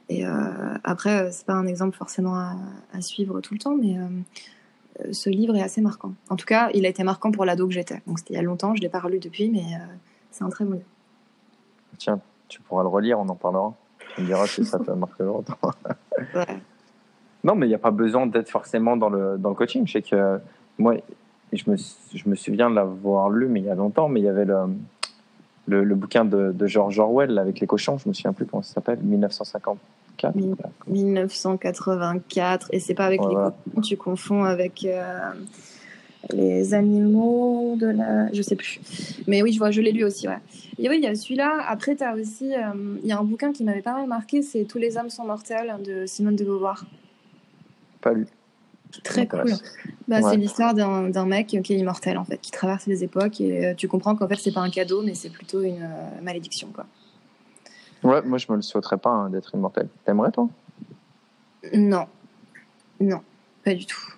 Et 0.09 0.25
après, 0.83 1.31
c'est 1.31 1.47
pas 1.47 1.55
un 1.55 1.67
exemple 1.67 1.97
forcément 1.97 2.35
à, 2.35 2.57
à, 2.93 3.01
suivre 3.01 3.41
tout 3.41 3.55
le 3.55 3.61
temps, 3.61 3.77
mais 3.77 3.97
ce 5.13 5.31
livre 5.31 5.57
est 5.57 5.63
assez 5.63 5.81
marquant. 5.81 6.13
En 6.29 6.37
tout 6.37 6.47
cas, 6.47 6.71
il 6.75 6.87
a 6.87 6.89
été 6.89 7.03
marquant 7.05 7.31
pour 7.31 7.45
l'ado 7.45 7.67
que 7.67 7.73
j'étais. 7.73 8.03
Donc 8.07 8.19
c'était 8.19 8.35
il 8.35 8.37
y 8.37 8.41
a 8.41 8.43
longtemps, 8.43 8.75
je 8.75 8.81
ne 8.81 8.83
l'ai 8.83 8.89
pas 8.89 9.01
relu 9.01 9.19
depuis, 9.19 9.51
mais 9.51 9.61
euh, 9.61 9.87
c'est 10.31 10.45
un 10.45 10.49
très 10.49 10.65
bon 10.65 10.73
livre. 10.73 10.87
Tiens, 11.99 12.21
tu 12.49 12.61
pourras 12.61 12.83
le 12.83 12.89
relire, 12.89 13.19
on 13.19 13.29
en 13.29 13.35
parlera. 13.35 13.75
Tu 14.15 14.23
me 14.23 14.27
diras 14.27 14.47
si 14.47 14.65
ça 14.65 14.79
t'a 14.79 14.95
marqué 14.95 15.23
longtemps. 15.23 15.59
ouais. 16.35 16.61
Non, 17.45 17.55
mais 17.55 17.67
il 17.67 17.71
n'y 17.71 17.75
a 17.75 17.79
pas 17.79 17.91
besoin 17.91 18.27
d'être 18.27 18.51
forcément 18.51 18.97
dans 18.97 19.09
le, 19.09 19.39
dans 19.39 19.49
le 19.49 19.55
coaching. 19.55 19.87
Je 19.87 19.93
sais 19.93 20.03
que 20.03 20.41
moi, 20.79 20.95
je 21.53 21.71
me, 21.71 21.77
je 21.77 22.29
me 22.29 22.35
souviens 22.35 22.71
de 22.71 22.77
l'avoir 22.77 23.31
lu, 23.31 23.49
mais 23.49 23.61
il 23.61 23.67
y 23.67 23.71
a 23.71 23.75
longtemps, 23.75 24.09
mais 24.09 24.21
il 24.21 24.25
y 24.25 24.29
avait 24.29 24.45
le, 24.45 24.57
le, 25.67 25.85
le 25.85 25.95
bouquin 25.95 26.25
de, 26.25 26.53
de, 26.53 26.67
George 26.67 26.99
Orwell 26.99 27.39
avec 27.39 27.61
les 27.61 27.67
cochons, 27.67 27.99
je 27.99 28.09
me 28.09 28.15
souviens 28.15 28.33
plus 28.33 28.47
comment 28.47 28.63
ça 28.63 28.75
s'appelle, 28.75 28.99
1950. 29.03 29.79
1984. 30.87 32.69
Et 32.73 32.81
c'est 32.81 32.95
pas 32.95 33.07
avec 33.07 33.21
les 33.21 33.35
cochons, 33.35 33.81
tu 33.83 33.97
confonds 33.97 34.45
avec 34.45 34.85
euh, 34.85 35.19
les 36.33 36.75
animaux 36.75 37.77
de 37.79 37.87
la. 37.87 38.33
Je 38.33 38.43
sais 38.43 38.57
plus. 38.57 38.81
Mais 39.27 39.43
oui, 39.43 39.53
je 39.53 39.59
vois, 39.59 39.71
je 39.71 39.81
l'ai 39.81 39.93
lu 39.93 40.05
aussi, 40.05 40.29
ouais. 40.29 40.39
Et 40.79 40.89
oui, 40.89 40.97
il 40.99 41.05
y 41.05 41.07
a 41.07 41.15
celui-là. 41.15 41.65
Après, 41.69 41.97
tu 41.97 42.05
as 42.05 42.15
aussi. 42.15 42.55
Euh, 42.55 42.99
il 43.03 43.09
y 43.09 43.13
a 43.13 43.19
un 43.19 43.25
bouquin 43.25 43.53
qui 43.53 43.65
m'avait 43.65 43.83
pas 43.83 43.95
mal 43.95 44.07
marqué, 44.07 44.43
c'est 44.43 44.65
Tous 44.65 44.79
les 44.79 44.97
hommes 44.97 45.11
sont 45.11 45.25
mortels 45.25 45.75
de 45.85 46.07
Simone 46.07 46.37
de 46.37 46.45
Beauvoir. 46.45 46.85
Pas 48.01 48.13
lu. 48.13 48.27
Très 49.05 49.27
cool. 49.27 49.45
Bah, 50.09 50.21
C'est 50.23 50.37
l'histoire 50.37 50.75
d'un 50.75 51.27
mec 51.27 51.47
qui 51.47 51.57
est 51.57 51.79
immortel, 51.79 52.19
en 52.19 52.25
fait, 52.25 52.39
qui 52.41 52.51
traverse 52.51 52.87
les 52.87 53.05
époques 53.05 53.41
et 53.41 53.67
euh, 53.67 53.75
tu 53.75 53.87
comprends 53.87 54.17
qu'en 54.17 54.27
fait, 54.27 54.37
c'est 54.37 54.53
pas 54.53 54.61
un 54.61 54.71
cadeau, 54.71 55.03
mais 55.03 55.15
c'est 55.15 55.31
plutôt 55.31 55.63
une 55.63 55.89
malédiction, 56.23 56.69
quoi. 56.75 56.87
Ouais, 58.03 58.23
moi 58.23 58.39
je 58.39 58.47
me 58.51 58.57
le 58.57 58.63
souhaiterais 58.63 58.97
pas 58.97 59.11
hein, 59.11 59.31
d'être 59.31 59.55
immortel. 59.55 59.89
T'aimerais 60.05 60.31
toi? 60.31 60.49
Non. 61.75 62.07
Non, 63.01 63.21
pas 63.65 63.75
du 63.75 63.87
tout. 63.87 64.15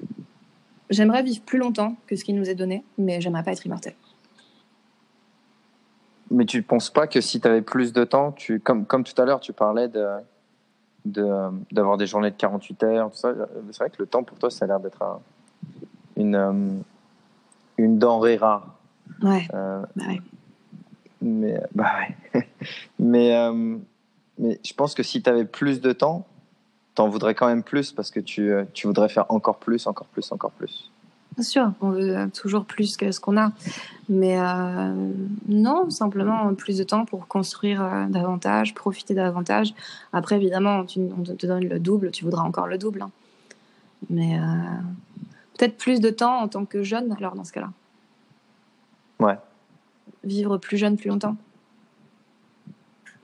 J'aimerais 0.91 1.22
vivre 1.22 1.43
plus 1.43 1.59
longtemps 1.59 1.97
que 2.07 2.16
ce 2.16 2.24
qui 2.24 2.33
nous 2.33 2.51
est 2.51 2.55
donné, 2.55 2.85
mais 2.99 3.20
j'aimerais 3.20 3.43
pas 3.43 3.53
être 3.53 3.64
immortel. 3.64 3.95
Mais 6.30 6.45
tu 6.47 6.59
ne 6.59 6.62
penses 6.62 6.91
pas 6.91 7.07
que 7.07 7.20
si 7.20 7.41
tu 7.41 7.49
avais 7.49 7.62
plus 7.62 7.93
de 7.93 8.05
temps, 8.05 8.33
tu, 8.33 8.61
comme, 8.61 8.87
comme 8.87 9.05
tout 9.05 9.20
à 9.20 9.24
l'heure, 9.24 9.41
tu 9.41 9.53
parlais 9.53 9.89
de 9.89 10.07
d'avoir 11.05 11.97
des 11.97 12.07
journées 12.07 12.30
de 12.30 12.37
48 12.37 12.83
heures, 12.85 13.11
tout 13.11 13.16
ça. 13.16 13.35
C'est 13.72 13.78
vrai 13.78 13.91
que 13.91 13.97
le 13.99 14.07
temps 14.07 14.22
pour 14.22 14.39
toi, 14.39 14.51
ça 14.51 14.64
a 14.64 14.68
l'air 14.68 14.78
d'être 14.78 15.03
une, 16.16 16.37
euh, 16.37 16.70
une 17.76 17.99
denrée 17.99 18.37
rare. 18.37 18.76
Ouais. 19.20 19.49
Euh, 19.53 19.83
bah 19.97 20.05
ouais. 20.09 20.20
Mais, 21.23 21.61
bah 21.75 21.91
ouais. 22.35 22.49
mais, 22.99 23.35
euh, 23.37 23.77
mais 24.39 24.61
je 24.64 24.75
pense 24.75 24.95
que 24.95 25.03
si 25.03 25.23
tu 25.23 25.31
avais 25.31 25.45
plus 25.45 25.81
de 25.81 25.93
temps, 25.93 26.27
tu 26.97 27.03
en 27.03 27.09
voudrais 27.09 27.35
quand 27.35 27.47
même 27.47 27.62
plus 27.62 27.93
parce 27.93 28.11
que 28.11 28.20
tu, 28.20 28.51
euh, 28.51 28.64
tu 28.75 28.87
voudrais 28.87 29.09
faire 29.09 29.27
encore 29.31 29.59
plus, 29.59 29.87
encore 29.87 30.09
plus, 30.09 30.31
encore 30.33 30.51
plus. 30.51 30.91
Bien 31.37 31.45
sûr, 31.45 31.73
on 31.81 31.91
veut 31.91 32.29
toujours 32.31 32.66
plus 32.66 32.97
que 32.99 33.11
ce 33.11 33.18
qu'on 33.18 33.39
a. 33.39 33.53
Mais 34.11 34.39
euh, 34.39 35.12
non, 35.49 35.89
simplement 35.89 36.53
plus 36.55 36.77
de 36.77 36.85
temps 36.85 37.07
pour 37.07 37.27
construire 37.27 38.07
davantage, 38.11 38.75
profiter 38.75 39.14
davantage. 39.14 39.73
Après, 40.12 40.37
évidemment, 40.37 40.85
tu, 40.85 41.01
on 41.16 41.23
te 41.23 41.47
donne 41.47 41.66
le 41.66 41.79
double, 41.79 42.11
tu 42.11 42.25
voudras 42.25 42.43
encore 42.43 42.66
le 42.66 42.77
double. 42.77 43.01
Hein. 43.01 43.11
Mais 44.11 44.39
peut-être 45.57 45.79
plus 45.79 46.01
de 46.01 46.11
temps 46.11 46.41
en 46.41 46.49
tant 46.49 46.66
que 46.66 46.83
jeune, 46.83 47.12
alors 47.12 47.35
dans 47.35 47.45
ce 47.45 47.53
cas-là. 47.53 47.70
Ouais, 49.20 49.39
vivre 50.25 50.59
plus 50.59 50.77
jeune 50.77 50.97
plus 50.97 51.09
longtemps. 51.09 51.37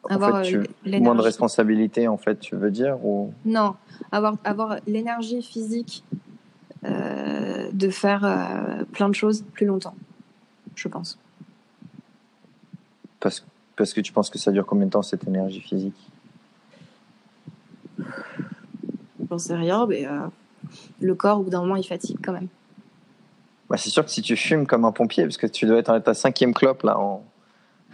Avoir 0.08 0.44
fait, 0.44 0.54
euh, 0.54 0.64
moins 1.00 1.14
de 1.14 1.20
responsabilités 1.20 2.08
en 2.08 2.16
fait 2.16 2.40
tu 2.40 2.56
veux 2.56 2.70
dire 2.70 3.04
ou? 3.04 3.32
Non. 3.44 3.74
Avoir 4.10 4.36
avoir 4.44 4.76
l'énergie 4.86 5.42
physique 5.42 6.02
euh, 6.84 7.68
de 7.72 7.90
faire 7.90 8.24
euh, 8.24 8.84
plein 8.92 9.08
de 9.08 9.14
choses 9.14 9.44
plus 9.52 9.66
longtemps 9.66 9.94
je 10.76 10.88
pense. 10.88 11.18
Parce 13.20 13.44
parce 13.76 13.92
que 13.92 14.00
tu 14.00 14.12
penses 14.12 14.30
que 14.30 14.38
ça 14.38 14.50
dure 14.50 14.64
combien 14.64 14.86
de 14.86 14.90
temps 14.90 15.02
cette 15.02 15.26
énergie 15.26 15.60
physique? 15.60 16.10
J'en 19.28 19.38
sais 19.38 19.56
rien 19.56 19.86
mais 19.86 20.06
le 21.00 21.14
corps 21.14 21.40
au 21.40 21.42
bout 21.42 21.50
d'un 21.50 21.60
moment 21.60 21.76
il 21.76 21.86
fatigue 21.86 22.18
quand 22.22 22.32
même 22.32 22.48
bah, 23.70 23.76
c'est 23.76 23.90
sûr 23.90 24.04
que 24.04 24.10
si 24.10 24.22
tu 24.22 24.36
fumes 24.36 24.66
comme 24.66 24.84
un 24.84 24.92
pompier, 24.92 25.24
parce 25.24 25.36
que 25.36 25.46
tu 25.46 25.66
dois 25.66 25.78
être 25.78 25.90
à 25.90 26.00
ta 26.00 26.14
cinquième 26.14 26.54
clope, 26.54 26.82
là, 26.82 26.98
en... 26.98 27.24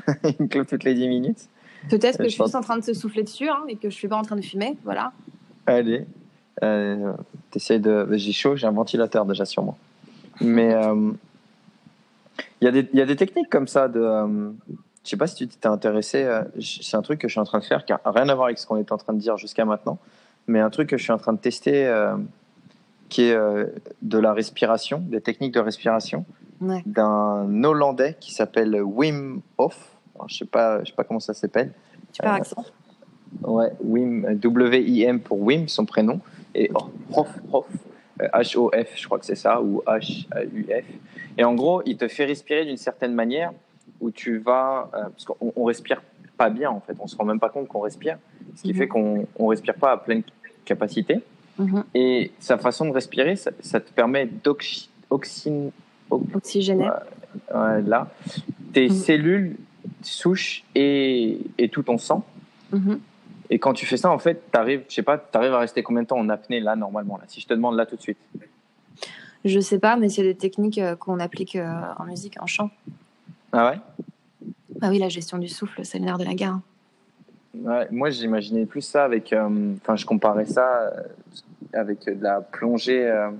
une 0.40 0.48
clope 0.48 0.68
toutes 0.68 0.84
les 0.84 0.94
10 0.94 1.08
minutes. 1.08 1.48
Peut-être 1.90 2.18
que 2.18 2.24
je, 2.24 2.28
suis 2.30 2.42
juste 2.42 2.54
en 2.54 2.60
train 2.60 2.78
de 2.78 2.84
se 2.84 2.94
souffler 2.94 3.22
dessus 3.22 3.48
hein, 3.48 3.62
et 3.68 3.76
que 3.76 3.90
je 3.90 3.94
suis 3.94 4.08
pas 4.08 4.16
en 4.16 4.22
train 4.22 4.36
de 4.36 4.44
fumer, 4.44 4.76
voilà. 4.84 5.12
Allez, 5.66 6.06
euh, 6.62 7.12
t'essayes 7.50 7.80
de. 7.80 8.06
J'ai 8.12 8.32
chaud, 8.32 8.56
j'ai 8.56 8.66
un 8.66 8.72
ventilateur 8.72 9.26
déjà 9.26 9.44
sur 9.44 9.62
moi. 9.62 9.76
Mais 10.40 10.74
euh, 10.74 11.12
il 12.60 12.64
y, 12.64 12.68
a 12.68 12.70
des- 12.70 12.88
il 12.92 12.98
y 12.98 13.02
a 13.02 13.06
des 13.06 13.16
techniques 13.16 13.50
comme 13.50 13.68
ça 13.68 13.88
de. 13.88 14.00
euh, 14.00 14.50
je 15.04 15.10
sais 15.10 15.16
pas 15.16 15.26
si 15.26 15.36
tu 15.36 15.48
t'es 15.48 15.68
intéressé. 15.68 16.24
euh, 16.24 16.42
c'est 16.60 16.96
un 16.96 17.02
truc 17.02 17.20
que 17.20 17.28
je 17.28 17.32
suis 17.32 17.40
en 17.40 17.44
train 17.44 17.58
de 17.58 17.64
faire 17.64 17.84
qui 17.84 17.92
a 17.92 18.00
rien 18.06 18.28
à 18.28 18.34
voir 18.34 18.46
avec 18.46 18.58
ce 18.58 18.66
qu'on 18.66 18.78
était 18.78 18.92
en 18.92 18.98
train 18.98 19.12
de 19.12 19.18
dire 19.18 19.36
jusqu'à 19.36 19.66
maintenant, 19.66 19.98
mais 20.46 20.60
un 20.60 20.70
truc 20.70 20.88
que 20.88 20.96
je 20.96 21.02
suis 21.02 21.12
en 21.12 21.18
train 21.18 21.34
de 21.34 21.38
tester 21.38 21.86
euh, 23.14 23.16
qui 23.16 23.22
est 23.22 23.34
euh, 23.34 23.66
de 24.02 24.18
la 24.18 24.32
respiration, 24.32 24.98
des 24.98 25.20
techniques 25.20 25.54
de 25.54 25.60
respiration 25.60 26.24
Ouais. 26.60 26.82
d'un 26.86 27.62
Hollandais 27.64 28.16
qui 28.20 28.32
s'appelle 28.32 28.80
Wim 28.82 29.40
Hof. 29.58 29.96
Alors, 30.14 30.28
je 30.28 30.36
sais 30.38 30.44
pas, 30.44 30.80
je 30.84 30.90
sais 30.90 30.94
pas 30.96 31.04
comment 31.04 31.20
ça 31.20 31.34
s'appelle. 31.34 31.72
Super 32.12 32.32
Euh, 32.32 32.36
accent. 32.36 32.64
Ouais, 33.42 33.72
Wim, 33.82 34.34
W-I-M 34.36 35.20
pour 35.20 35.40
Wim, 35.42 35.66
son 35.68 35.84
prénom, 35.84 36.20
et 36.54 36.70
Hof, 37.12 37.28
Hof, 37.52 37.66
euh, 38.22 38.28
H-O-F, 38.32 38.92
je 38.94 39.04
crois 39.06 39.18
que 39.18 39.26
c'est 39.26 39.34
ça, 39.34 39.60
ou 39.60 39.82
H-U-F. 39.86 40.84
Et 41.36 41.44
en 41.44 41.54
gros, 41.54 41.82
il 41.84 41.96
te 41.96 42.06
fait 42.06 42.24
respirer 42.24 42.64
d'une 42.64 42.76
certaine 42.76 43.12
manière 43.14 43.52
où 44.00 44.10
tu 44.12 44.38
vas. 44.38 44.88
euh, 44.94 45.02
parce 45.10 45.24
qu'on 45.24 45.52
on 45.56 45.64
respire 45.64 46.00
pas 46.36 46.48
bien, 46.50 46.70
en 46.70 46.80
fait, 46.80 46.94
on 47.00 47.08
se 47.08 47.16
rend 47.16 47.24
même 47.24 47.40
pas 47.40 47.48
compte 47.48 47.66
qu'on 47.68 47.80
respire, 47.80 48.18
ce 48.54 48.62
qui 48.62 48.72
Mhm. 48.72 48.78
fait 48.78 48.88
qu'on 48.88 49.26
on 49.38 49.48
respire 49.48 49.74
pas 49.74 49.90
à 49.92 49.96
pleine 49.96 50.22
capacité. 50.64 51.20
Mhm. 51.58 51.84
Et 51.94 52.32
sa 52.40 52.58
façon 52.58 52.86
de 52.86 52.92
respirer, 52.92 53.36
ça, 53.36 53.50
ça 53.60 53.80
te 53.80 53.90
permet 53.92 54.26
là, 57.86 58.10
tes 58.72 58.88
Mhm. 58.88 58.94
cellules, 58.94 59.56
souches 60.02 60.64
et, 60.74 61.38
et 61.58 61.68
tout 61.68 61.82
ton 61.82 61.98
sang. 61.98 62.24
Mhm. 62.72 63.00
Et 63.50 63.58
quand 63.58 63.72
tu 63.74 63.86
fais 63.86 63.96
ça, 63.98 64.10
en 64.10 64.18
fait, 64.18 64.42
tu 64.52 64.58
arrives, 64.58 64.82
je 64.88 64.94
sais 64.94 65.02
pas, 65.02 65.18
tu 65.18 65.36
arrives 65.36 65.52
à 65.52 65.58
rester 65.58 65.82
combien 65.82 66.02
de 66.02 66.08
temps 66.08 66.18
en 66.18 66.28
apnée 66.28 66.60
là, 66.60 66.76
normalement 66.76 67.16
là? 67.18 67.24
Si 67.28 67.40
je 67.40 67.46
te 67.46 67.54
demande 67.54 67.76
là 67.76 67.86
tout 67.86 67.96
de 67.96 68.00
suite. 68.00 68.18
Je 69.44 69.60
sais 69.60 69.78
pas, 69.78 69.96
mais 69.96 70.08
c'est 70.08 70.22
des 70.22 70.34
techniques 70.34 70.78
euh, 70.78 70.96
qu'on 70.96 71.20
applique 71.20 71.54
euh, 71.56 71.70
en 71.98 72.04
musique, 72.04 72.36
en 72.40 72.46
chant. 72.46 72.70
Ah 73.52 73.70
ouais, 73.70 73.78
Ah 74.80 74.88
oui, 74.88 74.98
la 74.98 75.10
gestion 75.10 75.36
du 75.38 75.48
souffle, 75.48 75.84
c'est 75.84 75.98
le 75.98 76.06
nerf 76.06 76.16
de 76.18 76.24
la 76.24 76.34
guerre. 76.34 76.58
Ouais, 77.62 77.86
Moi, 77.90 78.10
j'imaginais 78.10 78.66
plus 78.66 78.80
ça 78.82 79.04
avec. 79.04 79.32
euh, 79.32 79.74
Enfin, 79.82 79.96
je 79.96 80.04
comparais 80.06 80.44
ça 80.44 80.66
euh, 80.82 80.90
avec 81.72 82.04
de 82.06 82.22
la 82.22 82.40
plongée, 82.40 83.06
euh, 83.06 83.30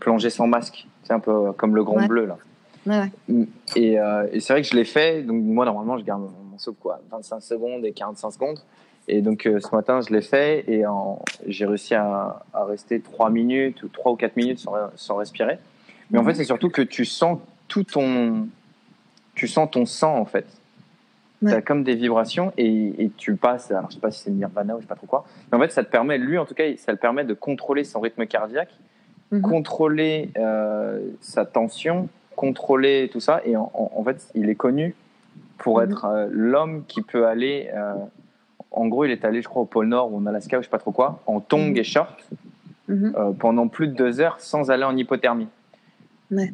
plongée 0.00 0.30
sans 0.30 0.46
masque. 0.46 0.86
C'est 1.02 1.12
un 1.12 1.20
peu 1.20 1.52
comme 1.52 1.74
le 1.74 1.84
grand 1.84 1.96
Ouais. 1.96 2.08
bleu 2.08 2.26
là. 2.26 2.38
Ouais, 2.86 3.10
ouais. 3.28 3.46
Et, 3.76 3.98
euh, 3.98 4.26
et 4.32 4.40
c'est 4.40 4.52
vrai 4.52 4.62
que 4.62 4.68
je 4.68 4.74
l'ai 4.76 4.84
fait. 4.84 5.22
Donc, 5.22 5.42
moi, 5.42 5.64
normalement, 5.64 5.98
je 5.98 6.04
garde 6.04 6.22
mon, 6.22 6.58
souffle 6.58 6.78
quoi, 6.80 7.00
25 7.10 7.40
secondes 7.42 7.84
et 7.84 7.92
45 7.92 8.30
secondes. 8.30 8.58
Et 9.08 9.20
donc, 9.20 9.42
ce 9.42 9.74
matin, 9.74 10.00
je 10.00 10.12
l'ai 10.14 10.22
fait 10.22 10.64
et 10.70 10.84
j'ai 11.46 11.66
réussi 11.66 11.94
à, 11.94 12.42
à 12.54 12.64
rester 12.64 13.00
3 13.00 13.28
minutes 13.28 13.82
ou 13.82 13.88
3 13.88 14.12
ou 14.12 14.16
4 14.16 14.36
minutes 14.36 14.60
sans, 14.60 14.72
sans 14.96 15.16
respirer. 15.16 15.58
Mais 16.10 16.18
en 16.18 16.24
fait, 16.24 16.34
c'est 16.34 16.44
surtout 16.44 16.70
que 16.70 16.80
tu 16.82 17.04
sens 17.04 17.38
tout 17.68 17.82
ton. 17.84 18.46
Tu 19.34 19.48
sens 19.48 19.68
ton 19.70 19.84
sang, 19.84 20.16
en 20.16 20.24
fait. 20.24 20.46
Ouais. 21.44 21.50
Tu 21.50 21.56
as 21.56 21.62
comme 21.62 21.84
des 21.84 21.94
vibrations 21.94 22.52
et, 22.56 23.04
et 23.04 23.10
tu 23.16 23.36
passes. 23.36 23.70
Alors, 23.70 23.90
je 23.90 23.94
sais 23.96 24.00
pas 24.00 24.10
si 24.10 24.20
c'est 24.24 24.30
Nirvana 24.30 24.74
ou 24.74 24.78
je 24.78 24.82
sais 24.82 24.88
pas 24.88 24.94
trop 24.96 25.06
quoi. 25.06 25.24
Mais 25.52 25.58
en 25.58 25.60
fait, 25.60 25.70
ça 25.70 25.84
te 25.84 25.90
permet, 25.90 26.18
lui, 26.18 26.38
en 26.38 26.44
tout 26.46 26.54
cas, 26.54 26.64
ça 26.76 26.90
le 26.92 26.98
permet 26.98 27.24
de 27.24 27.34
contrôler 27.34 27.84
son 27.84 28.00
rythme 28.00 28.26
cardiaque, 28.26 28.74
Mhm. 29.30 29.42
contrôler 29.42 30.30
euh, 30.38 31.00
sa 31.20 31.44
tension, 31.44 32.08
contrôler 32.36 33.08
tout 33.12 33.20
ça. 33.20 33.40
Et 33.44 33.56
en, 33.56 33.70
fait, 34.04 34.28
il 34.34 34.48
est 34.48 34.54
connu 34.54 34.94
pour 35.58 35.78
Mhm. 35.80 35.84
être 35.90 36.04
euh, 36.06 36.26
l'homme 36.30 36.84
qui 36.86 37.02
peut 37.02 37.26
aller. 37.26 37.70
euh, 37.74 37.94
en 38.70 38.86
gros, 38.88 39.04
il 39.04 39.10
est 39.12 39.24
allé, 39.24 39.40
je 39.40 39.48
crois, 39.48 39.62
au 39.62 39.66
pôle 39.66 39.86
Nord 39.86 40.12
ou 40.12 40.18
en 40.18 40.26
Alaska 40.26 40.58
ou 40.58 40.62
je 40.62 40.66
sais 40.66 40.70
pas 40.70 40.78
trop 40.78 40.90
quoi, 40.92 41.20
en 41.26 41.40
tongs 41.40 41.70
Mhm. 41.70 41.76
et 41.76 41.84
short 41.84 42.28
Mhm. 42.88 43.34
pendant 43.38 43.68
plus 43.68 43.86
de 43.88 43.92
deux 43.94 44.20
heures 44.20 44.40
sans 44.40 44.70
aller 44.70 44.84
en 44.84 44.96
hypothermie. 44.96 45.48
Ouais. 46.30 46.52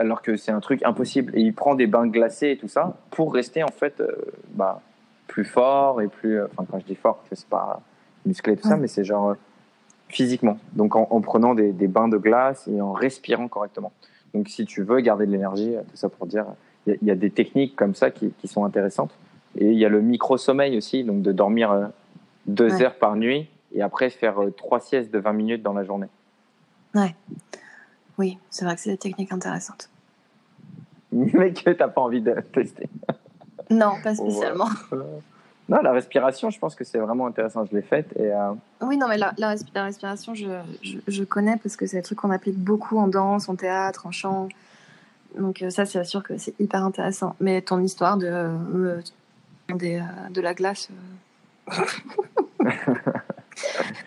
Alors 0.00 0.22
que 0.22 0.36
c'est 0.36 0.50
un 0.50 0.60
truc 0.60 0.82
impossible. 0.82 1.36
Et 1.36 1.42
il 1.42 1.52
prend 1.54 1.74
des 1.74 1.86
bains 1.86 2.06
glacés 2.06 2.52
et 2.52 2.56
tout 2.56 2.68
ça 2.68 2.96
pour 3.10 3.34
rester 3.34 3.62
en 3.62 3.68
fait 3.68 4.00
euh, 4.00 4.08
bah, 4.54 4.80
plus 5.28 5.44
fort 5.44 6.00
et 6.00 6.08
plus. 6.08 6.40
euh, 6.40 6.46
Enfin, 6.56 6.64
quand 6.70 6.78
je 6.80 6.86
dis 6.86 6.94
fort, 6.94 7.22
c'est 7.30 7.44
pas 7.46 7.82
musclé 8.24 8.54
et 8.54 8.56
tout 8.56 8.66
ça, 8.66 8.74
Ouais. 8.74 8.80
mais 8.80 8.88
c'est 8.88 9.04
genre 9.04 9.30
euh, 9.30 9.34
physiquement. 10.08 10.56
Donc 10.72 10.96
en, 10.96 11.06
en 11.10 11.20
prenant 11.20 11.54
des, 11.54 11.72
des 11.72 11.86
bains 11.86 12.08
de 12.08 12.16
glace 12.16 12.66
et 12.66 12.80
en 12.80 12.92
respirant 12.92 13.46
correctement. 13.48 13.92
Donc 14.32 14.48
si 14.48 14.64
tu 14.64 14.82
veux 14.82 15.00
garder 15.00 15.26
de 15.26 15.32
l'énergie, 15.32 15.74
tout 15.90 15.96
ça 15.96 16.08
pour 16.08 16.26
dire, 16.26 16.46
il 16.86 16.92
y, 16.92 16.96
a- 16.96 16.98
il 17.02 17.08
y 17.08 17.10
a 17.10 17.14
des 17.14 17.30
techniques 17.30 17.76
comme 17.76 17.94
ça 17.94 18.10
qui, 18.10 18.30
qui 18.38 18.48
sont 18.48 18.64
intéressantes. 18.64 19.10
Et 19.58 19.66
il 19.66 19.78
y 19.78 19.84
a 19.84 19.88
le 19.90 20.00
micro-sommeil 20.00 20.78
aussi, 20.78 21.04
donc 21.04 21.20
de 21.22 21.32
dormir 21.32 21.72
euh, 21.72 21.86
deux 22.46 22.72
Ouais. 22.76 22.84
heures 22.84 22.94
par 22.94 23.16
nuit 23.16 23.48
et 23.74 23.82
après 23.82 24.08
faire 24.08 24.36
trois 24.56 24.80
siestes 24.80 25.12
de 25.12 25.18
20 25.18 25.32
minutes 25.34 25.62
dans 25.62 25.74
la 25.74 25.84
journée. 25.84 26.06
Oui, 28.20 28.36
c'est 28.50 28.66
vrai 28.66 28.74
que 28.74 28.82
c'est 28.82 28.90
des 28.90 28.98
techniques 28.98 29.32
intéressantes. 29.32 29.88
Mais 31.12 31.54
que 31.54 31.70
t'as 31.70 31.88
pas 31.88 32.02
envie 32.02 32.20
de 32.20 32.34
tester. 32.52 32.86
Non, 33.70 33.94
pas 34.04 34.14
spécialement. 34.14 34.68
Non, 35.70 35.78
la 35.82 35.92
respiration, 35.92 36.50
je 36.50 36.58
pense 36.58 36.74
que 36.74 36.84
c'est 36.84 36.98
vraiment 36.98 37.26
intéressant. 37.26 37.64
Je 37.64 37.74
l'ai 37.74 37.80
faite 37.80 38.08
et 38.16 38.30
euh, 38.30 38.52
Oui, 38.82 38.98
non, 38.98 39.08
mais 39.08 39.16
la, 39.16 39.32
la, 39.38 39.54
respi- 39.54 39.70
la 39.74 39.84
respiration, 39.84 40.34
je, 40.34 40.48
je, 40.82 40.98
je 41.08 41.24
connais 41.24 41.56
parce 41.56 41.76
que 41.76 41.86
c'est 41.86 41.96
des 41.96 42.02
trucs 42.02 42.18
qu'on 42.18 42.30
applique 42.30 42.58
beaucoup 42.58 42.98
en 42.98 43.08
danse, 43.08 43.48
en 43.48 43.54
théâtre, 43.56 44.06
en 44.06 44.10
chant. 44.10 44.48
Donc 45.38 45.62
euh, 45.62 45.70
ça, 45.70 45.86
c'est 45.86 46.04
sûr 46.04 46.22
que 46.22 46.36
c'est 46.36 46.52
hyper 46.60 46.84
intéressant. 46.84 47.36
Mais 47.40 47.62
ton 47.62 47.80
histoire 47.80 48.18
de, 48.18 48.28
euh, 48.28 49.00
des, 49.74 49.96
euh, 49.96 50.02
de 50.30 50.42
la 50.42 50.52
glace... 50.52 50.90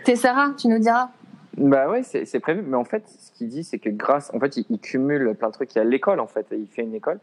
T'es 0.06 0.16
Sarah, 0.16 0.52
tu 0.58 0.68
nous 0.68 0.78
diras 0.80 1.10
bah 1.58 1.90
ouais, 1.90 2.04
c'est 2.04 2.40
prévu. 2.40 2.62
Mais 2.66 2.76
en 2.78 2.84
fait, 2.84 3.04
ce 3.08 3.32
qu'il 3.32 3.48
dit, 3.50 3.64
c'est 3.64 3.80
que 3.80 3.90
grâce, 3.90 4.32
en 4.34 4.40
fait, 4.40 4.58
il, 4.58 4.66
il 4.70 4.80
cumule 4.80 5.36
plein 5.36 5.50
de 5.50 5.54
trucs. 5.54 5.74
Il 5.76 5.78
y 5.78 5.82
a 5.82 5.84
l'école, 5.84 6.20
en 6.20 6.28
fait. 6.28 6.48
Il 6.52 6.68
fait 6.68 6.82
une 6.84 6.96
école 6.96 7.20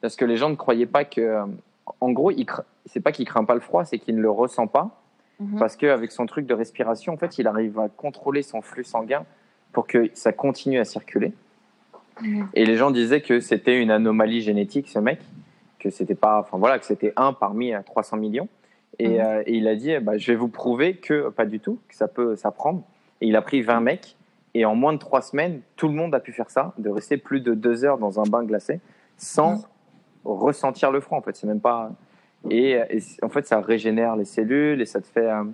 parce 0.00 0.16
que 0.16 0.24
les 0.24 0.36
gens 0.36 0.50
ne 0.50 0.54
croyaient 0.56 0.86
pas 0.86 1.04
que, 1.04 1.20
euh, 1.20 1.44
en 2.00 2.10
gros, 2.12 2.30
il 2.30 2.44
cra- 2.44 2.64
c'est 2.86 3.00
pas 3.00 3.12
qu'il 3.12 3.26
craint 3.26 3.44
pas 3.44 3.54
le 3.54 3.60
froid, 3.60 3.84
c'est 3.84 3.98
qu'il 3.98 4.16
ne 4.16 4.22
le 4.22 4.30
ressent 4.30 4.66
pas 4.66 5.00
Mhm. 5.40 5.58
parce 5.58 5.76
qu'avec 5.76 6.12
son 6.12 6.26
truc 6.26 6.46
de 6.46 6.54
respiration, 6.54 7.12
en 7.12 7.16
fait, 7.16 7.38
il 7.38 7.46
arrive 7.46 7.78
à 7.78 7.88
contrôler 7.88 8.42
son 8.42 8.62
flux 8.62 8.84
sanguin 8.84 9.24
pour 9.72 9.86
que 9.86 10.08
ça 10.14 10.32
continue 10.32 10.78
à 10.78 10.84
circuler. 10.84 11.32
Mhm. 12.22 12.48
Et 12.54 12.64
les 12.64 12.76
gens 12.76 12.90
disaient 12.90 13.20
que 13.22 13.40
c'était 13.40 13.80
une 13.82 13.90
anomalie 13.90 14.40
génétique, 14.42 14.88
ce 14.88 14.98
mec, 15.00 15.18
que 15.80 15.90
c'était 15.90 16.14
pas, 16.14 16.38
enfin 16.40 16.56
voilà, 16.58 16.78
que 16.78 16.86
c'était 16.86 17.12
un 17.16 17.32
parmi 17.32 17.74
euh, 17.74 17.80
300 17.84 18.16
millions. 18.16 18.48
Et, 19.00 19.18
Mhm. 19.18 19.20
euh, 19.26 19.42
et 19.46 19.54
il 19.56 19.66
a 19.68 19.74
dit, 19.74 19.98
bah, 19.98 20.16
je 20.16 20.30
vais 20.30 20.36
vous 20.36 20.48
prouver 20.48 20.96
que 20.96 21.28
pas 21.30 21.44
du 21.46 21.58
tout, 21.58 21.78
que 21.88 21.96
ça 21.96 22.06
peut 22.08 22.36
s'apprendre. 22.36 22.82
Et 23.20 23.28
il 23.28 23.36
a 23.36 23.42
pris 23.42 23.62
20 23.62 23.80
mecs, 23.80 24.16
et 24.54 24.64
en 24.64 24.74
moins 24.74 24.92
de 24.92 24.98
trois 24.98 25.22
semaines, 25.22 25.60
tout 25.76 25.88
le 25.88 25.94
monde 25.94 26.14
a 26.14 26.20
pu 26.20 26.32
faire 26.32 26.50
ça, 26.50 26.72
de 26.78 26.88
rester 26.90 27.16
plus 27.16 27.40
de 27.40 27.54
deux 27.54 27.84
heures 27.84 27.98
dans 27.98 28.20
un 28.20 28.24
bain 28.24 28.44
glacé 28.44 28.80
sans 29.16 29.54
Mhm. 29.56 29.62
ressentir 30.24 30.90
le 30.90 31.00
froid. 31.00 31.18
En 31.18 31.22
fait, 31.22 31.36
c'est 31.36 31.46
même 31.46 31.60
pas. 31.60 31.90
Et, 32.50 32.72
et 32.72 33.02
en 33.22 33.28
fait, 33.28 33.46
ça 33.46 33.60
régénère 33.60 34.16
les 34.16 34.24
cellules 34.24 34.80
et 34.80 34.86
ça 34.86 35.00
te 35.00 35.06
fait 35.06 35.28
euh, 35.30 35.44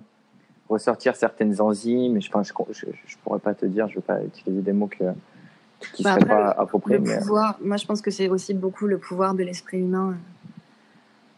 ressortir 0.69 1.15
certaines 1.15 1.61
enzymes. 1.61 2.21
Je, 2.21 2.29
enfin, 2.29 2.43
je, 2.43 2.51
je, 2.73 2.85
je 3.05 3.17
pourrais 3.23 3.39
pas 3.39 3.53
te 3.53 3.65
dire, 3.65 3.87
je 3.87 3.95
vais 3.95 4.01
pas 4.01 4.21
utiliser 4.23 4.61
des 4.61 4.73
mots 4.73 4.87
que, 4.87 5.05
qui 5.93 6.03
Bah 6.03 6.11
seraient 6.15 6.23
après, 6.23 6.35
pas 6.35 6.49
appropriés. 6.49 6.97
Le 6.99 7.03
mais- 7.05 7.17
pouvoir, 7.19 7.57
moi 7.61 7.77
je 7.77 7.85
pense 7.85 8.01
que 8.01 8.11
c'est 8.11 8.27
aussi 8.29 8.53
beaucoup 8.53 8.87
le 8.87 8.97
pouvoir 8.97 9.33
de 9.35 9.43
l'esprit 9.43 9.79
humain. 9.79 10.15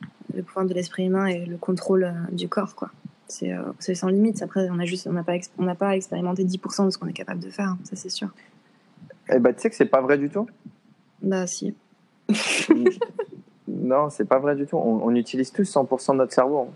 euh, 0.03 0.07
Le 0.37 0.43
pouvoir 0.43 0.65
de 0.65 0.73
l'esprit 0.73 1.05
humain 1.05 1.27
et 1.27 1.45
le 1.45 1.57
contrôle 1.57 2.05
euh, 2.05 2.11
du 2.31 2.47
corps, 2.49 2.73
quoi. 2.75 2.89
C'est 3.33 3.51
euh, 3.51 3.63
c'est 3.79 3.95
sans 3.95 4.09
limite. 4.09 4.41
Après, 4.43 4.67
on 4.69 4.77
a 4.79 4.85
juste, 4.85 5.07
on 5.09 5.13
n'a 5.13 5.23
pas, 5.23 5.33
on 5.57 5.63
n'a 5.63 5.73
pas 5.75 5.95
expérimenté 5.95 6.43
10% 6.45 6.85
de 6.85 6.89
ce 6.91 6.97
qu'on 6.99 7.07
est 7.07 7.13
capable 7.13 7.39
de 7.39 7.49
faire, 7.49 7.69
hein, 7.69 7.77
ça 7.83 7.95
c'est 7.95 8.09
sûr. 8.09 8.29
Eh 9.33 9.39
ben, 9.39 9.53
tu 9.53 9.61
sais 9.61 9.69
que 9.71 9.75
c'est 9.75 9.85
pas 9.85 10.01
vrai 10.01 10.17
du 10.17 10.29
tout? 10.29 10.47
Bah 11.21 11.47
si. 11.47 11.73
non, 13.67 14.09
c'est 14.09 14.25
pas 14.25 14.39
vrai 14.39 14.55
du 14.55 14.65
tout. 14.65 14.77
On, 14.77 15.01
on 15.05 15.15
utilise 15.15 15.51
tous 15.51 15.63
100% 15.71 16.11
de 16.13 16.17
notre 16.17 16.33
cerveau. 16.33 16.67
hein. 16.69 16.73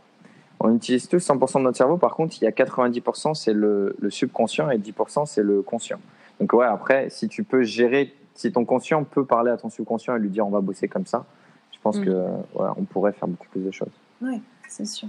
On 0.59 0.75
utilise 0.75 1.07
tous 1.07 1.23
100% 1.25 1.59
de 1.59 1.63
notre 1.65 1.77
cerveau. 1.77 1.97
Par 1.97 2.15
contre, 2.15 2.35
il 2.41 2.45
y 2.45 2.47
a 2.47 2.51
90% 2.51 3.35
c'est 3.35 3.53
le, 3.53 3.95
le 3.99 4.09
subconscient 4.09 4.69
et 4.71 4.77
10% 4.79 5.25
c'est 5.27 5.43
le 5.43 5.61
conscient. 5.61 5.99
Donc 6.39 6.53
ouais, 6.53 6.65
après, 6.65 7.09
si 7.11 7.27
tu 7.27 7.43
peux 7.43 7.61
gérer, 7.63 8.13
si 8.33 8.51
ton 8.51 8.65
conscient 8.65 9.03
peut 9.03 9.25
parler 9.25 9.51
à 9.51 9.57
ton 9.57 9.69
subconscient 9.69 10.15
et 10.15 10.19
lui 10.19 10.29
dire 10.29 10.47
on 10.47 10.51
va 10.51 10.61
bosser 10.61 10.87
comme 10.87 11.05
ça, 11.05 11.25
je 11.73 11.77
pense 11.83 11.97
Mhm. 11.99 12.05
que 12.05 12.11
ouais, 12.11 12.69
on 12.77 12.83
pourrait 12.85 13.13
faire 13.13 13.27
beaucoup 13.27 13.47
plus 13.49 13.61
de 13.61 13.71
choses. 13.71 13.91
Oui, 14.21 14.41
c'est 14.67 14.85
sûr. 14.85 15.07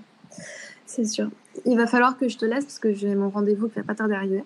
C'est 0.89 1.05
sûr. 1.05 1.28
Il 1.66 1.76
va 1.76 1.86
falloir 1.86 2.16
que 2.16 2.28
je 2.28 2.39
te 2.39 2.47
laisse 2.47 2.64
parce 2.64 2.78
que 2.78 2.95
j'ai 2.95 3.14
mon 3.14 3.28
rendez-vous 3.28 3.68
qui 3.68 3.74
va 3.76 3.82
pas 3.82 3.95
tarder 3.95 4.14
à 4.14 4.16
arriver. 4.16 4.43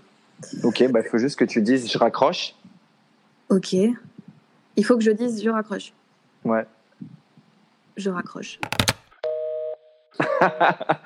Ok, 0.65 0.85
bah 0.91 1.01
il 1.05 1.09
faut 1.09 1.19
juste 1.19 1.39
que 1.39 1.45
tu 1.45 1.63
dises 1.63 1.91
je 1.91 1.97
raccroche. 1.97 2.57
Ok. 3.49 3.75
Il 3.75 4.85
faut 4.85 4.97
que 4.97 5.05
je 5.05 5.13
dise 5.13 5.41
je 5.43 5.49
raccroche. 5.49 5.93
Ouais. 6.45 6.67
Je 7.97 8.11
raccroche. 8.11 8.59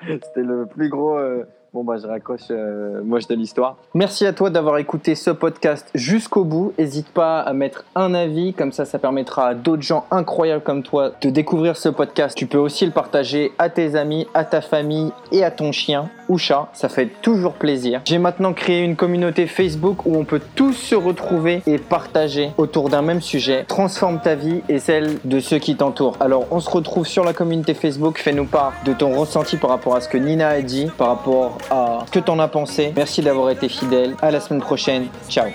C'était 0.07 0.41
le 0.41 0.65
plus 0.65 0.89
gros 0.89 1.19
euh, 1.19 1.43
Bon, 1.73 1.83
bah, 1.83 1.95
je 2.01 2.07
raccroche 2.07 2.47
euh, 2.49 3.03
moche 3.03 3.27
de 3.27 3.35
l'histoire. 3.35 3.75
Merci 3.93 4.25
à 4.25 4.31
toi 4.31 4.49
d'avoir 4.49 4.77
écouté 4.77 5.15
ce 5.15 5.31
podcast 5.31 5.89
jusqu'au 5.93 6.45
bout. 6.45 6.73
N'hésite 6.79 7.09
pas 7.09 7.41
à 7.41 7.51
mettre 7.51 7.83
un 7.93 8.13
avis, 8.13 8.53
comme 8.53 8.71
ça, 8.71 8.85
ça 8.85 8.99
permettra 8.99 9.49
à 9.49 9.53
d'autres 9.53 9.81
gens 9.81 10.05
incroyables 10.09 10.63
comme 10.63 10.81
toi 10.81 11.11
de 11.21 11.29
découvrir 11.29 11.75
ce 11.75 11.89
podcast. 11.89 12.37
Tu 12.37 12.47
peux 12.47 12.57
aussi 12.57 12.85
le 12.85 12.91
partager 12.91 13.51
à 13.59 13.69
tes 13.69 13.95
amis, 13.95 14.27
à 14.33 14.45
ta 14.45 14.61
famille 14.61 15.11
et 15.31 15.43
à 15.43 15.51
ton 15.51 15.73
chien 15.73 16.09
ou 16.29 16.37
chat. 16.37 16.69
Ça 16.73 16.89
fait 16.89 17.07
toujours 17.21 17.53
plaisir. 17.53 18.01
J'ai 18.05 18.17
maintenant 18.17 18.53
créé 18.53 18.83
une 18.83 18.95
communauté 18.95 19.45
Facebook 19.45 20.05
où 20.05 20.15
on 20.15 20.23
peut 20.23 20.41
tous 20.55 20.73
se 20.73 20.95
retrouver 20.95 21.61
et 21.67 21.77
partager 21.77 22.51
autour 22.57 22.89
d'un 22.89 23.01
même 23.01 23.21
sujet. 23.21 23.65
Transforme 23.67 24.19
ta 24.19 24.35
vie 24.35 24.61
et 24.69 24.79
celle 24.79 25.19
de 25.25 25.39
ceux 25.39 25.59
qui 25.59 25.75
t'entourent. 25.75 26.17
Alors, 26.19 26.47
on 26.51 26.59
se 26.59 26.69
retrouve 26.69 27.05
sur 27.05 27.23
la 27.23 27.33
communauté 27.33 27.73
Facebook. 27.73 28.19
Fais-nous 28.19 28.45
part 28.45 28.73
de 28.85 28.93
ton 28.93 29.17
ressenti 29.17 29.57
par 29.57 29.69
rapport 29.69 29.95
à 29.95 30.01
ce 30.01 30.07
que 30.09 30.17
Nina 30.17 30.49
a 30.49 30.61
dit, 30.61 30.89
par 30.97 31.09
rapport 31.09 31.56
à 31.69 32.03
ce 32.05 32.11
que 32.11 32.19
t'en 32.19 32.39
as 32.39 32.47
pensé? 32.47 32.93
Merci 32.95 33.21
d'avoir 33.21 33.49
été 33.49 33.69
fidèle. 33.69 34.15
À 34.21 34.31
la 34.31 34.39
semaine 34.39 34.61
prochaine. 34.61 35.07
Ciao. 35.29 35.47